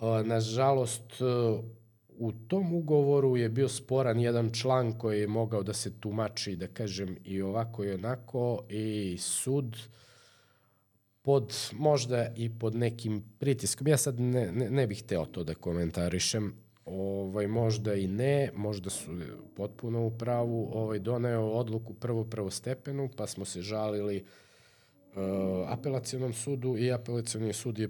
E, 0.00 0.24
Nažalost, 0.24 1.12
e, 1.20 1.24
u 2.18 2.32
tom 2.32 2.74
ugovoru 2.74 3.36
je 3.36 3.48
bio 3.48 3.68
sporan 3.68 4.20
jedan 4.20 4.50
član 4.50 4.92
koji 4.98 5.20
je 5.20 5.26
mogao 5.26 5.62
da 5.62 5.72
se 5.72 6.00
tumači, 6.00 6.56
da 6.56 6.66
kažem, 6.66 7.16
i 7.24 7.42
ovako 7.42 7.84
i 7.84 7.92
onako 7.92 8.64
i 8.68 9.16
sud 9.18 9.76
pod 11.22 11.54
možda 11.72 12.28
i 12.36 12.50
pod 12.58 12.74
nekim 12.74 13.22
pritiskom. 13.38 13.88
Ja 13.88 13.96
sad 13.96 14.20
ne, 14.20 14.52
ne, 14.52 14.70
ne 14.70 14.86
bih 14.86 15.02
hteo 15.02 15.26
to 15.26 15.44
da 15.44 15.54
komentarišem, 15.54 16.54
ovaj, 16.84 17.46
možda 17.46 17.94
i 17.94 18.06
ne, 18.06 18.50
možda 18.54 18.90
su 18.90 19.10
potpuno 19.56 20.06
u 20.06 20.10
pravu, 20.10 20.70
ovaj, 20.72 20.98
doneo 20.98 21.50
odluku 21.50 21.94
prvo 21.94 22.24
prvostepenu, 22.24 23.10
pa 23.16 23.26
smo 23.26 23.44
se 23.44 23.62
žalili 23.62 24.24
uh, 25.14 25.22
apelacionom 25.68 26.32
sudu 26.32 26.76
i 26.78 26.92
apelacioni 26.92 27.52
sud 27.52 27.78
je 27.78 27.88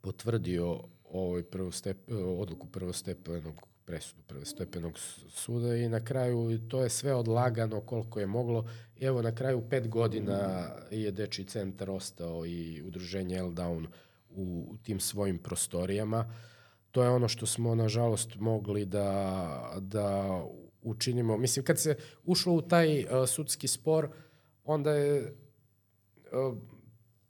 potvrdio 0.00 0.80
ovaj 1.10 1.42
prvostep, 1.42 1.98
odluku 2.10 2.66
prvostepenog 2.66 3.70
presudu 3.90 4.22
prvostepenog 4.26 4.98
suda 5.28 5.76
i 5.76 5.88
na 5.88 6.04
kraju 6.04 6.58
to 6.68 6.82
je 6.82 6.88
sve 6.88 7.14
odlagano 7.14 7.80
koliko 7.80 8.20
je 8.20 8.26
moglo. 8.26 8.64
I 8.96 9.04
evo 9.04 9.22
na 9.22 9.34
kraju 9.34 9.62
pet 9.70 9.88
godina 9.88 10.70
je 10.90 11.10
Deči 11.10 11.44
centar 11.44 11.90
ostao 11.90 12.46
i 12.46 12.82
udruženje 12.82 13.36
L 13.36 13.50
Down 13.50 13.86
u, 14.30 14.66
u 14.70 14.76
tim 14.76 15.00
svojim 15.00 15.38
prostorijama. 15.38 16.34
To 16.90 17.02
je 17.02 17.08
ono 17.08 17.28
što 17.28 17.46
smo 17.46 17.74
nažalost 17.74 18.36
mogli 18.38 18.84
da, 18.84 19.76
da 19.80 20.40
učinimo. 20.82 21.36
Mislim, 21.36 21.64
kad 21.64 21.78
se 21.78 21.96
ušlo 22.24 22.52
u 22.52 22.62
taj 22.62 23.04
uh, 23.04 23.28
sudski 23.28 23.68
spor, 23.68 24.08
onda 24.64 24.92
je 24.92 25.34
uh, 26.32 26.56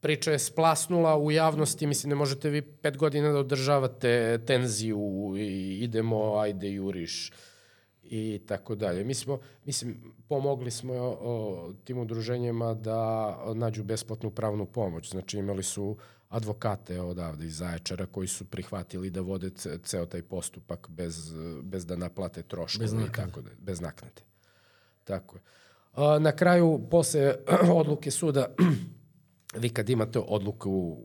priča 0.00 0.32
je 0.32 0.38
splasnula 0.38 1.18
u 1.18 1.30
javnosti, 1.30 1.86
mislim, 1.86 2.08
ne 2.08 2.14
možete 2.14 2.50
vi 2.50 2.62
pet 2.62 2.96
godina 2.96 3.32
da 3.32 3.38
održavate 3.38 4.40
tenziju 4.46 5.34
i 5.38 5.78
idemo, 5.82 6.36
ajde, 6.36 6.72
juriš 6.72 7.32
i 8.02 8.40
tako 8.46 8.74
dalje. 8.74 9.04
Mi 9.04 9.14
smo, 9.14 9.38
mislim, 9.64 10.14
pomogli 10.28 10.70
smo 10.70 10.94
o, 10.94 11.72
tim 11.84 11.98
udruženjima 11.98 12.74
da 12.74 13.38
nađu 13.54 13.84
besplatnu 13.84 14.30
pravnu 14.30 14.66
pomoć. 14.66 15.10
Znači, 15.10 15.38
imali 15.38 15.62
su 15.62 15.96
advokate 16.30 17.00
odavde 17.00 17.46
iz 17.46 17.56
Zaječara 17.56 18.06
koji 18.06 18.28
su 18.28 18.44
prihvatili 18.44 19.10
da 19.10 19.20
vode 19.20 19.50
ce, 19.50 19.78
ceo 19.84 20.06
taj 20.06 20.22
postupak 20.22 20.88
bez, 20.88 21.32
bez 21.62 21.86
da 21.86 21.96
naplate 21.96 22.42
troškove 22.42 22.84
Bez 22.84 22.92
naknade. 22.92 23.16
tako 23.16 23.40
da, 23.40 23.50
bez 23.58 23.80
naknade. 23.80 24.22
Tako 25.04 25.36
je. 25.36 25.42
A, 25.92 26.18
na 26.18 26.32
kraju, 26.32 26.80
posle 26.90 27.34
odluke 27.80 28.10
suda, 28.10 28.46
vi 29.62 29.68
kad 29.68 29.90
imate 29.90 30.18
odluku 30.18 30.98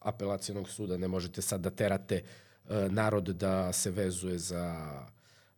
apelacijonog 0.00 0.68
suda, 0.68 0.96
ne 0.96 1.08
možete 1.08 1.42
sad 1.42 1.60
da 1.60 1.70
terate 1.70 2.22
e, 2.68 2.88
narod 2.90 3.24
da 3.24 3.72
se 3.72 3.90
vezuje 3.90 4.38
za... 4.38 4.76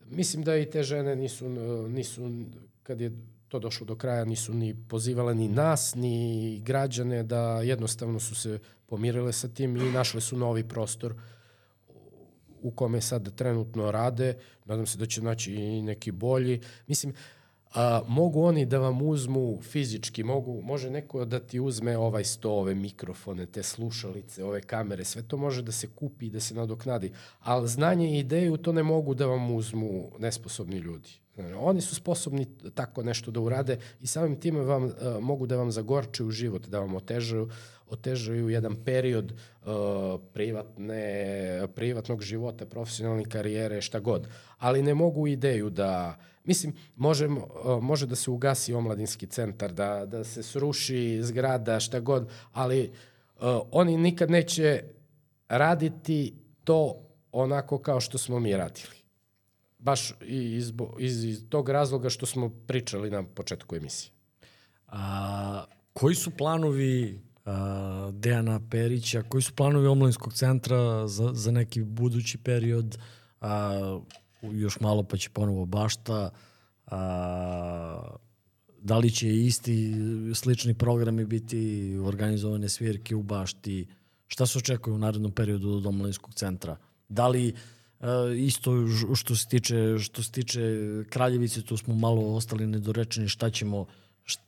Mislim 0.06 0.42
da 0.42 0.56
i 0.56 0.70
te 0.70 0.82
žene 0.82 1.16
nisu, 1.16 1.48
nisu 1.88 2.30
kad 2.82 3.00
je 3.00 3.12
to 3.50 3.58
došlo 3.58 3.86
do 3.86 3.96
kraja, 3.96 4.24
nisu 4.24 4.54
ni 4.54 4.74
pozivale 4.88 5.34
ni 5.34 5.48
nas, 5.48 5.94
ni 5.94 6.60
građane 6.64 7.22
da 7.22 7.62
jednostavno 7.62 8.20
su 8.20 8.34
se 8.34 8.58
pomirile 8.86 9.32
sa 9.32 9.48
tim 9.48 9.76
i 9.76 9.92
našle 9.92 10.20
su 10.20 10.36
novi 10.36 10.68
prostor 10.68 11.14
u 12.62 12.70
kome 12.70 13.00
sad 13.00 13.34
trenutno 13.34 13.90
rade. 13.90 14.34
Nadam 14.64 14.86
se 14.86 14.98
da 14.98 15.06
će 15.06 15.22
naći 15.22 15.54
i 15.54 15.82
neki 15.82 16.12
bolji. 16.12 16.60
Mislim, 16.86 17.14
a, 17.74 18.02
mogu 18.08 18.42
oni 18.42 18.66
da 18.66 18.78
vam 18.78 19.02
uzmu 19.02 19.58
fizički, 19.62 20.22
mogu, 20.22 20.62
može 20.62 20.90
neko 20.90 21.24
da 21.24 21.40
ti 21.40 21.60
uzme 21.60 21.96
ovaj 21.96 22.24
sto, 22.24 22.50
ove 22.50 22.74
mikrofone, 22.74 23.46
te 23.46 23.62
slušalice, 23.62 24.44
ove 24.44 24.60
kamere, 24.60 25.04
sve 25.04 25.22
to 25.22 25.36
može 25.36 25.62
da 25.62 25.72
se 25.72 25.86
kupi 25.86 26.26
i 26.26 26.30
da 26.30 26.40
se 26.40 26.54
nadoknadi. 26.54 27.12
Ali 27.40 27.68
znanje 27.68 28.10
i 28.10 28.18
ideju 28.18 28.56
to 28.56 28.72
ne 28.72 28.82
mogu 28.82 29.14
da 29.14 29.26
vam 29.26 29.54
uzmu 29.54 30.10
nesposobni 30.18 30.76
ljudi. 30.76 31.10
Oni 31.58 31.80
su 31.80 31.94
sposobni 31.94 32.46
tako 32.74 33.02
nešto 33.02 33.30
da 33.30 33.40
urade 33.40 33.78
i 34.00 34.06
samim 34.06 34.40
time 34.40 34.60
vam, 34.60 34.84
uh, 34.84 34.92
mogu 35.20 35.46
da 35.46 35.56
vam 35.56 35.70
zagorčaju 35.70 36.30
život, 36.30 36.66
da 36.66 36.80
vam 36.80 36.94
otežaju, 36.94 37.48
otežaju 37.88 38.48
jedan 38.48 38.76
period 38.84 39.32
uh, 39.32 40.20
privatne, 40.32 41.68
privatnog 41.74 42.22
života, 42.22 42.66
profesionalne 42.66 43.24
karijere, 43.24 43.80
šta 43.80 44.00
god. 44.00 44.28
Ali 44.58 44.82
ne 44.82 44.94
mogu 44.94 45.26
ideju 45.26 45.70
da, 45.70 46.18
mislim, 46.44 46.74
može, 46.96 47.26
uh, 47.26 47.82
može 47.82 48.06
da 48.06 48.16
se 48.16 48.30
ugasi 48.30 48.74
omladinski 48.74 49.26
centar, 49.26 49.72
da, 49.72 50.06
da 50.06 50.24
se 50.24 50.42
sruši 50.42 51.22
zgrada, 51.22 51.80
šta 51.80 52.00
god, 52.00 52.28
ali 52.52 52.90
uh, 52.90 53.60
oni 53.70 53.96
nikad 53.96 54.30
neće 54.30 54.82
raditi 55.48 56.34
to 56.64 56.96
onako 57.32 57.78
kao 57.78 58.00
što 58.00 58.18
smo 58.18 58.40
mi 58.40 58.56
radili. 58.56 58.99
Baš 59.80 60.12
iz, 60.20 60.72
iz, 60.98 61.24
iz 61.24 61.42
tog 61.48 61.68
razloga 61.68 62.10
što 62.10 62.26
smo 62.26 62.48
pričali 62.66 63.10
na 63.10 63.24
početku 63.24 63.76
emisije. 63.76 64.12
A, 64.86 65.64
koji 65.92 66.14
su 66.14 66.30
planovi 66.30 67.20
a, 67.44 68.10
Dejana 68.14 68.60
Perića, 68.70 69.22
koji 69.22 69.42
su 69.42 69.54
planovi 69.54 69.86
omladinskog 69.86 70.34
centra 70.34 71.06
za, 71.06 71.30
za 71.34 71.50
neki 71.50 71.82
budući 71.82 72.38
period, 72.38 72.98
a, 73.40 74.00
još 74.42 74.80
malo 74.80 75.02
pa 75.02 75.16
će 75.16 75.30
ponovo 75.30 75.66
bašta, 75.66 76.30
a, 76.86 78.16
da 78.82 78.98
li 78.98 79.10
će 79.10 79.28
isti 79.28 79.94
slični 80.34 80.74
programi 80.74 81.24
biti 81.24 81.96
organizovane 82.04 82.68
svirke 82.68 83.16
u 83.16 83.22
bašti, 83.22 83.86
Šta 84.30 84.46
se 84.46 84.58
očekuje 84.58 84.94
u 84.94 84.98
narednom 84.98 85.32
periodu 85.32 85.70
od 85.70 85.86
omladinskog 85.86 86.34
centra? 86.34 86.76
Da 87.08 87.28
li 87.28 87.48
uh, 87.48 87.58
isto 88.36 88.86
ž- 88.86 89.14
što 89.14 89.36
se 89.36 89.48
tiče 89.48 89.98
što 89.98 90.22
se 90.22 90.30
tiče 90.32 90.60
Kraljevice, 91.08 91.62
tu 91.62 91.76
smo 91.76 91.94
malo 91.94 92.34
ostali 92.34 92.66
nedorečeni 92.66 93.28
šta 93.28 93.50
ćemo 93.50 93.86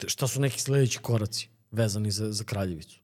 šta, 0.07 0.27
su 0.27 0.41
neki 0.41 0.61
sledeći 0.61 0.99
koraci 0.99 1.49
vezani 1.71 2.11
za, 2.11 2.33
za 2.33 2.45
Kraljevicu? 2.45 3.03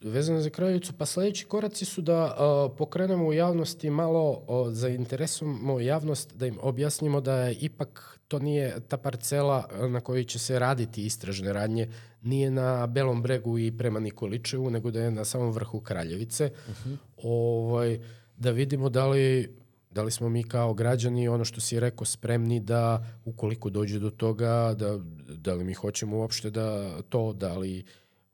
Vezano 0.00 0.40
za 0.40 0.50
Kraljevicu, 0.50 0.92
pa 0.98 1.06
sledeći 1.06 1.44
koraci 1.44 1.84
su 1.84 2.02
da 2.02 2.24
uh, 2.24 2.76
pokrenemo 2.78 3.26
u 3.26 3.32
javnosti 3.32 3.90
malo, 3.90 4.30
uh, 4.30 4.72
zainteresujemo 4.72 5.80
javnost, 5.80 6.36
da 6.36 6.46
im 6.46 6.58
objasnimo 6.60 7.20
da 7.20 7.36
je 7.36 7.54
ipak 7.54 8.18
to 8.28 8.38
nije 8.38 8.80
ta 8.88 8.96
parcela 8.96 9.68
na 9.88 10.00
kojoj 10.00 10.24
će 10.24 10.38
se 10.38 10.58
raditi 10.58 11.06
istražne 11.06 11.52
radnje, 11.52 11.88
nije 12.22 12.50
na 12.50 12.86
Belom 12.86 13.22
bregu 13.22 13.58
i 13.58 13.72
prema 13.78 14.00
Nikoličevu, 14.00 14.70
nego 14.70 14.90
da 14.90 15.00
je 15.00 15.10
na 15.10 15.24
samom 15.24 15.52
vrhu 15.52 15.80
Kraljevice. 15.80 16.50
Uh 16.68 16.74
-huh. 16.76 16.96
ovaj, 17.22 17.98
da 18.42 18.50
vidimo 18.50 18.88
da 18.88 19.06
li, 19.06 19.56
da 19.90 20.02
li 20.02 20.10
smo 20.10 20.28
mi 20.28 20.42
kao 20.42 20.74
građani, 20.74 21.28
ono 21.28 21.44
što 21.44 21.60
si 21.60 21.80
rekao, 21.80 22.04
spremni 22.04 22.60
da 22.60 23.06
ukoliko 23.24 23.70
dođe 23.70 23.98
do 23.98 24.10
toga, 24.10 24.74
da, 24.78 24.98
da 25.36 25.54
li 25.54 25.64
mi 25.64 25.74
hoćemo 25.74 26.16
uopšte 26.16 26.50
da 26.50 26.98
to, 27.08 27.32
da 27.32 27.58
li 27.58 27.84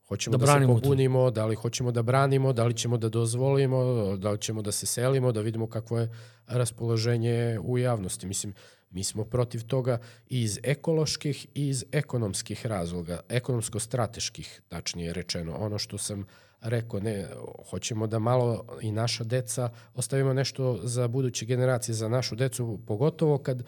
Hoćemo 0.09 0.37
da, 0.37 0.47
da 0.47 0.61
se 0.61 0.67
pobunimo, 0.67 1.25
to. 1.25 1.31
da 1.31 1.47
li 1.47 1.55
hoćemo 1.55 1.93
da 1.93 2.03
branimo, 2.03 2.53
da 2.53 2.65
li 2.65 2.75
ćemo 2.75 2.97
da 2.99 3.09
dozvolimo, 3.09 4.17
da 4.17 4.31
li 4.31 4.39
ćemo 4.39 4.63
da 4.63 4.73
se 4.73 4.87
selimo, 4.87 5.33
da 5.33 5.41
vidimo 5.41 5.67
kakvo 5.67 5.99
je 5.99 6.11
raspoloženje 6.47 7.59
u 7.63 7.79
javnosti. 7.79 8.27
Mislim, 8.27 8.55
mi 8.91 9.05
smo 9.05 9.25
protiv 9.25 9.67
toga 9.67 9.99
iz 10.27 10.59
ekoloških 10.63 11.47
i 11.55 11.69
iz 11.69 11.85
ekonomskih 11.93 12.67
razloga, 12.67 13.21
ekonomsko-strateških, 13.29 14.61
tačnije 14.69 15.13
rečeno. 15.13 15.57
Ono 15.57 15.79
što 15.79 15.99
sam 15.99 16.27
rekao, 16.61 17.01
ne, 17.01 17.27
hoćemo 17.71 18.07
da 18.07 18.19
malo 18.19 18.65
i 18.83 18.93
naša 18.93 19.25
deca 19.25 19.71
ostavimo 19.95 20.33
nešto 20.33 20.81
za 20.83 21.09
buduće 21.09 21.47
generacije, 21.47 21.95
za 21.95 22.09
našu 22.09 22.37
decu, 22.37 22.81
pogotovo 22.87 23.39
kad 23.39 23.63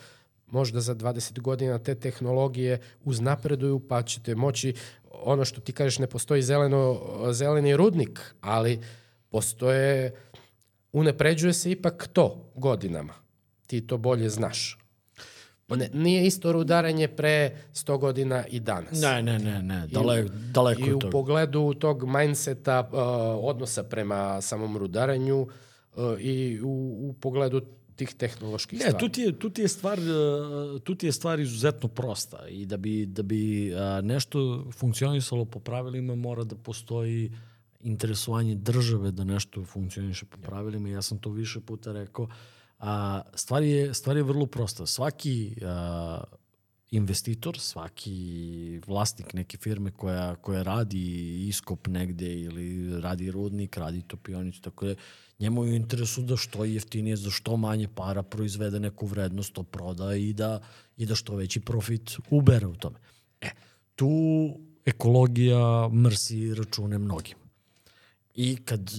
možda 0.46 0.80
za 0.80 0.94
20 0.94 1.40
godina 1.40 1.78
te 1.78 1.94
tehnologije 1.94 2.80
uznapreduju, 3.04 3.80
pa 3.88 4.02
ćete 4.02 4.34
moći 4.34 4.74
ono 5.10 5.44
što 5.44 5.60
ti 5.60 5.72
kažeš, 5.72 5.98
ne 5.98 6.06
postoji 6.06 6.42
zeleno, 6.42 7.00
zeleni 7.32 7.76
rudnik, 7.76 8.20
ali 8.40 8.80
postoje, 9.28 10.14
unepređuje 10.92 11.52
se 11.52 11.70
ipak 11.70 12.08
to 12.12 12.52
godinama. 12.54 13.14
Ti 13.66 13.86
to 13.86 13.98
bolje 13.98 14.28
znaš. 14.28 14.79
Ne, 15.76 15.90
nije 15.92 16.26
isto 16.26 16.52
rudarenje 16.52 17.08
pre 17.08 17.56
100 17.74 17.98
godina 17.98 18.46
i 18.46 18.60
danas. 18.60 19.00
Ne, 19.02 19.22
ne, 19.22 19.38
ne, 19.38 19.62
ne, 19.62 19.86
daleko, 19.86 20.32
I, 20.32 20.52
daleko 20.52 20.82
I 20.86 20.94
u 20.94 20.98
to. 20.98 21.10
pogledu 21.10 21.74
tog 21.74 22.04
mindseta, 22.04 22.88
uh, 22.92 22.98
odnosa 23.50 23.82
prema 23.82 24.40
samom 24.40 24.76
rudarenju 24.76 25.40
uh, 25.40 26.20
i 26.20 26.60
u, 26.62 27.08
u 27.08 27.12
pogledu 27.20 27.60
tih 27.96 28.14
tehnoloških 28.14 28.78
ne, 28.78 28.84
stvari. 28.84 28.98
Tu 29.00 29.08
ti, 29.08 29.20
je, 29.20 29.38
tu, 29.38 29.50
ti 29.50 29.62
je 29.62 29.68
stvar, 29.68 29.98
uh, 29.98 30.80
tu 30.80 30.94
ti 30.94 31.06
je 31.06 31.12
stvar 31.12 31.40
izuzetno 31.40 31.88
prosta 31.88 32.48
i 32.48 32.66
da 32.66 32.76
bi, 32.76 33.06
da 33.06 33.22
bi 33.22 33.72
uh, 33.72 34.04
nešto 34.04 34.66
funkcionisalo 34.72 35.44
po 35.44 35.60
pravilima 35.60 36.14
mora 36.14 36.44
da 36.44 36.56
postoji 36.56 37.32
interesovanje 37.82 38.54
države 38.54 39.10
da 39.10 39.24
nešto 39.24 39.64
funkcioniše 39.64 40.26
po 40.26 40.38
pravilima. 40.38 40.88
Ja 40.88 41.02
sam 41.02 41.18
to 41.18 41.30
više 41.30 41.60
puta 41.60 41.92
rekao. 41.92 42.28
A, 42.80 43.22
stvar, 43.34 43.62
je, 43.62 43.94
stvar 43.94 44.16
je 44.16 44.22
vrlo 44.22 44.46
prosta. 44.46 44.86
Svaki 44.86 45.54
a, 45.62 46.20
investitor, 46.90 47.58
svaki 47.58 48.80
vlasnik 48.86 49.34
neke 49.34 49.56
firme 49.56 49.90
koja, 49.90 50.34
koja 50.36 50.62
radi 50.62 51.46
iskop 51.48 51.86
negde 51.86 52.34
ili 52.34 53.00
radi 53.00 53.30
rudnik, 53.30 53.76
radi 53.76 54.02
topionicu, 54.02 54.60
tako 54.60 54.86
da 54.86 54.94
njemu 55.38 55.64
je 55.64 55.72
u 55.72 55.74
interesu 55.74 56.22
da 56.22 56.36
što 56.36 56.64
jeftinije, 56.64 57.16
za 57.16 57.30
što 57.30 57.56
manje 57.56 57.88
para 57.94 58.22
proizvede 58.22 58.80
neku 58.80 59.06
vrednost, 59.06 59.52
to 59.52 59.62
proda 59.62 60.14
i 60.14 60.32
da, 60.32 60.60
i 60.96 61.06
da 61.06 61.14
što 61.14 61.36
veći 61.36 61.60
profit 61.60 62.16
ubere 62.30 62.66
u 62.66 62.74
tome. 62.74 62.98
E, 63.40 63.50
tu 63.94 64.10
ekologija 64.84 65.88
mrsi 65.88 66.54
račune 66.54 66.98
mnogim. 66.98 67.36
I 68.34 68.56
kad 68.56 68.90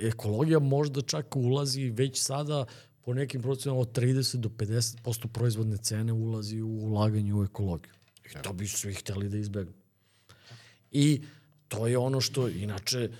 ekologija 0.00 0.58
možda 0.58 1.02
čak 1.02 1.36
ulazi 1.36 1.90
već 1.90 2.22
sada 2.22 2.64
po 3.04 3.14
nekim 3.14 3.42
procenama 3.42 3.80
od 3.80 3.98
30 3.98 4.36
do 4.36 4.48
50% 4.48 5.26
proizvodne 5.26 5.76
cene 5.76 6.12
ulazi 6.12 6.60
u 6.60 6.68
ulaganje 6.68 7.34
u 7.34 7.44
ekologiju. 7.44 7.92
I 8.30 8.42
to 8.42 8.52
bi 8.52 8.68
svi 8.68 8.94
hteli 8.94 9.28
da 9.28 9.38
izbegnu. 9.38 9.72
I 10.90 11.22
to 11.68 11.86
je 11.86 11.98
ono 11.98 12.20
što, 12.20 12.48
inače, 12.48 13.10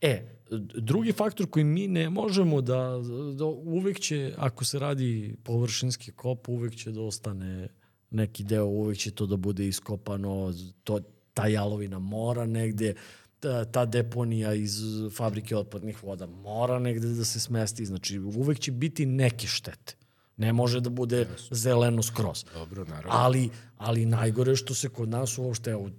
e, 0.00 0.38
drugi 0.74 1.12
faktor 1.12 1.46
koji 1.50 1.64
mi 1.64 1.88
ne 1.88 2.10
možemo 2.10 2.60
da, 2.60 3.00
da 3.34 3.44
uvek 3.44 4.00
će, 4.00 4.34
ako 4.36 4.64
se 4.64 4.78
radi 4.78 5.36
površinski 5.44 6.12
kop, 6.12 6.48
uvek 6.48 6.76
će 6.76 6.92
da 6.92 7.00
ostane 7.00 7.68
neki 8.10 8.44
deo, 8.44 8.66
uvek 8.66 8.98
će 8.98 9.10
to 9.10 9.26
da 9.26 9.36
bude 9.36 9.68
iskopano, 9.68 10.52
to, 10.84 11.00
ta 11.34 11.46
jalovina 11.46 11.98
mora 11.98 12.46
negde, 12.46 12.94
ta, 12.94 13.27
ta 13.72 13.86
deponija 13.86 14.54
iz 14.54 14.80
fabrike 15.16 15.56
otpadnih 15.56 16.02
voda 16.02 16.26
mora 16.26 16.78
negde 16.78 17.08
da 17.08 17.24
se 17.24 17.40
smesti, 17.40 17.86
znači 17.86 18.18
uvek 18.18 18.58
će 18.58 18.72
biti 18.72 19.06
neke 19.06 19.46
štete. 19.46 19.94
Ne 20.36 20.52
može 20.52 20.80
da 20.80 20.90
bude 20.90 21.26
yes. 21.26 21.48
zeleno 21.50 22.02
skroz. 22.02 22.44
Dobro, 22.54 22.84
naravno. 22.84 23.10
Ali, 23.12 23.50
ali 23.76 24.06
najgore 24.06 24.56
što 24.56 24.74
se 24.74 24.88
kod 24.88 25.08
nas 25.08 25.38
uopšte, 25.38 25.70
evo, 25.70 25.90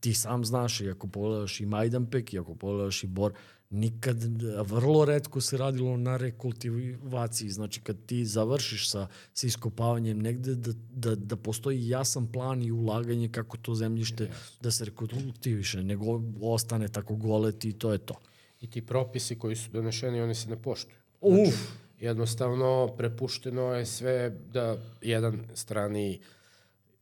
ti 0.00 0.14
sam 0.14 0.44
znaš, 0.44 0.80
i 0.80 0.90
ako 0.90 1.06
pogledaš 1.06 1.60
i 1.60 1.66
Majdanpek, 1.66 2.34
i 2.34 2.38
ako 2.38 2.54
pogledaš 2.54 3.04
i 3.04 3.06
Bor, 3.06 3.32
nikad, 3.70 4.16
vrlo 4.64 5.04
redko 5.04 5.40
se 5.40 5.56
radilo 5.56 5.96
na 5.96 6.16
rekultivaciji. 6.16 7.48
Znači, 7.48 7.80
kad 7.80 7.96
ti 8.06 8.24
završiš 8.24 8.90
sa, 8.90 9.06
sa 9.32 9.46
iskopavanjem 9.46 10.18
negde, 10.18 10.54
da, 10.54 10.72
da, 10.94 11.14
da 11.14 11.36
postoji 11.36 11.88
jasan 11.88 12.32
plan 12.32 12.62
i 12.62 12.72
ulaganje 12.72 13.28
kako 13.28 13.56
to 13.56 13.74
zemljište 13.74 14.24
yes. 14.24 14.62
da 14.62 14.70
se 14.70 14.84
rekultiviše, 14.84 15.82
nego 15.82 16.22
ostane 16.40 16.88
tako 16.88 17.16
goleti 17.16 17.68
i 17.68 17.72
to 17.72 17.92
je 17.92 17.98
to. 17.98 18.14
I 18.60 18.70
ti 18.70 18.86
propisi 18.86 19.38
koji 19.38 19.56
su 19.56 19.70
donešeni, 19.70 20.20
oni 20.20 20.34
se 20.34 20.48
ne 20.48 20.62
poštuju. 20.62 20.96
Znači, 21.20 21.48
Uf! 21.48 21.54
Jednostavno, 22.00 22.94
prepušteno 22.96 23.62
je 23.62 23.86
sve 23.86 24.36
da 24.52 24.76
jedan 25.02 25.40
strani 25.54 26.18
uh, 26.20 26.39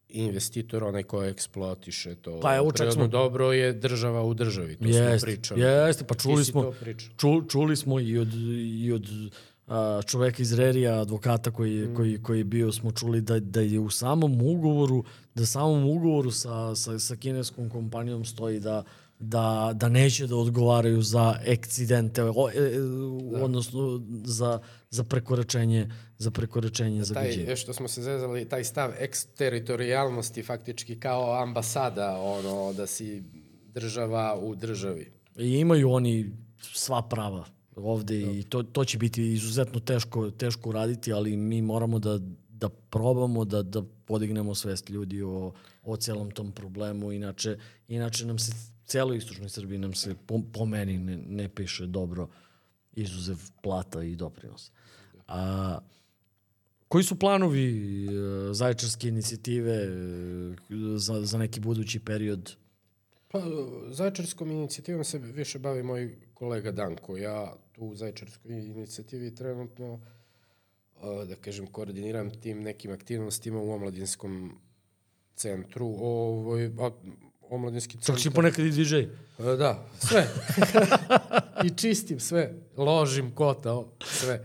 investitor, 0.08 0.84
onaj 0.84 1.02
ko 1.02 1.24
eksploatiše 1.24 2.14
to 2.14 2.40
pa, 2.40 2.56
evo, 2.56 2.70
prirodno 2.70 2.92
smo... 2.92 3.08
dobro 3.08 3.52
je 3.52 3.72
država 3.72 4.22
u 4.24 4.34
državi, 4.34 4.76
to 4.76 4.84
jeste, 4.84 5.18
smo 5.18 5.26
pričali. 5.26 5.60
Jeste, 5.60 6.04
pa 6.04 6.14
čuli 6.14 6.44
smo, 6.44 6.72
ču, 7.16 7.42
čuli 7.48 7.76
smo 7.76 8.00
i 8.00 8.18
od, 8.18 8.28
i 8.84 8.92
od 8.92 9.06
a, 9.66 10.00
čoveka 10.06 10.42
iz 10.42 10.52
Rerija, 10.52 11.00
advokata 11.00 11.50
koji, 11.50 11.88
mm. 11.88 11.94
koji, 11.94 12.22
koji 12.22 12.38
je 12.38 12.44
bio, 12.44 12.72
smo 12.72 12.92
čuli 12.92 13.20
da, 13.20 13.40
da 13.40 13.60
je 13.60 13.78
u 13.78 13.90
samom 13.90 14.42
ugovoru, 14.42 15.04
da 15.34 15.46
samom 15.46 15.84
ugovoru 15.84 16.30
sa, 16.30 16.74
sa, 16.74 16.98
sa 16.98 17.16
kineskom 17.16 17.70
kompanijom 17.70 18.24
stoji 18.24 18.60
da 18.60 18.84
da, 19.20 19.72
da 19.74 19.88
neće 19.88 20.26
da 20.26 20.36
odgovaraju 20.36 21.02
za 21.02 21.40
ekcidente, 21.44 22.22
o, 22.22 22.50
e, 22.50 22.70
da. 23.32 23.44
odnosno 23.44 24.02
za, 24.24 24.60
za 24.90 25.04
prekoračenje 25.04 25.88
za 26.18 26.30
prekoračenje 26.30 27.04
zagađenja. 27.04 27.46
Taj, 27.46 27.56
što 27.56 27.72
smo 27.72 27.88
se 27.88 28.02
zezali, 28.02 28.48
taj 28.48 28.64
stav 28.64 28.92
eksteritorijalnosti 28.98 30.42
faktički 30.42 31.00
kao 31.00 31.42
ambasada, 31.42 32.20
ono, 32.20 32.72
da 32.72 32.86
si 32.86 33.22
država 33.74 34.38
u 34.42 34.54
državi. 34.54 35.12
I 35.38 35.58
imaju 35.58 35.90
oni 35.90 36.30
sva 36.60 37.02
prava 37.02 37.44
ovde 37.76 38.18
da. 38.18 38.30
i 38.30 38.42
to, 38.42 38.62
to 38.62 38.84
će 38.84 38.98
biti 38.98 39.32
izuzetno 39.32 39.80
teško, 39.80 40.30
teško 40.30 40.68
uraditi, 40.68 41.12
ali 41.12 41.36
mi 41.36 41.62
moramo 41.62 41.98
da, 41.98 42.18
da 42.48 42.68
probamo 42.68 43.44
da, 43.44 43.62
da 43.62 43.82
podignemo 44.04 44.54
svest 44.54 44.90
ljudi 44.90 45.22
o, 45.22 45.52
o 45.82 45.96
celom 45.96 46.30
tom 46.30 46.52
problemu, 46.52 47.12
inače, 47.12 47.58
inače 47.88 48.26
nam 48.26 48.38
se 48.38 48.52
celoj 48.88 49.16
istočnoj 49.16 49.48
Srbiji 49.48 49.78
nam 49.78 49.94
se 49.94 50.14
po, 50.26 50.40
po 50.52 50.66
meni 50.66 50.98
ne, 50.98 51.16
ne 51.16 51.48
piše 51.48 51.86
dobro 51.86 52.28
izuzev 52.92 53.36
plata 53.62 54.02
i 54.02 54.16
doprinosa. 54.16 54.72
A, 55.28 55.78
koji 56.88 57.04
su 57.04 57.18
planovi 57.18 57.66
e, 58.06 58.54
zaječarske 58.54 59.08
inicijative 59.08 59.74
e, 59.74 59.88
za, 60.96 61.20
za 61.22 61.38
neki 61.38 61.60
budući 61.60 62.00
period? 62.00 62.56
Pa, 63.28 63.42
zaječarskom 63.90 64.50
inicijativom 64.50 65.04
se 65.04 65.18
više 65.18 65.58
bavi 65.58 65.82
moj 65.82 66.16
kolega 66.34 66.72
Danko. 66.72 67.16
Ja 67.16 67.56
tu 67.72 67.84
u 67.84 67.94
zaječarskoj 67.94 68.52
inicijativi 68.52 69.34
trenutno, 69.34 70.00
e, 70.96 71.26
da 71.26 71.36
kažem, 71.36 71.66
koordiniram 71.66 72.30
tim 72.40 72.62
nekim 72.62 72.92
aktivnostima 72.92 73.60
u 73.60 73.70
omladinskom 73.70 74.58
centru. 75.34 75.86
Ovoj, 75.86 76.72
omladinski 77.50 77.96
centar. 77.98 78.14
Čak 78.14 78.22
si 78.22 78.30
ponekad 78.30 78.66
i 78.66 78.70
DJ. 78.70 78.96
E, 78.96 79.08
da, 79.56 79.84
sve. 79.98 80.26
I 81.66 81.70
čistim 81.76 82.20
sve. 82.20 82.54
Ložim 82.76 83.30
kota, 83.30 83.82
sve. 84.04 84.44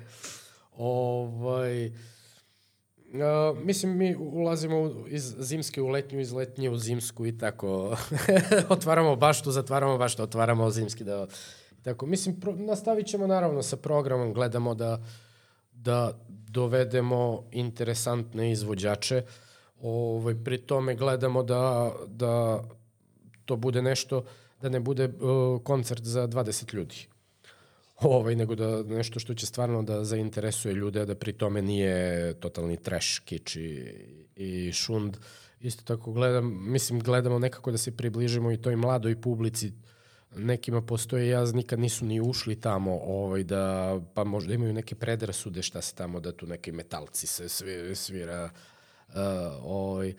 Ovaj, 0.78 1.92
Uh, 3.14 3.58
mislim, 3.66 3.98
mi 3.98 4.16
ulazimo 4.16 5.06
iz 5.08 5.36
zimske 5.40 5.82
u 5.82 5.88
letnju, 5.88 6.20
iz 6.20 6.32
letnje 6.32 6.70
u 6.70 6.78
zimsku 6.78 7.26
i 7.26 7.38
tako. 7.38 7.98
otvaramo 8.70 9.16
baštu, 9.16 9.52
zatvaramo 9.52 9.98
baštu, 9.98 10.24
otvaramo 10.24 10.72
zimski 10.72 11.04
deo. 11.04 11.28
Tako, 11.84 12.06
mislim, 12.06 12.40
pro, 12.40 12.56
nastavit 12.56 13.08
ćemo 13.08 13.28
naravno 13.28 13.62
sa 13.62 13.78
programom, 13.78 14.34
gledamo 14.34 14.76
da, 14.76 15.04
da 15.72 16.20
dovedemo 16.30 17.44
interesantne 17.52 18.52
izvođače. 18.52 19.24
Ovaj, 19.82 20.36
pri 20.44 20.58
tome 20.58 20.96
gledamo 20.96 21.44
da, 21.44 21.92
da 22.08 22.64
to 23.46 23.56
bude 23.56 23.82
nešto, 23.82 24.26
da 24.62 24.70
ne 24.70 24.80
bude 24.80 25.06
uh, 25.06 25.62
koncert 25.64 26.04
za 26.04 26.28
20 26.28 26.74
ljudi. 26.74 27.08
Ovaj, 28.02 28.36
nego 28.36 28.56
da 28.56 28.84
nešto 28.84 29.20
što 29.20 29.34
će 29.34 29.46
stvarno 29.46 29.84
da 29.84 30.04
zainteresuje 30.04 30.74
ljude, 30.74 31.06
da 31.06 31.16
pri 31.16 31.34
tome 31.34 31.62
nije 31.62 32.34
totalni 32.34 32.78
trash, 32.78 33.20
kič 33.26 33.56
i, 33.56 33.96
i 34.36 34.72
šund. 34.74 35.18
Isto 35.60 35.84
tako 35.84 36.12
gledam, 36.12 36.72
mislim, 36.72 37.00
gledamo 37.00 37.40
nekako 37.40 37.72
da 37.72 37.78
se 37.78 37.98
približimo 37.98 38.52
i 38.52 38.62
toj 38.62 38.76
mladoj 38.76 39.22
publici, 39.22 39.72
nekima 40.36 40.82
postoje 40.82 41.28
jaz, 41.28 41.54
nikad 41.54 41.80
nisu 41.80 42.06
ni 42.06 42.22
ušli 42.22 42.56
tamo, 42.56 43.00
ovaj, 43.04 43.44
da, 43.44 44.00
pa 44.14 44.24
možda 44.24 44.54
imaju 44.54 44.74
neke 44.74 44.96
predrasude 44.96 45.62
šta 45.62 45.82
se 45.82 45.96
tamo, 45.96 46.20
da 46.20 46.32
tu 46.32 46.48
neki 46.48 46.72
metalci 46.72 47.28
se 47.28 47.50
svira, 47.50 47.96
svira 47.96 48.50
uh, 49.08 49.16
ovaj, 49.64 50.14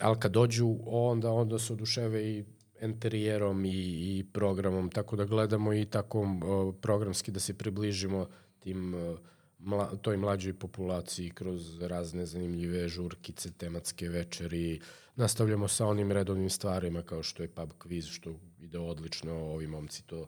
ali 0.00 0.20
kad 0.20 0.32
dođu, 0.32 0.76
onda, 0.86 1.32
onda 1.32 1.58
se 1.58 1.72
oduševe 1.72 2.30
i 2.30 2.44
enterijerom 2.80 3.64
i, 3.64 3.68
i 3.70 4.24
programom, 4.32 4.90
tako 4.90 5.16
da 5.16 5.24
gledamo 5.24 5.74
i 5.74 5.84
tako 5.84 6.20
uh, 6.20 6.74
programski 6.80 7.30
da 7.30 7.40
se 7.40 7.54
približimo 7.54 8.26
tim 8.60 8.94
uh, 8.94 9.18
mla, 9.58 9.96
toj 10.02 10.16
mlađoj 10.16 10.54
populaciji 10.54 11.30
kroz 11.30 11.82
razne 11.82 12.26
zanimljive 12.26 12.88
žurkice, 12.88 13.52
tematske 13.52 14.08
večeri. 14.08 14.80
Nastavljamo 15.16 15.68
sa 15.68 15.86
onim 15.86 16.12
redovnim 16.12 16.50
stvarima 16.50 17.02
kao 17.02 17.22
što 17.22 17.42
je 17.42 17.48
pub 17.48 17.70
quiz, 17.78 18.10
što 18.10 18.34
ide 18.60 18.78
odlično, 18.78 19.34
ovi 19.34 19.66
momci 19.66 20.02
to 20.06 20.26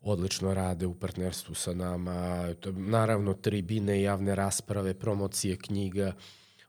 odlično 0.00 0.54
rade 0.54 0.86
u 0.86 0.94
partnerstvu 0.94 1.54
sa 1.54 1.74
nama. 1.74 2.48
Naravno, 2.76 3.34
tribine, 3.34 4.02
javne 4.02 4.34
rasprave, 4.34 4.94
promocije 4.94 5.56
knjiga. 5.56 6.12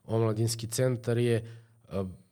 Omladinski 0.04 0.66
centar 0.66 1.18
je 1.18 1.65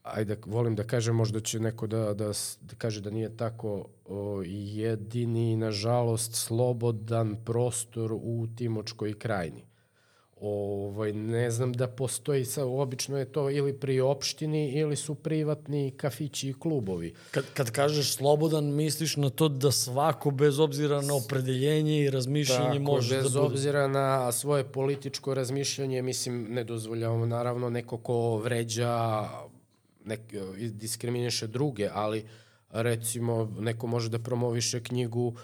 ajde, 0.04 0.36
volim 0.46 0.74
da 0.74 0.84
kažem, 0.84 1.16
možda 1.16 1.40
će 1.40 1.60
neko 1.60 1.86
da, 1.86 2.14
da, 2.14 2.32
da 2.60 2.74
kaže 2.78 3.00
da 3.00 3.10
nije 3.10 3.36
tako 3.36 3.86
o, 4.04 4.42
jedini, 4.46 5.56
nažalost, 5.56 6.34
slobodan 6.34 7.36
prostor 7.44 8.12
u 8.12 8.46
Timočkoj 8.56 9.18
krajini. 9.18 9.64
Ovaj, 10.40 11.12
ne 11.12 11.50
znam 11.50 11.72
da 11.72 11.86
postoji, 11.88 12.44
sa, 12.44 12.64
obično 12.64 13.18
je 13.18 13.32
to 13.32 13.50
ili 13.50 13.72
pri 13.72 14.00
opštini 14.00 14.72
ili 14.72 14.96
su 14.96 15.14
privatni 15.14 15.90
kafići 15.96 16.48
i 16.48 16.52
klubovi. 16.52 17.14
Kad, 17.30 17.44
kad 17.54 17.70
kažeš 17.70 18.14
slobodan, 18.14 18.64
misliš 18.64 19.16
na 19.16 19.30
to 19.30 19.48
da 19.48 19.72
svako 19.72 20.30
bez 20.30 20.58
obzira 20.58 21.00
na 21.00 21.14
opredeljenje 21.14 22.00
i 22.00 22.10
razmišljanje 22.10 22.78
Tako, 22.78 22.92
može 22.92 23.16
da 23.16 23.22
bez 23.22 23.32
bude... 23.32 23.46
obzira 23.46 23.88
na 23.88 24.32
svoje 24.32 24.64
političko 24.64 25.34
razmišljanje, 25.34 26.02
mislim, 26.02 26.46
ne 26.50 26.64
dozvoljavamo 26.64 27.26
naravno 27.26 27.70
neko 27.70 27.96
ko 27.96 28.36
vređa 28.36 29.24
nek, 30.04 30.20
diskriminiše 30.70 31.46
druge, 31.46 31.88
ali 31.92 32.24
recimo 32.70 33.56
neko 33.60 33.86
može 33.86 34.08
da 34.08 34.18
promoviše 34.18 34.82
knjigu 34.82 35.34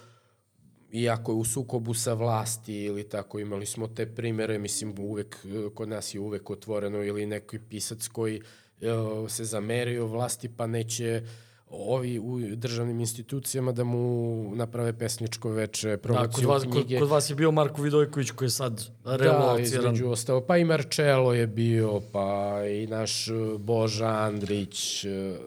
iako 0.93 1.33
je 1.33 1.37
u 1.37 1.45
sukobu 1.45 1.95
sa 1.95 2.13
vlasti 2.15 2.75
ili 2.75 3.09
tako, 3.09 3.39
imali 3.39 3.67
smo 3.67 3.89
te 3.89 4.15
primere, 4.15 4.59
mislim, 4.59 4.95
uvek, 4.99 5.47
kod 5.75 5.89
nas 5.89 6.15
je 6.15 6.21
uvek 6.21 6.51
otvoreno 6.51 7.05
ili 7.05 7.27
neki 7.27 7.59
pisac 7.59 8.09
koji 8.09 8.41
uh, 8.41 9.31
se 9.31 9.45
zamerio 9.45 10.07
vlasti 10.07 10.49
pa 10.57 10.67
neće 10.67 11.23
ovi 11.71 12.19
u 12.19 12.57
državnim 12.57 13.01
institucijama 13.01 13.73
da 13.73 13.85
mu 13.85 14.53
naprave 14.55 14.93
pesničko 14.93 15.51
veče, 15.51 15.97
promociju 15.97 16.47
da, 16.47 16.53
kod 16.53 16.63
vas, 16.63 16.63
knjige. 16.63 16.95
Kod, 16.95 17.01
kod 17.01 17.09
vas 17.09 17.31
je 17.31 17.35
bio 17.35 17.51
Marko 17.51 17.83
Vidojković 17.83 18.31
koji 18.31 18.47
je 18.47 18.51
sad 18.51 18.87
relociran. 19.05 19.57
Da, 19.57 19.89
između 19.89 20.11
ostao. 20.11 20.41
Pa 20.41 20.57
i 20.57 20.65
Marčelo 20.65 21.35
je 21.35 21.47
bio, 21.47 22.01
pa 22.13 22.61
i 22.67 22.87
naš 22.87 23.29
Boža 23.59 24.09
Andrić, 24.09 25.05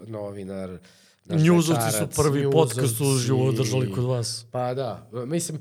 novinar. 0.07 0.77
Njuzovci 1.29 1.91
su 1.91 2.07
prvi 2.23 2.41
njuzovci, 2.41 2.75
podcast 2.75 3.01
uživo 3.01 3.47
održali 3.47 3.91
kod 3.91 4.03
vas. 4.03 4.45
Pa 4.51 4.73
da, 4.73 5.09
mislim, 5.27 5.59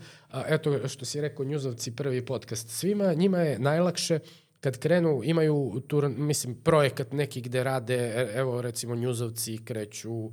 eto 0.49 0.89
što 0.89 1.05
si 1.05 1.21
rekao, 1.21 1.45
Njuzovci 1.45 1.91
prvi 1.91 2.27
podcast. 2.27 2.69
Svima 2.69 3.15
njima 3.15 3.39
je 3.39 3.59
najlakše 3.59 4.19
kad 4.63 4.79
krenu, 4.79 5.21
imaju, 5.25 5.83
tu, 5.87 6.09
mislim, 6.09 6.55
projekat 6.55 7.13
neki 7.13 7.41
gde 7.41 7.65
rade, 7.65 7.95
e, 7.95 8.33
evo 8.35 8.63
recimo 8.63 8.95
Njuzovci 8.95 9.59
kreću 9.65 10.31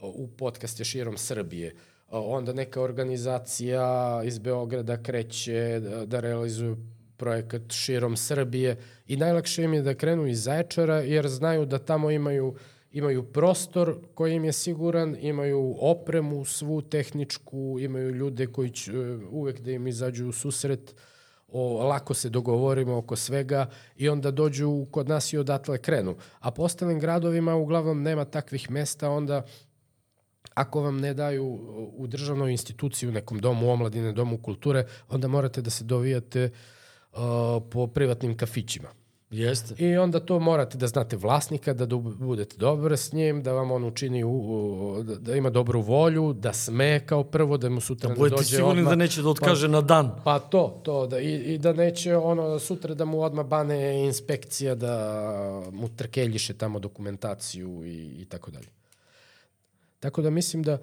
u 0.00 0.28
podcaste 0.38 0.84
širom 0.84 1.16
Srbije. 1.16 1.74
Onda 2.10 2.52
neka 2.52 2.82
organizacija 2.82 4.20
iz 4.24 4.38
Beograda 4.38 5.02
kreće 5.02 5.80
da, 6.06 6.20
realizuje 6.20 6.76
projekat 7.16 7.62
širom 7.72 8.16
Srbije 8.16 8.76
i 9.06 9.16
najlakše 9.16 9.62
im 9.62 9.74
je 9.74 9.82
da 9.82 9.94
krenu 9.94 10.26
iz 10.26 10.42
Zaječara 10.42 11.00
jer 11.00 11.28
znaju 11.28 11.66
da 11.66 11.78
tamo 11.78 12.10
imaju 12.10 12.54
imaju 12.92 13.22
prostor 13.22 13.98
koji 14.14 14.34
im 14.34 14.44
je 14.44 14.52
siguran, 14.52 15.16
imaju 15.20 15.76
opremu 15.80 16.44
svu 16.44 16.82
tehničku, 16.82 17.76
imaju 17.80 18.10
ljude 18.10 18.46
koji 18.46 18.70
će 18.70 18.92
uvek 19.30 19.60
da 19.60 19.70
im 19.72 19.86
izađu 19.86 20.28
u 20.28 20.32
susret, 20.32 20.94
o, 21.48 21.86
lako 21.86 22.14
se 22.14 22.28
dogovorimo 22.28 22.96
oko 22.96 23.16
svega 23.16 23.66
i 23.96 24.08
onda 24.08 24.30
dođu 24.30 24.86
kod 24.90 25.08
nas 25.08 25.32
i 25.32 25.38
odatle 25.38 25.78
krenu. 25.78 26.16
A 26.40 26.50
po 26.50 26.62
ostalim 26.62 27.00
gradovima 27.00 27.54
uglavnom 27.54 28.02
nema 28.02 28.24
takvih 28.24 28.70
mesta, 28.70 29.10
onda 29.10 29.42
ako 30.54 30.80
vam 30.80 31.00
ne 31.00 31.14
daju 31.14 31.44
u 31.96 32.06
državnoj 32.06 32.50
instituciji, 32.50 33.08
u 33.08 33.12
nekom 33.12 33.38
domu 33.38 33.70
omladine, 33.70 34.12
domu 34.12 34.38
kulture, 34.38 34.86
onda 35.08 35.28
morate 35.28 35.62
da 35.62 35.70
se 35.70 35.84
dovijate 35.84 36.50
uh, 37.12 37.18
po 37.70 37.86
privatnim 37.86 38.36
kafićima. 38.36 38.88
Jeste. 39.30 39.74
I 39.84 39.96
onda 39.96 40.20
to 40.20 40.38
morate 40.38 40.78
da 40.78 40.86
znate 40.86 41.16
vlasnika, 41.16 41.72
da 41.72 41.86
budete 41.96 42.56
dobro 42.56 42.96
s 42.96 43.12
njim, 43.12 43.42
da 43.42 43.52
vam 43.52 43.70
on 43.70 43.84
učini, 43.84 44.24
u, 44.24 44.30
u, 44.30 45.02
da, 45.02 45.14
da 45.14 45.36
ima 45.36 45.50
dobru 45.50 45.80
volju, 45.80 46.32
da 46.32 46.52
sme 46.52 47.06
kao 47.06 47.24
prvo, 47.24 47.56
da 47.56 47.68
mu 47.68 47.80
sutra 47.80 48.08
da 48.08 48.14
ne 48.14 48.18
dođe 48.18 48.26
odmah. 48.26 48.40
Budete 48.40 48.56
sigurni 48.56 48.84
da 48.84 48.94
neće 48.94 49.22
da 49.22 49.28
otkaže 49.28 49.66
pa, 49.66 49.72
na 49.72 49.80
dan. 49.80 50.10
Pa 50.24 50.38
to, 50.38 50.80
to, 50.84 51.06
da, 51.06 51.20
i, 51.20 51.34
i 51.34 51.58
da 51.58 51.72
neće 51.72 52.16
ono 52.16 52.58
sutra 52.58 52.94
da 52.94 53.04
mu 53.04 53.22
odmah 53.22 53.46
bane 53.46 54.04
inspekcija, 54.04 54.74
da 54.74 55.62
mu 55.72 55.88
trkeljiše 55.88 56.54
tamo 56.54 56.78
dokumentaciju 56.78 57.84
i, 57.84 58.22
i 58.22 58.24
tako 58.24 58.50
dalje. 58.50 58.68
Tako 60.00 60.22
da 60.22 60.30
mislim 60.30 60.62
da 60.62 60.78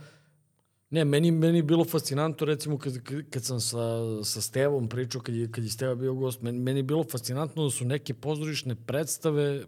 Ne, 0.94 1.06
meni, 1.06 1.32
meni 1.32 1.58
je 1.58 1.64
bilo 1.64 1.86
fascinantno, 1.86 2.46
recimo, 2.46 2.78
kad, 2.78 2.94
kad 3.30 3.44
sam 3.44 3.60
sa, 3.60 3.80
sa 4.24 4.42
Stevom 4.42 4.90
pričao, 4.90 5.22
kad 5.22 5.36
je, 5.36 5.52
kad 5.52 5.64
je 5.64 5.70
Steva 5.70 5.96
bio 5.96 6.14
gost, 6.14 6.42
meni, 6.42 6.60
meni 6.60 6.80
je 6.80 6.84
bilo 6.84 7.04
fascinantno 7.04 7.64
da 7.64 7.70
su 7.70 7.86
neke 7.86 8.14
pozorišne 8.14 8.76
predstave 8.76 9.64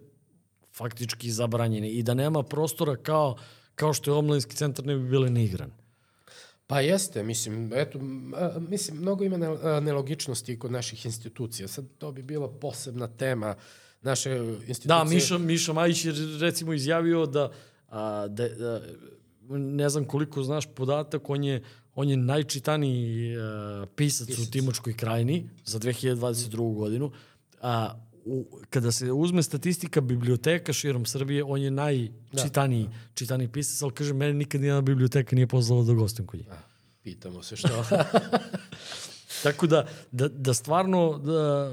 faktički 0.74 1.32
zabranjene 1.32 1.90
i 1.90 2.04
da 2.04 2.14
nema 2.14 2.44
prostora 2.44 2.96
kao, 2.96 3.38
kao 3.76 3.94
što 3.94 4.12
je 4.12 4.16
omladinski 4.16 4.56
centar 4.56 4.86
ne 4.86 4.96
bi 4.96 5.10
bile 5.10 5.30
ni 5.30 5.44
igrane. 5.44 5.74
Pa 6.68 6.82
jeste, 6.82 7.24
mislim, 7.24 7.72
eto, 7.74 8.00
mislim, 8.70 8.98
mnogo 8.98 9.24
ima 9.24 9.38
nelogičnosti 9.82 10.60
kod 10.60 10.72
naših 10.72 11.06
institucija. 11.06 11.68
Sad 11.68 11.86
to 11.98 12.12
bi 12.12 12.24
bila 12.24 12.50
posebna 12.50 13.08
tema 13.08 13.56
naše 14.02 14.30
institucije. 14.68 14.88
Da, 14.88 15.04
Miša, 15.04 15.38
Miša 15.38 15.74
Majić 15.74 16.06
je 16.06 16.14
recimo 16.40 16.74
izjavio 16.74 17.26
da, 17.26 17.52
a, 17.90 18.28
da, 18.28 18.50
da 18.50 18.82
ne 19.50 19.90
znam 19.90 20.06
koliko 20.06 20.44
znaš 20.44 20.66
podatak, 20.76 21.30
on 21.30 21.44
je, 21.44 21.64
on 21.96 22.10
je 22.10 22.18
najčitaniji 22.18 23.38
uh, 23.38 23.44
pisac, 23.96 24.28
pisac 24.28 24.48
u 24.48 24.52
Timočkoj 24.52 24.94
krajini 24.94 25.50
za 25.66 25.80
2022. 25.80 26.76
godinu. 26.76 27.12
A 27.62 28.00
u, 28.26 28.46
kada 28.70 28.92
se 28.92 29.12
uzme 29.12 29.44
statistika 29.44 30.02
biblioteka 30.02 30.74
širom 30.74 31.06
Srbije, 31.06 31.44
on 31.44 31.62
je 31.62 31.72
najčitaniji 31.72 32.84
da. 32.84 32.92
čitaniji 33.14 33.48
pisac, 33.48 33.82
ali 33.82 33.94
kaže, 33.94 34.14
mene 34.14 34.34
nikad 34.34 34.62
nijedna 34.62 34.82
biblioteka 34.82 35.36
nije 35.36 35.48
pozvala 35.48 35.84
da 35.84 35.94
gostim 35.94 36.26
kod 36.26 36.40
nje. 36.40 36.46
Da, 36.46 36.64
pitamo 37.04 37.44
se 37.44 37.56
što. 37.56 37.68
Tako 39.44 39.68
da, 39.68 39.88
da, 40.12 40.28
da 40.28 40.54
stvarno, 40.54 41.18
da, 41.18 41.72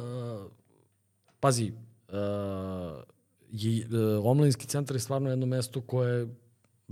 pazi, 1.41 1.73
uh, 2.09 2.15
je, 3.53 3.87
uh, 3.87 4.27
omladinski 4.27 4.67
centar 4.67 4.97
je 4.97 5.01
stvarno 5.01 5.31
jedno 5.31 5.47
mesto 5.47 5.81
koje 5.81 6.29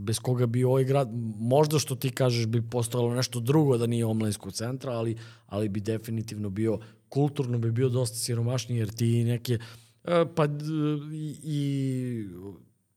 bez 0.01 0.19
koga 0.19 0.47
bi 0.47 0.65
ovaj 0.65 0.85
grad, 0.85 1.09
možda 1.39 1.79
što 1.79 1.95
ti 1.95 2.11
kažeš 2.11 2.47
bi 2.47 2.63
postojalo 2.71 3.15
nešto 3.15 3.41
drugo 3.41 3.79
da 3.79 3.87
nije 3.87 4.07
omladinskog 4.07 4.53
centra, 4.53 4.93
ali, 4.93 5.17
ali 5.47 5.69
bi 5.69 5.81
definitivno 5.81 6.51
bio, 6.51 6.79
kulturno 7.09 7.59
bi 7.59 7.73
bio 7.73 7.89
dosta 7.89 8.17
siromašniji, 8.17 8.79
jer 8.79 8.91
ti 8.91 9.25
neke, 9.25 9.59
e, 10.05 10.25
pa 10.35 10.47
i, 11.13 11.37
i 11.43 12.29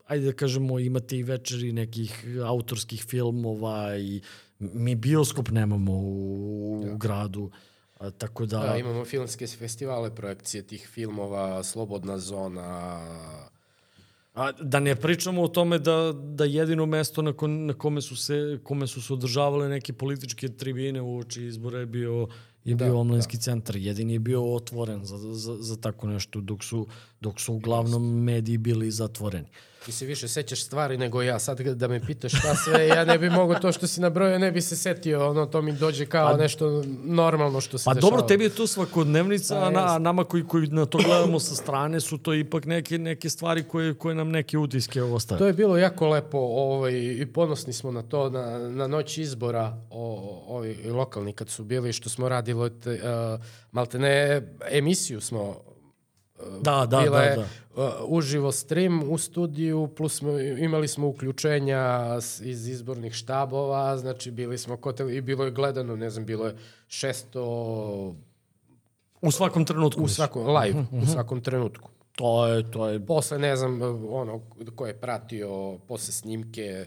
ajde 0.08 0.26
da 0.26 0.34
kažemo, 0.34 0.80
imate 0.80 1.18
i 1.18 1.24
večeri 1.24 1.72
nekih 1.72 2.26
autorskih 2.46 3.04
filmova 3.04 3.98
i 3.98 4.22
mi 4.60 4.96
bioskop 4.96 5.50
nemamo 5.50 5.94
u, 5.94 6.94
u 6.94 6.98
gradu. 6.98 7.52
A, 8.00 8.12
tako 8.12 8.46
da... 8.46 8.60
Da, 8.60 8.78
imamo 8.78 9.06
filmske 9.06 9.48
festivale, 9.48 10.16
projekcije 10.16 10.64
tih 10.68 10.88
filmova, 10.88 11.64
Slobodna 11.64 12.18
zona, 12.18 13.00
A, 14.34 14.51
da 14.51 14.80
ne 14.80 14.95
pričamo 14.95 15.41
o 15.41 15.47
tome 15.47 15.80
da, 15.80 16.14
da 16.14 16.45
jedino 16.45 16.85
mesto 16.85 17.22
na, 17.22 17.34
ko, 17.34 17.47
na 17.47 17.73
kome, 17.73 18.01
su 18.01 18.15
se, 18.15 18.60
kome 18.64 18.88
su 18.88 19.01
se 19.01 19.14
održavale 19.14 19.69
neke 19.69 19.93
političke 19.93 20.49
tribine 20.49 21.01
u 21.01 21.18
oči 21.18 21.45
izbora 21.45 21.80
je 21.80 21.85
bio 21.85 22.27
je 22.65 22.76
Da, 22.76 22.85
bio 22.85 22.99
omladinski 22.99 23.38
centar. 23.38 23.76
Jedini 23.76 24.14
je 24.14 24.19
bio 24.19 24.53
otvoren 24.56 25.06
za, 25.06 25.18
za, 25.18 25.56
za 25.56 25.76
tako 25.77 26.07
nešto, 26.07 26.41
dok 26.41 26.64
su, 26.64 26.88
dok 27.22 27.40
su 27.40 27.53
uglavnom 27.53 28.23
mediji 28.23 28.57
bili 28.57 28.91
zatvoreni. 28.91 29.48
Ti 29.85 29.91
se 29.91 30.06
više 30.06 30.27
sećaš 30.27 30.64
stvari 30.64 30.98
nego 30.98 31.22
ja. 31.22 31.40
Sad 31.40 31.60
da 31.60 31.88
me 31.88 32.06
pitaš 32.06 32.31
šta 32.31 32.56
sve, 32.56 32.88
ja 32.88 33.06
ne 33.06 33.18
bi 33.18 33.30
mogao 33.30 33.60
to 33.60 33.72
što 33.72 33.88
si 33.88 34.02
nabrojao, 34.02 34.40
ne 34.40 34.52
bi 34.52 34.61
se 34.61 34.76
setio. 34.76 35.30
Ono, 35.30 35.45
to 35.45 35.61
mi 35.61 35.72
dođe 35.73 36.06
kao 36.06 36.27
A- 36.27 36.38
nešto 36.38 36.84
normalno 37.03 37.61
što 37.61 37.77
se 37.77 37.85
Pa 37.85 37.94
dešava. 37.94 38.10
dobro, 38.10 38.27
tebi 38.27 38.44
je 38.44 38.49
to 38.49 38.68
svakodnevnica, 38.68 39.56
Pa 39.56 39.61
a, 39.61 39.69
na, 39.69 39.95
a 39.95 39.99
nama 39.99 40.23
koji, 40.23 40.44
koji 40.44 40.68
na 40.68 40.85
to 40.85 40.98
gledamo 40.99 41.40
sa 41.40 41.56
strane 41.56 41.99
su 41.99 42.18
to 42.18 42.34
ipak 42.34 42.65
neke, 42.65 42.98
neke 42.98 43.30
stvari 43.30 43.64
koje, 43.64 43.94
koje 43.94 44.15
nam 44.15 44.30
neke 44.30 44.57
utiske 44.57 45.03
ostave. 45.03 45.40
To 45.40 45.48
je 45.48 45.53
bilo 45.53 45.77
jako 45.77 46.07
lepo 46.07 46.38
ovaj, 46.40 46.91
i 46.94 47.26
ponosni 47.26 47.73
smo 47.73 47.91
na 47.91 48.02
to, 48.02 48.30
na, 48.30 48.44
na 48.60 48.88
noć 48.88 49.18
izbora 49.18 49.77
o, 49.90 50.19
ovi 50.48 50.77
lokalni 50.85 51.34
kad 51.34 51.49
su 51.49 51.64
bili, 51.64 51.94
što 51.94 52.10
smo 52.10 52.30
radili 52.30 52.53
te, 52.82 52.94
uh, 52.94 53.40
maltene 53.72 54.42
emisiju 54.72 55.22
smo 55.22 55.62
Da, 56.62 56.86
da, 56.86 57.02
Bila 57.02 57.18
da, 57.18 57.24
je 57.24 57.36
da. 57.36 57.46
uh, 57.76 57.94
uživo 58.08 58.52
stream 58.52 59.04
u 59.12 59.18
studiju, 59.18 59.90
plus 59.98 60.18
smo, 60.18 60.40
imali 60.40 60.88
smo 60.88 61.08
uključenja 61.08 62.16
iz 62.42 62.68
izbornih 62.68 63.14
štabova, 63.14 63.98
znači 63.98 64.32
bili 64.32 64.58
smo 64.58 64.78
koteli 64.78 65.18
i 65.18 65.22
bilo 65.22 65.46
je 65.46 65.52
gledano, 65.52 65.96
ne 65.96 66.10
znam, 66.10 66.26
bilo 66.26 66.46
je 66.46 66.56
600 66.88 68.14
U 69.22 69.32
svakom 69.32 69.66
trenutku. 69.66 70.04
u 70.04 70.08
svakom 70.08 70.48
live, 70.48 70.86
u 70.92 71.06
svakom 71.06 71.42
trenutku. 71.42 71.90
To 72.16 72.48
je, 72.48 72.72
to 72.72 72.90
je 72.90 73.06
Posle, 73.06 73.40
ne 73.40 73.56
znam, 73.56 73.82
ono, 74.10 74.42
ko 74.76 74.88
je 74.88 74.94
pratio 74.94 75.78
posle 75.88 76.14
snimke, 76.14 76.86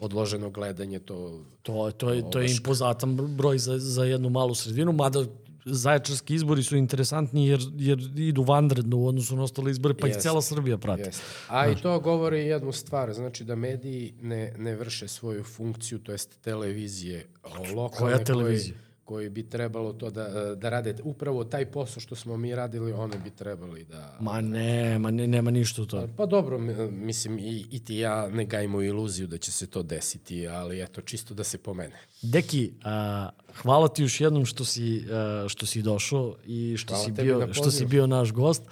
odloženo 0.00 0.50
gledanje, 0.50 0.98
to... 0.98 1.44
To, 1.62 1.90
to, 1.90 2.10
je, 2.10 2.30
to 2.30 2.40
je 2.40 2.50
impozatan 2.50 3.16
broj 3.16 3.58
za, 3.58 3.78
za 3.78 4.04
jednu 4.04 4.30
malu 4.30 4.54
sredinu, 4.54 4.92
mada 4.92 5.24
zaječarski 5.64 6.34
izbori 6.34 6.62
su 6.62 6.76
interesantni 6.76 7.46
jer, 7.46 7.60
jer 7.76 7.98
idu 8.16 8.42
vanredno 8.42 8.96
u 8.96 9.06
odnosu 9.06 9.36
na 9.36 9.42
ostale 9.42 9.70
izbore, 9.70 9.94
pa 9.94 10.08
ih 10.08 10.16
cela 10.16 10.42
Srbija 10.42 10.78
prati. 10.78 11.02
Jeste. 11.02 11.22
A 11.48 11.68
i 11.70 11.76
to 11.76 12.00
govori 12.00 12.40
jednu 12.40 12.72
stvar, 12.72 13.12
znači 13.12 13.44
da 13.44 13.54
mediji 13.54 14.14
ne, 14.22 14.54
ne 14.58 14.76
vrše 14.76 15.08
svoju 15.08 15.44
funkciju, 15.44 15.98
to 15.98 16.12
jest 16.12 16.40
televizije 16.40 17.26
lokalne 17.74 18.14
Koja 18.14 18.24
televizija? 18.24 18.74
Koji, 18.74 18.89
koji 19.10 19.28
bi 19.28 19.42
trebalo 19.42 19.92
to 19.92 20.10
da, 20.10 20.54
da 20.54 20.68
rade 20.68 20.94
upravo 21.04 21.44
taj 21.44 21.66
posao 21.66 22.00
što 22.00 22.14
smo 22.14 22.36
mi 22.36 22.54
radili, 22.54 22.92
one 22.92 23.18
bi 23.24 23.30
trebali 23.30 23.84
da... 23.84 24.16
Ma 24.20 24.40
ne, 24.40 24.98
ma 24.98 25.10
ne, 25.10 25.26
nema 25.26 25.50
ništa 25.50 25.82
u 25.82 25.86
to. 25.86 26.08
Pa 26.16 26.26
dobro, 26.26 26.58
mislim, 26.90 27.38
i, 27.38 27.66
i 27.70 27.84
ti 27.84 27.96
ja 27.96 28.28
ne 28.28 28.44
gajimo 28.44 28.82
iluziju 28.82 29.26
da 29.26 29.38
će 29.38 29.52
se 29.52 29.66
to 29.66 29.82
desiti, 29.82 30.48
ali 30.48 30.82
eto, 30.82 31.00
čisto 31.00 31.34
da 31.34 31.44
se 31.44 31.58
pomene. 31.58 31.96
Deki, 32.22 32.72
a, 32.84 33.28
hvala 33.62 33.88
ti 33.88 34.02
još 34.02 34.20
jednom 34.20 34.46
što 34.46 34.64
si, 34.64 35.04
a, 35.10 35.44
što 35.48 35.66
si 35.66 35.82
došao 35.82 36.36
i 36.46 36.76
što 36.76 36.94
Hvala 36.94 37.04
si, 37.04 37.12
bio, 37.12 37.52
što 37.52 37.70
si 37.70 37.86
bio 37.86 38.06
naš 38.06 38.32
gost. 38.32 38.62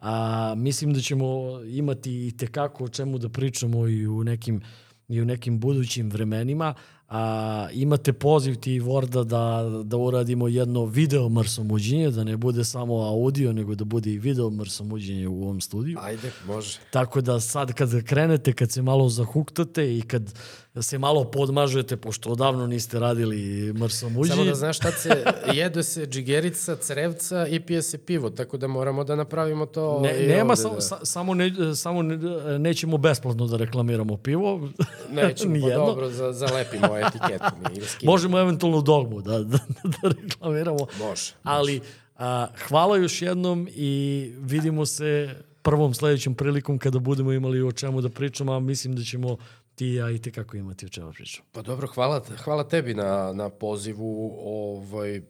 A, 0.00 0.54
mislim 0.56 0.92
da 0.92 1.00
ćemo 1.00 1.26
imati 1.64 2.26
i 2.26 2.36
tekako 2.36 2.84
o 2.84 2.88
čemu 2.88 3.18
da 3.18 3.28
pričamo 3.28 3.88
i 3.88 4.06
u 4.06 4.24
nekim, 4.24 4.60
i 5.08 5.20
u 5.20 5.24
nekim 5.24 5.60
budućim 5.60 6.10
vremenima. 6.10 6.74
A, 7.08 7.68
imate 7.72 8.12
poziv 8.12 8.56
ti 8.56 8.80
Vorda 8.80 9.24
da, 9.24 9.70
da 9.84 9.96
uradimo 9.96 10.48
jedno 10.48 10.84
video 10.84 11.28
mrsomuđenje, 11.28 12.10
da 12.10 12.24
ne 12.24 12.36
bude 12.36 12.64
samo 12.64 12.94
audio, 12.94 13.52
nego 13.52 13.74
da 13.74 13.84
bude 13.84 14.10
i 14.10 14.18
video 14.18 14.50
mrsomuđenje 14.50 15.28
u 15.28 15.42
ovom 15.42 15.60
studiju. 15.60 15.98
Ajde, 16.02 16.32
može. 16.46 16.78
Tako 16.90 17.20
da 17.20 17.40
sad 17.40 17.72
kad 17.72 18.04
krenete, 18.04 18.52
kad 18.52 18.70
se 18.70 18.82
malo 18.82 19.08
zahuktate 19.08 19.98
i 19.98 20.02
kad 20.02 20.34
se 20.82 20.98
malo 20.98 21.24
podmažete, 21.24 21.96
pošto 21.96 22.30
odavno 22.30 22.66
niste 22.66 22.98
radili 22.98 23.72
mrsomuđi, 23.72 24.30
Samo 24.30 24.44
da 24.44 24.54
znaš 24.54 24.76
šta 24.76 24.92
se, 24.92 25.24
jede 25.52 25.82
se 25.82 26.06
džigerica, 26.06 26.76
crevca 26.76 27.46
i 27.46 27.60
pije 27.60 27.82
se 27.82 27.98
pivo, 27.98 28.30
tako 28.30 28.56
da 28.56 28.66
moramo 28.66 29.04
da 29.04 29.16
napravimo 29.16 29.66
to 29.66 30.00
ne, 30.00 30.26
nema, 30.26 30.42
ovde, 30.42 30.62
samo, 30.62 30.74
da. 30.74 30.80
sa, 30.80 30.98
samo, 31.04 31.34
ne, 31.34 31.52
samo 31.74 32.02
ne, 32.02 32.18
nećemo 32.58 32.98
besplatno 32.98 33.46
da 33.46 33.56
reklamiramo 33.56 34.16
pivo. 34.16 34.68
Nećemo, 35.10 35.54
pa 35.68 35.74
dobro, 35.74 36.10
za, 36.10 36.32
zalepimo 36.32 36.98
etiketu. 36.98 37.44
Mi. 37.60 37.80
Možemo 38.02 38.38
eventualno 38.38 38.80
dogmu 38.80 39.20
da, 39.20 39.38
da, 39.38 39.58
da 39.84 40.08
reklamiramo. 40.08 40.86
Može. 40.98 41.32
Ali 41.42 41.80
a, 42.18 42.46
hvala 42.68 42.96
još 42.96 43.22
jednom 43.22 43.68
i 43.74 44.30
vidimo 44.38 44.86
se 44.86 45.34
prvom 45.62 45.94
sledećom 45.94 46.34
prilikom 46.34 46.78
kada 46.78 46.98
budemo 46.98 47.32
imali 47.32 47.62
o 47.62 47.72
čemu 47.72 48.00
da 48.00 48.08
pričamo, 48.08 48.52
a 48.52 48.60
mislim 48.60 48.96
da 48.96 49.02
ćemo 49.02 49.36
ti 49.76 49.88
ja 49.88 50.10
i 50.10 50.18
tekako 50.18 50.56
imati 50.56 50.86
o 50.86 50.88
čemu 50.88 51.12
pričamo. 51.12 51.46
Pa 51.52 51.62
dobro, 51.62 51.88
hvala, 51.94 52.24
hvala 52.44 52.68
tebi 52.68 52.94
na, 52.94 53.32
na 53.32 53.50
pozivu. 53.50 54.34
Ovaj, 54.44 55.22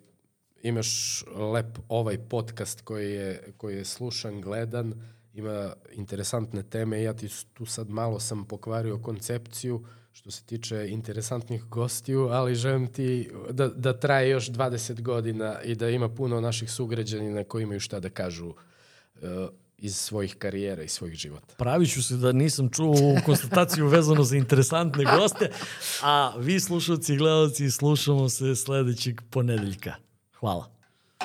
imaš 0.62 1.24
lep 1.54 1.78
ovaj 1.88 2.18
podcast 2.28 2.80
koji 2.80 3.12
je, 3.12 3.52
koji 3.56 3.76
je 3.76 3.84
slušan, 3.84 4.40
gledan, 4.40 4.94
ima 5.34 5.72
interesantne 5.92 6.62
teme. 6.62 7.02
Ja 7.02 7.12
ti 7.12 7.28
tu 7.52 7.66
sad 7.66 7.90
malo 7.90 8.20
sam 8.20 8.44
pokvario 8.44 8.98
koncepciju 8.98 9.84
što 10.12 10.30
se 10.30 10.44
tiče 10.44 10.86
interesantnih 10.88 11.64
gostiju, 11.64 12.28
ali 12.28 12.54
želim 12.54 12.86
ti 12.92 13.30
da, 13.50 13.68
da 13.68 14.00
traje 14.00 14.30
još 14.30 14.50
20 14.50 15.00
godina 15.00 15.62
i 15.62 15.74
da 15.74 15.88
ima 15.88 16.08
puno 16.08 16.40
naših 16.40 16.70
sugrađanina 16.70 17.44
koji 17.44 17.62
imaju 17.62 17.80
šta 17.80 18.00
da 18.00 18.08
kažu 18.08 18.46
uh, 18.46 19.22
iz 19.78 19.96
svojih 19.96 20.36
karijera 20.36 20.82
i 20.82 20.88
svojih 20.88 21.14
života. 21.14 21.54
Pravit 21.58 21.92
ću 21.92 22.02
se 22.02 22.16
da 22.16 22.32
nisam 22.32 22.70
čuo 22.70 22.94
konstataciju 23.24 23.86
vezano 23.86 24.22
za 24.22 24.36
interesantne 24.36 25.04
goste, 25.04 25.50
a 26.02 26.32
vi 26.38 26.60
slušalci 26.60 27.14
i 27.14 27.16
gledalci 27.16 27.70
slušamo 27.70 28.28
se 28.28 28.56
sledećeg 28.56 29.20
ponedeljka. 29.30 29.94
Hvala. 30.40 30.75